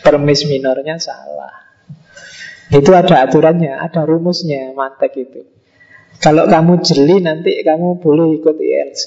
Permis 0.00 0.46
minornya 0.48 0.96
salah. 0.96 1.68
Itu 2.68 2.92
ada 2.92 3.24
aturannya, 3.26 3.76
ada 3.76 4.04
rumusnya, 4.04 4.72
mantek 4.72 5.12
itu. 5.16 5.42
Kalau 6.18 6.50
kamu 6.50 6.82
jeli 6.84 7.22
nanti 7.22 7.62
kamu 7.64 8.02
boleh 8.02 8.38
ikut 8.38 8.56
ILC. 8.58 9.04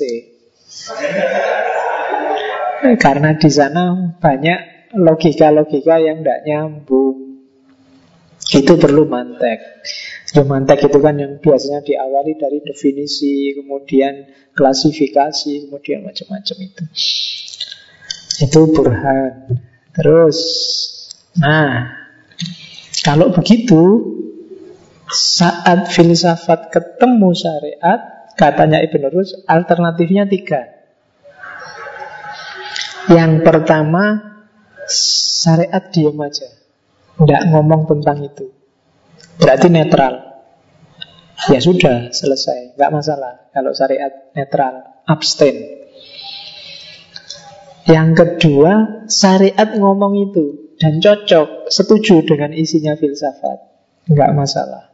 Karena 2.98 3.38
di 3.38 3.50
sana 3.52 4.16
banyak 4.18 4.60
logika-logika 4.98 6.02
yang 6.02 6.26
tidak 6.26 6.40
nyambung. 6.48 7.21
Itu 8.52 8.76
perlu 8.76 9.08
mantek. 9.08 9.60
Mantek 10.44 10.88
itu 10.88 11.00
kan 11.00 11.16
yang 11.20 11.40
biasanya 11.40 11.84
diawali 11.84 12.36
dari 12.36 12.60
definisi, 12.64 13.56
kemudian 13.56 14.28
klasifikasi, 14.56 15.68
kemudian 15.68 16.04
macam-macam 16.04 16.58
itu. 16.60 16.84
Itu 18.44 18.72
burhan. 18.72 19.60
Terus, 19.92 20.38
nah, 21.36 21.96
kalau 23.04 23.36
begitu, 23.36 23.84
saat 25.12 25.92
filsafat 25.92 26.72
ketemu 26.72 27.30
syariat, 27.36 28.00
katanya 28.40 28.80
Ibn 28.80 29.04
Rus, 29.12 29.36
alternatifnya 29.48 30.28
tiga. 30.32 30.64
Yang 33.12 33.44
pertama, 33.44 34.04
syariat 34.88 35.84
diam 35.92 36.16
aja. 36.24 36.61
Tidak 37.22 37.44
ngomong 37.54 37.86
tentang 37.86 38.18
itu 38.26 38.50
Berarti 39.38 39.68
netral 39.70 40.14
Ya 41.50 41.62
sudah, 41.62 42.10
selesai 42.10 42.78
Nggak 42.78 42.92
masalah 42.94 43.34
Kalau 43.54 43.72
syariat 43.78 44.34
netral, 44.34 45.06
abstain 45.06 45.82
Yang 47.86 48.10
kedua, 48.14 49.06
syariat 49.10 49.74
ngomong 49.74 50.32
itu 50.32 50.62
dan 50.82 50.98
cocok, 50.98 51.70
setuju 51.70 52.26
dengan 52.26 52.58
isinya 52.58 52.98
filsafat. 52.98 53.70
Enggak 54.10 54.34
masalah. 54.34 54.90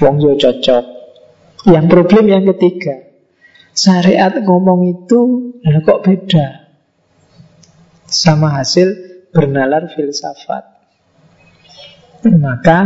Wong 0.00 0.16
yo 0.24 0.32
cocok. 0.40 0.84
Yang 1.68 1.86
problem 1.92 2.24
yang 2.24 2.48
ketiga, 2.56 3.12
syariat 3.76 4.32
ngomong 4.40 4.88
itu 4.88 5.52
kok 5.84 6.00
beda 6.08 6.72
sama 8.08 8.56
hasil 8.56 8.88
bernalar 9.36 9.92
filsafat. 9.92 10.77
Maka 12.26 12.78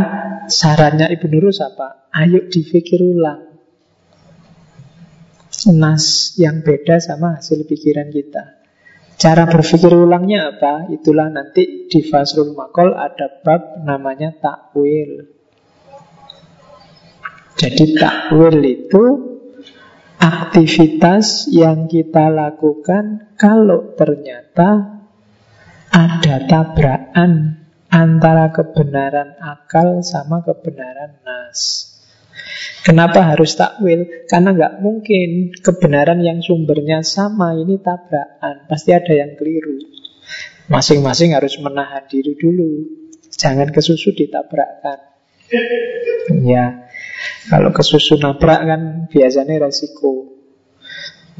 sarannya 0.45 1.09
Ibnu 1.09 1.37
Rus 1.41 1.57
apa? 1.65 2.05
Ayo 2.13 2.45
dipikir 2.45 3.01
ulang. 3.01 3.49
Nas 5.73 6.35
yang 6.35 6.61
beda 6.61 6.99
sama 6.99 7.39
hasil 7.39 7.65
pikiran 7.65 8.11
kita. 8.13 8.61
Cara 9.17 9.47
berpikir 9.47 9.89
ulangnya 9.95 10.53
apa? 10.53 10.91
Itulah 10.91 11.31
nanti 11.31 11.87
di 11.87 11.99
Fasrul 12.03 12.53
Makol 12.53 12.93
ada 12.93 13.31
bab 13.41 13.81
namanya 13.81 14.35
takwil. 14.35 15.23
Jadi 17.55 17.95
takwil 17.95 18.57
itu 18.59 19.03
aktivitas 20.19 21.47
yang 21.47 21.87
kita 21.87 22.27
lakukan 22.27 23.33
kalau 23.39 23.95
ternyata 23.95 24.99
ada 25.93 26.35
tabrakan 26.49 27.62
antara 27.93 28.49
kebenaran 28.49 29.37
akal 29.37 30.01
sama 30.01 30.41
kebenaran 30.41 31.21
nas. 31.21 31.93
Kenapa 32.81 33.21
harus 33.21 33.53
takwil? 33.53 34.25
Karena 34.25 34.51
nggak 34.51 34.73
mungkin 34.81 35.53
kebenaran 35.61 36.19
yang 36.19 36.41
sumbernya 36.41 37.05
sama 37.05 37.53
ini 37.53 37.77
tabrakan. 37.79 38.65
Pasti 38.65 38.91
ada 38.91 39.13
yang 39.13 39.37
keliru. 39.37 39.77
Masing-masing 40.67 41.37
harus 41.37 41.55
menahan 41.61 42.03
diri 42.09 42.33
dulu. 42.33 42.83
Jangan 43.29 43.69
kesusu 43.69 44.11
ditabrakkan. 44.17 44.99
Ya, 46.43 46.89
kalau 47.47 47.69
kesusu 47.71 48.17
nabrak 48.17 48.65
kan 48.65 48.81
biasanya 49.07 49.69
resiko. 49.69 50.33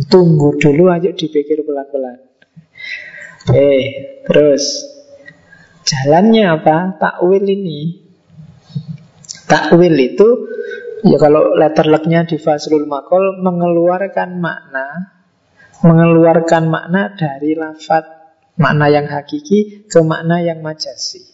Tunggu 0.08 0.56
dulu 0.62 0.94
aja 0.94 1.12
dipikir 1.12 1.66
pelan-pelan. 1.66 2.24
Eh, 3.52 3.84
terus 4.24 4.93
jalannya 5.84 6.44
apa? 6.60 6.98
Takwil 7.00 7.44
ini. 7.48 8.02
Takwil 9.48 9.96
itu 10.00 10.30
Ya 11.04 11.20
kalau 11.20 11.52
letter 11.60 11.92
lucknya 11.92 12.24
di 12.24 12.40
Faslul 12.40 12.88
Makol 12.88 13.44
mengeluarkan 13.44 14.40
makna 14.40 15.20
mengeluarkan 15.84 16.72
makna 16.72 17.12
dari 17.20 17.60
lafat 17.60 18.08
makna 18.56 18.88
yang 18.88 19.12
hakiki 19.12 19.84
ke 19.92 20.00
makna 20.00 20.40
yang 20.40 20.64
majasi. 20.64 21.28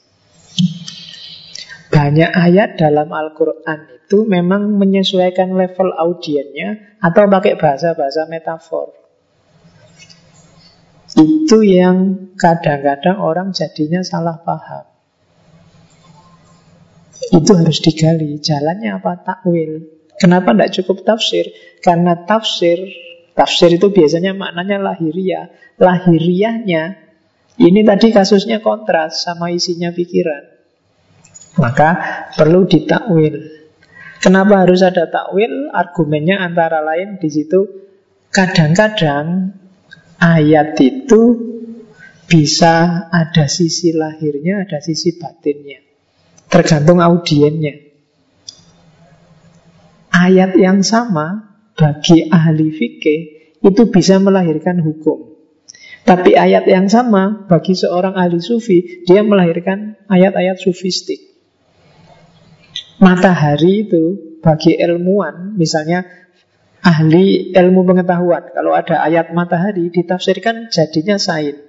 Banyak 1.93 2.33
ayat 2.33 2.81
dalam 2.81 3.13
Al-Quran 3.13 4.01
itu 4.01 4.25
memang 4.25 4.73
menyesuaikan 4.73 5.53
level 5.53 5.93
audiennya 5.93 6.97
atau 6.97 7.29
pakai 7.29 7.53
bahasa-bahasa 7.53 8.25
metafor. 8.25 8.98
Itu 11.49 11.65
yang 11.65 12.29
kadang-kadang 12.37 13.25
orang 13.25 13.57
jadinya 13.57 14.05
salah 14.05 14.37
paham. 14.45 14.85
Itu 17.33 17.57
harus 17.57 17.81
digali. 17.81 18.37
Jalannya 18.37 19.01
apa? 19.01 19.17
Takwil. 19.25 19.81
Kenapa 20.21 20.53
tidak 20.53 20.77
cukup 20.77 21.01
tafsir? 21.01 21.49
Karena 21.81 22.21
tafsir, 22.21 22.77
tafsir 23.33 23.73
itu 23.73 23.89
biasanya 23.89 24.37
maknanya 24.37 24.77
lahiriah. 24.77 25.49
Lahiriahnya, 25.81 27.01
ini 27.57 27.81
tadi 27.81 28.13
kasusnya 28.13 28.61
kontras 28.61 29.25
sama 29.25 29.49
isinya 29.49 29.89
pikiran. 29.89 30.53
Maka 31.57 31.89
perlu 32.37 32.69
ditakwil. 32.69 33.41
Kenapa 34.21 34.69
harus 34.69 34.85
ada 34.85 35.09
takwil? 35.09 35.73
Argumennya 35.73 36.45
antara 36.45 36.85
lain 36.85 37.17
di 37.17 37.29
situ 37.33 37.89
kadang-kadang 38.29 39.57
ayat 40.19 40.75
itu 40.83 41.21
bisa 42.29 43.07
ada 43.09 43.49
sisi 43.49 43.95
lahirnya, 43.95 44.67
ada 44.67 44.77
sisi 44.83 45.17
batinnya. 45.17 45.81
Tergantung 46.45 47.01
audiennya. 47.01 47.89
Ayat 50.13 50.53
yang 50.59 50.85
sama 50.85 51.57
bagi 51.73 52.27
ahli 52.29 52.69
fikih 52.69 53.21
itu 53.63 53.81
bisa 53.89 54.19
melahirkan 54.21 54.83
hukum. 54.83 55.31
Tapi 56.03 56.33
ayat 56.33 56.65
yang 56.69 56.89
sama 56.89 57.45
bagi 57.49 57.77
seorang 57.77 58.17
ahli 58.17 58.41
sufi, 58.41 59.03
dia 59.05 59.21
melahirkan 59.21 59.99
ayat-ayat 60.09 60.57
sufistik. 60.57 61.21
Matahari 62.99 63.87
itu 63.87 64.37
bagi 64.41 64.75
ilmuwan, 64.75 65.55
misalnya 65.55 66.03
ahli 66.89 67.53
ilmu 67.53 67.85
pengetahuan, 67.85 68.49
kalau 68.49 68.73
ada 68.73 69.05
ayat 69.05 69.29
matahari 69.37 69.93
ditafsirkan 69.93 70.73
jadinya 70.73 71.21
sain. 71.21 71.61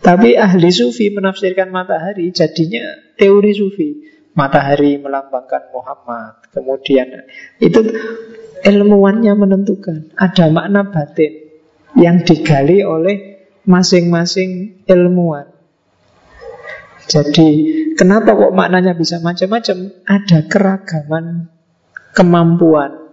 Tapi 0.00 0.36
ahli 0.36 0.68
sufi 0.72 1.12
menafsirkan 1.12 1.68
matahari 1.68 2.32
jadinya 2.32 2.84
teori 3.20 3.52
sufi. 3.52 3.90
Matahari 4.34 4.98
melambangkan 4.98 5.70
Muhammad. 5.70 6.50
Kemudian 6.50 7.28
itu 7.62 7.80
ilmuwannya 8.64 9.32
menentukan. 9.36 10.12
Ada 10.18 10.50
makna 10.50 10.90
batin 10.90 11.54
yang 11.94 12.26
digali 12.26 12.82
oleh 12.82 13.46
masing-masing 13.64 14.82
ilmuwan. 14.84 15.54
Jadi 17.04 17.48
kenapa 17.94 18.34
kok 18.34 18.56
maknanya 18.56 18.96
bisa 18.96 19.20
macam-macam? 19.20 19.92
Ada 20.08 20.48
keragaman 20.50 21.52
kemampuan 22.16 23.03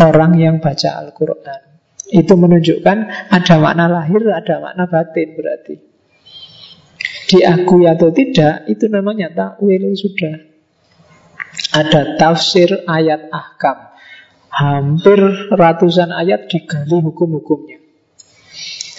orang 0.00 0.36
yang 0.36 0.56
baca 0.60 1.00
Al-Quran. 1.00 1.60
Itu 2.06 2.38
menunjukkan 2.38 3.30
ada 3.34 3.54
makna 3.58 3.90
lahir, 3.90 4.22
ada 4.30 4.62
makna 4.62 4.84
batin 4.86 5.28
berarti. 5.34 5.74
Diakui 7.26 7.90
atau 7.90 8.14
tidak, 8.14 8.70
itu 8.70 8.86
namanya 8.86 9.34
takwil 9.34 9.90
sudah. 9.98 10.46
Ada 11.74 12.14
tafsir 12.14 12.86
ayat 12.86 13.26
ahkam. 13.34 13.90
Hampir 14.54 15.50
ratusan 15.50 16.14
ayat 16.14 16.46
digali 16.46 17.02
hukum-hukumnya. 17.02 17.82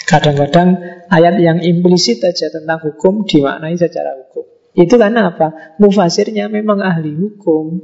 Kadang-kadang 0.07 0.79
ayat 1.07 1.35
yang 1.39 1.59
implisit 1.63 2.23
aja 2.23 2.51
tentang 2.51 2.83
hukum 2.83 3.23
dimaknai 3.23 3.79
secara 3.79 4.15
hukum. 4.15 4.45
Itu 4.77 4.99
karena 4.99 5.33
apa? 5.33 5.79
Mufasirnya 5.81 6.51
memang 6.51 6.83
ahli 6.83 7.11
hukum. 7.15 7.81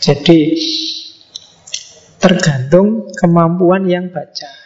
Jadi 0.00 0.56
tergantung 2.20 3.08
kemampuan 3.16 3.88
yang 3.88 4.12
baca. 4.12 4.60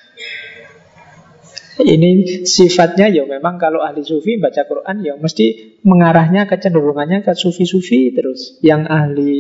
Ini 1.75 2.47
sifatnya 2.47 3.11
ya 3.11 3.27
memang 3.27 3.59
kalau 3.59 3.83
ahli 3.83 4.07
sufi 4.07 4.39
baca 4.39 4.63
Quran 4.63 5.03
ya 5.03 5.19
mesti 5.19 5.79
mengarahnya 5.83 6.47
kecenderungannya 6.47 7.27
ke 7.27 7.35
sufi-sufi 7.35 8.15
terus. 8.15 8.59
Yang 8.63 8.83
ahli 8.87 9.35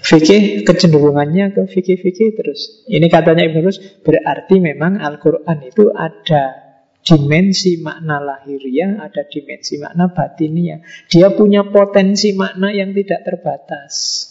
fikih 0.00 0.64
kecenderungannya 0.64 1.52
ke 1.52 1.62
fikih-fikih 1.68 2.32
terus. 2.32 2.84
Ini 2.88 3.06
katanya 3.12 3.44
Ibn 3.44 3.60
Rus 3.60 3.78
berarti 4.00 4.56
memang 4.56 5.04
Al-Quran 5.04 5.58
itu 5.68 5.92
ada 5.92 6.68
dimensi 7.04 7.80
makna 7.80 8.20
lahiriah, 8.20 9.00
ada 9.00 9.24
dimensi 9.28 9.76
makna 9.80 10.12
batinia. 10.12 10.80
Dia 11.08 11.32
punya 11.32 11.68
potensi 11.68 12.32
makna 12.36 12.72
yang 12.72 12.92
tidak 12.92 13.24
terbatas. 13.24 14.27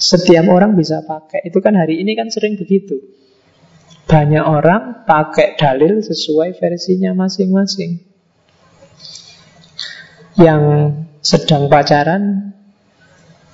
Setiap 0.00 0.48
orang 0.48 0.80
bisa 0.80 1.04
pakai. 1.04 1.44
Itu 1.44 1.60
kan 1.60 1.76
hari 1.76 2.00
ini 2.00 2.16
kan 2.16 2.32
sering 2.32 2.56
begitu. 2.56 2.96
Banyak 4.08 4.42
orang 4.42 5.04
pakai 5.04 5.60
dalil 5.60 6.00
sesuai 6.00 6.56
versinya 6.56 7.12
masing-masing. 7.12 8.00
Yang 10.40 10.62
sedang 11.20 11.68
pacaran 11.68 12.56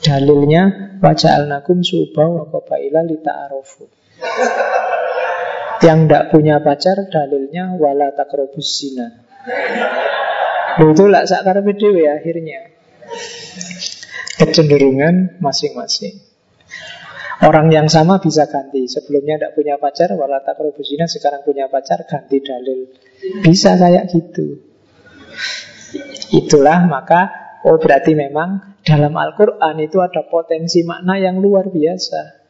dalilnya 0.00 0.94
wajah 1.02 1.42
al-nakum 1.42 1.82
subah 1.82 2.30
wa 2.30 2.44
qabaila 2.46 3.02
lita'arofu. 3.02 3.90
Yang 5.82 5.98
tidak 6.08 6.24
punya 6.30 6.56
pacar 6.62 7.10
dalilnya 7.10 7.74
wala 7.76 8.14
takrobus 8.14 8.80
zina. 8.80 9.12
Itu 10.78 11.04
lah 11.10 11.26
sakar 11.26 11.60
dewe 11.60 12.06
akhirnya. 12.06 12.70
Kecenderungan 14.40 15.42
masing-masing. 15.42 16.25
Orang 17.44 17.68
yang 17.68 17.92
sama 17.92 18.16
bisa 18.16 18.48
ganti. 18.48 18.88
Sebelumnya 18.88 19.36
tidak 19.36 19.52
punya 19.52 19.76
pacar, 19.76 20.08
walata 20.16 20.56
zina, 20.80 21.04
sekarang 21.04 21.44
punya 21.44 21.68
pacar, 21.68 22.08
ganti 22.08 22.40
dalil. 22.40 22.88
Bisa 23.44 23.76
kayak 23.76 24.08
gitu. 24.08 24.56
Itulah 26.32 26.88
maka, 26.88 27.28
oh 27.68 27.76
berarti 27.76 28.16
memang 28.16 28.80
dalam 28.80 29.12
Al-Quran 29.12 29.76
itu 29.84 30.00
ada 30.00 30.24
potensi 30.24 30.80
makna 30.82 31.20
yang 31.20 31.36
luar 31.36 31.68
biasa. 31.68 32.46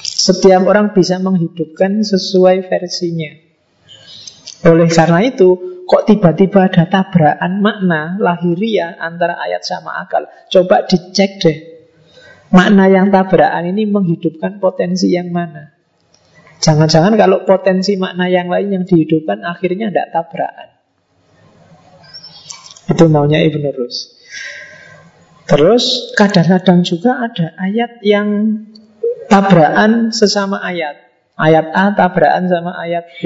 Setiap 0.00 0.64
orang 0.64 0.96
bisa 0.96 1.20
menghidupkan 1.20 2.00
sesuai 2.00 2.64
versinya. 2.72 3.28
Oleh 4.64 4.88
karena 4.88 5.20
itu, 5.20 5.84
kok 5.84 6.08
tiba-tiba 6.08 6.72
ada 6.72 6.88
tabrakan 6.88 7.60
makna 7.60 8.16
lahiriah 8.16 8.96
antara 8.96 9.36
ayat 9.36 9.60
sama 9.68 10.00
akal? 10.00 10.24
Coba 10.48 10.88
dicek 10.88 11.44
deh. 11.44 11.73
Makna 12.52 12.90
yang 12.92 13.08
tabrakan 13.08 13.72
ini 13.72 13.88
menghidupkan 13.88 14.60
potensi 14.60 15.12
yang 15.12 15.32
mana? 15.32 15.74
Jangan-jangan 16.64 17.16
kalau 17.20 17.44
potensi 17.44 17.96
makna 18.00 18.28
yang 18.32 18.48
lain 18.48 18.72
yang 18.72 18.84
dihidupkan 18.88 19.44
akhirnya 19.44 19.92
tidak 19.92 20.16
tabrakan. 20.16 20.68
Itu 22.88 23.04
maunya 23.08 23.40
Ibn 23.44 23.64
Rus. 23.76 23.96
Terus 25.44 26.16
kadang-kadang 26.16 26.84
juga 26.88 27.20
ada 27.20 27.52
ayat 27.60 28.00
yang 28.00 28.28
tabrakan 29.28 30.08
sesama 30.08 30.60
ayat. 30.64 31.04
Ayat 31.36 31.68
A 31.74 31.92
tabrakan 31.92 32.48
sama 32.48 32.72
ayat 32.80 33.04
B. 33.20 33.22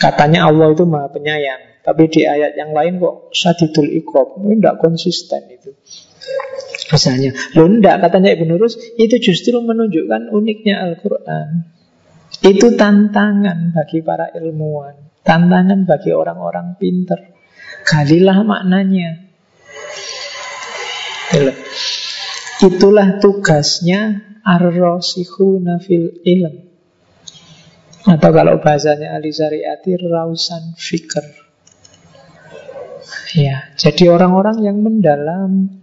Katanya 0.00 0.48
Allah 0.48 0.72
itu 0.72 0.88
maha 0.88 1.12
penyayang. 1.12 1.84
Tapi 1.84 2.08
di 2.10 2.24
ayat 2.24 2.56
yang 2.56 2.72
lain 2.72 2.96
kok 2.96 3.30
syadidul 3.36 3.92
ikob. 3.92 4.40
Ini 4.40 4.58
tidak 4.58 4.76
konsisten 4.80 5.42
itu. 5.52 5.70
Misalnya, 6.86 7.34
lo 7.58 7.66
enggak 7.66 7.98
katanya 7.98 8.30
Ibn 8.38 8.50
Rus, 8.56 8.78
itu 8.94 9.18
justru 9.18 9.58
menunjukkan 9.58 10.30
uniknya 10.30 10.86
Al-Quran. 10.86 11.66
Itu 12.46 12.78
tantangan 12.78 13.74
bagi 13.74 14.06
para 14.06 14.30
ilmuwan. 14.34 14.94
Tantangan 15.26 15.82
bagi 15.82 16.14
orang-orang 16.14 16.78
pinter. 16.78 17.34
Galilah 17.82 18.46
maknanya. 18.46 19.26
Itulah 22.62 23.18
tugasnya 23.18 24.22
ar-rasikhuna 24.46 25.82
fil 25.82 26.22
ilm. 26.22 26.54
Atau 28.06 28.30
kalau 28.30 28.62
bahasanya 28.62 29.18
Ali 29.18 29.34
Zariati 29.34 29.98
Rausan 29.98 30.78
Fikr 30.78 31.26
Ya, 33.34 33.74
jadi 33.74 34.14
orang-orang 34.14 34.62
yang 34.62 34.78
mendalam 34.78 35.82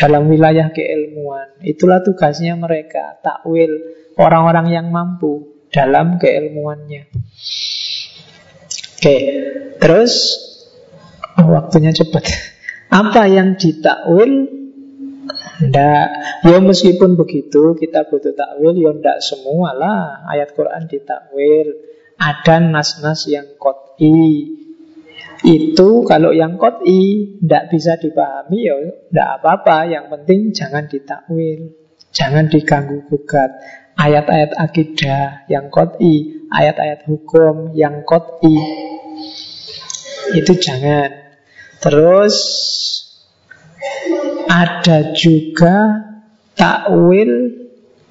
dalam 0.00 0.32
wilayah 0.32 0.72
keilmuan. 0.72 1.60
Itulah 1.60 2.00
tugasnya 2.00 2.56
mereka 2.56 3.20
Takwil 3.20 3.68
orang-orang 4.16 4.72
yang 4.72 4.86
mampu 4.88 5.60
dalam 5.68 6.16
keilmuannya. 6.16 7.12
Oke, 8.96 9.16
terus 9.76 10.12
oh, 11.36 11.52
Waktunya 11.52 11.92
cepat. 11.92 12.24
Apa 13.04 13.28
yang 13.28 13.60
ditakwil? 13.60 14.60
Ndak, 15.60 16.08
ya 16.48 16.58
meskipun 16.58 17.14
begitu 17.20 17.76
kita 17.76 18.08
butuh 18.08 18.32
takwil, 18.32 18.74
ya 18.74 18.90
ndak 18.96 19.20
semua 19.20 19.76
lah. 19.76 20.24
Ayat 20.26 20.56
Quran 20.56 20.88
ditakwil. 20.88 21.76
Ada 22.16 22.60
nas-nas 22.60 23.28
yang 23.28 23.56
kot'i. 23.56 24.59
Itu 25.40 26.04
kalau 26.04 26.36
yang 26.36 26.60
kot'i 26.60 27.36
ndak 27.40 27.72
bisa 27.72 27.96
dipahami 27.96 28.58
ya 28.60 28.76
ndak 29.08 29.28
apa-apa. 29.40 29.88
Yang 29.88 30.04
penting 30.12 30.40
jangan 30.52 30.84
ditakwil, 30.84 31.60
jangan 32.12 32.44
diganggu 32.52 33.08
gugat. 33.08 33.48
Ayat-ayat 33.96 34.56
akidah 34.56 35.44
yang 35.48 35.72
kot'i, 35.72 36.48
ayat-ayat 36.52 37.08
hukum 37.08 37.72
yang 37.72 38.04
kot'i. 38.04 38.56
Itu 40.36 40.56
jangan. 40.60 41.08
Terus 41.80 42.36
ada 44.44 45.16
juga 45.16 46.04
takwil 46.52 47.56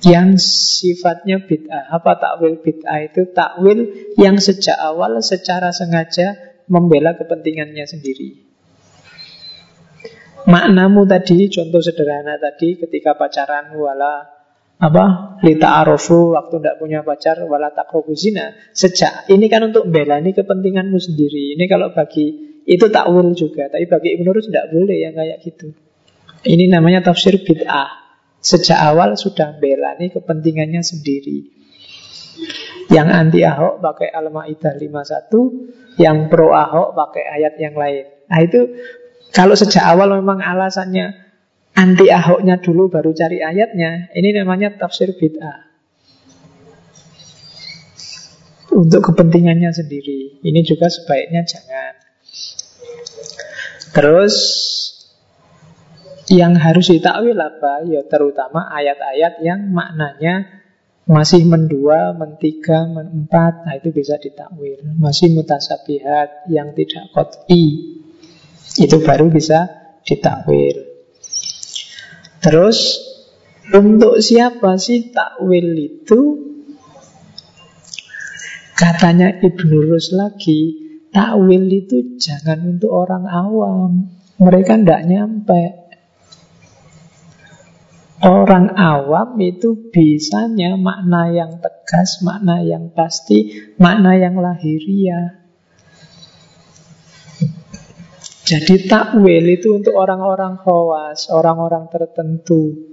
yang 0.01 0.39
sifatnya 0.41 1.45
bid'ah. 1.45 1.93
Apa 1.93 2.17
takwil 2.17 2.57
bid'ah 2.57 3.05
itu? 3.05 3.29
Takwil 3.29 3.79
yang 4.17 4.41
sejak 4.41 4.77
awal 4.81 5.21
secara 5.21 5.69
sengaja 5.69 6.48
membela 6.69 7.17
kepentingannya 7.17 7.85
sendiri. 7.89 8.47
Maknamu 10.47 11.03
tadi, 11.03 11.51
contoh 11.51 11.83
sederhana 11.83 12.39
tadi 12.39 12.79
ketika 12.79 13.19
pacaran 13.19 13.75
wala 13.75 14.39
apa 14.79 15.35
lita 15.43 15.83
arofu 15.83 16.31
waktu 16.39 16.63
tidak 16.63 16.79
punya 16.79 17.03
pacar 17.03 17.35
wala 17.43 17.67
takrobu 17.75 18.15
zina 18.15 18.55
sejak 18.71 19.27
ini 19.27 19.51
kan 19.51 19.67
untuk 19.67 19.91
membela 19.91 20.23
ini 20.23 20.31
kepentinganmu 20.31 20.95
sendiri 20.95 21.59
ini 21.59 21.67
kalau 21.67 21.91
bagi 21.91 22.63
itu 22.63 22.87
takwil 22.87 23.35
juga 23.35 23.67
tapi 23.67 23.91
bagi 23.91 24.15
Ibnu 24.15 24.31
Rus 24.31 24.47
tidak 24.47 24.71
boleh 24.71 25.03
yang 25.03 25.19
kayak 25.19 25.43
gitu 25.43 25.75
ini 26.47 26.71
namanya 26.71 27.11
tafsir 27.11 27.35
bid'ah. 27.43 27.99
Sejak 28.39 28.79
awal 28.79 29.19
sudah 29.19 29.59
belani 29.59 30.07
kepentingannya 30.07 30.79
sendiri. 30.79 31.58
Yang 32.89 33.07
anti 33.13 33.39
Ahok 33.45 33.81
pakai 33.83 34.09
Al-Maidah 34.09 34.73
51, 34.75 36.01
yang 36.01 36.27
pro 36.31 36.55
Ahok 36.55 36.97
pakai 36.97 37.23
ayat 37.37 37.53
yang 37.61 37.77
lain. 37.77 38.05
Nah 38.29 38.39
itu 38.41 38.59
kalau 39.29 39.53
sejak 39.53 39.85
awal 39.85 40.17
memang 40.17 40.41
alasannya 40.41 41.13
anti 41.77 42.09
Ahoknya 42.09 42.57
dulu 42.57 42.89
baru 42.89 43.13
cari 43.13 43.39
ayatnya, 43.45 44.09
ini 44.17 44.33
namanya 44.33 44.73
tafsir 44.73 45.13
bid'ah. 45.13 45.69
Untuk 48.69 49.11
kepentingannya 49.11 49.69
sendiri. 49.73 50.39
Ini 50.45 50.61
juga 50.61 50.87
sebaiknya 50.87 51.41
jangan. 51.43 51.93
Terus 53.91 54.35
yang 56.29 56.53
harus 56.55 56.93
ditakwil 56.93 57.35
apa? 57.35 57.81
Ya 57.89 58.05
terutama 58.05 58.69
ayat-ayat 58.69 59.41
yang 59.41 59.73
maknanya 59.73 60.58
masih 61.09 61.41
mendua, 61.41 62.13
mentiga, 62.13 62.85
menempat, 62.85 63.65
nah 63.65 63.73
itu 63.73 63.89
bisa 63.89 64.21
ditakwil. 64.21 64.77
Masih 65.01 65.33
mutasabihat 65.33 66.45
yang 66.53 66.77
tidak 66.77 67.09
kot'i, 67.17 67.97
itu 68.77 68.97
baru 69.01 69.33
bisa 69.33 69.65
ditakwil. 70.05 70.85
Terus 72.45 73.01
untuk 73.73 74.21
siapa 74.21 74.77
sih 74.77 75.09
takwil 75.09 75.73
itu? 75.73 76.21
Katanya 78.77 79.33
Ibnu 79.33 79.89
Rus 79.89 80.13
lagi, 80.13 80.77
takwil 81.09 81.67
itu 81.73 82.21
jangan 82.21 82.77
untuk 82.77 82.93
orang 82.93 83.25
awam. 83.25 83.91
Mereka 84.37 84.77
tidak 84.77 85.09
nyampe. 85.09 85.78
Orang 88.19 88.75
awam 88.75 89.39
itu 89.39 89.87
bisanya 89.95 90.75
makna 90.75 91.31
yang 91.31 91.63
tegas, 91.63 92.19
makna 92.19 92.59
yang 92.59 92.91
pasti, 92.91 93.71
makna 93.79 94.19
yang 94.19 94.35
lahiriah. 94.35 95.39
Jadi 98.43 98.89
takwil 98.91 99.45
itu 99.47 99.77
untuk 99.77 99.95
orang-orang 99.95 100.59
khawas, 100.59 101.31
orang-orang 101.31 101.87
tertentu. 101.87 102.91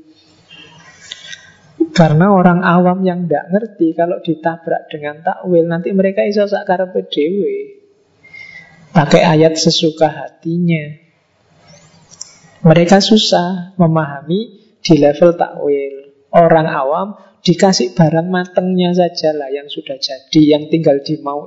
Karena 1.91 2.31
orang 2.31 2.63
awam 2.63 3.03
yang 3.03 3.27
tidak 3.27 3.51
ngerti 3.51 3.97
kalau 3.99 4.23
ditabrak 4.23 4.87
dengan 4.93 5.27
takwil 5.27 5.65
nanti 5.67 5.91
mereka 5.91 6.23
iso 6.23 6.47
sakar 6.47 6.87
dewe. 7.11 7.83
Pakai 8.95 9.27
ayat 9.27 9.59
sesuka 9.59 10.07
hatinya. 10.07 11.03
Mereka 12.63 13.01
susah 13.01 13.75
memahami 13.81 14.66
di 14.87 14.95
level 15.03 15.35
takwil. 15.35 15.95
Orang 16.31 16.71
awam 16.71 17.19
dikasih 17.43 17.99
barang 17.99 18.31
matengnya 18.31 18.95
saja 18.95 19.35
lah 19.35 19.51
yang 19.51 19.67
sudah 19.67 19.99
jadi, 19.99 20.41
yang 20.55 20.71
tinggal 20.71 21.03
di 21.03 21.19
mau 21.19 21.43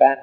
kan. 0.00 0.18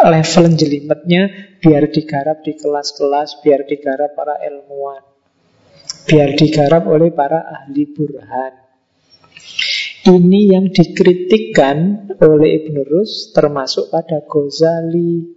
Level 0.00 0.44
jelimetnya 0.56 1.22
biar 1.60 1.92
digarap 1.92 2.40
di 2.40 2.56
kelas-kelas, 2.56 3.44
biar 3.44 3.68
digarap 3.68 4.16
para 4.16 4.40
ilmuwan, 4.42 5.04
biar 6.08 6.34
digarap 6.36 6.84
oleh 6.88 7.12
para 7.12 7.40
ahli 7.40 7.84
burhan. 7.88 8.52
Ini 10.04 10.40
yang 10.52 10.68
dikritikkan 10.68 12.10
oleh 12.20 12.60
Ibn 12.60 12.76
Rus 12.84 13.32
termasuk 13.32 13.88
pada 13.88 14.20
Ghazali. 14.20 15.32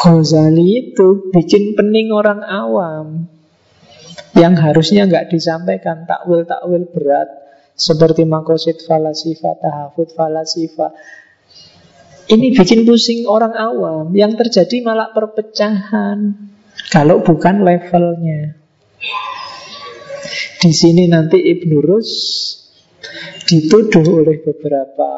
Ghazali 0.00 0.66
itu 0.80 1.28
bikin 1.28 1.76
pening 1.76 2.08
orang 2.08 2.40
awam 2.40 3.28
yang 4.40 4.56
harusnya 4.56 5.04
nggak 5.04 5.28
disampaikan 5.28 6.08
takwil-takwil 6.08 6.88
berat 6.88 7.28
seperti 7.76 8.24
makosid 8.24 8.80
falasifa, 8.84 9.60
tahafud 9.60 10.08
falasifa. 10.16 10.96
Ini 12.30 12.54
bikin 12.54 12.86
pusing 12.86 13.26
orang 13.26 13.52
awam. 13.52 14.14
Yang 14.14 14.46
terjadi 14.46 14.86
malah 14.86 15.10
perpecahan 15.12 16.36
kalau 16.88 17.20
bukan 17.20 17.60
levelnya. 17.66 18.56
Di 20.60 20.72
sini 20.76 21.08
nanti 21.08 21.40
Ibnu 21.40 21.80
Rus 21.80 22.10
dituduh 23.48 24.22
oleh 24.22 24.44
beberapa 24.44 25.10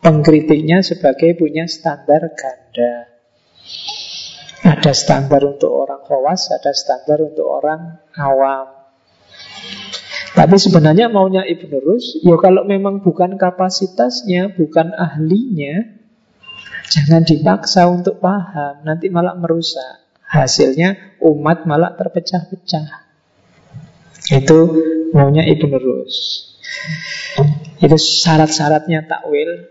pengkritiknya 0.00 0.80
sebagai 0.80 1.36
punya 1.36 1.68
standar 1.68 2.32
ganda. 2.32 3.06
Ada 4.60 4.92
standar 4.92 5.40
untuk 5.44 5.72
orang 5.72 6.04
khawas, 6.04 6.52
ada 6.52 6.72
standar 6.76 7.20
untuk 7.24 7.48
orang 7.48 7.96
awam. 8.12 8.80
Tapi 10.30 10.56
sebenarnya 10.60 11.10
maunya 11.10 11.42
Ibn 11.42 11.72
Rus, 11.82 12.22
ya 12.22 12.38
kalau 12.38 12.62
memang 12.62 13.02
bukan 13.02 13.34
kapasitasnya, 13.34 14.54
bukan 14.54 14.94
ahlinya, 14.94 15.96
jangan 16.86 17.26
dipaksa 17.26 17.90
untuk 17.90 18.22
paham, 18.22 18.86
nanti 18.86 19.10
malah 19.10 19.34
merusak. 19.34 20.06
Hasilnya 20.30 21.18
umat 21.26 21.66
malah 21.66 21.98
terpecah-pecah. 21.98 23.10
Itu 24.30 24.58
maunya 25.10 25.42
Ibn 25.42 25.72
Rus. 25.74 26.16
Itu 27.82 27.96
syarat-syaratnya 27.98 29.10
takwil. 29.10 29.66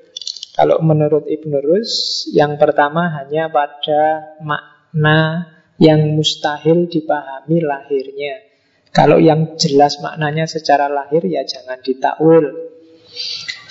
Kalau 0.60 0.84
menurut 0.84 1.24
Ibn 1.24 1.52
Rus, 1.64 2.28
yang 2.36 2.60
pertama 2.60 3.08
hanya 3.16 3.48
pada 3.48 4.36
makna 4.90 5.46
yang 5.78 6.18
mustahil 6.18 6.90
dipahami 6.90 7.62
lahirnya. 7.62 8.42
Kalau 8.90 9.22
yang 9.22 9.54
jelas 9.56 10.02
maknanya 10.02 10.50
secara 10.50 10.90
lahir 10.90 11.22
ya 11.30 11.46
jangan 11.46 11.78
ditakwil. 11.86 12.74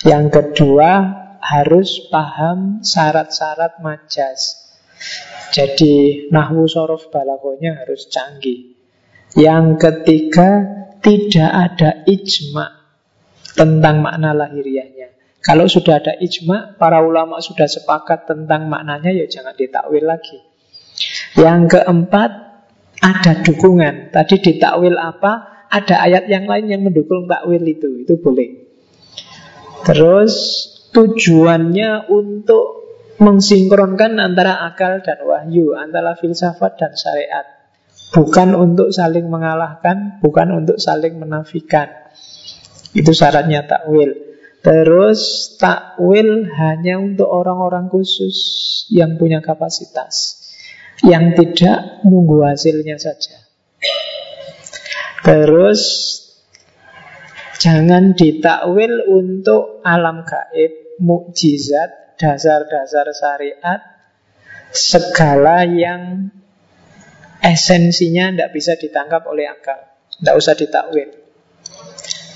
Yang 0.07 0.25
kedua 0.31 0.91
harus 1.43 2.07
paham 2.07 2.79
syarat-syarat 2.79 3.83
majas. 3.83 4.71
Jadi 5.51 6.27
nahwu 6.31 6.71
sorof 6.71 7.11
balagonya 7.11 7.83
harus 7.83 8.07
canggih. 8.07 8.79
Yang 9.35 9.65
ketiga 9.77 10.49
tidak 11.03 11.51
ada 11.51 11.89
ijma 12.07 12.67
tentang 13.59 14.01
makna 14.01 14.31
lahiriahnya. 14.31 15.11
Kalau 15.39 15.67
sudah 15.67 16.03
ada 16.03 16.13
ijma, 16.19 16.75
para 16.75 16.99
ulama 16.99 17.39
sudah 17.39 17.67
sepakat 17.67 18.27
tentang 18.27 18.67
maknanya, 18.67 19.15
ya 19.15 19.25
jangan 19.27 19.55
ditakwil 19.55 20.03
lagi. 20.03 20.48
Yang 21.35 21.79
keempat, 21.79 22.31
ada 22.99 23.31
dukungan. 23.43 24.11
Tadi 24.11 24.35
ditakwil 24.43 24.99
apa? 24.99 25.65
Ada 25.69 26.01
ayat 26.03 26.25
yang 26.27 26.49
lain 26.49 26.65
yang 26.67 26.81
mendukung 26.83 27.29
takwil 27.29 27.61
itu. 27.63 28.03
Itu 28.03 28.19
boleh. 28.19 28.67
Terus 29.87 30.33
tujuannya 30.91 32.11
untuk 32.11 32.79
mensinkronkan 33.19 34.19
antara 34.19 34.63
akal 34.67 35.03
dan 35.03 35.23
wahyu, 35.23 35.75
antara 35.75 36.15
filsafat 36.15 36.79
dan 36.79 36.91
syariat. 36.95 37.45
Bukan 38.09 38.57
untuk 38.57 38.89
saling 38.89 39.29
mengalahkan, 39.29 40.17
bukan 40.23 40.65
untuk 40.65 40.81
saling 40.81 41.21
menafikan. 41.21 41.93
Itu 42.97 43.13
syaratnya 43.13 43.69
takwil. 43.69 44.17
Terus 44.65 45.53
takwil 45.55 46.49
hanya 46.57 46.97
untuk 46.97 47.29
orang-orang 47.29 47.87
khusus 47.87 48.35
yang 48.89 49.15
punya 49.21 49.39
kapasitas. 49.45 50.38
Yang 51.03 51.25
tidak 51.39 52.03
nunggu 52.03 52.43
hasilnya 52.43 52.99
saja. 52.99 53.39
Terus 55.23 55.81
jangan 57.59 58.15
ditakwil 58.15 59.07
untuk 59.07 59.83
alam 59.83 60.23
gaib, 60.23 60.99
mukjizat, 60.99 62.19
dasar-dasar 62.19 63.07
syariat, 63.15 63.79
segala 64.71 65.63
yang 65.67 66.31
esensinya 67.39 68.31
tidak 68.35 68.51
bisa 68.51 68.73
ditangkap 68.75 69.23
oleh 69.27 69.47
akal. 69.47 69.79
Tidak 70.19 70.35
usah 70.35 70.53
ditakwil. 70.55 71.09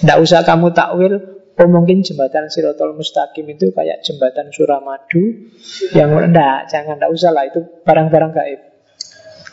Tidak 0.04 0.18
usah 0.20 0.44
kamu 0.44 0.72
takwil 0.72 1.14
Oh 1.54 1.70
mungkin 1.70 2.02
jembatan 2.02 2.50
Sirotol 2.50 2.98
Mustaqim 2.98 3.46
itu 3.46 3.70
kayak 3.70 4.02
jembatan 4.02 4.50
Suramadu 4.50 5.54
Yang 5.94 6.10
enggak, 6.34 6.66
jangan, 6.66 6.98
enggak 6.98 7.12
usah 7.14 7.30
lah 7.30 7.46
Itu 7.46 7.62
barang-barang 7.86 8.32
gaib. 8.34 8.62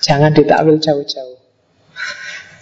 Jangan 0.00 0.32
ditakwil 0.32 0.80
jauh-jauh. 0.80 1.38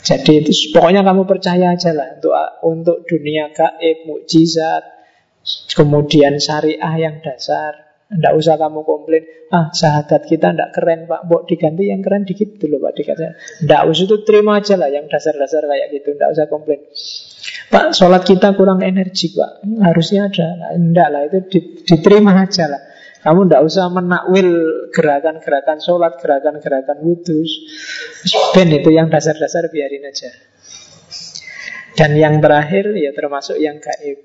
Jadi 0.02 0.42
itu 0.42 0.74
pokoknya 0.74 1.06
kamu 1.06 1.22
percaya 1.22 1.70
aja 1.70 1.94
lah 1.94 2.18
Untuk 2.18 2.34
untuk 2.66 2.98
dunia 3.06 3.54
gaib, 3.54 4.10
mukjizat 4.10 4.82
Kemudian 5.70 6.42
syariah 6.42 6.94
yang 6.98 7.22
dasar. 7.22 7.88
Tidak 8.08 8.32
usah 8.34 8.58
kamu 8.58 8.82
komplain 8.82 9.22
Ah 9.54 9.70
sahadat 9.70 10.26
kita 10.26 10.50
tidak 10.50 10.74
keren 10.74 11.06
pak. 11.06 11.28
Bok 11.30 11.46
diganti 11.46 11.92
yang 11.92 12.02
keren 12.02 12.26
dikit 12.26 12.58
dulu 12.58 12.82
pak 12.82 12.98
dikasih 12.98 13.38
Tidak 13.62 13.82
usah 13.86 14.04
itu 14.08 14.16
terima 14.26 14.58
aja 14.58 14.74
lah 14.80 14.90
Yang 14.90 15.14
dasar-dasar 15.14 15.62
kayak 15.68 15.94
gitu. 15.94 16.16
Tidak 16.18 16.28
usah 16.32 16.50
komplain 16.50 16.82
Pak, 17.68 17.92
sholat 17.92 18.24
kita 18.24 18.56
kurang 18.56 18.80
energi, 18.80 19.32
Pak. 19.32 19.64
Harusnya 19.84 20.32
ada. 20.32 20.72
Enggak 20.72 21.08
lah, 21.12 21.22
itu 21.28 21.38
diterima 21.84 22.32
aja 22.44 22.64
lah. 22.68 22.82
Kamu 23.18 23.50
tidak 23.50 23.62
usah 23.66 23.90
menakwil 23.90 24.50
gerakan-gerakan 24.94 25.78
sholat, 25.82 26.16
gerakan-gerakan 26.22 27.02
wudhu. 27.02 27.42
Ben 28.54 28.70
itu 28.70 28.88
yang 28.94 29.10
dasar-dasar 29.10 29.68
biarin 29.74 30.06
aja. 30.06 30.30
Dan 31.98 32.14
yang 32.14 32.38
terakhir 32.38 32.94
ya 32.94 33.10
termasuk 33.10 33.58
yang 33.58 33.82
gaib. 33.82 34.22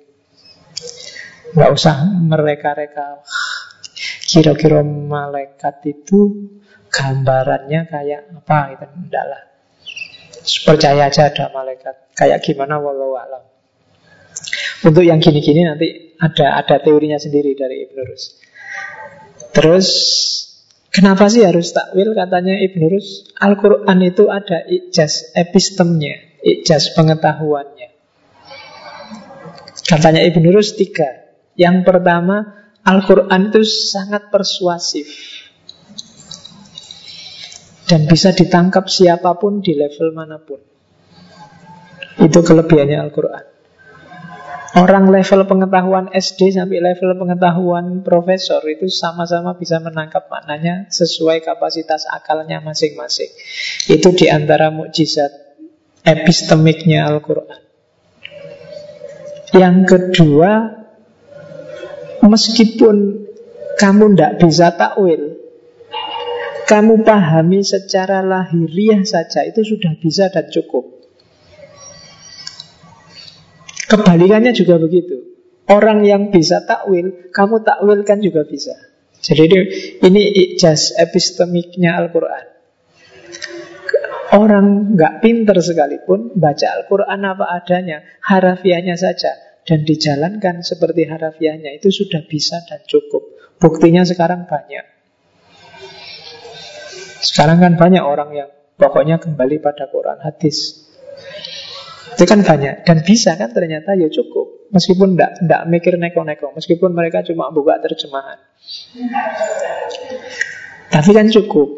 Nggak 1.58 1.72
usah 1.74 2.06
mereka-reka. 2.22 3.26
Kira-kira 4.30 4.86
malaikat 4.86 5.82
itu 5.90 6.54
gambarannya 6.94 7.90
kayak 7.90 8.30
apa 8.45 8.78
enggak 8.94 9.26
lah. 9.26 9.53
Percaya 10.44 11.07
aja 11.07 11.32
ada 11.32 11.48
malaikat. 11.56 12.15
Kayak 12.20 12.44
gimana 12.44 12.78
walau 12.78 13.15
alam. 13.15 13.44
Untuk 14.84 15.07
yang 15.07 15.24
gini-gini 15.24 15.64
nanti 15.64 16.20
ada 16.20 16.60
ada 16.60 16.76
teorinya 16.84 17.15
sendiri 17.15 17.56
dari 17.56 17.88
Ibn 17.88 17.98
Rus. 18.03 18.24
Terus 19.56 19.88
kenapa 20.91 21.32
sih 21.32 21.48
harus 21.48 21.72
takwil 21.72 22.11
katanya 22.11 22.60
Ibn 22.60 22.82
Rus? 22.91 23.32
Al-Quran 23.40 23.99
itu 24.03 24.28
ada 24.28 24.68
ijaz 24.68 25.32
epistemnya, 25.40 26.20
ijaz 26.44 26.91
pengetahuannya. 26.91 27.90
Katanya 29.88 30.22
Ibn 30.28 30.44
Rus 30.52 30.76
tiga. 30.76 31.32
Yang 31.56 31.88
pertama, 31.88 32.68
Al-Quran 32.84 33.53
itu 33.53 33.64
sangat 33.64 34.28
persuasif. 34.28 35.07
Dan 37.84 38.07
bisa 38.07 38.31
ditangkap 38.31 38.88
siapa 38.88 39.35
pun 39.35 39.60
di 39.60 39.76
level 39.76 40.15
mana 40.15 40.39
pun. 40.39 40.60
Itu 42.22 42.39
kelebihannya 42.45 42.97
Al-Quran. 43.10 43.43
Orang 44.73 45.14
level 45.14 45.45
pengetahuan 45.45 46.10
SD 46.10 46.57
sampai 46.57 46.81
level 46.81 47.14
pengetahuan 47.14 48.01
profesor 48.01 48.57
Itu 48.65 48.89
sama-sama 48.89 49.53
bisa 49.53 49.77
menangkap 49.77 50.26
maknanya 50.34 50.89
Sesuai 50.89 51.45
kapasitas 51.45 52.10
akalnya 52.10 52.57
masing-masing. 52.57 53.30
Itu 53.85 54.18
di 54.18 54.34
antara 54.34 54.73
mukjizat 54.73 55.30
epistemiknya 56.01 57.05
Al-Quran. 57.05 57.61
Yang 59.53 59.77
kedua 59.85 60.51
Meskipun 62.26 62.95
kamu 63.77 64.15
tidak 64.15 64.34
bisa 64.41 64.73
takwil 64.73 65.43
kamu 66.64 67.03
pahami 67.03 67.61
secara 67.61 68.23
lahiriah 68.23 69.03
saja 69.03 69.44
itu 69.44 69.64
sudah 69.64 69.95
bisa 69.99 70.31
dan 70.31 70.48
cukup. 70.48 71.03
Kebalikannya 73.88 74.56
juga 74.56 74.81
begitu. 74.81 75.34
Orang 75.69 76.03
yang 76.03 76.34
bisa 76.34 76.65
takwil, 76.65 77.31
kamu 77.31 77.64
takwilkan 77.64 78.19
juga 78.19 78.44
bisa. 78.44 78.76
Jadi 79.23 79.48
ini 80.03 80.23
ijaz 80.35 80.91
epistemiknya 80.99 81.95
Al-Quran. 81.95 82.45
Orang 84.34 84.98
nggak 84.98 85.22
pinter 85.23 85.56
sekalipun 85.61 86.35
baca 86.35 86.68
Al-Quran 86.81 87.22
apa 87.22 87.45
adanya, 87.53 88.02
harafiahnya 88.26 88.98
saja 88.98 89.31
dan 89.64 89.88
dijalankan 89.88 90.60
seperti 90.65 91.07
harafiahnya 91.07 91.72
itu 91.77 91.88
sudah 91.94 92.26
bisa 92.27 92.60
dan 92.68 92.84
cukup. 92.84 93.23
Buktinya 93.61 94.03
sekarang 94.03 94.49
banyak. 94.49 94.93
Sekarang 97.24 97.64
kan 97.64 97.80
banyak 97.80 98.04
orang 98.04 98.30
yang 98.36 98.50
pokoknya 98.76 99.16
kembali 99.24 99.64
pada 99.64 99.88
Quran 99.88 100.20
hadis. 100.20 100.84
Itu 102.14 102.28
kan 102.28 102.44
banyak 102.44 102.84
dan 102.84 103.02
bisa 103.02 103.40
kan 103.40 103.56
ternyata 103.56 103.95
ya 103.95 104.12
cukup. 104.12 104.70
Meskipun 104.76 105.16
tidak 105.16 105.40
tidak 105.40 105.62
mikir 105.70 105.94
neko-neko, 105.95 106.52
meskipun 106.58 106.91
mereka 106.91 107.24
cuma 107.24 107.48
buka 107.54 107.80
terjemahan. 107.80 108.41
Tapi 110.91 111.10
kan 111.14 111.30
cukup. 111.32 111.70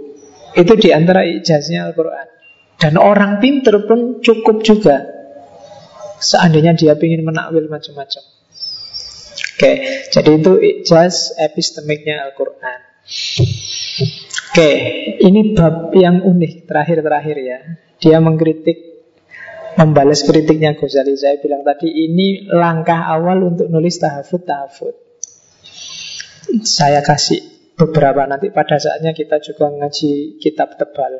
Itu 0.55 0.73
di 0.79 0.95
antara 0.95 1.27
ijaznya 1.27 1.91
Al-Quran. 1.91 2.27
Dan 2.79 2.95
orang 2.99 3.43
pinter 3.43 3.83
pun 3.83 4.23
cukup 4.23 4.63
juga. 4.63 5.03
Seandainya 6.19 6.71
dia 6.75 6.95
ingin 6.95 7.27
menakwil 7.27 7.67
macam-macam. 7.67 8.23
Oke, 9.55 9.71
jadi 10.11 10.31
itu 10.35 10.51
ijaz 10.59 11.35
epistemiknya 11.39 12.27
Al-Quran. 12.27 12.79
Oke, 14.55 14.71
ini 15.19 15.51
bab 15.51 15.91
yang 15.91 16.23
unik 16.23 16.63
terakhir-terakhir 16.63 17.37
ya. 17.43 17.59
Dia 17.99 18.23
mengkritik, 18.23 19.03
membalas 19.75 20.23
kritiknya 20.23 20.79
Ghazali. 20.79 21.11
Saya 21.19 21.43
bilang 21.43 21.67
tadi 21.67 21.91
ini 21.91 22.47
langkah 22.47 23.03
awal 23.03 23.51
untuk 23.51 23.67
nulis 23.67 23.99
tahafud-tahafud. 23.99 24.95
Saya 26.63 27.03
kasih 27.03 27.43
beberapa 27.75 28.23
nanti 28.23 28.47
pada 28.47 28.79
saatnya 28.79 29.11
kita 29.11 29.43
juga 29.43 29.75
ngaji 29.75 30.39
kitab 30.39 30.79
tebal. 30.79 31.19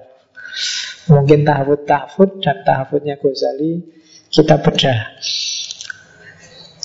Mungkin 1.12 1.44
tahafud-tahafud 1.44 2.40
dan 2.40 2.64
tahafudnya 2.64 3.20
Ghazali 3.20 3.84
kita 4.32 4.64
bedah. 4.64 5.12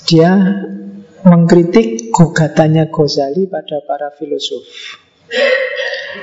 Dia 0.02 0.34
mengkritik 1.22 2.10
gugatannya 2.10 2.90
Ghazali 2.90 3.46
pada 3.46 3.86
para 3.86 4.10
filosof. 4.18 4.66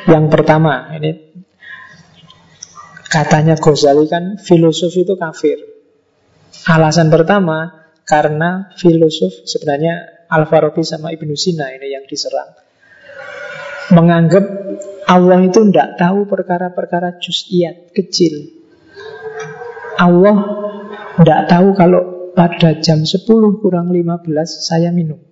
Yang 0.07 0.25
pertama, 0.31 0.91
ini 0.95 1.35
katanya 3.07 3.55
Ghazali 3.55 4.07
kan 4.07 4.35
filosof 4.39 4.91
itu 4.95 5.15
kafir. 5.15 5.59
Alasan 6.67 7.07
pertama 7.07 7.87
karena 8.03 8.71
filosof 8.75 9.47
sebenarnya 9.47 10.27
Al-Farabi 10.27 10.83
sama 10.83 11.15
Ibnu 11.15 11.35
Sina 11.35 11.71
ini 11.71 11.91
yang 11.91 12.03
diserang. 12.03 12.51
Menganggap 13.95 14.43
Allah 15.07 15.39
itu 15.39 15.63
tidak 15.71 15.95
tahu 15.95 16.27
perkara-perkara 16.27 17.23
juz'iyat 17.23 17.95
kecil. 17.95 18.51
Allah 19.95 20.35
tidak 21.23 21.39
tahu 21.47 21.67
kalau 21.73 22.01
pada 22.35 22.77
jam 22.83 23.01
10 23.07 23.23
kurang 23.63 23.89
15 23.89 24.27
saya 24.45 24.91
minum. 24.91 25.26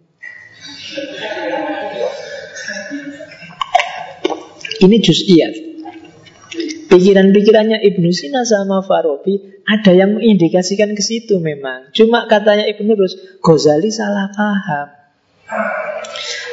Ini 4.80 4.96
juz'iyat. 5.00 5.54
Pikiran-pikirannya 6.86 7.84
Ibnu 7.84 8.10
Sina 8.16 8.48
sama 8.48 8.80
Farabi 8.80 9.60
ada 9.66 9.92
yang 9.92 10.16
mengindikasikan 10.16 10.96
ke 10.96 11.04
situ 11.04 11.42
memang. 11.42 11.92
Cuma 11.92 12.30
katanya 12.30 12.70
Ibnu 12.70 12.96
Rus, 12.96 13.42
Ghazali 13.42 13.92
salah 13.92 14.32
paham. 14.32 14.88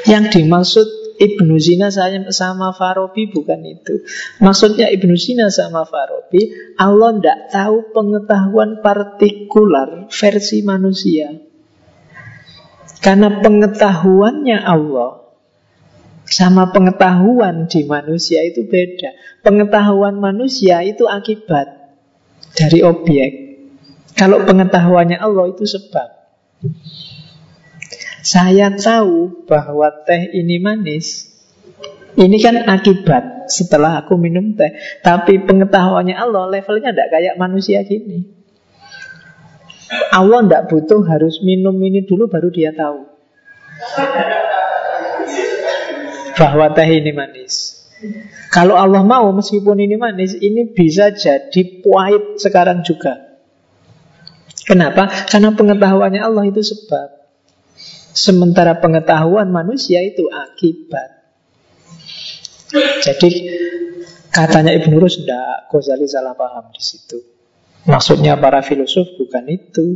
Yang 0.09 0.24
dimaksud 0.35 0.86
Ibnu 1.23 1.55
Sina 1.62 1.94
sama 2.35 2.74
Farabi 2.74 3.31
bukan 3.31 3.62
itu. 3.62 4.03
Maksudnya 4.43 4.90
Ibnu 4.90 5.15
Sina 5.15 5.47
sama 5.55 5.86
Farabi, 5.86 6.74
Allah 6.74 7.15
tidak 7.15 7.39
tahu 7.55 7.77
pengetahuan 7.94 8.82
partikular 8.82 10.11
versi 10.11 10.66
manusia. 10.66 11.39
Karena 12.99 13.39
pengetahuannya 13.39 14.59
Allah 14.62 15.22
sama 16.33 16.73
pengetahuan 16.73 17.69
di 17.69 17.85
manusia 17.85 18.41
itu 18.41 18.65
beda. 18.65 19.13
Pengetahuan 19.45 20.17
manusia 20.17 20.81
itu 20.81 21.05
akibat 21.05 21.93
dari 22.57 22.81
objek. 22.81 23.31
Kalau 24.17 24.41
pengetahuannya 24.49 25.21
Allah 25.21 25.53
itu 25.53 25.69
sebab. 25.69 26.09
Saya 28.25 28.73
tahu 28.73 29.45
bahwa 29.45 29.93
teh 30.09 30.33
ini 30.33 30.57
manis. 30.57 31.29
Ini 32.17 32.37
kan 32.41 32.65
akibat 32.65 33.53
setelah 33.53 34.01
aku 34.01 34.17
minum 34.17 34.57
teh. 34.57 34.73
Tapi 35.05 35.37
pengetahuannya 35.45 36.17
Allah 36.17 36.49
levelnya 36.49 36.97
tidak 36.97 37.13
kayak 37.13 37.37
manusia 37.37 37.85
gini. 37.85 38.25
Allah 40.09 40.41
tidak 40.49 40.73
butuh 40.73 41.05
harus 41.05 41.45
minum 41.45 41.77
ini 41.77 42.09
dulu 42.09 42.25
baru 42.33 42.49
dia 42.49 42.73
tahu 42.73 43.13
bahwa 46.43 46.74
teh 46.74 46.90
ini 46.90 47.14
manis. 47.14 47.86
Kalau 48.51 48.74
Allah 48.74 49.06
mau 49.06 49.31
meskipun 49.31 49.78
ini 49.78 49.94
manis, 49.94 50.35
ini 50.35 50.66
bisa 50.74 51.14
jadi 51.14 51.62
pahit 51.78 52.43
sekarang 52.43 52.82
juga. 52.82 53.39
Kenapa? 54.66 55.06
Karena 55.31 55.55
pengetahuannya 55.55 56.19
Allah 56.19 56.51
itu 56.51 56.66
sebab. 56.66 57.23
Sementara 58.12 58.74
pengetahuan 58.82 59.55
manusia 59.55 60.02
itu 60.02 60.27
akibat. 60.27 61.23
Jadi 63.06 63.31
katanya 64.35 64.74
Ibn 64.74 64.93
Rus 64.98 65.23
tidak 65.23 65.70
Ghazali 65.70 66.10
salah 66.10 66.35
paham 66.35 66.74
di 66.74 66.82
situ. 66.82 67.23
Maksudnya 67.86 68.35
para 68.36 68.66
filosof 68.66 69.14
bukan 69.14 69.47
itu. 69.47 69.86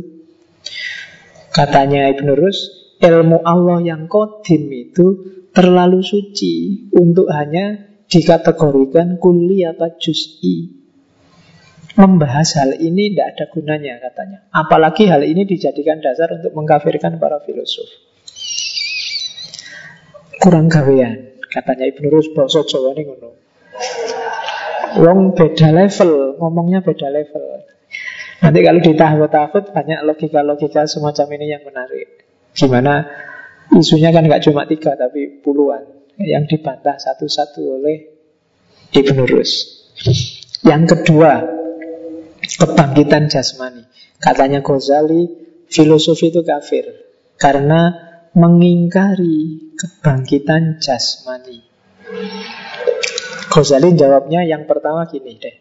Katanya 1.51 2.07
Ibn 2.11 2.27
Rus, 2.35 2.57
ilmu 3.03 3.43
Allah 3.43 3.83
yang 3.83 4.09
kodim 4.09 4.67
itu 4.71 5.37
terlalu 5.57 6.05
suci 6.05 6.85
untuk 6.93 7.33
hanya 7.33 7.97
dikategorikan 8.05 9.17
kuli 9.17 9.65
apa 9.65 9.97
juz'i. 9.97 10.77
Membahas 11.97 12.61
hal 12.61 12.77
ini 12.77 13.09
tidak 13.09 13.27
ada 13.33 13.45
gunanya 13.49 13.97
katanya. 13.97 14.45
Apalagi 14.53 15.09
hal 15.09 15.25
ini 15.25 15.49
dijadikan 15.49 15.97
dasar 15.97 16.29
untuk 16.29 16.53
mengkafirkan 16.53 17.17
para 17.17 17.41
filosof. 17.41 17.89
Kurang 20.37 20.69
gawean, 20.69 21.41
katanya 21.49 21.89
Ibnu 21.89 22.05
Rus 22.13 22.29
bahasa 22.37 22.61
Jawa 22.61 22.93
ini. 22.93 23.17
Wong 25.01 25.33
beda 25.33 25.73
level, 25.73 26.37
ngomongnya 26.37 26.85
beda 26.85 27.09
level. 27.09 27.65
Nanti 28.45 28.59
kalau 28.61 28.81
ditahut-tahut 28.85 29.73
banyak 29.73 29.99
logika-logika 30.05 30.85
semacam 30.85 31.27
ini 31.33 31.45
yang 31.49 31.65
menarik. 31.65 32.29
Gimana 32.53 33.09
isunya 33.75 34.15
kan 34.15 34.23
nggak 34.23 34.43
cuma 34.47 34.63
tiga 34.63 34.95
tapi 34.95 35.43
puluhan 35.43 35.97
yang 36.21 36.47
dibantah 36.47 36.97
satu-satu 36.97 37.61
oleh 37.77 37.97
Ibnu 38.95 39.27
Rus. 39.27 39.51
Yang 40.63 40.83
kedua, 40.97 41.43
kebangkitan 42.41 43.29
jasmani. 43.29 43.85
Katanya 44.17 44.65
Ghazali, 44.65 45.29
filosofi 45.69 46.33
itu 46.33 46.41
kafir 46.41 46.89
karena 47.37 47.93
mengingkari 48.33 49.73
kebangkitan 49.77 50.81
jasmani. 50.81 51.61
Ghazali 53.47 53.93
jawabnya 53.93 54.41
yang 54.47 54.65
pertama 54.65 55.05
gini 55.05 55.37
deh. 55.37 55.55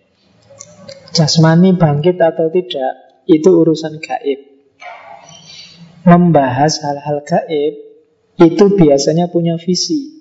Jasmani 1.12 1.76
bangkit 1.76 2.16
atau 2.20 2.48
tidak 2.52 3.24
itu 3.28 3.48
urusan 3.48 4.00
gaib. 4.00 4.40
Membahas 6.06 6.80
hal-hal 6.86 7.24
gaib 7.26 7.85
itu 8.36 8.64
biasanya 8.76 9.32
punya 9.32 9.56
visi. 9.56 10.12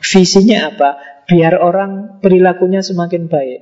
Visinya 0.00 0.72
apa? 0.72 0.90
Biar 1.28 1.60
orang 1.60 2.18
perilakunya 2.24 2.80
semakin 2.80 3.28
baik. 3.28 3.60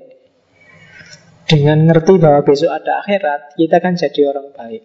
Dengan 1.48 1.88
ngerti 1.88 2.20
bahwa 2.20 2.44
besok 2.44 2.70
ada 2.70 3.02
akhirat, 3.02 3.56
kita 3.56 3.76
kan 3.80 3.96
jadi 3.96 4.20
orang 4.30 4.52
baik. 4.54 4.84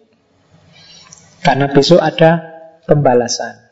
Karena 1.44 1.68
besok 1.68 2.00
ada 2.00 2.40
pembalasan. 2.88 3.64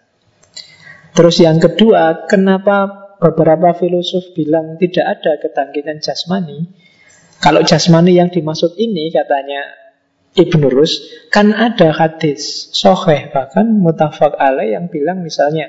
Terus 1.13 1.41
yang 1.41 1.61
kedua, 1.61 2.29
kenapa 2.29 2.89
beberapa 3.21 3.77
filosof 3.77 4.33
bilang 4.37 4.77
tidak 4.77 5.21
ada 5.21 5.41
ketangkitan 5.41 6.01
jasmani? 6.01 6.69
Kalau 7.43 7.65
jasmani 7.67 8.17
yang 8.17 8.31
dimaksud 8.31 8.79
ini 8.79 9.11
katanya 9.11 9.82
Ibn 10.33 10.63
Rus, 10.73 11.29
kan 11.29 11.53
ada 11.53 11.93
hadis 11.93 12.73
soheh 12.73 13.29
bahkan 13.29 13.69
mutafak 13.69 14.33
yang 14.65 14.89
bilang 14.89 15.21
misalnya 15.21 15.69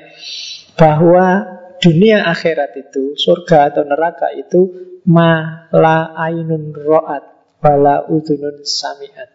bahwa 0.80 1.44
dunia 1.84 2.24
akhirat 2.32 2.72
itu, 2.80 3.12
surga 3.12 3.68
atau 3.68 3.84
neraka 3.84 4.32
itu 4.32 4.72
ma 5.04 5.68
la 5.68 6.16
ainun 6.16 6.72
ro'at 6.72 7.24
wala 7.60 8.08
udunun 8.08 8.64
samiat. 8.64 9.28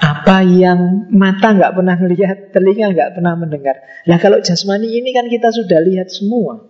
Apa 0.00 0.40
yang 0.40 1.12
mata 1.12 1.52
nggak 1.52 1.76
pernah 1.76 1.96
melihat, 2.00 2.38
telinga 2.56 2.96
nggak 2.96 3.20
pernah 3.20 3.36
mendengar. 3.36 3.76
Nah 4.08 4.16
kalau 4.16 4.40
jasmani 4.40 4.88
ini 4.88 5.12
kan 5.12 5.28
kita 5.28 5.52
sudah 5.52 5.76
lihat 5.84 6.08
semua. 6.08 6.64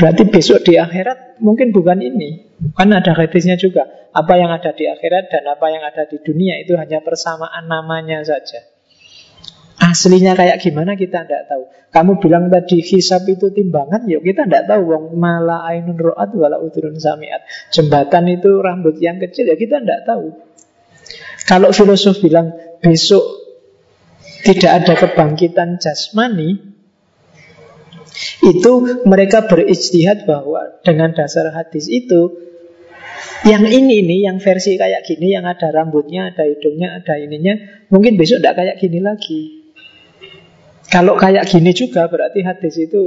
Berarti 0.00 0.24
besok 0.32 0.64
di 0.64 0.80
akhirat 0.80 1.44
mungkin 1.44 1.76
bukan 1.76 2.00
ini. 2.00 2.47
Kan 2.74 2.90
ada 2.90 3.14
hadisnya 3.14 3.54
juga. 3.54 3.86
Apa 4.10 4.34
yang 4.34 4.50
ada 4.50 4.74
di 4.74 4.88
akhirat 4.90 5.30
dan 5.30 5.46
apa 5.46 5.70
yang 5.70 5.84
ada 5.86 6.08
di 6.10 6.18
dunia 6.18 6.58
itu 6.58 6.74
hanya 6.74 6.98
persamaan 7.04 7.70
namanya 7.70 8.24
saja. 8.26 8.66
Aslinya 9.78 10.34
kayak 10.34 10.58
gimana 10.58 10.98
kita 10.98 11.22
tidak 11.22 11.46
tahu. 11.46 11.70
Kamu 11.94 12.18
bilang 12.18 12.50
tadi 12.50 12.82
hisab 12.82 13.24
itu 13.30 13.54
timbangan, 13.54 14.10
yuk 14.10 14.26
kita 14.26 14.44
tidak 14.44 14.66
tahu. 14.66 14.90
Wong 14.90 15.04
mala 15.14 15.62
ainun 15.70 15.94
ro'at 15.94 16.34
wala 16.34 16.58
udurun 16.58 16.98
samiat. 16.98 17.46
Jembatan 17.70 18.26
itu 18.26 18.58
rambut 18.58 18.98
yang 18.98 19.22
kecil, 19.22 19.46
ya 19.46 19.54
kita 19.54 19.78
tidak 19.78 20.02
tahu. 20.02 20.34
Kalau 21.46 21.70
filosof 21.72 22.20
bilang 22.20 22.52
besok 22.82 23.24
tidak 24.44 24.82
ada 24.84 24.92
kebangkitan 24.98 25.80
jasmani, 25.80 26.67
itu 28.42 28.72
mereka 29.06 29.46
berijtihad 29.46 30.26
bahwa 30.26 30.82
dengan 30.82 31.14
dasar 31.14 31.50
hadis 31.54 31.86
itu 31.86 32.48
yang 33.46 33.62
ini 33.66 34.02
nih, 34.02 34.20
yang 34.26 34.42
versi 34.42 34.74
kayak 34.74 35.06
gini, 35.06 35.30
yang 35.30 35.46
ada 35.46 35.70
rambutnya, 35.70 36.34
ada 36.34 36.42
hidungnya, 36.42 36.98
ada 36.98 37.14
ininya, 37.22 37.54
mungkin 37.90 38.18
besok 38.18 38.42
tidak 38.42 38.58
kayak 38.58 38.76
gini 38.82 38.98
lagi. 38.98 39.40
Kalau 40.88 41.14
kayak 41.14 41.46
gini 41.46 41.70
juga 41.70 42.10
berarti 42.10 42.42
hadis 42.42 42.74
itu 42.80 43.02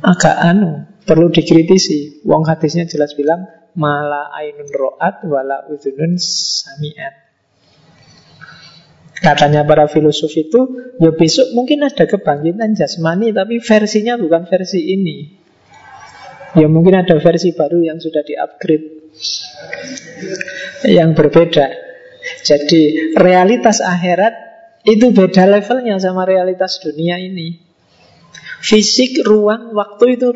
agak 0.00 0.36
anu, 0.40 0.88
perlu 1.04 1.28
dikritisi. 1.28 2.24
Wong 2.24 2.48
hadisnya 2.48 2.88
jelas 2.88 3.12
bilang 3.12 3.44
mala 3.76 4.32
ainun 4.32 4.70
ro'at 4.70 5.26
wala 5.28 5.68
udunun 5.68 6.16
samiat. 6.16 7.29
Katanya 9.20 9.68
para 9.68 9.84
filosof 9.84 10.32
itu, 10.32 10.60
ya 10.96 11.12
besok 11.12 11.52
mungkin 11.52 11.84
ada 11.84 12.08
kebangkitan 12.08 12.72
jasmani, 12.72 13.36
tapi 13.36 13.60
versinya 13.60 14.16
bukan 14.16 14.48
versi 14.48 14.96
ini. 14.96 15.16
Ya 16.56 16.66
mungkin 16.66 16.96
ada 16.96 17.20
versi 17.20 17.52
baru 17.52 17.84
yang 17.84 18.00
sudah 18.00 18.24
di-upgrade. 18.24 19.12
Yang 20.88 21.10
berbeda. 21.14 21.66
Jadi 22.44 23.14
realitas 23.16 23.80
akhirat 23.80 24.50
Itu 24.80 25.12
beda 25.12 25.44
levelnya 25.44 26.00
sama 26.00 26.24
realitas 26.24 26.80
dunia 26.80 27.20
ini. 27.20 27.60
Fisik, 28.64 29.20
ruang, 29.20 29.76
waktu 29.76 30.16
itu 30.16 30.28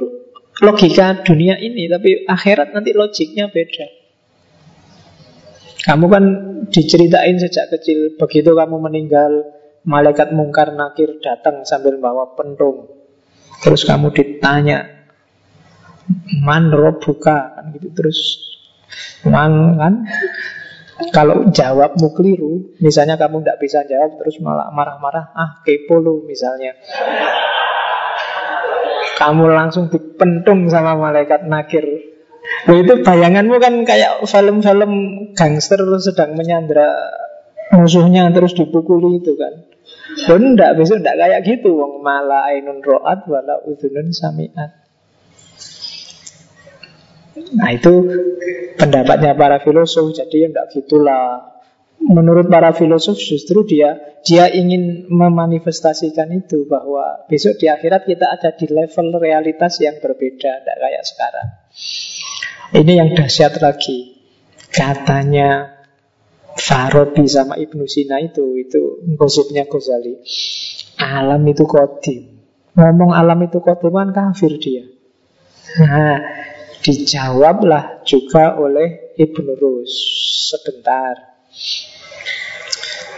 logika 0.60 1.24
dunia 1.24 1.56
ini 1.56 1.88
Tapi 1.88 2.28
akhirat 2.28 2.76
nanti 2.76 2.92
logiknya 2.92 3.48
beda 3.48 4.03
Kamu 5.84 6.06
kan 6.08 6.24
diceritain 6.72 7.36
sejak 7.36 7.76
kecil 7.76 8.16
Begitu 8.16 8.56
kamu 8.56 8.80
meninggal 8.80 9.44
Malaikat 9.84 10.32
mungkar 10.32 10.72
nakir 10.72 11.20
datang 11.20 11.62
sambil 11.68 12.00
bawa 12.00 12.32
pentung 12.32 12.88
Terus 13.60 13.84
kamu 13.84 14.10
ditanya 14.16 14.88
Man 16.44 16.72
robuka 16.72 17.56
kan 17.56 17.72
gitu 17.76 17.92
terus 17.92 18.18
Man 19.24 19.76
kan 19.76 19.94
kalau 21.10 21.50
jawabmu 21.50 22.14
keliru, 22.14 22.78
misalnya 22.78 23.18
kamu 23.18 23.42
tidak 23.42 23.58
bisa 23.58 23.82
jawab 23.82 24.14
terus 24.14 24.38
malah 24.38 24.70
marah-marah, 24.70 25.34
ah 25.34 25.50
kepo 25.66 25.98
lu 25.98 26.22
misalnya. 26.22 26.78
Kamu 29.18 29.50
langsung 29.50 29.90
dipentung 29.90 30.70
sama 30.70 30.94
malaikat 30.94 31.50
nakir. 31.50 32.13
Loh 32.68 32.76
itu 32.80 32.94
bayanganmu 33.00 33.56
kan 33.56 33.74
kayak 33.88 34.20
film-film 34.28 34.92
gangster 35.32 35.80
sedang 36.00 36.36
menyandra 36.36 36.92
musuhnya 37.72 38.28
terus 38.32 38.52
dipukuli 38.52 39.20
itu 39.20 39.32
kan. 39.36 39.64
Loh 40.28 40.38
enggak, 40.40 40.76
besok 40.76 41.00
enggak 41.00 41.18
kayak 41.24 41.40
gitu. 41.44 41.76
Wong 41.76 42.04
malah 42.04 42.52
ainun 42.52 42.84
ro'at 42.84 43.24
wala 43.28 43.64
udhunun 43.64 44.12
sami'at. 44.12 44.84
Nah 47.34 47.70
itu 47.74 47.92
pendapatnya 48.78 49.34
para 49.34 49.58
filosof 49.58 50.14
Jadi 50.14 50.46
ya 50.46 50.48
enggak 50.54 50.70
gitulah 50.70 51.58
Menurut 51.98 52.46
para 52.46 52.70
filosof 52.70 53.18
justru 53.18 53.66
dia 53.66 53.98
Dia 54.22 54.46
ingin 54.54 55.10
memanifestasikan 55.10 56.30
itu 56.30 56.62
Bahwa 56.70 57.26
besok 57.26 57.58
di 57.58 57.66
akhirat 57.66 58.06
kita 58.06 58.30
ada 58.38 58.54
di 58.54 58.70
level 58.70 59.18
realitas 59.18 59.82
yang 59.82 59.98
berbeda 59.98 60.62
Tidak 60.62 60.76
kayak 60.78 61.02
sekarang 61.02 61.48
Ini 62.72 62.92
yang 62.96 63.10
dahsyat 63.12 63.60
lagi. 63.60 64.16
Katanya 64.72 65.74
Farabi 66.54 67.26
sama 67.26 67.54
Ibnu 67.58 67.86
Sina 67.86 68.18
itu 68.22 68.58
Itu 68.58 69.02
gosipnya 69.18 69.66
Ghazali. 69.66 70.22
Alam 71.02 71.42
itu 71.50 71.66
kodim 71.66 72.40
Ngomong 72.74 73.14
alam 73.14 73.38
itu 73.44 73.58
kodim 73.58 73.94
kan 73.94 74.10
kafir 74.14 74.56
dia. 74.58 74.86
Nah 75.82 76.18
Dijawablah 76.84 78.04
juga 78.04 78.60
oleh 78.60 79.16
Ibnu 79.16 79.56
Rus. 79.56 79.92
Sebentar. 80.52 81.16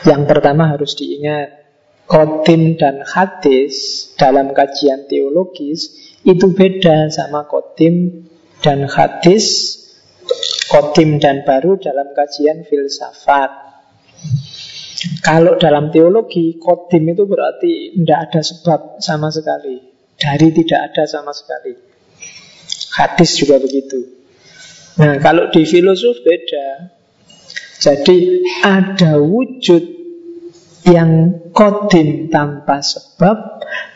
Yang 0.06 0.22
pertama 0.30 0.70
harus 0.70 0.94
diingat 0.94 1.66
Kodim 2.06 2.78
dan 2.78 3.02
hadis 3.02 4.06
dalam 4.14 4.54
kajian 4.54 5.10
teologis 5.10 6.14
itu 6.22 6.54
beda 6.54 7.10
sama 7.10 7.50
kodim 7.50 8.25
dan 8.64 8.88
hadis, 8.88 9.76
kodim 10.70 11.22
dan 11.22 11.44
baru 11.44 11.76
dalam 11.78 12.12
kajian 12.16 12.64
filsafat. 12.64 13.50
Kalau 15.22 15.60
dalam 15.60 15.92
teologi, 15.92 16.56
kodim 16.56 17.12
itu 17.12 17.28
berarti 17.28 17.94
tidak 17.94 18.18
ada 18.30 18.40
sebab 18.42 18.80
sama 18.98 19.28
sekali. 19.28 19.76
Dari 20.16 20.48
tidak 20.50 20.80
ada 20.92 21.04
sama 21.04 21.36
sekali. 21.36 21.76
Hadis 22.96 23.36
juga 23.36 23.60
begitu. 23.60 24.00
Nah, 24.96 25.20
kalau 25.20 25.52
di 25.52 25.68
filosof 25.68 26.24
beda. 26.24 26.96
Jadi 27.76 28.40
ada 28.64 29.20
wujud 29.20 29.84
yang 30.88 31.44
kodim 31.52 32.32
tanpa 32.32 32.80
sebab, 32.80 33.36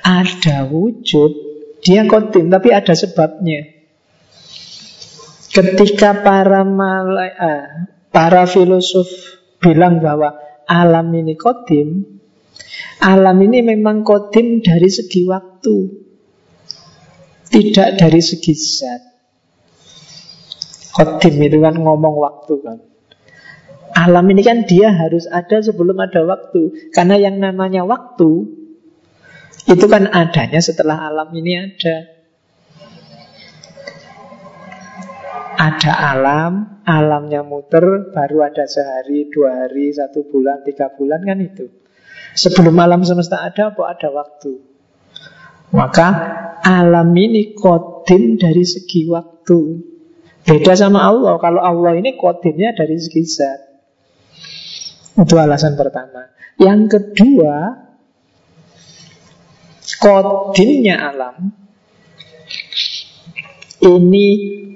ada 0.05 0.69
wujud 0.69 1.33
dia 1.81 2.05
kodim 2.05 2.53
tapi 2.53 2.77
ada 2.77 2.93
sebabnya. 2.93 3.80
Ketika 5.51 6.23
para 6.23 6.63
ah, 6.63 7.67
para 8.15 8.47
filosof 8.47 9.11
bilang 9.59 9.99
bahwa 9.99 10.39
alam 10.71 11.11
ini 11.11 11.35
kodim, 11.35 12.07
alam 13.03 13.37
ini 13.43 13.59
memang 13.67 14.07
kodim 14.07 14.63
dari 14.63 14.87
segi 14.87 15.27
waktu. 15.27 15.77
Tidak 17.51 17.99
dari 17.99 18.23
segi 18.23 18.55
zat. 18.55 19.03
Kodim 20.95 21.35
itu 21.43 21.59
kan 21.59 21.75
ngomong 21.75 22.15
waktu 22.15 22.55
kan. 22.63 22.79
Alam 23.91 24.31
ini 24.31 24.47
kan 24.47 24.63
dia 24.71 24.95
harus 24.95 25.27
ada 25.27 25.59
sebelum 25.59 25.99
ada 25.99 26.23
waktu. 26.23 26.95
Karena 26.95 27.19
yang 27.19 27.43
namanya 27.43 27.83
waktu 27.83 28.61
Itu 29.69 29.87
kan 29.87 30.09
adanya 30.09 30.59
setelah 30.59 31.11
alam 31.11 31.31
ini 31.37 31.53
ada 31.55 32.20
Ada 35.61 36.17
alam, 36.17 36.81
alamnya 36.89 37.45
muter 37.45 38.09
Baru 38.17 38.41
ada 38.41 38.65
sehari, 38.65 39.29
dua 39.29 39.69
hari, 39.69 39.93
satu 39.93 40.25
bulan, 40.25 40.65
tiga 40.65 40.89
bulan 40.97 41.21
kan 41.21 41.37
itu 41.37 41.69
Sebelum 42.33 42.73
alam 42.81 43.05
semesta 43.05 43.45
ada, 43.45 43.77
apa 43.77 43.93
ada 43.93 44.09
waktu 44.09 44.71
maka 45.71 46.09
alam 46.67 47.15
ini 47.15 47.55
kodim 47.55 48.35
dari 48.37 48.67
segi 48.67 49.07
waktu. 49.07 49.59
Beda 50.43 50.75
sama 50.75 51.07
Allah. 51.07 51.39
Kalau 51.39 51.63
Allah 51.63 51.95
ini 51.95 52.19
kodimnya 52.19 52.75
dari 52.75 52.99
segi 52.99 53.23
zat. 53.23 53.61
Itu 55.15 55.35
alasan 55.39 55.79
pertama. 55.79 56.27
Yang 56.59 56.99
kedua, 56.99 57.57
kodimnya 60.03 60.97
alam 60.99 61.55
ini 63.81 64.27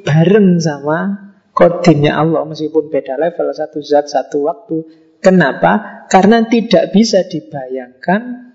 bareng 0.05 0.61
sama 0.61 1.33
kodimnya 1.57 2.21
Allah 2.21 2.45
meskipun 2.45 2.93
beda 2.93 3.17
level 3.17 3.51
satu 3.51 3.81
zat 3.81 4.07
satu 4.07 4.45
waktu. 4.45 4.77
Kenapa? 5.25 6.05
Karena 6.13 6.45
tidak 6.45 6.93
bisa 6.93 7.25
dibayangkan 7.25 8.53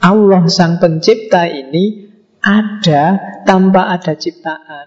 Allah 0.00 0.42
sang 0.48 0.80
pencipta 0.80 1.44
ini 1.44 2.08
ada 2.40 3.20
tanpa 3.44 3.92
ada 3.92 4.16
ciptaan. 4.16 4.86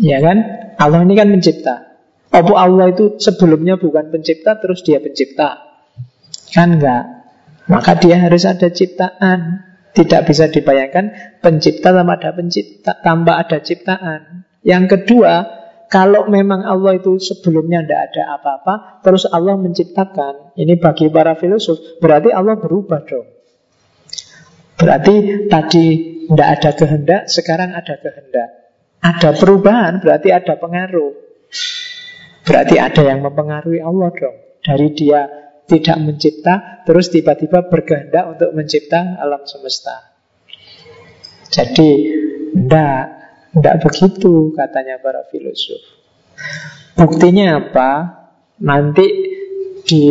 Ya 0.00 0.22
kan? 0.24 0.38
Allah 0.78 1.04
ini 1.04 1.18
kan 1.18 1.28
pencipta. 1.28 2.00
Apa 2.30 2.52
Allah 2.54 2.94
itu 2.94 3.18
sebelumnya 3.18 3.76
bukan 3.76 4.14
pencipta 4.14 4.56
terus 4.56 4.86
dia 4.86 5.02
pencipta? 5.02 5.58
Kan 6.54 6.78
enggak. 6.78 7.04
Maka 7.68 7.98
dia 8.00 8.16
harus 8.22 8.48
ada 8.48 8.72
ciptaan. 8.72 9.67
Tidak 9.98 10.20
bisa 10.22 10.46
dibayangkan 10.46 11.38
pencipta 11.42 11.90
tanpa 11.90 12.14
ada 12.22 12.30
pencipta, 12.30 12.92
tanpa 13.02 13.32
ada 13.42 13.58
ciptaan. 13.58 14.46
Yang 14.62 14.84
kedua, 14.94 15.42
kalau 15.90 16.30
memang 16.30 16.62
Allah 16.62 17.02
itu 17.02 17.18
sebelumnya 17.18 17.82
tidak 17.82 18.14
ada 18.14 18.38
apa-apa, 18.38 19.02
terus 19.02 19.26
Allah 19.26 19.58
menciptakan, 19.58 20.54
ini 20.54 20.78
bagi 20.78 21.10
para 21.10 21.34
filosof, 21.34 21.98
berarti 21.98 22.30
Allah 22.30 22.60
berubah 22.60 23.02
dong. 23.08 23.26
Berarti 24.78 25.48
tadi 25.50 25.86
tidak 26.30 26.48
ada 26.60 26.70
kehendak, 26.76 27.22
sekarang 27.26 27.74
ada 27.74 27.94
kehendak. 27.98 28.48
Ada 29.00 29.34
perubahan, 29.34 29.98
berarti 29.98 30.28
ada 30.30 30.54
pengaruh. 30.60 31.12
Berarti 32.44 32.76
ada 32.76 33.02
yang 33.02 33.24
mempengaruhi 33.24 33.80
Allah 33.80 34.12
dong. 34.14 34.36
Dari 34.62 34.88
dia 34.92 35.47
tidak 35.68 35.96
mencipta, 36.00 36.82
terus 36.88 37.12
tiba-tiba 37.12 37.68
berkehendak 37.68 38.24
untuk 38.32 38.50
mencipta 38.56 39.20
alam 39.20 39.44
semesta. 39.44 40.16
Jadi, 41.52 41.90
tidak 42.56 42.96
tidak 43.52 43.76
begitu 43.84 44.52
katanya 44.56 44.96
para 45.00 45.28
filosof. 45.28 45.80
Buktinya 46.96 47.60
apa? 47.60 47.90
Nanti 48.58 49.06
di 49.86 50.04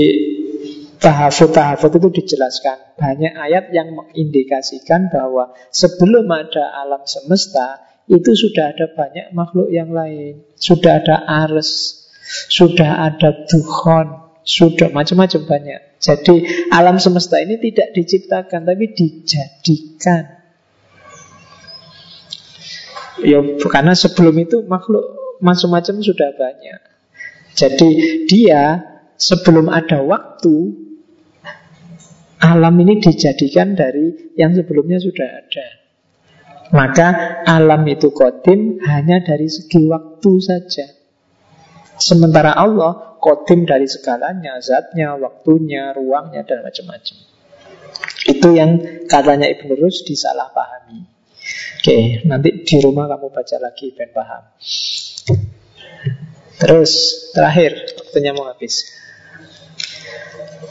tahafut-tahafut 0.97 1.91
itu 1.99 2.09
dijelaskan 2.23 2.95
Banyak 2.95 3.33
ayat 3.35 3.69
yang 3.75 3.91
mengindikasikan 3.91 5.11
bahwa 5.11 5.51
Sebelum 5.69 6.25
ada 6.31 6.71
alam 6.79 7.03
semesta 7.03 7.83
Itu 8.07 8.33
sudah 8.33 8.71
ada 8.71 8.87
banyak 8.91 9.35
makhluk 9.35 9.67
yang 9.67 9.91
lain 9.91 10.47
Sudah 10.55 11.03
ada 11.03 11.27
ars 11.27 12.01
Sudah 12.47 13.11
ada 13.11 13.45
duhon 13.45 14.26
Sudah 14.47 14.87
macam-macam 14.95 15.43
banyak 15.43 15.99
Jadi 15.99 16.35
alam 16.71 17.03
semesta 17.03 17.35
ini 17.43 17.59
tidak 17.59 17.91
diciptakan 17.91 18.63
Tapi 18.63 18.95
dijadikan 18.95 20.37
Ya 23.21 23.41
karena 23.67 23.97
sebelum 23.97 24.37
itu 24.37 24.61
makhluk 24.69 25.01
macam-macam 25.41 26.01
sudah 26.01 26.29
banyak. 26.37 26.79
Jadi 27.57 27.89
dia 28.29 28.85
sebelum 29.17 29.73
ada 29.73 30.05
waktu 30.05 30.85
alam 32.37 32.75
ini 32.77 33.01
dijadikan 33.01 33.73
dari 33.73 34.33
yang 34.37 34.53
sebelumnya 34.53 35.01
sudah 35.01 35.25
ada. 35.25 35.67
Maka 36.67 37.41
alam 37.47 37.81
itu 37.89 38.13
kodim 38.13 38.77
hanya 38.85 39.23
dari 39.25 39.49
segi 39.49 39.89
waktu 39.89 40.31
saja. 40.37 40.85
Sementara 41.97 42.53
Allah 42.53 43.06
kodim 43.17 43.65
dari 43.65 43.89
segalanya, 43.89 44.57
zatnya, 44.61 45.17
waktunya, 45.17 45.91
ruangnya, 45.93 46.45
dan 46.45 46.63
macam-macam. 46.63 47.17
Itu 48.27 48.47
yang 48.53 48.71
katanya 49.07 49.47
Ibn 49.47 49.69
Rus 49.79 50.03
disalahpahami. 50.03 50.99
Oke, 51.79 52.27
nanti 52.27 52.67
di 52.67 52.77
rumah 52.83 53.07
kamu 53.07 53.31
baca 53.31 53.57
lagi 53.63 53.95
ben 53.95 54.11
paham. 54.11 54.43
Terus 56.57 56.91
terakhir, 57.31 57.95
waktunya 57.95 58.35
mau 58.35 58.51
habis. 58.51 58.91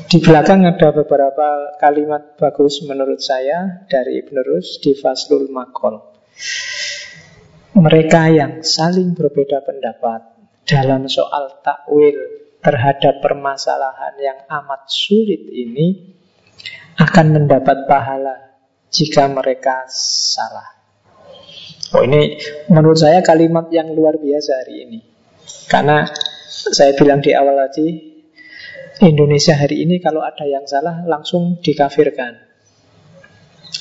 Di 0.06 0.20
belakang 0.20 0.68
ada 0.68 0.92
beberapa 0.92 1.78
kalimat 1.80 2.36
bagus 2.36 2.84
menurut 2.84 3.18
saya 3.18 3.86
dari 3.88 4.20
Ibn 4.20 4.36
Rus 4.44 4.78
di 4.82 4.92
Faslul 4.92 5.48
Makol. 5.48 5.98
Mereka 7.76 8.22
yang 8.36 8.60
saling 8.60 9.16
berbeda 9.16 9.64
pendapat 9.64 10.35
dalam 10.66 11.06
soal 11.06 11.62
takwil 11.62 12.18
terhadap 12.58 13.22
permasalahan 13.22 14.14
yang 14.18 14.38
amat 14.50 14.90
sulit 14.90 15.46
ini 15.46 16.18
akan 16.98 17.26
mendapat 17.38 17.86
pahala 17.86 18.58
jika 18.90 19.30
mereka 19.30 19.86
salah. 19.92 20.74
Oh 21.94 22.02
ini 22.02 22.34
menurut 22.66 22.98
saya 22.98 23.22
kalimat 23.22 23.70
yang 23.70 23.94
luar 23.94 24.18
biasa 24.18 24.66
hari 24.66 24.74
ini. 24.82 24.98
Karena 25.70 26.02
saya 26.50 26.98
bilang 26.98 27.22
di 27.22 27.30
awal 27.30 27.54
tadi 27.70 27.86
Indonesia 29.06 29.54
hari 29.54 29.86
ini 29.86 30.02
kalau 30.02 30.24
ada 30.24 30.42
yang 30.48 30.66
salah 30.66 31.06
langsung 31.06 31.62
dikafirkan. 31.62 32.42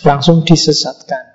Langsung 0.05 0.45
disesatkan. 0.45 1.33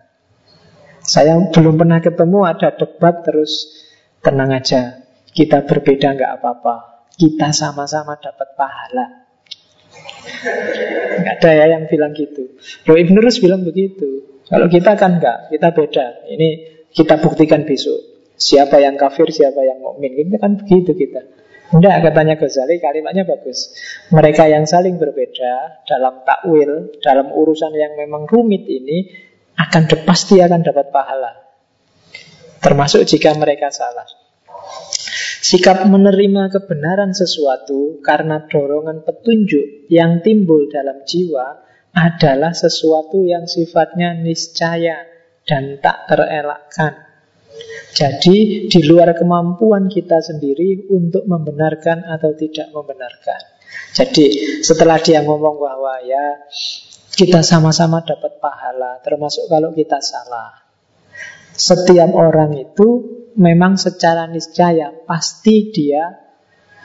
Saya 1.01 1.35
belum 1.51 1.81
pernah 1.81 1.99
ketemu 1.99 2.47
ada 2.47 2.71
debat 2.77 3.25
terus 3.25 3.83
tenang 4.21 4.53
aja. 4.53 5.00
Kita 5.31 5.63
berbeda 5.63 6.17
nggak 6.17 6.33
apa-apa. 6.41 7.07
Kita 7.15 7.53
sama-sama 7.55 8.19
dapat 8.19 8.49
pahala. 8.59 9.07
Nggak 11.21 11.35
ada 11.41 11.51
ya 11.53 11.67
yang 11.79 11.85
bilang 11.87 12.13
gitu. 12.17 12.57
Loh 12.89 12.97
Ibn 12.97 13.15
Rus 13.21 13.39
bilang 13.39 13.63
begitu. 13.63 14.41
Kalau 14.51 14.67
kita 14.67 14.99
kan 14.99 15.23
nggak, 15.23 15.55
kita 15.55 15.69
beda. 15.71 16.07
Ini 16.27 16.49
kita 16.91 17.23
buktikan 17.23 17.63
besok. 17.63 18.03
Siapa 18.35 18.83
yang 18.83 18.99
kafir, 18.99 19.31
siapa 19.31 19.63
yang 19.63 19.79
mukmin. 19.79 20.17
Kita 20.17 20.39
kan 20.41 20.59
begitu 20.59 20.97
kita. 20.97 21.23
Tidak 21.71 21.97
katanya 22.03 22.35
Ghazali 22.35 22.83
kalimatnya 22.83 23.23
bagus. 23.23 23.71
Mereka 24.11 24.51
yang 24.51 24.67
saling 24.67 24.99
berbeda 24.99 25.87
dalam 25.87 26.27
takwil, 26.27 26.99
dalam 26.99 27.31
urusan 27.31 27.71
yang 27.79 27.95
memang 27.95 28.27
rumit 28.27 28.67
ini 28.67 29.07
akan 29.55 29.87
pasti 30.03 30.43
akan 30.43 30.67
dapat 30.67 30.91
pahala. 30.91 31.31
Termasuk 32.59 33.07
jika 33.07 33.39
mereka 33.39 33.71
salah. 33.71 34.03
Sikap 35.41 35.89
menerima 35.89 36.53
kebenaran 36.53 37.17
sesuatu 37.17 38.05
karena 38.05 38.45
dorongan 38.45 39.01
petunjuk 39.09 39.89
yang 39.89 40.21
timbul 40.21 40.69
dalam 40.69 41.01
jiwa 41.09 41.65
adalah 41.97 42.53
sesuatu 42.53 43.25
yang 43.25 43.49
sifatnya 43.49 44.21
niscaya 44.21 45.01
dan 45.49 45.81
tak 45.81 46.13
terelakkan. 46.13 47.09
Jadi 47.97 48.69
di 48.69 48.81
luar 48.85 49.17
kemampuan 49.17 49.89
kita 49.89 50.21
sendiri 50.21 50.87
untuk 50.93 51.25
membenarkan 51.25 52.07
atau 52.07 52.37
tidak 52.37 52.69
membenarkan. 52.71 53.41
Jadi 53.97 54.61
setelah 54.63 55.01
dia 55.01 55.25
ngomong 55.27 55.57
bahwa 55.57 56.05
ya 56.05 56.47
kita 57.17 57.43
sama-sama 57.43 58.05
dapat 58.07 58.39
pahala, 58.39 59.03
termasuk 59.03 59.51
kalau 59.51 59.75
kita 59.75 59.99
salah. 59.99 60.53
Setiap 61.51 62.15
orang 62.15 62.55
itu 62.55 63.20
memang 63.37 63.79
secara 63.79 64.27
niscaya 64.27 64.91
pasti 65.07 65.71
dia 65.71 66.31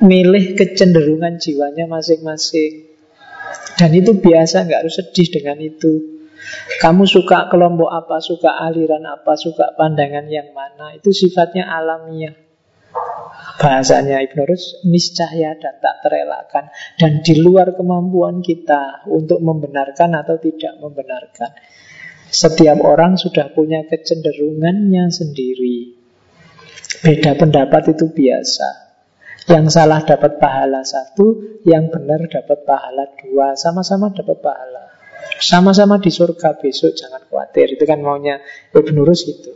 milih 0.03 0.59
kecenderungan 0.59 1.39
jiwanya 1.39 1.88
masing-masing. 1.88 2.91
Dan 3.76 3.91
itu 3.95 4.15
biasa, 4.19 4.67
nggak 4.67 4.81
harus 4.88 4.97
sedih 4.99 5.27
dengan 5.31 5.59
itu. 5.59 6.15
Kamu 6.80 7.07
suka 7.09 7.47
kelompok 7.49 7.89
apa, 7.89 8.19
suka 8.22 8.59
aliran 8.59 9.03
apa, 9.07 9.34
suka 9.39 9.73
pandangan 9.76 10.27
yang 10.27 10.51
mana, 10.51 10.95
itu 10.95 11.11
sifatnya 11.11 11.67
alamiah. 11.67 12.35
Bahasanya 13.55 14.19
Ibn 14.19 14.39
Rus, 14.47 14.84
niscaya 14.88 15.55
dan 15.55 15.80
tak 15.80 16.03
terelakkan. 16.03 16.72
Dan 16.99 17.23
di 17.23 17.39
luar 17.39 17.76
kemampuan 17.76 18.43
kita 18.43 19.07
untuk 19.07 19.39
membenarkan 19.39 20.11
atau 20.15 20.35
tidak 20.39 20.76
membenarkan. 20.80 21.55
Setiap 22.27 22.84
orang 22.84 23.15
sudah 23.15 23.55
punya 23.55 23.88
kecenderungannya 23.88 25.07
sendiri. 25.07 25.94
Beda 27.03 27.31
pendapat 27.35 27.97
itu 27.97 28.11
biasa. 28.11 28.85
Yang 29.45 29.77
salah 29.77 30.01
dapat 30.01 30.41
pahala 30.41 30.81
satu, 30.81 31.61
yang 31.67 31.93
benar 31.93 32.26
dapat 32.26 32.65
pahala 32.65 33.13
dua, 33.22 33.53
sama-sama 33.53 34.09
dapat 34.09 34.41
pahala. 34.41 34.89
Sama-sama 35.38 36.01
di 36.01 36.09
surga 36.09 36.57
besok, 36.57 36.97
jangan 36.97 37.22
khawatir. 37.30 37.77
Itu 37.77 37.85
kan 37.85 38.01
maunya 38.01 38.41
Ibn 38.73 38.95
Rus 39.05 39.26
itu. 39.30 39.53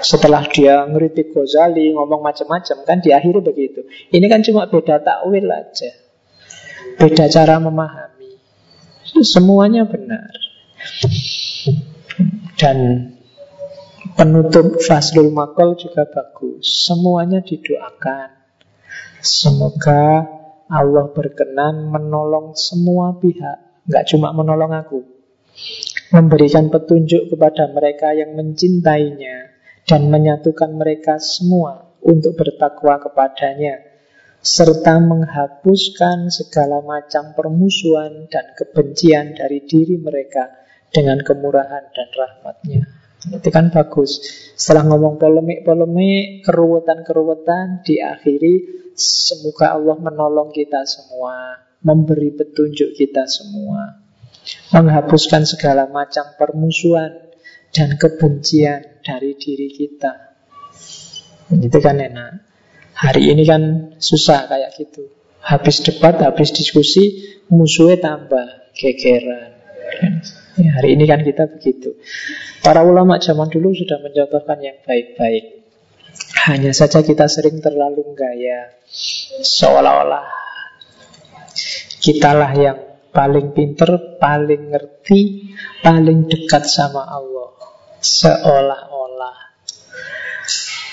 Setelah 0.00 0.46
dia 0.48 0.86
ngeritik 0.86 1.34
Ghazali, 1.34 1.92
ngomong 1.92 2.22
macam-macam, 2.22 2.76
kan 2.86 2.98
di 3.02 3.10
akhirnya 3.10 3.42
begitu. 3.42 3.84
Ini 4.14 4.26
kan 4.30 4.40
cuma 4.46 4.70
beda 4.70 5.02
takwil 5.02 5.46
aja. 5.50 5.90
Beda 6.96 7.26
cara 7.28 7.58
memahami. 7.58 8.30
Semuanya 9.26 9.84
benar. 9.90 10.30
Dan 12.56 12.76
Penutup 14.20 14.76
Faslul 14.84 15.32
Makol 15.32 15.80
juga 15.80 16.04
bagus. 16.04 16.84
Semuanya 16.84 17.40
didoakan. 17.40 18.28
Semoga 19.24 20.28
Allah 20.68 21.08
berkenan 21.08 21.88
menolong 21.88 22.52
semua 22.52 23.16
pihak. 23.16 23.88
Nggak 23.88 24.12
cuma 24.12 24.36
menolong 24.36 24.76
aku. 24.76 25.00
Memberikan 26.12 26.68
petunjuk 26.68 27.32
kepada 27.32 27.72
mereka 27.72 28.12
yang 28.12 28.36
mencintainya 28.36 29.56
Dan 29.88 30.12
menyatukan 30.12 30.78
mereka 30.78 31.18
semua 31.18 31.96
Untuk 32.04 32.38
bertakwa 32.38 33.02
kepadanya 33.02 33.82
Serta 34.38 35.00
menghapuskan 35.02 36.30
segala 36.30 36.84
macam 36.86 37.34
permusuhan 37.34 38.30
dan 38.30 38.52
kebencian 38.52 39.34
dari 39.34 39.64
diri 39.66 39.98
mereka 39.98 40.50
Dengan 40.92 41.18
kemurahan 41.18 41.90
dan 41.90 42.08
rahmatnya 42.14 42.99
itu 43.28 43.48
kan 43.52 43.68
bagus. 43.68 44.24
Setelah 44.56 44.88
ngomong 44.88 45.20
polemik-polemik, 45.20 46.40
keruwetan-keruwetan, 46.48 47.84
diakhiri 47.84 48.88
semoga 48.96 49.76
Allah 49.76 49.96
menolong 50.00 50.52
kita 50.52 50.88
semua, 50.88 51.60
memberi 51.84 52.32
petunjuk 52.32 52.96
kita 52.96 53.28
semua, 53.28 54.00
menghapuskan 54.72 55.44
segala 55.44 55.84
macam 55.92 56.32
permusuhan 56.40 57.12
dan 57.76 58.00
kebencian 58.00 59.04
dari 59.04 59.36
diri 59.36 59.68
kita. 59.68 60.12
Itu 61.52 61.78
kan 61.82 62.00
enak. 62.00 62.32
Hari 62.96 63.32
ini 63.32 63.42
kan 63.48 63.62
susah 63.96 64.48
kayak 64.48 64.76
gitu. 64.76 65.08
Habis 65.40 65.80
debat, 65.80 66.20
habis 66.20 66.52
diskusi, 66.52 67.36
musuhnya 67.48 67.96
tambah 67.96 68.72
gegeran. 68.76 69.56
Ya, 70.58 70.70
hari 70.80 70.98
ini 70.98 71.06
kan 71.06 71.22
kita 71.22 71.46
begitu. 71.46 71.94
Para 72.64 72.82
ulama 72.82 73.22
zaman 73.22 73.46
dulu 73.46 73.70
sudah 73.70 74.02
mencontohkan 74.02 74.58
yang 74.58 74.78
baik-baik. 74.82 75.62
Hanya 76.50 76.74
saja 76.74 77.04
kita 77.06 77.30
sering 77.30 77.62
terlalu 77.62 78.02
gaya, 78.18 78.74
seolah-olah 79.40 80.40
kitalah 82.00 82.52
yang 82.56 82.78
paling 83.12 83.52
pinter, 83.52 84.16
paling 84.16 84.72
ngerti, 84.72 85.52
paling 85.84 86.26
dekat 86.26 86.64
sama 86.64 87.04
Allah. 87.04 87.52
Seolah-olah. 88.00 89.36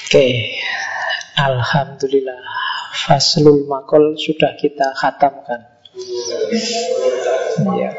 Oke, 0.03 0.59
Alhamdulillah. 1.39 2.43
Faslul 3.07 3.63
Makol 3.71 4.19
sudah 4.19 4.59
kita 4.59 4.91
khatamkan. 4.99 5.79
Ya. 7.79 7.91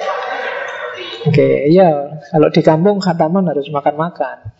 Oke, 1.26 1.66
ya 1.74 2.20
kalau 2.30 2.48
di 2.54 2.62
kampung 2.62 3.02
khataman 3.02 3.50
harus 3.50 3.66
makan-makan. 3.74 4.54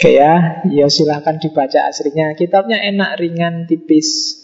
Oke 0.00 0.16
ya, 0.16 0.64
ya 0.64 0.86
silahkan 0.88 1.36
dibaca 1.36 1.92
aslinya. 1.92 2.32
Kitabnya 2.32 2.80
enak, 2.80 3.20
ringan, 3.20 3.68
tipis. 3.68 4.40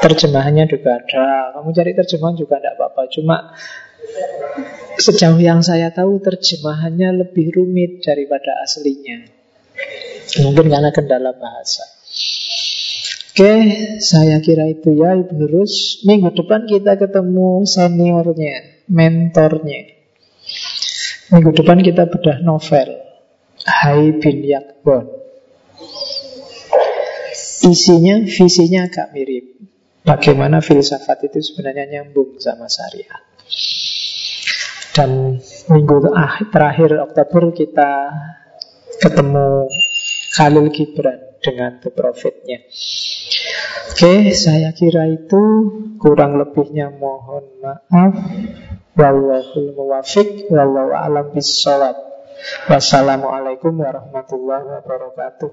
Terjemahannya 0.00 0.64
juga 0.64 1.04
ada. 1.04 1.52
Kamu 1.52 1.68
cari 1.76 1.92
terjemahan 1.92 2.36
juga 2.36 2.60
tidak 2.60 2.80
apa-apa. 2.80 3.02
Cuma 3.12 3.36
sejauh 4.96 5.36
yang 5.36 5.60
saya 5.60 5.92
tahu 5.92 6.16
terjemahannya 6.24 7.24
lebih 7.24 7.52
rumit 7.52 8.00
daripada 8.00 8.64
aslinya. 8.64 9.28
Mungkin 10.40 10.72
karena 10.72 10.90
kendala 10.96 11.36
bahasa. 11.36 11.93
Oke, 13.34 13.66
saya 13.98 14.38
kira 14.38 14.70
itu 14.70 14.94
ya 14.94 15.10
Ibu 15.10 15.50
Rus. 15.50 16.06
Minggu 16.06 16.30
depan 16.38 16.70
kita 16.70 16.94
ketemu 16.94 17.66
seniornya. 17.66 18.86
mentornya. 18.86 19.90
Minggu 21.34 21.50
depan 21.50 21.82
kita 21.82 22.06
bedah 22.06 22.38
novel 22.46 22.94
Hai 23.66 24.14
bin 24.22 24.38
Yakbon. 24.38 25.10
Isinya, 27.66 28.22
visinya 28.22 28.86
agak 28.86 29.10
mirip. 29.10 29.66
Bagaimana 30.06 30.62
filsafat 30.62 31.26
itu 31.26 31.42
sebenarnya 31.42 31.90
nyambung 31.90 32.38
sama 32.38 32.70
syariat. 32.70 33.18
Dan 34.94 35.42
minggu 35.74 36.06
terakhir 36.54 37.02
Oktober 37.02 37.50
kita 37.50 38.14
ketemu 39.02 39.66
Khalil 40.38 40.70
Gibran 40.70 41.33
dengan 41.44 41.76
The 41.84 41.92
Prophet-nya. 41.92 42.64
Oke, 43.92 44.32
saya 44.32 44.72
kira 44.72 45.04
itu 45.12 45.42
kurang 46.00 46.40
lebihnya 46.40 46.88
mohon 46.96 47.44
maaf. 47.60 48.12
Wallahul 48.96 49.76
muwafiq 49.76 50.48
wallahu 50.48 50.96
alam 50.96 51.36
bisawab. 51.36 51.94
Wassalamualaikum 52.72 53.76
warahmatullahi 53.76 54.80
wabarakatuh. 54.80 55.50